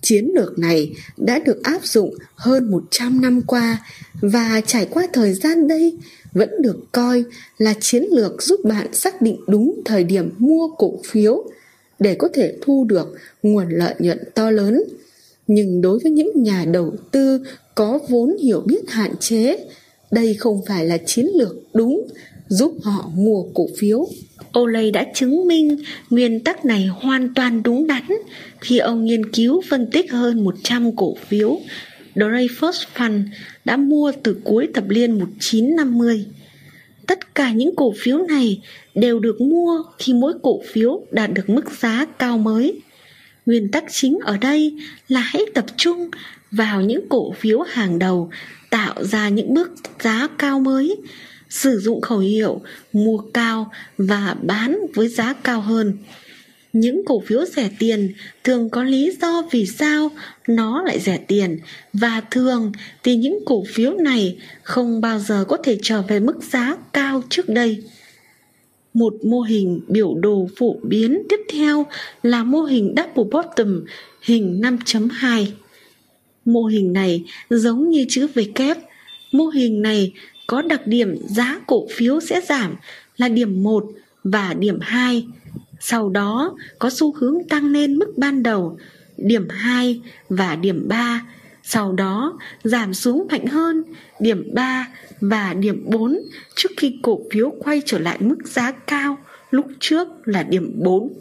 Chiến 0.00 0.30
lược 0.34 0.58
này 0.58 0.92
đã 1.16 1.38
được 1.38 1.62
áp 1.62 1.84
dụng 1.84 2.14
hơn 2.34 2.70
100 2.70 3.20
năm 3.20 3.42
qua 3.42 3.86
và 4.20 4.60
trải 4.66 4.86
qua 4.90 5.06
thời 5.12 5.34
gian 5.34 5.68
đây 5.68 5.98
vẫn 6.32 6.50
được 6.62 6.76
coi 6.92 7.24
là 7.58 7.74
chiến 7.80 8.04
lược 8.10 8.42
giúp 8.42 8.60
bạn 8.64 8.94
xác 8.94 9.22
định 9.22 9.36
đúng 9.46 9.80
thời 9.84 10.04
điểm 10.04 10.34
mua 10.38 10.68
cổ 10.68 11.00
phiếu 11.06 11.44
để 11.98 12.14
có 12.14 12.28
thể 12.34 12.56
thu 12.62 12.84
được 12.84 13.14
nguồn 13.42 13.68
lợi 13.68 13.94
nhuận 13.98 14.18
to 14.34 14.50
lớn. 14.50 14.82
Nhưng 15.46 15.80
đối 15.80 15.98
với 15.98 16.12
những 16.12 16.42
nhà 16.42 16.64
đầu 16.72 16.94
tư 17.10 17.40
có 17.74 17.98
vốn 18.08 18.36
hiểu 18.36 18.60
biết 18.60 18.90
hạn 18.90 19.10
chế 19.20 19.58
đây 20.10 20.34
không 20.34 20.60
phải 20.68 20.86
là 20.86 20.98
chiến 21.06 21.26
lược 21.34 21.56
đúng 21.74 22.08
giúp 22.48 22.74
họ 22.82 23.10
mua 23.14 23.42
cổ 23.54 23.66
phiếu 23.78 24.06
Olay 24.58 24.90
đã 24.90 25.06
chứng 25.14 25.48
minh 25.48 25.76
nguyên 26.10 26.40
tắc 26.40 26.64
này 26.64 26.86
hoàn 26.86 27.34
toàn 27.34 27.62
đúng 27.62 27.86
đắn 27.86 28.02
khi 28.60 28.78
ông 28.78 29.04
nghiên 29.04 29.32
cứu 29.32 29.62
phân 29.70 29.90
tích 29.92 30.12
hơn 30.12 30.44
100 30.44 30.96
cổ 30.96 31.14
phiếu 31.28 31.60
Dreyfus 32.14 32.84
Fund 32.96 33.22
đã 33.64 33.76
mua 33.76 34.12
từ 34.22 34.36
cuối 34.44 34.68
thập 34.74 34.88
niên 34.88 35.18
1950. 35.18 36.26
Tất 37.06 37.34
cả 37.34 37.52
những 37.52 37.76
cổ 37.76 37.94
phiếu 37.96 38.18
này 38.18 38.60
đều 38.94 39.18
được 39.18 39.40
mua 39.40 39.82
khi 39.98 40.12
mỗi 40.12 40.32
cổ 40.42 40.60
phiếu 40.72 41.02
đạt 41.10 41.30
được 41.32 41.48
mức 41.48 41.64
giá 41.80 42.06
cao 42.18 42.38
mới. 42.38 42.80
Nguyên 43.46 43.70
tắc 43.70 43.84
chính 43.90 44.18
ở 44.24 44.36
đây 44.36 44.76
là 45.08 45.20
hãy 45.20 45.42
tập 45.54 45.64
trung 45.76 46.10
vào 46.52 46.80
những 46.80 47.08
cổ 47.08 47.32
phiếu 47.32 47.60
hàng 47.60 47.98
đầu, 47.98 48.30
tạo 48.70 49.04
ra 49.04 49.28
những 49.28 49.54
bước 49.54 49.72
giá 50.00 50.28
cao 50.38 50.60
mới, 50.60 50.96
sử 51.48 51.78
dụng 51.80 52.00
khẩu 52.00 52.18
hiệu 52.18 52.60
mua 52.92 53.18
cao 53.18 53.70
và 53.98 54.36
bán 54.42 54.78
với 54.94 55.08
giá 55.08 55.32
cao 55.32 55.60
hơn. 55.60 55.98
Những 56.72 57.02
cổ 57.06 57.22
phiếu 57.26 57.44
rẻ 57.44 57.70
tiền 57.78 58.12
thường 58.44 58.70
có 58.70 58.82
lý 58.82 59.16
do 59.20 59.42
vì 59.50 59.66
sao 59.66 60.10
nó 60.48 60.82
lại 60.82 60.98
rẻ 61.00 61.16
tiền, 61.16 61.58
và 61.92 62.22
thường 62.30 62.72
thì 63.02 63.16
những 63.16 63.38
cổ 63.46 63.64
phiếu 63.68 63.92
này 63.92 64.38
không 64.62 65.00
bao 65.00 65.18
giờ 65.18 65.44
có 65.48 65.56
thể 65.56 65.78
trở 65.82 66.02
về 66.02 66.20
mức 66.20 66.42
giá 66.50 66.76
cao 66.92 67.22
trước 67.28 67.48
đây. 67.48 67.82
Một 68.94 69.14
mô 69.24 69.40
hình 69.40 69.80
biểu 69.88 70.14
đồ 70.14 70.48
phổ 70.56 70.76
biến 70.82 71.22
tiếp 71.28 71.40
theo 71.52 71.86
là 72.22 72.44
mô 72.44 72.62
hình 72.62 72.94
double 72.96 73.30
bottom, 73.30 73.84
hình 74.22 74.60
5.2 74.60 75.46
Mô 76.44 76.64
hình 76.64 76.92
này 76.92 77.24
giống 77.50 77.90
như 77.90 78.06
chữ 78.08 78.26
V 78.34 78.38
kép. 78.54 78.78
Mô 79.32 79.46
hình 79.46 79.82
này 79.82 80.12
có 80.46 80.62
đặc 80.62 80.86
điểm 80.86 81.16
giá 81.28 81.60
cổ 81.66 81.86
phiếu 81.96 82.20
sẽ 82.20 82.40
giảm 82.48 82.74
là 83.16 83.28
điểm 83.28 83.62
1 83.62 83.84
và 84.24 84.54
điểm 84.58 84.78
2. 84.80 85.26
Sau 85.80 86.08
đó 86.08 86.56
có 86.78 86.90
xu 86.90 87.12
hướng 87.12 87.38
tăng 87.48 87.72
lên 87.72 87.94
mức 87.94 88.12
ban 88.16 88.42
đầu, 88.42 88.78
điểm 89.16 89.48
2 89.48 90.00
và 90.28 90.56
điểm 90.56 90.88
3. 90.88 91.26
Sau 91.62 91.92
đó 91.92 92.38
giảm 92.64 92.94
xuống 92.94 93.26
mạnh 93.30 93.46
hơn, 93.46 93.82
điểm 94.20 94.54
3 94.54 94.88
và 95.20 95.54
điểm 95.54 95.84
4 95.86 96.18
trước 96.56 96.70
khi 96.76 96.98
cổ 97.02 97.20
phiếu 97.32 97.50
quay 97.58 97.82
trở 97.86 97.98
lại 97.98 98.16
mức 98.20 98.36
giá 98.44 98.72
cao 98.72 99.18
lúc 99.50 99.66
trước 99.80 100.08
là 100.24 100.42
điểm 100.42 100.72
4 100.76 101.12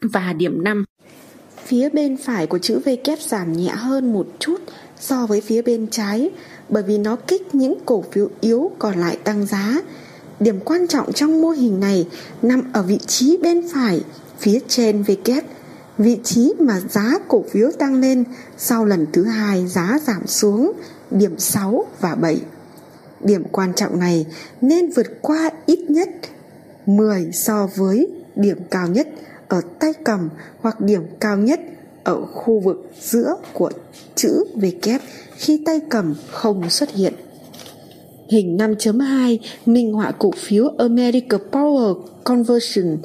và 0.00 0.32
điểm 0.32 0.64
5. 0.64 0.84
Phía 1.66 1.88
bên 1.88 2.16
phải 2.16 2.46
của 2.46 2.58
chữ 2.58 2.78
V 2.78 2.88
kép 3.04 3.20
giảm 3.20 3.52
nhẹ 3.52 3.70
hơn 3.70 4.12
một 4.12 4.26
chút 4.38 4.60
so 5.00 5.26
với 5.26 5.40
phía 5.40 5.62
bên 5.62 5.86
trái 5.90 6.30
bởi 6.68 6.82
vì 6.82 6.98
nó 6.98 7.16
kích 7.16 7.54
những 7.54 7.78
cổ 7.86 8.04
phiếu 8.12 8.28
yếu 8.40 8.70
còn 8.78 8.98
lại 8.98 9.18
tăng 9.24 9.46
giá. 9.46 9.80
Điểm 10.40 10.60
quan 10.60 10.86
trọng 10.88 11.12
trong 11.12 11.40
mô 11.40 11.50
hình 11.50 11.80
này 11.80 12.08
nằm 12.42 12.62
ở 12.72 12.82
vị 12.82 12.98
trí 13.06 13.36
bên 13.42 13.68
phải 13.74 14.00
phía 14.38 14.58
trên 14.68 15.02
V 15.02 15.10
kép, 15.24 15.44
vị 15.98 16.18
trí 16.24 16.52
mà 16.58 16.80
giá 16.80 17.12
cổ 17.28 17.44
phiếu 17.50 17.70
tăng 17.78 18.00
lên 18.00 18.24
sau 18.58 18.84
lần 18.84 19.06
thứ 19.12 19.24
hai 19.24 19.66
giá 19.66 19.98
giảm 20.06 20.26
xuống 20.26 20.72
điểm 21.10 21.38
6 21.38 21.86
và 22.00 22.14
7. 22.14 22.40
Điểm 23.20 23.44
quan 23.52 23.72
trọng 23.74 23.98
này 23.98 24.26
nên 24.60 24.90
vượt 24.90 25.06
qua 25.22 25.50
ít 25.66 25.90
nhất 25.90 26.08
10 26.86 27.30
so 27.32 27.68
với 27.76 28.08
điểm 28.36 28.58
cao 28.70 28.88
nhất 28.88 29.08
ở 29.48 29.60
tay 29.78 29.92
cầm 30.04 30.28
hoặc 30.60 30.80
điểm 30.80 31.02
cao 31.20 31.38
nhất 31.38 31.60
ở 32.04 32.26
khu 32.26 32.60
vực 32.60 32.90
giữa 33.00 33.34
của 33.52 33.70
chữ 34.14 34.44
V 34.54 34.64
kép 34.82 35.00
khi 35.36 35.62
tay 35.66 35.80
cầm 35.90 36.14
không 36.30 36.70
xuất 36.70 36.90
hiện. 36.90 37.12
Hình 38.30 38.56
5.2 38.56 39.38
minh 39.66 39.92
họa 39.92 40.12
cổ 40.18 40.30
phiếu 40.36 40.68
American 40.78 41.40
Power 41.50 42.02
Conversion 42.24 42.96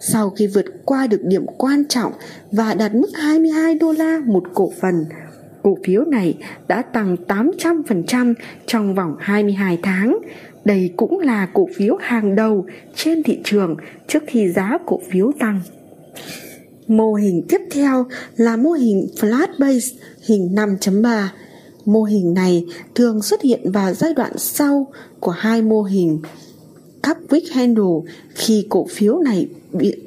sau 0.00 0.30
khi 0.30 0.46
vượt 0.46 0.64
qua 0.84 1.06
được 1.06 1.20
điểm 1.24 1.46
quan 1.58 1.84
trọng 1.88 2.12
và 2.52 2.74
đạt 2.74 2.94
mức 2.94 3.08
22 3.14 3.74
đô 3.74 3.92
la 3.92 4.20
một 4.26 4.44
cổ 4.54 4.72
phần. 4.80 5.04
Cổ 5.62 5.78
phiếu 5.84 6.04
này 6.04 6.38
đã 6.68 6.82
tăng 6.82 7.16
800% 7.28 8.34
trong 8.66 8.94
vòng 8.94 9.16
22 9.18 9.78
tháng. 9.82 10.18
Đây 10.64 10.92
cũng 10.96 11.18
là 11.18 11.48
cổ 11.52 11.68
phiếu 11.76 11.96
hàng 12.00 12.36
đầu 12.36 12.66
trên 12.94 13.22
thị 13.22 13.40
trường 13.44 13.76
trước 14.08 14.22
khi 14.26 14.48
giá 14.48 14.78
cổ 14.86 15.00
phiếu 15.10 15.32
tăng. 15.38 15.60
Mô 16.86 17.14
hình 17.14 17.42
tiếp 17.48 17.60
theo 17.70 18.06
là 18.36 18.56
mô 18.56 18.70
hình 18.70 19.08
Flat 19.20 19.48
Base 19.58 19.88
hình 20.22 20.54
5.3. 20.54 21.26
Mô 21.84 22.02
hình 22.02 22.34
này 22.34 22.64
thường 22.94 23.22
xuất 23.22 23.42
hiện 23.42 23.72
vào 23.72 23.94
giai 23.94 24.14
đoạn 24.14 24.32
sau 24.38 24.92
của 25.20 25.30
hai 25.30 25.62
mô 25.62 25.82
hình 25.82 26.20
Cup 27.02 27.16
Wick 27.28 27.54
Handle 27.54 28.12
khi 28.34 28.66
cổ 28.68 28.86
phiếu 28.90 29.18
này 29.18 29.48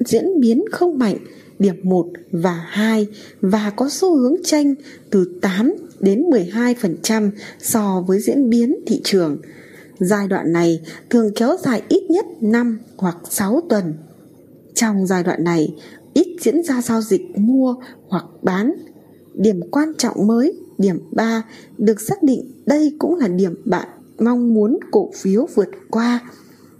diễn 0.06 0.40
biến 0.40 0.66
không 0.72 1.00
mạnh 1.00 1.18
điểm 1.60 1.76
1 1.84 2.08
và 2.32 2.66
2 2.68 3.08
và 3.42 3.72
có 3.76 3.90
xu 3.90 4.18
hướng 4.18 4.36
tranh 4.44 4.76
từ 5.10 5.40
8 5.42 5.74
đến 6.00 6.24
12% 6.30 7.32
so 7.60 8.04
với 8.08 8.20
diễn 8.20 8.50
biến 8.50 8.76
thị 8.86 9.02
trường. 9.04 9.38
Giai 10.00 10.28
đoạn 10.28 10.54
này 10.54 10.82
thường 11.10 11.32
kéo 11.36 11.58
dài 11.64 11.82
ít 11.90 12.04
nhất 12.10 12.26
5 12.42 12.80
hoặc 12.98 13.18
6 13.30 13.62
tuần. 13.70 13.94
Trong 14.74 15.08
giai 15.08 15.24
đoạn 15.24 15.44
này, 15.44 15.74
ít 16.18 16.36
diễn 16.40 16.64
ra 16.64 16.82
giao 16.82 17.02
dịch 17.02 17.38
mua 17.38 17.76
hoặc 18.08 18.26
bán. 18.42 18.74
Điểm 19.34 19.60
quan 19.72 19.94
trọng 19.98 20.28
mới, 20.28 20.54
điểm 20.78 21.00
3, 21.12 21.44
được 21.78 22.02
xác 22.02 22.24
định 22.24 22.52
đây 22.66 22.96
cũng 23.00 23.16
là 23.16 23.28
điểm 23.28 23.56
bạn 23.66 23.88
mong 24.20 24.54
muốn 24.54 24.80
cổ 24.92 25.12
phiếu 25.16 25.48
vượt 25.56 25.70
qua 25.90 26.20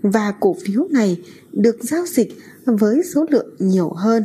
và 0.02 0.34
cổ 0.40 0.56
phiếu 0.66 0.88
này 0.92 1.22
được 1.52 1.78
giao 1.82 2.06
dịch 2.06 2.38
với 2.66 3.02
số 3.14 3.26
lượng 3.30 3.56
nhiều 3.60 3.90
hơn. 3.90 4.24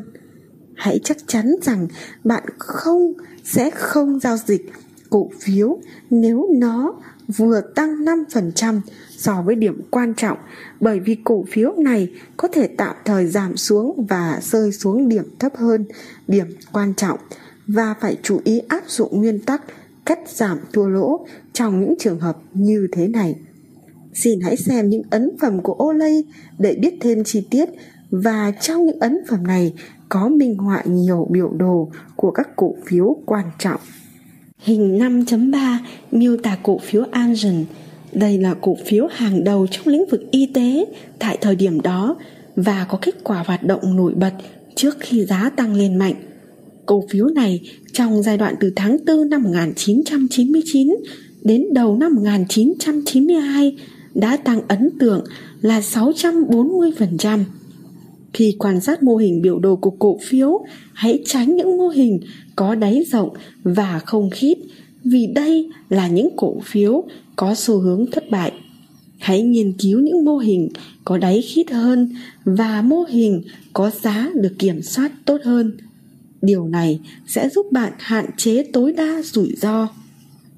Hãy 0.75 1.01
chắc 1.05 1.17
chắn 1.27 1.55
rằng 1.63 1.89
bạn 2.25 2.43
không 2.59 3.13
sẽ 3.45 3.71
không 3.71 4.21
giao 4.21 4.37
dịch 4.47 4.71
cổ 5.11 5.31
phiếu 5.41 5.79
nếu 6.11 6.49
nó 6.55 6.95
vừa 7.37 7.61
tăng 7.61 8.05
5% 8.05 8.81
so 9.23 9.43
với 9.43 9.55
điểm 9.55 9.81
quan 9.91 10.15
trọng, 10.15 10.39
bởi 10.81 11.01
vì 11.01 11.17
cổ 11.25 11.45
phiếu 11.51 11.73
này 11.79 12.09
có 12.37 12.49
thể 12.49 12.67
tạm 12.67 12.97
thời 13.05 13.27
giảm 13.27 13.57
xuống 13.57 14.07
và 14.09 14.41
rơi 14.43 14.73
xuống 14.73 15.09
điểm 15.09 15.25
thấp 15.39 15.57
hơn 15.57 15.85
điểm 16.29 16.47
quan 16.73 16.95
trọng 16.95 17.19
và 17.67 17.95
phải 18.01 18.17
chú 18.23 18.41
ý 18.45 18.61
áp 18.69 18.83
dụng 18.87 19.21
nguyên 19.21 19.41
tắc 19.41 19.63
cắt 20.07 20.19
giảm 20.29 20.59
thua 20.73 20.87
lỗ 20.87 21.27
trong 21.53 21.81
những 21.81 21.95
trường 21.99 22.21
hợp 22.21 22.39
như 22.55 22.89
thế 22.93 23.09
này. 23.09 23.37
Xin 24.15 24.41
hãy 24.41 24.57
xem 24.57 24.89
những 24.89 25.03
ấn 25.11 25.31
phẩm 25.41 25.63
của 25.63 25.75
Olay 25.85 26.25
để 26.59 26.77
biết 26.81 26.95
thêm 27.01 27.25
chi 27.25 27.47
tiết 27.51 27.69
và 28.11 28.53
trong 28.61 28.87
những 28.87 29.01
ấn 29.01 29.19
phẩm 29.29 29.47
này 29.47 29.73
có 30.09 30.29
minh 30.29 30.57
họa 30.57 30.83
nhiều 30.85 31.29
biểu 31.31 31.53
đồ 31.53 31.91
của 32.17 32.31
các 32.31 32.49
cổ 32.57 32.75
phiếu 32.87 33.17
quan 33.27 33.47
trọng. 33.59 33.81
Hình 34.59 34.99
5.3 34.99 35.79
miêu 36.11 36.37
tả 36.37 36.59
cổ 36.63 36.79
phiếu 36.79 37.05
Angen. 37.11 37.65
Đây 38.13 38.39
là 38.39 38.55
cổ 38.61 38.77
phiếu 38.87 39.07
hàng 39.11 39.45
đầu 39.45 39.67
trong 39.67 39.87
lĩnh 39.87 40.05
vực 40.11 40.31
y 40.31 40.47
tế 40.47 40.85
tại 41.19 41.39
thời 41.41 41.57
điểm 41.57 41.81
đó 41.81 42.17
và 42.57 42.87
có 42.89 42.99
kết 43.03 43.15
quả 43.25 43.43
hoạt 43.47 43.63
động 43.63 43.97
nổi 43.97 44.15
bật 44.15 44.33
trước 44.75 44.97
khi 45.01 45.25
giá 45.25 45.51
tăng 45.57 45.75
lên 45.75 45.97
mạnh. 45.97 46.15
Cổ 46.87 47.05
phiếu 47.11 47.27
này 47.27 47.61
trong 47.93 48.23
giai 48.23 48.39
đoạn 48.39 48.55
từ 48.61 48.73
tháng 48.77 48.97
4 49.07 49.29
năm 49.29 49.43
1999 49.43 50.95
đến 51.43 51.65
đầu 51.73 51.97
năm 51.97 52.15
1992 52.15 53.77
đã 54.15 54.37
tăng 54.37 54.61
ấn 54.69 54.91
tượng 55.01 55.25
là 55.61 55.81
640%. 55.81 57.39
Khi 58.33 58.57
quan 58.59 58.81
sát 58.81 59.03
mô 59.03 59.17
hình 59.17 59.43
biểu 59.43 59.59
đồ 59.59 59.77
của 59.77 59.91
cổ 59.91 60.19
phiếu, 60.23 60.65
hãy 60.93 61.23
tránh 61.27 61.57
những 61.57 61.77
mô 61.79 61.89
hình 61.89 62.21
có 62.57 62.75
đáy 62.75 63.05
rộng 63.11 63.29
và 63.63 63.99
không 63.99 64.31
khít 64.31 64.59
vì 65.05 65.27
đây 65.27 65.71
là 65.89 66.09
những 66.09 66.29
cổ 66.37 66.57
phiếu 66.65 67.05
có 67.37 67.55
xu 67.55 67.79
hướng 67.79 68.07
thất 68.13 68.31
bại. 68.31 68.53
Hãy 69.19 69.43
nghiên 69.43 69.73
cứu 69.73 70.01
những 70.01 70.25
mô 70.25 70.37
hình 70.37 70.69
có 71.05 71.19
đáy 71.19 71.43
khít 71.43 71.71
hơn 71.71 72.15
và 72.45 72.83
mô 72.83 73.05
hình 73.09 73.43
có 73.73 73.91
giá 74.03 74.31
được 74.35 74.55
kiểm 74.59 74.83
soát 74.83 75.13
tốt 75.25 75.41
hơn. 75.45 75.73
Điều 76.43 76.69
này 76.69 77.01
sẽ 77.27 77.49
giúp 77.49 77.73
bạn 77.73 77.93
hạn 77.99 78.27
chế 78.37 78.63
tối 78.73 78.93
đa 78.93 79.23
rủi 79.23 79.55
ro. 79.57 79.89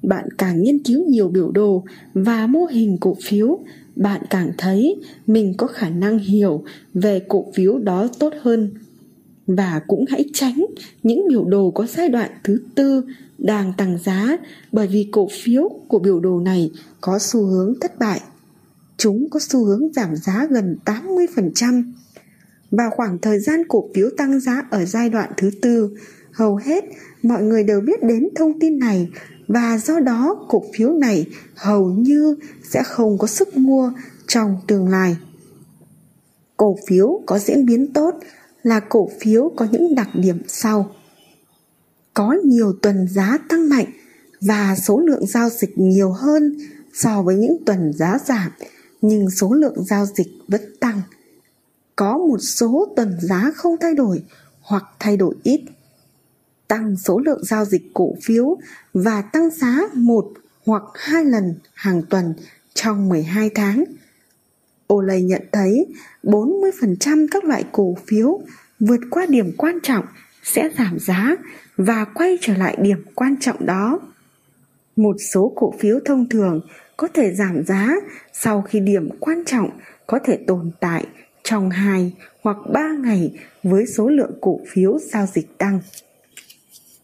Bạn 0.03 0.25
càng 0.37 0.63
nghiên 0.63 0.83
cứu 0.83 1.05
nhiều 1.07 1.27
biểu 1.27 1.51
đồ 1.51 1.83
và 2.13 2.47
mô 2.47 2.65
hình 2.65 2.97
cổ 2.97 3.17
phiếu, 3.23 3.59
bạn 3.95 4.21
càng 4.29 4.51
thấy 4.57 4.95
mình 5.27 5.53
có 5.57 5.67
khả 5.67 5.89
năng 5.89 6.19
hiểu 6.19 6.63
về 6.93 7.19
cổ 7.27 7.45
phiếu 7.53 7.77
đó 7.77 8.07
tốt 8.19 8.33
hơn 8.41 8.69
và 9.47 9.81
cũng 9.87 10.05
hãy 10.09 10.25
tránh 10.33 10.65
những 11.03 11.27
biểu 11.29 11.45
đồ 11.45 11.71
có 11.71 11.85
giai 11.85 12.09
đoạn 12.09 12.31
thứ 12.43 12.61
tư 12.75 13.03
đang 13.37 13.73
tăng 13.77 13.97
giá 13.97 14.37
bởi 14.71 14.87
vì 14.87 15.09
cổ 15.11 15.27
phiếu 15.43 15.69
của 15.87 15.99
biểu 15.99 16.19
đồ 16.19 16.39
này 16.39 16.71
có 17.01 17.19
xu 17.19 17.45
hướng 17.45 17.73
thất 17.81 17.99
bại. 17.99 18.21
Chúng 18.97 19.29
có 19.29 19.39
xu 19.39 19.65
hướng 19.65 19.93
giảm 19.93 20.15
giá 20.15 20.47
gần 20.49 20.77
80%. 20.85 21.91
Vào 22.71 22.89
khoảng 22.89 23.17
thời 23.17 23.39
gian 23.39 23.67
cổ 23.67 23.89
phiếu 23.95 24.09
tăng 24.17 24.39
giá 24.39 24.63
ở 24.71 24.85
giai 24.85 25.09
đoạn 25.09 25.31
thứ 25.37 25.51
tư, 25.61 25.89
hầu 26.31 26.55
hết 26.55 26.83
mọi 27.23 27.43
người 27.43 27.63
đều 27.63 27.81
biết 27.81 28.03
đến 28.03 28.29
thông 28.35 28.59
tin 28.59 28.79
này 28.79 29.09
và 29.47 29.77
do 29.77 29.99
đó 29.99 30.45
cổ 30.49 30.63
phiếu 30.73 30.91
này 30.91 31.25
hầu 31.55 31.85
như 31.89 32.35
sẽ 32.63 32.83
không 32.83 33.17
có 33.17 33.27
sức 33.27 33.57
mua 33.57 33.91
trong 34.27 34.57
tương 34.67 34.87
lai. 34.87 35.17
Cổ 36.57 36.77
phiếu 36.87 37.21
có 37.25 37.39
diễn 37.39 37.65
biến 37.65 37.93
tốt 37.93 38.15
là 38.63 38.79
cổ 38.79 39.09
phiếu 39.19 39.51
có 39.55 39.67
những 39.71 39.95
đặc 39.95 40.09
điểm 40.13 40.41
sau. 40.47 40.95
Có 42.15 42.35
nhiều 42.45 42.73
tuần 42.81 43.07
giá 43.07 43.37
tăng 43.49 43.69
mạnh 43.69 43.85
và 44.41 44.75
số 44.75 44.99
lượng 44.99 45.27
giao 45.27 45.49
dịch 45.49 45.77
nhiều 45.77 46.11
hơn 46.11 46.57
so 46.93 47.21
với 47.21 47.35
những 47.35 47.57
tuần 47.65 47.93
giá 47.93 48.17
giảm, 48.25 48.51
nhưng 49.01 49.29
số 49.29 49.53
lượng 49.53 49.85
giao 49.85 50.05
dịch 50.05 50.27
vẫn 50.47 50.61
tăng. 50.79 51.01
Có 51.95 52.17
một 52.17 52.37
số 52.37 52.93
tuần 52.95 53.17
giá 53.21 53.51
không 53.55 53.75
thay 53.81 53.93
đổi 53.93 54.23
hoặc 54.61 54.83
thay 54.99 55.17
đổi 55.17 55.35
ít 55.43 55.61
tăng 56.67 56.95
số 56.97 57.19
lượng 57.19 57.43
giao 57.43 57.65
dịch 57.65 57.81
cổ 57.93 58.15
phiếu 58.23 58.57
và 58.93 59.21
tăng 59.21 59.49
giá 59.49 59.79
một 59.93 60.27
hoặc 60.65 60.83
hai 60.93 61.25
lần 61.25 61.55
hàng 61.73 62.01
tuần 62.09 62.33
trong 62.73 63.09
12 63.09 63.49
tháng. 63.49 63.83
Olay 64.93 65.21
nhận 65.21 65.41
thấy 65.51 65.85
40% 66.23 67.27
các 67.31 67.43
loại 67.43 67.65
cổ 67.71 67.95
phiếu 68.07 68.39
vượt 68.79 68.99
qua 69.09 69.25
điểm 69.25 69.51
quan 69.57 69.79
trọng 69.83 70.05
sẽ 70.43 70.69
giảm 70.77 70.99
giá 70.99 71.35
và 71.77 72.05
quay 72.05 72.37
trở 72.41 72.53
lại 72.53 72.77
điểm 72.81 73.05
quan 73.15 73.35
trọng 73.41 73.65
đó. 73.65 73.99
Một 74.95 75.15
số 75.33 75.53
cổ 75.55 75.73
phiếu 75.79 75.99
thông 76.05 76.29
thường 76.29 76.61
có 76.97 77.07
thể 77.13 77.33
giảm 77.33 77.65
giá 77.65 77.95
sau 78.33 78.61
khi 78.61 78.79
điểm 78.79 79.09
quan 79.19 79.43
trọng 79.45 79.69
có 80.07 80.19
thể 80.25 80.37
tồn 80.47 80.71
tại 80.79 81.05
trong 81.43 81.69
2 81.69 82.11
hoặc 82.41 82.57
3 82.73 82.95
ngày 83.03 83.31
với 83.63 83.85
số 83.85 84.09
lượng 84.09 84.31
cổ 84.41 84.59
phiếu 84.67 84.99
giao 84.99 85.25
dịch 85.33 85.57
tăng. 85.57 85.79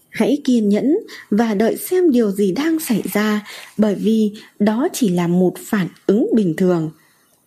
Hãy 0.09 0.37
kiên 0.43 0.69
nhẫn 0.69 0.97
và 1.29 1.53
đợi 1.53 1.77
xem 1.77 2.11
điều 2.11 2.31
gì 2.31 2.51
đang 2.51 2.79
xảy 2.79 3.03
ra 3.13 3.47
bởi 3.77 3.95
vì 3.95 4.33
đó 4.59 4.87
chỉ 4.93 5.09
là 5.09 5.27
một 5.27 5.53
phản 5.57 5.87
ứng 6.05 6.29
bình 6.35 6.53
thường. 6.57 6.91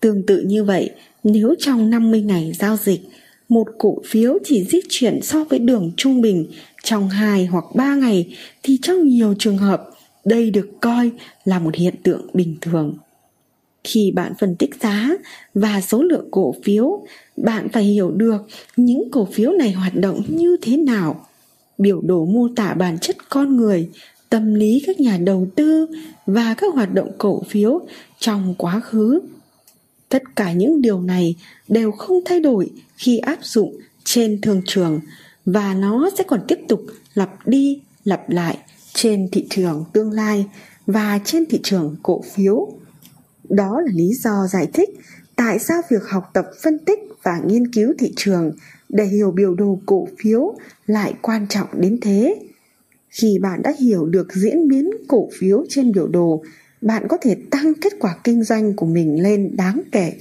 Tương 0.01 0.27
tự 0.27 0.41
như 0.41 0.65
vậy, 0.65 0.91
nếu 1.25 1.55
trong 1.59 1.91
50 1.91 2.23
ngày 2.23 2.53
giao 2.59 2.77
dịch, 2.77 3.01
một 3.49 3.69
cổ 3.79 3.99
phiếu 4.07 4.39
chỉ 4.45 4.65
di 4.65 4.81
chuyển 4.89 5.23
so 5.23 5.45
với 5.45 5.59
đường 5.59 5.93
trung 5.97 6.21
bình 6.21 6.47
trong 6.85 7.09
2 7.09 7.47
hoặc 7.47 7.65
3 7.75 7.95
ngày 7.95 8.37
thì 8.63 8.79
trong 8.83 9.09
nhiều 9.09 9.35
trường 9.39 9.59
hợp 9.59 9.91
đây 10.25 10.51
được 10.51 10.69
coi 10.81 11.11
là 11.45 11.59
một 11.59 11.75
hiện 11.75 11.95
tượng 12.03 12.27
bình 12.33 12.57
thường. 12.61 12.97
Khi 13.85 14.13
bạn 14.15 14.33
phân 14.41 14.57
tích 14.57 14.71
giá 14.81 15.11
và 15.55 15.81
số 15.81 16.03
lượng 16.03 16.29
cổ 16.31 16.55
phiếu, 16.65 17.07
bạn 17.37 17.69
phải 17.69 17.85
hiểu 17.85 18.11
được 18.11 18.47
những 18.77 19.11
cổ 19.13 19.29
phiếu 19.33 19.53
này 19.53 19.73
hoạt 19.73 19.95
động 19.95 20.23
như 20.29 20.57
thế 20.63 20.77
nào 20.77 21.27
biểu 21.79 22.01
đồ 22.01 22.25
mô 22.25 22.49
tả 22.57 22.75
bản 22.75 22.99
chất 22.99 23.17
con 23.29 23.57
người 23.57 23.91
tâm 24.31 24.55
lý 24.55 24.83
các 24.87 25.01
nhà 25.01 25.19
đầu 25.19 25.47
tư 25.55 25.87
và 26.27 26.55
các 26.55 26.75
hoạt 26.75 26.95
động 26.95 27.11
cổ 27.19 27.43
phiếu 27.49 27.81
trong 28.19 28.55
quá 28.59 28.81
khứ 28.81 29.21
tất 30.09 30.23
cả 30.37 30.53
những 30.53 30.83
điều 30.83 31.01
này 31.01 31.35
đều 31.69 31.93
không 31.93 32.19
thay 32.25 32.41
đổi 32.41 32.71
khi 32.97 33.19
áp 33.19 33.39
dụng 33.43 33.77
trên 34.05 34.41
thương 34.41 34.63
trường 34.67 35.01
và 35.47 35.75
nó 35.75 36.11
sẽ 36.19 36.25
còn 36.25 36.41
tiếp 36.49 36.59
tục 36.69 36.81
lặp 37.15 37.47
đi, 37.47 37.83
lặp 38.05 38.31
lại 38.31 38.59
trên 38.93 39.29
thị 39.33 39.47
trường 39.51 39.85
tương 39.93 40.11
lai 40.11 40.47
và 40.87 41.19
trên 41.25 41.47
thị 41.47 41.61
trường 41.63 41.97
cổ 42.03 42.23
phiếu. 42.35 42.69
Đó 43.49 43.81
là 43.81 43.93
lý 43.95 44.15
do 44.15 44.47
giải 44.47 44.69
thích 44.73 44.91
tại 45.37 45.59
sao 45.59 45.83
việc 45.91 46.09
học 46.09 46.31
tập, 46.33 46.47
phân 46.63 46.79
tích 46.79 46.99
và 47.23 47.41
nghiên 47.47 47.73
cứu 47.73 47.93
thị 47.99 48.13
trường 48.17 48.53
để 48.89 49.05
hiểu 49.05 49.31
biểu 49.31 49.55
đồ 49.55 49.79
cổ 49.87 50.09
phiếu 50.19 50.55
lại 50.87 51.15
quan 51.23 51.47
trọng 51.49 51.69
đến 51.81 51.99
thế. 52.03 52.37
Khi 53.09 53.39
bạn 53.43 53.63
đã 53.63 53.73
hiểu 53.79 54.07
được 54.07 54.33
diễn 54.33 54.69
biến 54.69 54.91
cổ 55.09 55.29
phiếu 55.39 55.65
trên 55.69 55.93
biểu 55.93 56.09
đồ, 56.09 56.43
bạn 56.81 57.09
có 57.09 57.17
thể 57.23 57.37
tăng 57.51 57.73
kết 57.81 57.93
quả 58.01 58.17
kinh 58.25 58.45
doanh 58.45 58.77
của 58.77 58.87
mình 58.87 59.23
lên 59.23 59.57
đáng 59.57 59.81
kể 59.93 60.13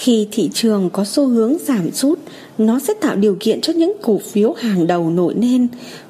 khi 0.00 0.28
thị 0.32 0.50
trường 0.54 0.90
có 0.92 1.04
xu 1.04 1.26
hướng 1.26 1.56
giảm 1.58 1.90
sút, 1.92 2.18
nó 2.58 2.78
sẽ 2.78 2.94
tạo 3.00 3.16
điều 3.16 3.36
kiện 3.40 3.60
cho 3.60 3.72
những 3.72 3.92
cổ 4.02 4.18
phiếu 4.18 4.52
hàng 4.52 4.86
đầu 4.86 5.10
nổi 5.10 5.34
lên. 5.40 5.68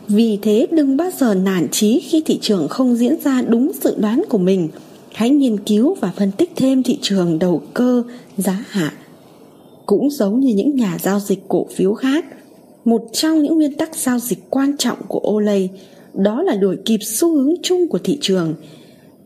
Vì 0.08 0.38
thế, 0.42 0.66
đừng 0.70 0.96
bao 0.96 1.10
giờ 1.18 1.34
nản 1.34 1.68
chí 1.68 2.00
khi 2.00 2.22
thị 2.26 2.38
trường 2.42 2.68
không 2.68 2.96
diễn 2.96 3.20
ra 3.24 3.42
đúng 3.42 3.72
dự 3.82 3.94
đoán 3.98 4.22
của 4.28 4.38
mình. 4.38 4.68
Hãy 5.12 5.30
nghiên 5.30 5.60
cứu 5.60 5.94
và 6.00 6.12
phân 6.16 6.32
tích 6.32 6.52
thêm 6.56 6.82
thị 6.82 6.98
trường 7.02 7.38
đầu 7.38 7.62
cơ, 7.74 8.02
giá 8.36 8.64
hạ. 8.68 8.92
Cũng 9.86 10.10
giống 10.10 10.40
như 10.40 10.54
những 10.54 10.76
nhà 10.76 10.98
giao 11.02 11.20
dịch 11.20 11.48
cổ 11.48 11.66
phiếu 11.74 11.94
khác, 11.94 12.24
một 12.84 13.02
trong 13.12 13.42
những 13.42 13.54
nguyên 13.56 13.74
tắc 13.74 13.96
giao 13.96 14.18
dịch 14.18 14.38
quan 14.50 14.76
trọng 14.76 14.98
của 15.08 15.20
Olay 15.30 15.70
đó 16.14 16.42
là 16.42 16.54
đuổi 16.54 16.76
kịp 16.84 16.98
xu 17.02 17.34
hướng 17.36 17.54
chung 17.62 17.88
của 17.88 17.98
thị 18.04 18.18
trường 18.20 18.54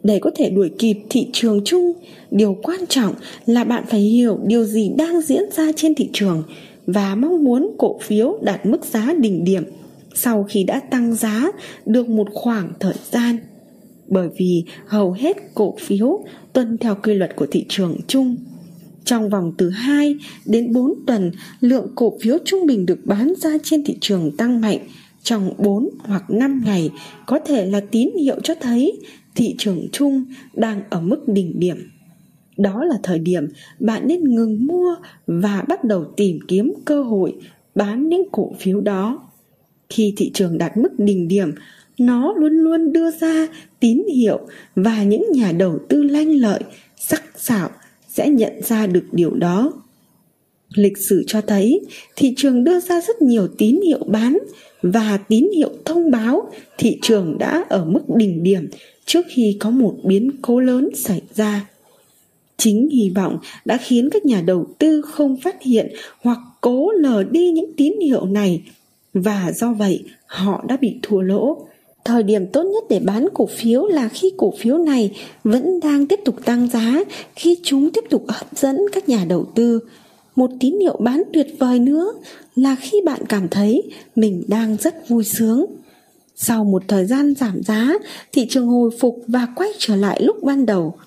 để 0.04 0.18
có 0.18 0.30
thể 0.36 0.50
đuổi 0.50 0.70
kịp 0.78 0.96
thị 1.10 1.28
trường 1.32 1.60
chung 1.64 1.92
điều 2.30 2.58
quan 2.62 2.86
trọng 2.88 3.14
là 3.46 3.64
bạn 3.64 3.84
phải 3.88 4.00
hiểu 4.00 4.38
điều 4.46 4.64
gì 4.64 4.90
đang 4.98 5.20
diễn 5.20 5.42
ra 5.52 5.72
trên 5.76 5.94
thị 5.94 6.10
trường 6.12 6.42
và 6.86 7.14
mong 7.14 7.44
muốn 7.44 7.74
cổ 7.78 7.98
phiếu 8.02 8.38
đạt 8.42 8.66
mức 8.66 8.84
giá 8.84 9.14
đỉnh 9.18 9.44
điểm 9.44 9.64
sau 10.14 10.44
khi 10.44 10.64
đã 10.64 10.80
tăng 10.80 11.14
giá 11.14 11.50
được 11.86 12.08
một 12.08 12.28
khoảng 12.32 12.72
thời 12.80 12.94
gian. 13.10 13.38
Bởi 14.08 14.28
vì 14.36 14.64
hầu 14.86 15.12
hết 15.12 15.36
cổ 15.54 15.74
phiếu 15.80 16.24
tuân 16.52 16.78
theo 16.78 16.96
quy 17.02 17.14
luật 17.14 17.36
của 17.36 17.46
thị 17.50 17.64
trường 17.68 17.96
chung. 18.06 18.36
Trong 19.04 19.30
vòng 19.30 19.52
từ 19.58 19.70
2 19.70 20.16
đến 20.46 20.72
4 20.72 20.94
tuần, 21.06 21.32
lượng 21.60 21.92
cổ 21.94 22.18
phiếu 22.20 22.38
trung 22.44 22.66
bình 22.66 22.86
được 22.86 22.98
bán 23.04 23.32
ra 23.38 23.50
trên 23.62 23.84
thị 23.84 23.96
trường 24.00 24.36
tăng 24.36 24.60
mạnh 24.60 24.78
trong 25.22 25.52
4 25.58 25.88
hoặc 25.98 26.30
5 26.30 26.62
ngày 26.64 26.90
có 27.26 27.38
thể 27.38 27.66
là 27.66 27.80
tín 27.90 28.10
hiệu 28.20 28.36
cho 28.42 28.54
thấy 28.54 28.92
thị 29.34 29.54
trường 29.58 29.88
chung 29.92 30.24
đang 30.54 30.82
ở 30.90 31.00
mức 31.00 31.28
đỉnh 31.28 31.60
điểm. 31.60 31.76
Đó 32.56 32.84
là 32.84 32.96
thời 33.02 33.18
điểm 33.18 33.48
bạn 33.80 34.08
nên 34.08 34.34
ngừng 34.34 34.66
mua 34.66 34.96
và 35.26 35.64
bắt 35.68 35.84
đầu 35.84 36.04
tìm 36.16 36.38
kiếm 36.48 36.72
cơ 36.84 37.02
hội 37.02 37.34
bán 37.74 38.08
những 38.08 38.22
cổ 38.32 38.52
phiếu 38.58 38.80
đó. 38.80 39.28
Khi 39.88 40.14
thị 40.16 40.30
trường 40.34 40.58
đạt 40.58 40.76
mức 40.76 40.98
đỉnh 40.98 41.28
điểm, 41.28 41.52
nó 41.98 42.34
luôn 42.36 42.52
luôn 42.52 42.92
đưa 42.92 43.10
ra 43.10 43.48
tín 43.80 44.02
hiệu 44.14 44.40
và 44.76 45.02
những 45.02 45.24
nhà 45.32 45.52
đầu 45.52 45.78
tư 45.88 46.02
lanh 46.02 46.34
lợi, 46.40 46.60
sắc 46.96 47.22
sảo 47.36 47.70
sẽ 48.08 48.28
nhận 48.28 48.62
ra 48.62 48.86
được 48.86 49.04
điều 49.12 49.34
đó 49.34 49.72
lịch 50.74 50.98
sử 50.98 51.24
cho 51.26 51.40
thấy 51.40 51.80
thị 52.16 52.34
trường 52.36 52.64
đưa 52.64 52.80
ra 52.80 53.00
rất 53.00 53.22
nhiều 53.22 53.48
tín 53.58 53.80
hiệu 53.80 54.04
bán 54.06 54.38
và 54.82 55.18
tín 55.28 55.48
hiệu 55.54 55.70
thông 55.84 56.10
báo 56.10 56.50
thị 56.78 56.98
trường 57.02 57.38
đã 57.38 57.64
ở 57.68 57.84
mức 57.84 58.02
đỉnh 58.16 58.42
điểm 58.42 58.68
trước 59.06 59.26
khi 59.28 59.56
có 59.60 59.70
một 59.70 59.94
biến 60.02 60.30
cố 60.42 60.60
lớn 60.60 60.88
xảy 60.94 61.22
ra 61.34 61.66
chính 62.56 62.88
hy 62.92 63.10
vọng 63.10 63.38
đã 63.64 63.76
khiến 63.76 64.10
các 64.12 64.24
nhà 64.24 64.40
đầu 64.40 64.66
tư 64.78 65.02
không 65.02 65.36
phát 65.36 65.62
hiện 65.62 65.94
hoặc 66.22 66.38
cố 66.60 66.90
lờ 66.90 67.24
đi 67.30 67.50
những 67.50 67.72
tín 67.76 67.92
hiệu 68.00 68.26
này 68.26 68.62
và 69.14 69.52
do 69.54 69.72
vậy 69.72 70.04
họ 70.26 70.64
đã 70.68 70.76
bị 70.76 70.98
thua 71.02 71.20
lỗ 71.20 71.66
Thời 72.04 72.22
điểm 72.22 72.46
tốt 72.46 72.62
nhất 72.62 72.84
để 72.88 73.00
bán 73.00 73.28
cổ 73.34 73.46
phiếu 73.46 73.86
là 73.86 74.08
khi 74.08 74.32
cổ 74.36 74.52
phiếu 74.58 74.78
này 74.78 75.10
vẫn 75.44 75.80
đang 75.80 76.06
tiếp 76.06 76.20
tục 76.24 76.36
tăng 76.44 76.68
giá, 76.68 77.04
khi 77.36 77.58
chúng 77.62 77.90
tiếp 77.90 78.04
tục 78.10 78.24
hấp 78.28 78.46
dẫn 78.56 78.78
các 78.92 79.08
nhà 79.08 79.24
đầu 79.28 79.46
tư. 79.54 79.80
Một 80.36 80.50
tín 80.60 80.78
hiệu 80.80 80.96
bán 81.00 81.22
tuyệt 81.32 81.46
vời 81.58 81.78
nữa 81.78 82.12
là 82.56 82.76
khi 82.80 83.00
bạn 83.04 83.20
cảm 83.28 83.48
thấy 83.48 83.82
mình 84.16 84.44
đang 84.48 84.76
rất 84.76 85.08
vui 85.08 85.24
sướng. 85.24 85.66
Sau 86.36 86.64
một 86.64 86.82
thời 86.88 87.06
gian 87.06 87.34
giảm 87.34 87.62
giá, 87.62 87.92
thị 88.32 88.46
trường 88.50 88.66
hồi 88.66 88.90
phục 89.00 89.24
và 89.28 89.48
quay 89.56 89.70
trở 89.78 89.96
lại 89.96 90.22
lúc 90.22 90.36
ban 90.42 90.66
đầu. 90.66 90.98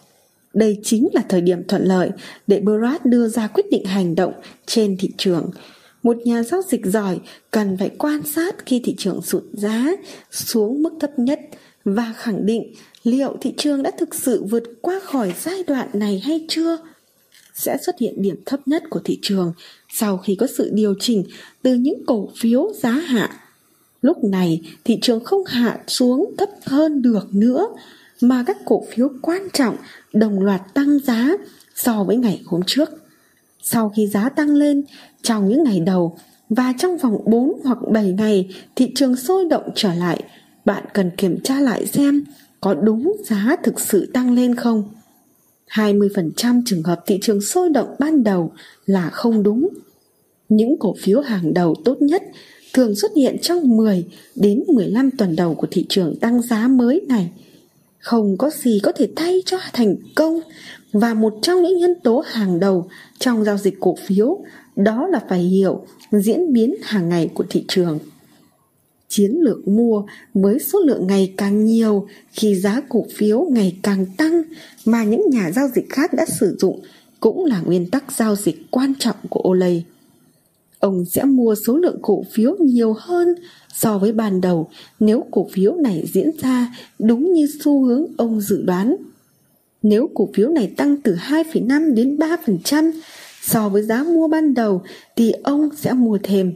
Đây 0.54 0.78
chính 0.84 1.08
là 1.14 1.22
thời 1.30 1.42
điểm 1.42 1.64
thuận 1.68 1.84
lợi 1.84 2.10
để 2.48 2.62
Brad 2.62 3.02
đưa 3.04 3.28
ra 3.28 3.48
quyết 3.48 3.66
định 3.72 3.86
hành 3.86 4.16
động 4.16 4.34
trên 4.66 4.98
thị 4.98 5.10
trường 5.18 5.52
một 6.08 6.18
nhà 6.26 6.44
giao 6.44 6.62
dịch 6.62 6.86
giỏi 6.86 7.20
cần 7.52 7.78
phải 7.78 7.90
quan 7.98 8.24
sát 8.24 8.66
khi 8.66 8.82
thị 8.84 8.96
trường 8.98 9.22
sụt 9.22 9.44
giá 9.54 9.88
xuống 10.32 10.84
mức 10.84 10.94
thấp 11.00 11.20
nhất 11.20 11.40
và 11.86 12.14
khẳng 12.18 12.46
định 12.46 12.74
liệu 13.04 13.38
thị 13.42 13.54
trường 13.58 13.84
đã 13.84 13.92
thực 14.00 14.16
sự 14.16 14.44
vượt 14.44 14.64
qua 14.82 15.00
khỏi 15.04 15.34
giai 15.40 15.64
đoạn 15.64 15.88
này 15.94 16.22
hay 16.26 16.46
chưa 16.50 16.78
sẽ 17.54 17.78
xuất 17.86 18.00
hiện 18.00 18.22
điểm 18.22 18.36
thấp 18.46 18.68
nhất 18.68 18.84
của 18.90 19.00
thị 19.06 19.20
trường 19.22 19.54
sau 19.94 20.18
khi 20.18 20.36
có 20.36 20.48
sự 20.58 20.70
điều 20.74 20.94
chỉnh 21.00 21.24
từ 21.62 21.74
những 21.74 22.04
cổ 22.08 22.30
phiếu 22.38 22.72
giá 22.74 22.92
hạ 22.92 23.30
lúc 24.02 24.24
này 24.24 24.62
thị 24.84 25.00
trường 25.02 25.24
không 25.24 25.46
hạ 25.46 25.80
xuống 25.88 26.36
thấp 26.38 26.50
hơn 26.66 27.02
được 27.02 27.28
nữa 27.32 27.68
mà 28.22 28.44
các 28.48 28.58
cổ 28.66 28.84
phiếu 28.92 29.10
quan 29.22 29.48
trọng 29.54 29.76
đồng 30.14 30.40
loạt 30.40 30.62
tăng 30.74 31.00
giá 31.00 31.30
so 31.76 32.04
với 32.04 32.18
ngày 32.18 32.42
hôm 32.46 32.62
trước 32.68 32.90
sau 33.62 33.90
khi 33.90 34.08
giá 34.08 34.30
tăng 34.30 34.50
lên 34.50 34.84
trong 35.22 35.50
những 35.50 35.64
ngày 35.64 35.80
đầu 35.80 36.18
và 36.50 36.74
trong 36.78 36.98
vòng 36.98 37.18
4 37.26 37.60
hoặc 37.64 37.78
7 37.92 38.12
ngày 38.12 38.50
thị 38.76 38.92
trường 38.96 39.16
sôi 39.16 39.46
động 39.46 39.70
trở 39.76 39.94
lại, 39.94 40.24
bạn 40.66 40.84
cần 40.94 41.12
kiểm 41.18 41.40
tra 41.44 41.60
lại 41.60 41.86
xem 41.86 42.24
có 42.62 42.74
đúng 42.74 43.16
giá 43.26 43.56
thực 43.64 43.80
sự 43.80 44.12
tăng 44.14 44.34
lên 44.34 44.56
không. 44.56 44.84
20% 45.70 46.62
trường 46.66 46.84
hợp 46.84 47.04
thị 47.06 47.20
trường 47.22 47.42
sôi 47.42 47.70
động 47.70 47.96
ban 48.00 48.24
đầu 48.24 48.52
là 48.86 49.10
không 49.10 49.44
đúng. 49.44 49.70
Những 50.50 50.76
cổ 50.80 50.96
phiếu 51.02 51.22
hàng 51.22 51.54
đầu 51.54 51.76
tốt 51.86 52.02
nhất 52.02 52.24
thường 52.74 52.96
xuất 52.96 53.12
hiện 53.16 53.38
trong 53.42 53.78
10 53.78 54.06
đến 54.36 54.64
15 54.68 55.12
tuần 55.12 55.36
đầu 55.36 55.56
của 55.56 55.68
thị 55.72 55.86
trường 55.90 56.16
tăng 56.16 56.42
giá 56.42 56.68
mới 56.68 57.02
này. 57.08 57.32
Không 58.00 58.38
có 58.38 58.50
gì 58.64 58.80
có 58.84 58.92
thể 58.92 59.08
thay 59.16 59.42
cho 59.46 59.58
thành 59.74 59.96
công 60.16 60.40
và 60.94 61.14
một 61.14 61.34
trong 61.42 61.64
những 61.64 61.78
nhân 61.78 61.94
tố 62.04 62.24
hàng 62.28 62.60
đầu 62.60 62.90
trong 63.20 63.44
giao 63.44 63.58
dịch 63.58 63.76
cổ 63.80 63.96
phiếu 64.08 64.40
đó 64.76 65.08
là 65.08 65.20
phải 65.30 65.40
hiểu 65.40 65.86
diễn 66.12 66.54
biến 66.54 66.76
hàng 66.84 67.10
ngày 67.10 67.30
của 67.34 67.46
thị 67.50 67.66
trường 67.68 68.00
chiến 69.10 69.32
lược 69.40 69.68
mua 69.68 70.04
với 70.34 70.60
số 70.60 70.80
lượng 70.80 71.08
ngày 71.08 71.34
càng 71.38 71.66
nhiều 71.66 72.08
khi 72.32 72.56
giá 72.56 72.82
cổ 72.90 73.06
phiếu 73.16 73.48
ngày 73.52 73.78
càng 73.84 74.06
tăng 74.18 74.42
mà 74.86 75.04
những 75.04 75.30
nhà 75.30 75.52
giao 75.52 75.68
dịch 75.76 75.90
khác 75.90 76.14
đã 76.14 76.26
sử 76.40 76.58
dụng 76.60 76.80
cũng 77.20 77.46
là 77.46 77.62
nguyên 77.62 77.90
tắc 77.90 78.12
giao 78.12 78.36
dịch 78.36 78.72
quan 78.72 78.94
trọng 79.00 79.16
của 79.30 79.50
Olay. 79.50 79.86
Ông 80.80 81.06
sẽ 81.06 81.24
mua 81.24 81.56
số 81.56 81.78
lượng 81.78 82.00
cổ 82.02 82.24
phiếu 82.32 82.56
nhiều 82.60 82.96
hơn 83.00 83.36
so 83.74 83.98
với 83.98 84.12
ban 84.12 84.42
đầu 84.42 84.70
nếu 85.00 85.24
cổ 85.32 85.48
phiếu 85.52 85.76
này 85.76 86.04
diễn 86.14 86.32
ra 86.42 86.76
đúng 87.00 87.34
như 87.34 87.48
xu 87.64 87.86
hướng 87.86 88.06
ông 88.18 88.42
dự 88.42 88.62
đoán. 88.62 88.96
Nếu 89.84 90.10
cổ 90.14 90.30
phiếu 90.34 90.50
này 90.50 90.74
tăng 90.78 91.02
từ 91.02 91.16
2,5 91.16 91.94
đến 91.94 92.18
3% 92.18 92.92
so 93.42 93.70
với 93.70 93.84
giá 93.84 94.04
mua 94.04 94.28
ban 94.28 94.54
đầu 94.54 94.82
thì 95.16 95.32
ông 95.32 95.70
sẽ 95.76 95.94
mua 95.94 96.18
thêm. 96.24 96.54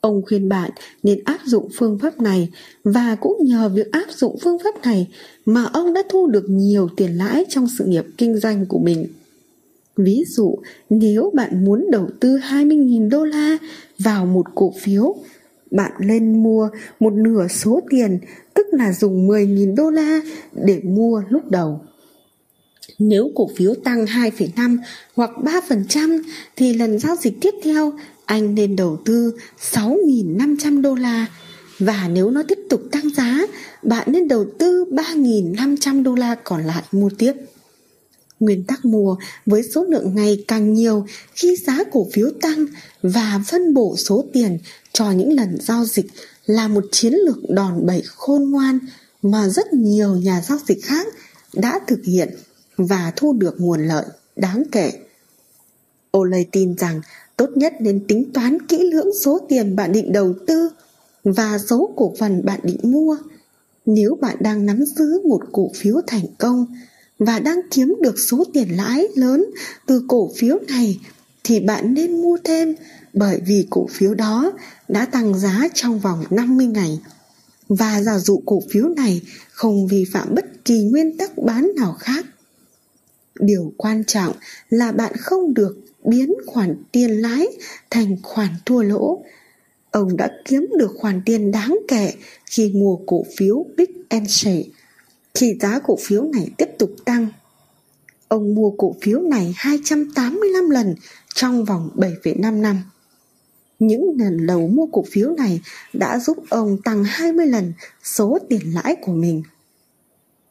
Ông 0.00 0.22
khuyên 0.26 0.48
bạn 0.48 0.70
nên 1.02 1.20
áp 1.24 1.38
dụng 1.44 1.68
phương 1.78 1.98
pháp 1.98 2.20
này 2.20 2.48
và 2.84 3.16
cũng 3.20 3.38
nhờ 3.40 3.68
việc 3.68 3.92
áp 3.92 4.06
dụng 4.10 4.36
phương 4.42 4.58
pháp 4.64 4.82
này 4.82 5.08
mà 5.46 5.64
ông 5.64 5.92
đã 5.92 6.02
thu 6.08 6.26
được 6.26 6.44
nhiều 6.48 6.88
tiền 6.96 7.18
lãi 7.18 7.44
trong 7.48 7.66
sự 7.78 7.84
nghiệp 7.84 8.04
kinh 8.18 8.38
doanh 8.38 8.66
của 8.66 8.78
mình. 8.78 9.06
Ví 9.96 10.24
dụ, 10.26 10.58
nếu 10.90 11.30
bạn 11.34 11.64
muốn 11.64 11.86
đầu 11.90 12.08
tư 12.20 12.36
20.000 12.36 13.08
đô 13.10 13.24
la 13.24 13.58
vào 13.98 14.26
một 14.26 14.46
cổ 14.54 14.74
phiếu, 14.80 15.16
bạn 15.70 15.92
lên 15.98 16.42
mua 16.42 16.68
một 17.00 17.12
nửa 17.12 17.48
số 17.48 17.80
tiền, 17.90 18.18
tức 18.54 18.66
là 18.72 18.92
dùng 18.92 19.28
10.000 19.28 19.74
đô 19.74 19.90
la 19.90 20.20
để 20.52 20.80
mua 20.84 21.22
lúc 21.28 21.50
đầu. 21.50 21.80
Nếu 22.98 23.30
cổ 23.34 23.50
phiếu 23.56 23.74
tăng 23.74 24.04
2,5 24.04 24.78
hoặc 25.14 25.30
3% 25.42 26.22
thì 26.56 26.74
lần 26.74 26.98
giao 26.98 27.16
dịch 27.16 27.40
tiếp 27.40 27.54
theo 27.62 27.92
anh 28.24 28.54
nên 28.54 28.76
đầu 28.76 28.96
tư 29.04 29.34
6.500 29.72 30.82
đô 30.82 30.94
la 30.94 31.26
và 31.78 32.08
nếu 32.12 32.30
nó 32.30 32.42
tiếp 32.48 32.58
tục 32.70 32.82
tăng 32.92 33.10
giá, 33.10 33.40
bạn 33.82 34.12
nên 34.12 34.28
đầu 34.28 34.46
tư 34.58 34.84
3.500 34.90 36.02
đô 36.02 36.14
la 36.14 36.34
còn 36.34 36.62
lại 36.62 36.82
mua 36.92 37.10
tiếp. 37.18 37.32
Nguyên 38.42 38.64
tắc 38.64 38.84
mua 38.84 39.16
với 39.46 39.62
số 39.62 39.84
lượng 39.84 40.14
ngày 40.14 40.44
càng 40.48 40.72
nhiều, 40.72 41.06
khi 41.34 41.56
giá 41.66 41.78
cổ 41.92 42.06
phiếu 42.12 42.30
tăng 42.40 42.66
và 43.02 43.40
phân 43.46 43.74
bổ 43.74 43.96
số 43.96 44.24
tiền 44.32 44.58
cho 44.92 45.10
những 45.10 45.32
lần 45.32 45.58
giao 45.60 45.84
dịch 45.84 46.06
là 46.46 46.68
một 46.68 46.84
chiến 46.92 47.14
lược 47.14 47.38
đòn 47.48 47.86
bẩy 47.86 48.02
khôn 48.06 48.50
ngoan 48.50 48.78
mà 49.22 49.48
rất 49.48 49.72
nhiều 49.72 50.16
nhà 50.16 50.42
giao 50.48 50.58
dịch 50.66 50.78
khác 50.84 51.06
đã 51.54 51.80
thực 51.86 52.04
hiện 52.04 52.36
và 52.76 53.12
thu 53.16 53.32
được 53.32 53.60
nguồn 53.60 53.88
lợi 53.88 54.04
đáng 54.36 54.62
kể. 54.72 54.92
Olay 56.16 56.46
tin 56.52 56.76
rằng 56.76 57.00
tốt 57.36 57.50
nhất 57.54 57.72
nên 57.80 58.06
tính 58.06 58.32
toán 58.34 58.66
kỹ 58.66 58.90
lưỡng 58.92 59.08
số 59.20 59.38
tiền 59.48 59.76
bạn 59.76 59.92
định 59.92 60.12
đầu 60.12 60.34
tư 60.46 60.68
và 61.24 61.58
số 61.58 61.92
cổ 61.96 62.14
phần 62.18 62.44
bạn 62.44 62.60
định 62.62 62.80
mua. 62.82 63.16
Nếu 63.86 64.18
bạn 64.20 64.36
đang 64.40 64.66
nắm 64.66 64.84
giữ 64.84 65.20
một 65.28 65.40
cổ 65.52 65.70
phiếu 65.74 66.00
thành 66.06 66.26
công 66.38 66.66
và 67.24 67.38
đang 67.38 67.60
kiếm 67.70 67.96
được 68.00 68.18
số 68.18 68.44
tiền 68.54 68.76
lãi 68.76 69.08
lớn 69.14 69.46
từ 69.86 70.04
cổ 70.08 70.30
phiếu 70.36 70.58
này, 70.68 71.00
thì 71.44 71.60
bạn 71.60 71.94
nên 71.94 72.22
mua 72.22 72.38
thêm, 72.44 72.74
bởi 73.12 73.40
vì 73.46 73.66
cổ 73.70 73.86
phiếu 73.90 74.14
đó 74.14 74.52
đã 74.88 75.04
tăng 75.04 75.38
giá 75.38 75.68
trong 75.74 75.98
vòng 75.98 76.24
50 76.30 76.66
ngày. 76.66 77.00
Và 77.68 78.02
giả 78.02 78.18
dụ 78.18 78.42
cổ 78.46 78.62
phiếu 78.70 78.88
này 78.88 79.20
không 79.50 79.86
vi 79.86 80.04
phạm 80.12 80.34
bất 80.34 80.64
kỳ 80.64 80.82
nguyên 80.82 81.16
tắc 81.16 81.38
bán 81.38 81.70
nào 81.76 81.96
khác. 82.00 82.26
Điều 83.40 83.72
quan 83.76 84.04
trọng 84.04 84.32
là 84.70 84.92
bạn 84.92 85.12
không 85.16 85.54
được 85.54 85.76
biến 86.04 86.34
khoản 86.46 86.82
tiền 86.92 87.10
lãi 87.10 87.46
thành 87.90 88.16
khoản 88.22 88.48
thua 88.66 88.82
lỗ. 88.82 89.24
Ông 89.90 90.16
đã 90.16 90.30
kiếm 90.44 90.66
được 90.78 90.90
khoản 90.96 91.22
tiền 91.26 91.50
đáng 91.50 91.78
kể 91.88 92.14
khi 92.46 92.72
mua 92.74 92.96
cổ 93.06 93.24
phiếu 93.36 93.66
Big 93.76 93.90
Share 94.28 94.62
khi 95.34 95.58
giá 95.60 95.78
cổ 95.84 95.96
phiếu 96.00 96.22
này 96.22 96.48
tiếp 96.58 96.68
tục 96.78 96.90
tăng. 97.04 97.26
Ông 98.28 98.54
mua 98.54 98.70
cổ 98.70 98.94
phiếu 99.02 99.20
này 99.20 99.54
285 99.56 100.70
lần 100.70 100.94
trong 101.34 101.64
vòng 101.64 101.90
7,5 101.96 102.60
năm. 102.60 102.82
Những 103.78 104.16
lần 104.18 104.46
đầu 104.46 104.68
mua 104.68 104.86
cổ 104.86 105.04
phiếu 105.10 105.30
này 105.30 105.60
đã 105.92 106.18
giúp 106.18 106.36
ông 106.50 106.82
tăng 106.84 107.04
20 107.04 107.46
lần 107.46 107.72
số 108.02 108.38
tiền 108.48 108.74
lãi 108.74 108.96
của 109.02 109.12
mình. 109.12 109.42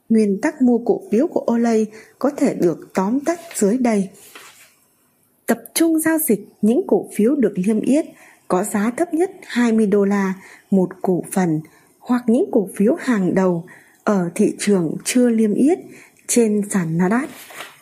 Nguyên 0.10 0.42
tắc 0.42 0.62
mua 0.62 0.78
cổ 0.78 1.02
phiếu 1.12 1.28
của 1.28 1.46
Olay 1.52 1.86
có 2.20 2.30
thể 2.38 2.54
được 2.54 2.94
tóm 2.94 3.20
tắt 3.20 3.40
dưới 3.56 3.78
đây. 3.78 4.10
Tập 5.46 5.60
trung 5.74 6.00
giao 6.00 6.18
dịch 6.18 6.40
những 6.62 6.82
cổ 6.88 7.10
phiếu 7.16 7.36
được 7.36 7.54
niêm 7.56 7.82
yết 7.82 8.06
có 8.48 8.64
giá 8.64 8.92
thấp 8.98 9.14
nhất 9.14 9.32
20 9.44 9.88
đô 9.88 10.06
la 10.06 10.34
một 10.72 10.90
cổ 11.02 11.24
phần 11.32 11.62
hoặc 12.00 12.24
những 12.28 12.46
cổ 12.52 12.70
phiếu 12.76 12.96
hàng 13.00 13.36
đầu 13.36 13.66
ở 14.04 14.30
thị 14.36 14.54
trường 14.60 14.96
chưa 15.06 15.30
liêm 15.30 15.54
yết 15.54 15.80
trên 16.28 16.62
sàn 16.70 16.98
Nasdaq 16.98 17.28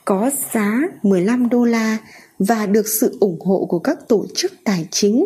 có 0.06 0.32
giá 0.54 0.82
15 1.04 1.50
đô 1.50 1.66
la 1.66 1.98
và 2.40 2.66
được 2.66 2.88
sự 2.88 3.18
ủng 3.20 3.40
hộ 3.41 3.66
của 3.70 3.80
các 3.80 4.08
tổ 4.08 4.26
chức 4.36 4.54
tài 4.64 4.88
chính. 4.91 5.26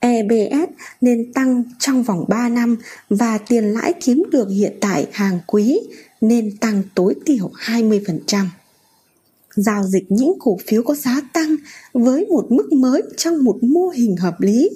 EBS 0.00 0.70
nên 1.00 1.32
tăng 1.32 1.62
trong 1.78 2.02
vòng 2.02 2.24
3 2.28 2.48
năm 2.48 2.76
và 3.10 3.38
tiền 3.38 3.64
lãi 3.64 3.92
kiếm 4.00 4.22
được 4.32 4.48
hiện 4.48 4.76
tại 4.80 5.06
hàng 5.12 5.38
quý 5.46 5.80
nên 6.20 6.56
tăng 6.56 6.82
tối 6.94 7.14
thiểu 7.26 7.50
20% 7.54 8.44
giao 9.54 9.84
dịch 9.84 10.04
những 10.08 10.32
cổ 10.38 10.58
phiếu 10.66 10.82
có 10.82 10.94
giá 10.94 11.20
tăng 11.32 11.56
với 11.92 12.26
một 12.26 12.46
mức 12.50 12.72
mới 12.72 13.02
trong 13.16 13.44
một 13.44 13.58
mô 13.62 13.88
hình 13.88 14.16
hợp 14.16 14.40
lý 14.40 14.70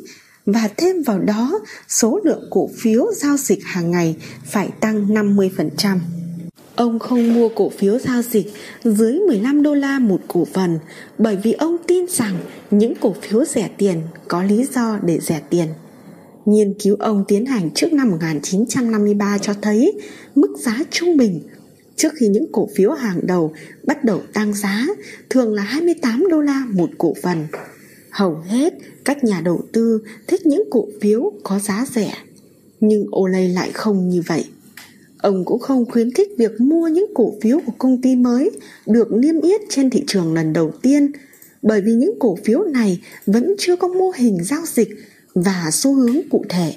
và 0.46 0.68
thêm 0.76 1.02
vào 1.02 1.18
đó, 1.18 1.60
số 1.88 2.20
lượng 2.24 2.48
cổ 2.50 2.70
phiếu 2.76 3.12
giao 3.12 3.36
dịch 3.36 3.64
hàng 3.64 3.90
ngày 3.90 4.16
phải 4.44 4.68
tăng 4.80 5.06
50%. 5.06 5.98
Ông 6.76 6.98
không 6.98 7.34
mua 7.34 7.48
cổ 7.48 7.68
phiếu 7.68 7.98
giao 7.98 8.22
dịch 8.22 8.46
dưới 8.84 9.12
15 9.12 9.62
đô 9.62 9.74
la 9.74 9.98
một 9.98 10.20
cổ 10.28 10.46
phần 10.52 10.78
bởi 11.18 11.36
vì 11.36 11.52
ông 11.52 11.76
tin 11.86 12.06
rằng 12.08 12.36
những 12.70 12.94
cổ 13.00 13.14
phiếu 13.22 13.44
rẻ 13.44 13.70
tiền 13.78 14.02
có 14.28 14.42
lý 14.42 14.66
do 14.74 14.98
để 15.02 15.18
rẻ 15.20 15.40
tiền. 15.50 15.68
Nghiên 16.44 16.74
cứu 16.82 16.96
ông 16.98 17.24
tiến 17.28 17.46
hành 17.46 17.70
trước 17.70 17.92
năm 17.92 18.10
1953 18.10 19.38
cho 19.38 19.54
thấy 19.62 20.00
mức 20.34 20.56
giá 20.58 20.78
trung 20.90 21.16
bình 21.16 21.40
trước 21.96 22.12
khi 22.20 22.28
những 22.28 22.46
cổ 22.52 22.68
phiếu 22.76 22.92
hàng 22.92 23.20
đầu 23.22 23.52
bắt 23.86 24.04
đầu 24.04 24.22
tăng 24.32 24.54
giá 24.54 24.86
thường 25.30 25.54
là 25.54 25.62
28 25.62 26.28
đô 26.30 26.40
la 26.40 26.62
một 26.70 26.90
cổ 26.98 27.14
phần. 27.22 27.46
Hầu 28.14 28.42
hết 28.48 28.74
các 29.04 29.24
nhà 29.24 29.40
đầu 29.40 29.60
tư 29.72 30.02
thích 30.26 30.46
những 30.46 30.62
cổ 30.70 30.88
phiếu 31.00 31.32
có 31.42 31.58
giá 31.58 31.86
rẻ, 31.94 32.14
nhưng 32.80 33.06
Olay 33.16 33.48
lại 33.48 33.70
không 33.72 34.08
như 34.08 34.22
vậy. 34.26 34.44
Ông 35.18 35.44
cũng 35.44 35.58
không 35.58 35.90
khuyến 35.90 36.12
khích 36.12 36.28
việc 36.38 36.60
mua 36.60 36.88
những 36.88 37.06
cổ 37.14 37.34
phiếu 37.42 37.60
của 37.66 37.72
công 37.78 38.02
ty 38.02 38.16
mới 38.16 38.50
được 38.86 39.12
niêm 39.12 39.40
yết 39.40 39.60
trên 39.68 39.90
thị 39.90 40.04
trường 40.06 40.34
lần 40.34 40.52
đầu 40.52 40.70
tiên, 40.82 41.12
bởi 41.62 41.80
vì 41.80 41.92
những 41.92 42.14
cổ 42.20 42.38
phiếu 42.44 42.62
này 42.62 43.00
vẫn 43.26 43.54
chưa 43.58 43.76
có 43.76 43.88
mô 43.88 44.12
hình 44.16 44.44
giao 44.44 44.62
dịch 44.66 44.88
và 45.34 45.70
xu 45.72 45.94
hướng 45.94 46.16
cụ 46.30 46.44
thể. 46.48 46.74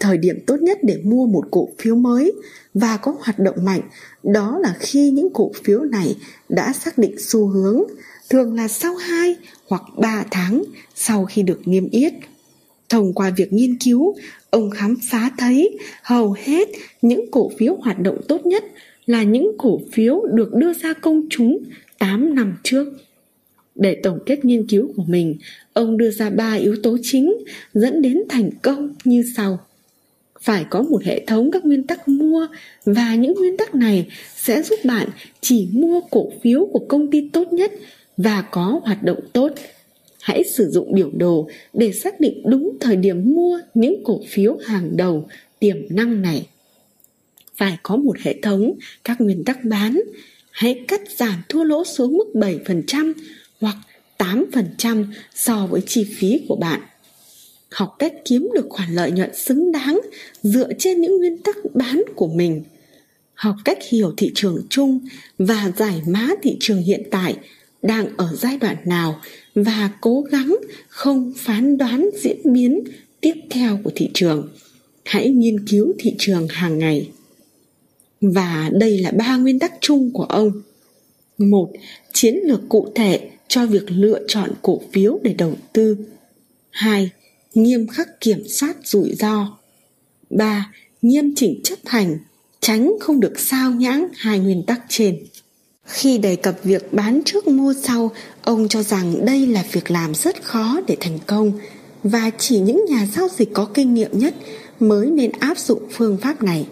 Thời 0.00 0.16
điểm 0.16 0.38
tốt 0.46 0.62
nhất 0.62 0.78
để 0.82 1.00
mua 1.04 1.26
một 1.26 1.44
cổ 1.50 1.68
phiếu 1.78 1.94
mới 1.96 2.32
và 2.74 2.96
có 2.96 3.14
hoạt 3.20 3.38
động 3.38 3.64
mạnh 3.64 3.82
đó 4.22 4.58
là 4.62 4.76
khi 4.80 5.10
những 5.10 5.28
cổ 5.34 5.50
phiếu 5.64 5.80
này 5.80 6.16
đã 6.48 6.72
xác 6.72 6.98
định 6.98 7.14
xu 7.18 7.46
hướng 7.46 7.82
thường 8.30 8.54
là 8.54 8.68
sau 8.68 8.94
2 8.94 9.36
hoặc 9.72 9.82
3 9.96 10.24
tháng 10.30 10.62
sau 10.94 11.24
khi 11.24 11.42
được 11.42 11.60
niêm 11.64 11.88
yết. 11.90 12.12
Thông 12.88 13.12
qua 13.12 13.30
việc 13.36 13.52
nghiên 13.52 13.76
cứu, 13.84 14.14
ông 14.50 14.70
khám 14.70 14.96
phá 15.10 15.30
thấy 15.38 15.78
hầu 16.02 16.36
hết 16.38 16.68
những 17.02 17.30
cổ 17.30 17.50
phiếu 17.58 17.74
hoạt 17.74 17.98
động 18.00 18.20
tốt 18.28 18.46
nhất 18.46 18.64
là 19.06 19.22
những 19.22 19.52
cổ 19.58 19.80
phiếu 19.92 20.26
được 20.32 20.54
đưa 20.54 20.72
ra 20.72 20.92
công 20.92 21.22
chúng 21.30 21.58
8 21.98 22.34
năm 22.34 22.56
trước. 22.62 22.86
Để 23.74 24.00
tổng 24.02 24.18
kết 24.26 24.44
nghiên 24.44 24.66
cứu 24.66 24.92
của 24.96 25.04
mình, 25.06 25.36
ông 25.72 25.96
đưa 25.96 26.10
ra 26.10 26.30
3 26.30 26.54
yếu 26.54 26.76
tố 26.82 26.96
chính 27.02 27.34
dẫn 27.74 28.02
đến 28.02 28.22
thành 28.28 28.50
công 28.62 28.94
như 29.04 29.24
sau 29.36 29.58
phải 30.40 30.64
có 30.70 30.82
một 30.82 31.02
hệ 31.04 31.24
thống 31.26 31.50
các 31.50 31.64
nguyên 31.64 31.82
tắc 31.82 32.08
mua 32.08 32.46
và 32.84 33.14
những 33.14 33.34
nguyên 33.34 33.56
tắc 33.56 33.74
này 33.74 34.06
sẽ 34.36 34.62
giúp 34.62 34.76
bạn 34.84 35.08
chỉ 35.40 35.68
mua 35.72 36.00
cổ 36.10 36.32
phiếu 36.42 36.68
của 36.72 36.84
công 36.88 37.10
ty 37.10 37.28
tốt 37.32 37.52
nhất 37.52 37.72
và 38.16 38.42
có 38.50 38.80
hoạt 38.84 39.02
động 39.02 39.20
tốt. 39.32 39.52
Hãy 40.20 40.42
sử 40.44 40.70
dụng 40.70 40.94
biểu 40.94 41.10
đồ 41.14 41.48
để 41.72 41.92
xác 41.92 42.20
định 42.20 42.42
đúng 42.44 42.76
thời 42.80 42.96
điểm 42.96 43.34
mua 43.34 43.60
những 43.74 44.04
cổ 44.04 44.20
phiếu 44.28 44.56
hàng 44.64 44.96
đầu 44.96 45.28
tiềm 45.58 45.76
năng 45.90 46.22
này. 46.22 46.46
Phải 47.56 47.78
có 47.82 47.96
một 47.96 48.16
hệ 48.18 48.34
thống, 48.42 48.72
các 49.04 49.20
nguyên 49.20 49.44
tắc 49.44 49.64
bán. 49.64 50.00
Hãy 50.50 50.84
cắt 50.88 51.00
giảm 51.16 51.42
thua 51.48 51.64
lỗ 51.64 51.84
xuống 51.84 52.18
mức 52.18 52.26
7% 52.34 53.12
hoặc 53.60 53.76
8% 54.18 55.04
so 55.34 55.66
với 55.66 55.80
chi 55.86 56.04
phí 56.18 56.40
của 56.48 56.56
bạn. 56.56 56.80
Học 57.70 57.96
cách 57.98 58.12
kiếm 58.24 58.48
được 58.54 58.66
khoản 58.70 58.94
lợi 58.94 59.10
nhuận 59.10 59.34
xứng 59.34 59.72
đáng 59.72 60.00
dựa 60.42 60.68
trên 60.78 61.00
những 61.00 61.18
nguyên 61.18 61.38
tắc 61.38 61.56
bán 61.74 62.02
của 62.16 62.28
mình. 62.28 62.62
Học 63.34 63.56
cách 63.64 63.78
hiểu 63.90 64.14
thị 64.16 64.32
trường 64.34 64.66
chung 64.70 65.00
và 65.38 65.72
giải 65.76 66.02
mã 66.06 66.28
thị 66.42 66.56
trường 66.60 66.82
hiện 66.82 67.02
tại 67.10 67.36
đang 67.82 68.16
ở 68.16 68.36
giai 68.36 68.56
đoạn 68.56 68.76
nào 68.84 69.20
và 69.54 69.90
cố 70.00 70.20
gắng 70.20 70.56
không 70.88 71.32
phán 71.36 71.78
đoán 71.78 72.10
diễn 72.22 72.52
biến 72.52 72.84
tiếp 73.20 73.34
theo 73.50 73.78
của 73.84 73.90
thị 73.94 74.10
trường 74.14 74.48
hãy 75.04 75.30
nghiên 75.30 75.66
cứu 75.68 75.92
thị 75.98 76.14
trường 76.18 76.48
hàng 76.48 76.78
ngày 76.78 77.10
và 78.20 78.70
đây 78.72 78.98
là 78.98 79.10
ba 79.10 79.36
nguyên 79.36 79.58
tắc 79.58 79.72
chung 79.80 80.10
của 80.10 80.24
ông 80.24 80.52
một 81.38 81.72
chiến 82.12 82.38
lược 82.44 82.60
cụ 82.68 82.92
thể 82.94 83.30
cho 83.48 83.66
việc 83.66 83.84
lựa 83.88 84.20
chọn 84.28 84.50
cổ 84.62 84.80
phiếu 84.92 85.18
để 85.22 85.34
đầu 85.34 85.56
tư 85.72 85.96
hai 86.70 87.10
nghiêm 87.54 87.86
khắc 87.86 88.20
kiểm 88.20 88.48
soát 88.48 88.76
rủi 88.84 89.14
ro. 89.14 89.58
ba, 90.30 90.72
Nghiêm 91.02 91.34
chỉnh 91.36 91.60
chấp 91.64 91.78
hành, 91.86 92.18
tránh 92.60 92.92
không 93.00 93.20
được 93.20 93.40
sao 93.40 93.70
nhãng 93.70 94.08
hai 94.14 94.38
nguyên 94.38 94.62
tắc 94.66 94.82
trên. 94.88 95.24
Khi 95.86 96.18
đề 96.18 96.36
cập 96.36 96.54
việc 96.64 96.92
bán 96.92 97.20
trước 97.24 97.48
mua 97.48 97.74
sau, 97.82 98.10
ông 98.42 98.68
cho 98.68 98.82
rằng 98.82 99.24
đây 99.24 99.46
là 99.46 99.64
việc 99.72 99.90
làm 99.90 100.14
rất 100.14 100.42
khó 100.42 100.80
để 100.86 100.96
thành 101.00 101.18
công 101.26 101.52
và 102.04 102.30
chỉ 102.38 102.58
những 102.58 102.84
nhà 102.88 103.06
giao 103.14 103.28
dịch 103.28 103.48
có 103.52 103.68
kinh 103.74 103.94
nghiệm 103.94 104.18
nhất 104.18 104.34
mới 104.80 105.10
nên 105.10 105.30
áp 105.38 105.58
dụng 105.58 105.82
phương 105.90 106.16
pháp 106.16 106.42
này. 106.42 106.66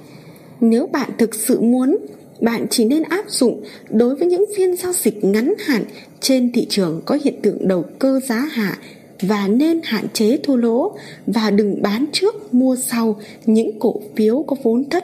Nếu 0.60 0.86
bạn 0.86 1.10
thực 1.18 1.34
sự 1.34 1.60
muốn, 1.60 1.96
bạn 2.40 2.66
chỉ 2.70 2.84
nên 2.84 3.02
áp 3.02 3.24
dụng 3.28 3.64
đối 3.90 4.16
với 4.16 4.28
những 4.28 4.44
phiên 4.56 4.76
giao 4.76 4.92
dịch 4.92 5.24
ngắn 5.24 5.54
hạn 5.58 5.84
trên 6.20 6.52
thị 6.52 6.66
trường 6.70 7.02
có 7.04 7.18
hiện 7.24 7.34
tượng 7.42 7.68
đầu 7.68 7.84
cơ 7.98 8.20
giá 8.28 8.38
hạ 8.38 8.78
và 9.22 9.48
nên 9.48 9.80
hạn 9.84 10.06
chế 10.12 10.38
thua 10.42 10.56
lỗ 10.56 10.96
và 11.26 11.50
đừng 11.50 11.82
bán 11.82 12.06
trước 12.12 12.54
mua 12.54 12.76
sau 12.76 13.20
những 13.46 13.78
cổ 13.78 14.00
phiếu 14.16 14.44
có 14.46 14.56
vốn 14.62 14.88
thấp 14.90 15.02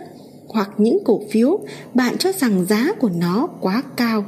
hoặc 0.48 0.70
những 0.78 0.98
cổ 1.04 1.22
phiếu, 1.30 1.60
bạn 1.94 2.18
cho 2.18 2.32
rằng 2.32 2.66
giá 2.66 2.92
của 2.98 3.10
nó 3.16 3.48
quá 3.60 3.82
cao. 3.96 4.24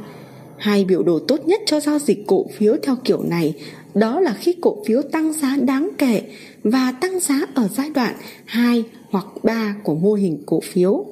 Hai 0.56 0.84
biểu 0.84 1.02
đồ 1.02 1.18
tốt 1.18 1.46
nhất 1.46 1.60
cho 1.66 1.80
giao 1.80 1.98
dịch 1.98 2.26
cổ 2.26 2.46
phiếu 2.56 2.76
theo 2.82 2.96
kiểu 3.04 3.22
này, 3.22 3.54
đó 3.94 4.20
là 4.20 4.34
khi 4.40 4.54
cổ 4.60 4.84
phiếu 4.86 5.02
tăng 5.02 5.32
giá 5.32 5.56
đáng 5.56 5.90
kể 5.98 6.22
và 6.64 6.92
tăng 7.00 7.20
giá 7.20 7.40
ở 7.54 7.68
giai 7.76 7.90
đoạn 7.90 8.14
2 8.44 8.84
hoặc 9.10 9.26
3 9.42 9.76
của 9.84 9.94
mô 9.94 10.14
hình 10.14 10.42
cổ 10.46 10.60
phiếu. 10.60 11.04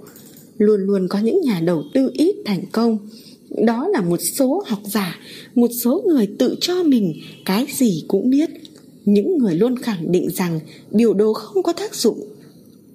Luôn 0.59 0.81
luôn 0.81 1.09
có 1.09 1.19
những 1.19 1.41
nhà 1.41 1.61
đầu 1.61 1.83
tư 1.95 2.11
ít 2.15 2.37
thành 2.47 2.65
công 2.73 2.99
đó 3.51 3.89
là 3.89 4.01
một 4.01 4.17
số 4.17 4.63
học 4.67 4.79
giả, 4.85 5.19
một 5.55 5.71
số 5.85 6.03
người 6.07 6.29
tự 6.39 6.57
cho 6.61 6.83
mình 6.83 7.15
cái 7.45 7.67
gì 7.73 8.05
cũng 8.09 8.31
biết 8.31 8.51
những 9.05 9.39
người 9.39 9.55
luôn 9.55 9.79
khẳng 9.79 10.13
định 10.13 10.29
rằng 10.31 10.61
biểu 10.91 11.15
đồ 11.15 11.33
không 11.33 11.63
có 11.63 11.73
tác 11.73 11.95
dụng 11.95 12.19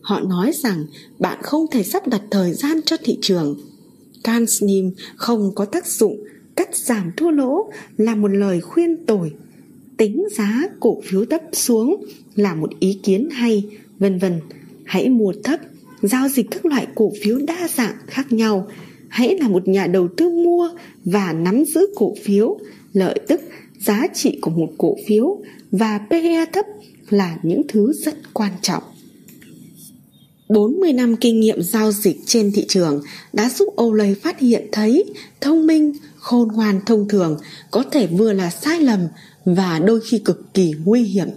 họ 0.01 0.19
nói 0.19 0.51
rằng 0.55 0.85
bạn 1.19 1.39
không 1.41 1.65
thể 1.71 1.83
sắp 1.83 2.07
đặt 2.07 2.21
thời 2.31 2.53
gian 2.53 2.79
cho 2.85 2.97
thị 3.03 3.17
trường. 3.21 3.59
Kansnim 4.23 4.91
không 5.15 5.51
có 5.55 5.65
tác 5.65 5.87
dụng 5.87 6.23
cắt 6.55 6.75
giảm 6.75 7.11
thua 7.17 7.31
lỗ 7.31 7.71
là 7.97 8.15
một 8.15 8.27
lời 8.27 8.61
khuyên 8.61 9.05
tồi. 9.05 9.31
Tính 9.97 10.27
giá 10.31 10.63
cổ 10.79 11.01
phiếu 11.03 11.25
thấp 11.25 11.41
xuống 11.53 12.05
là 12.35 12.55
một 12.55 12.79
ý 12.79 12.99
kiến 13.03 13.29
hay, 13.31 13.63
vân 13.99 14.17
vân. 14.19 14.39
Hãy 14.85 15.09
mua 15.09 15.33
thấp, 15.43 15.59
giao 16.01 16.27
dịch 16.27 16.45
các 16.51 16.65
loại 16.65 16.87
cổ 16.95 17.11
phiếu 17.23 17.39
đa 17.47 17.67
dạng 17.67 17.95
khác 18.07 18.31
nhau. 18.31 18.67
Hãy 19.07 19.37
là 19.39 19.47
một 19.47 19.67
nhà 19.67 19.87
đầu 19.87 20.07
tư 20.17 20.29
mua 20.29 20.69
và 21.05 21.33
nắm 21.33 21.65
giữ 21.65 21.87
cổ 21.95 22.15
phiếu. 22.23 22.59
Lợi 22.93 23.19
tức, 23.27 23.41
giá 23.79 24.07
trị 24.13 24.39
của 24.41 24.51
một 24.51 24.69
cổ 24.77 24.95
phiếu 25.07 25.37
và 25.71 25.99
PE 26.09 26.45
thấp 26.53 26.65
là 27.09 27.37
những 27.43 27.61
thứ 27.67 27.93
rất 27.93 28.33
quan 28.33 28.51
trọng. 28.61 28.83
40 30.51 30.93
năm 30.93 31.15
kinh 31.15 31.39
nghiệm 31.39 31.61
giao 31.61 31.91
dịch 31.91 32.17
trên 32.25 32.51
thị 32.51 32.65
trường 32.67 33.01
đã 33.33 33.49
giúp 33.49 33.73
Olay 33.81 34.15
phát 34.15 34.39
hiện 34.39 34.67
thấy 34.71 35.03
thông 35.41 35.67
minh, 35.67 35.93
khôn 36.17 36.47
ngoan 36.47 36.79
thông 36.85 37.07
thường 37.07 37.37
có 37.71 37.83
thể 37.91 38.07
vừa 38.07 38.33
là 38.33 38.49
sai 38.49 38.81
lầm 38.81 38.99
và 39.45 39.79
đôi 39.79 39.99
khi 40.09 40.17
cực 40.17 40.53
kỳ 40.53 40.73
nguy 40.85 41.03
hiểm. 41.03 41.27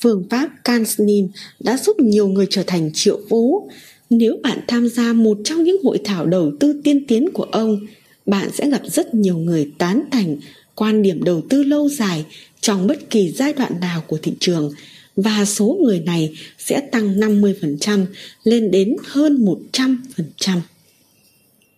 Phương 0.00 0.26
pháp 0.30 0.48
Kansnim 0.64 1.28
đã 1.60 1.78
giúp 1.78 2.00
nhiều 2.00 2.28
người 2.28 2.46
trở 2.50 2.62
thành 2.66 2.90
triệu 2.94 3.20
phú. 3.30 3.68
Nếu 4.10 4.36
bạn 4.42 4.58
tham 4.68 4.88
gia 4.88 5.12
một 5.12 5.38
trong 5.44 5.62
những 5.62 5.82
hội 5.84 6.00
thảo 6.04 6.26
đầu 6.26 6.52
tư 6.60 6.80
tiên 6.84 7.04
tiến 7.08 7.28
của 7.32 7.46
ông, 7.52 7.78
bạn 8.26 8.50
sẽ 8.52 8.70
gặp 8.70 8.82
rất 8.84 9.14
nhiều 9.14 9.36
người 9.36 9.70
tán 9.78 10.02
thành 10.10 10.36
quan 10.74 11.02
điểm 11.02 11.24
đầu 11.24 11.42
tư 11.48 11.62
lâu 11.62 11.88
dài 11.88 12.24
trong 12.60 12.86
bất 12.86 13.10
kỳ 13.10 13.30
giai 13.30 13.52
đoạn 13.52 13.80
nào 13.80 14.02
của 14.06 14.18
thị 14.22 14.32
trường 14.40 14.72
và 15.16 15.44
số 15.44 15.78
người 15.82 16.00
này 16.00 16.34
sẽ 16.58 16.80
tăng 16.80 17.20
50% 17.20 18.06
lên 18.44 18.70
đến 18.70 18.96
hơn 19.04 19.44
100%. 19.72 20.60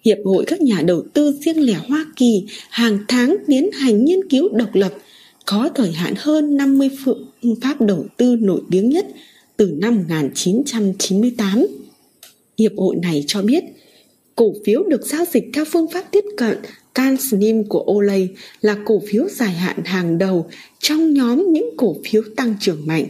Hiệp 0.05 0.19
hội 0.25 0.45
các 0.47 0.61
nhà 0.61 0.83
đầu 0.83 1.03
tư 1.13 1.39
riêng 1.41 1.67
lẻ 1.67 1.75
Hoa 1.89 2.07
Kỳ 2.17 2.47
hàng 2.71 2.99
tháng 3.09 3.37
tiến 3.47 3.71
hành 3.73 4.05
nghiên 4.05 4.29
cứu 4.29 4.49
độc 4.49 4.75
lập, 4.75 4.95
có 5.47 5.71
thời 5.75 5.93
hạn 5.93 6.15
hơn 6.17 6.57
50 6.57 6.91
phương 7.05 7.27
pháp 7.63 7.81
đầu 7.81 8.07
tư 8.17 8.37
nổi 8.41 8.61
tiếng 8.71 8.89
nhất 8.89 9.07
từ 9.57 9.67
năm 9.79 9.97
1998. 9.97 11.67
Hiệp 12.59 12.73
hội 12.77 12.97
này 13.03 13.25
cho 13.27 13.43
biết, 13.43 13.65
cổ 14.37 14.55
phiếu 14.65 14.83
được 14.83 15.07
giao 15.07 15.25
dịch 15.33 15.45
theo 15.55 15.65
phương 15.65 15.91
pháp 15.93 16.05
tiếp 16.11 16.25
cận 16.37 16.59
CanSlim 16.95 17.65
của 17.65 17.85
Olay 17.93 18.29
là 18.61 18.77
cổ 18.85 19.03
phiếu 19.09 19.29
dài 19.29 19.53
hạn 19.53 19.85
hàng 19.85 20.19
đầu 20.19 20.47
trong 20.79 21.15
nhóm 21.15 21.53
những 21.53 21.71
cổ 21.77 21.97
phiếu 22.05 22.23
tăng 22.37 22.55
trưởng 22.61 22.87
mạnh. 22.87 23.07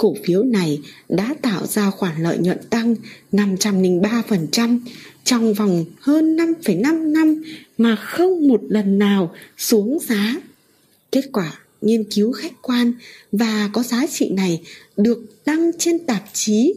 Cổ 0.00 0.14
phiếu 0.24 0.42
này 0.42 0.80
đã 1.08 1.34
tạo 1.42 1.66
ra 1.66 1.90
khoản 1.90 2.22
lợi 2.22 2.38
nhuận 2.38 2.58
tăng 2.70 2.94
503% 3.32 4.78
trong 5.24 5.54
vòng 5.54 5.84
hơn 6.00 6.36
5,5 6.36 7.12
năm 7.12 7.42
mà 7.78 7.96
không 7.96 8.48
một 8.48 8.60
lần 8.68 8.98
nào 8.98 9.34
xuống 9.58 9.98
giá. 10.08 10.36
Kết 11.12 11.24
quả 11.32 11.52
nghiên 11.80 12.04
cứu 12.04 12.32
khách 12.32 12.62
quan 12.62 12.92
và 13.32 13.70
có 13.72 13.82
giá 13.82 14.06
trị 14.06 14.30
này 14.30 14.62
được 14.96 15.18
đăng 15.46 15.70
trên 15.78 15.98
tạp 15.98 16.22
chí 16.32 16.74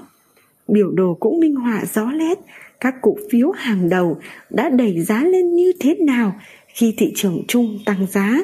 Biểu 0.68 0.90
đồ 0.90 1.16
cũng 1.20 1.40
minh 1.40 1.54
họa 1.54 1.84
rõ 1.94 2.12
nét, 2.12 2.38
các 2.80 2.94
cổ 3.02 3.16
phiếu 3.30 3.50
hàng 3.50 3.88
đầu 3.88 4.20
đã 4.50 4.68
đẩy 4.68 5.00
giá 5.00 5.24
lên 5.24 5.54
như 5.54 5.72
thế 5.80 5.94
nào 5.94 6.40
khi 6.74 6.94
thị 6.98 7.12
trường 7.16 7.42
chung 7.48 7.78
tăng 7.86 8.06
giá. 8.10 8.40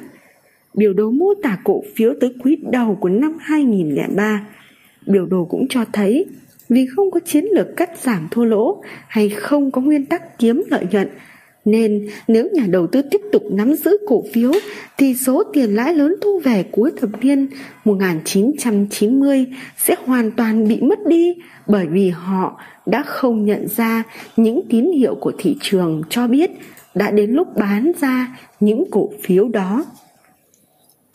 Biểu 0.74 0.92
đồ 0.92 1.10
mô 1.10 1.34
tả 1.42 1.58
cổ 1.64 1.82
phiếu 1.96 2.14
tới 2.20 2.34
quý 2.44 2.58
đầu 2.72 2.98
của 3.00 3.08
năm 3.08 3.36
2003. 3.40 4.46
Biểu 5.06 5.26
đồ 5.26 5.44
cũng 5.44 5.66
cho 5.68 5.84
thấy 5.92 6.26
vì 6.70 6.86
không 6.86 7.10
có 7.10 7.20
chiến 7.20 7.44
lược 7.54 7.76
cắt 7.76 7.90
giảm 8.02 8.28
thua 8.30 8.44
lỗ 8.44 8.82
hay 9.08 9.28
không 9.28 9.70
có 9.70 9.80
nguyên 9.80 10.06
tắc 10.06 10.38
kiếm 10.38 10.62
lợi 10.70 10.86
nhuận, 10.90 11.08
nên 11.64 12.08
nếu 12.28 12.48
nhà 12.52 12.66
đầu 12.68 12.86
tư 12.86 13.02
tiếp 13.10 13.20
tục 13.32 13.42
nắm 13.52 13.74
giữ 13.74 13.96
cổ 14.06 14.24
phiếu 14.32 14.52
thì 14.98 15.14
số 15.14 15.42
tiền 15.52 15.74
lãi 15.74 15.94
lớn 15.94 16.14
thu 16.22 16.40
về 16.44 16.62
cuối 16.70 16.92
thập 17.00 17.10
niên 17.24 17.48
1990 17.84 19.46
sẽ 19.76 19.96
hoàn 20.04 20.30
toàn 20.30 20.68
bị 20.68 20.80
mất 20.80 21.06
đi 21.06 21.34
bởi 21.66 21.86
vì 21.86 22.10
họ 22.10 22.60
đã 22.86 23.02
không 23.02 23.44
nhận 23.44 23.68
ra 23.68 24.02
những 24.36 24.60
tín 24.68 24.90
hiệu 24.92 25.14
của 25.14 25.32
thị 25.38 25.56
trường 25.60 26.02
cho 26.10 26.26
biết 26.26 26.50
đã 26.94 27.10
đến 27.10 27.30
lúc 27.30 27.56
bán 27.56 27.92
ra 28.00 28.36
những 28.60 28.84
cổ 28.90 29.10
phiếu 29.22 29.48
đó. 29.48 29.84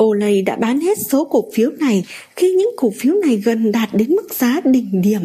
Olay 0.03 0.41
đã 0.41 0.55
bán 0.55 0.79
hết 0.79 0.97
số 1.11 1.25
cổ 1.25 1.45
phiếu 1.53 1.71
này 1.79 2.05
khi 2.35 2.51
những 2.51 2.71
cổ 2.77 2.91
phiếu 2.99 3.15
này 3.15 3.35
gần 3.35 3.71
đạt 3.71 3.89
đến 3.93 4.09
mức 4.09 4.33
giá 4.33 4.61
đỉnh 4.63 5.01
điểm. 5.01 5.21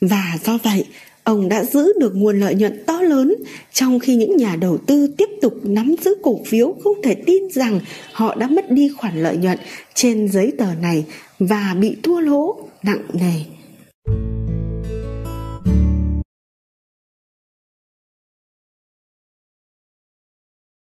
Và 0.00 0.38
do 0.44 0.58
vậy, 0.62 0.84
ông 1.24 1.48
đã 1.48 1.64
giữ 1.64 1.92
được 2.00 2.12
nguồn 2.16 2.40
lợi 2.40 2.54
nhuận 2.54 2.84
to 2.86 3.02
lớn, 3.02 3.34
trong 3.72 3.98
khi 3.98 4.14
những 4.14 4.36
nhà 4.36 4.56
đầu 4.56 4.78
tư 4.78 5.14
tiếp 5.16 5.28
tục 5.42 5.54
nắm 5.62 5.94
giữ 6.04 6.14
cổ 6.22 6.40
phiếu 6.46 6.74
không 6.84 7.02
thể 7.02 7.14
tin 7.14 7.42
rằng 7.50 7.80
họ 8.12 8.34
đã 8.34 8.46
mất 8.46 8.70
đi 8.70 8.88
khoản 8.96 9.22
lợi 9.22 9.36
nhuận 9.36 9.58
trên 9.94 10.28
giấy 10.28 10.52
tờ 10.58 10.66
này 10.82 11.04
và 11.38 11.74
bị 11.80 11.96
thua 12.02 12.20
lỗ 12.20 12.56
nặng 12.82 13.02
nề. 13.12 13.34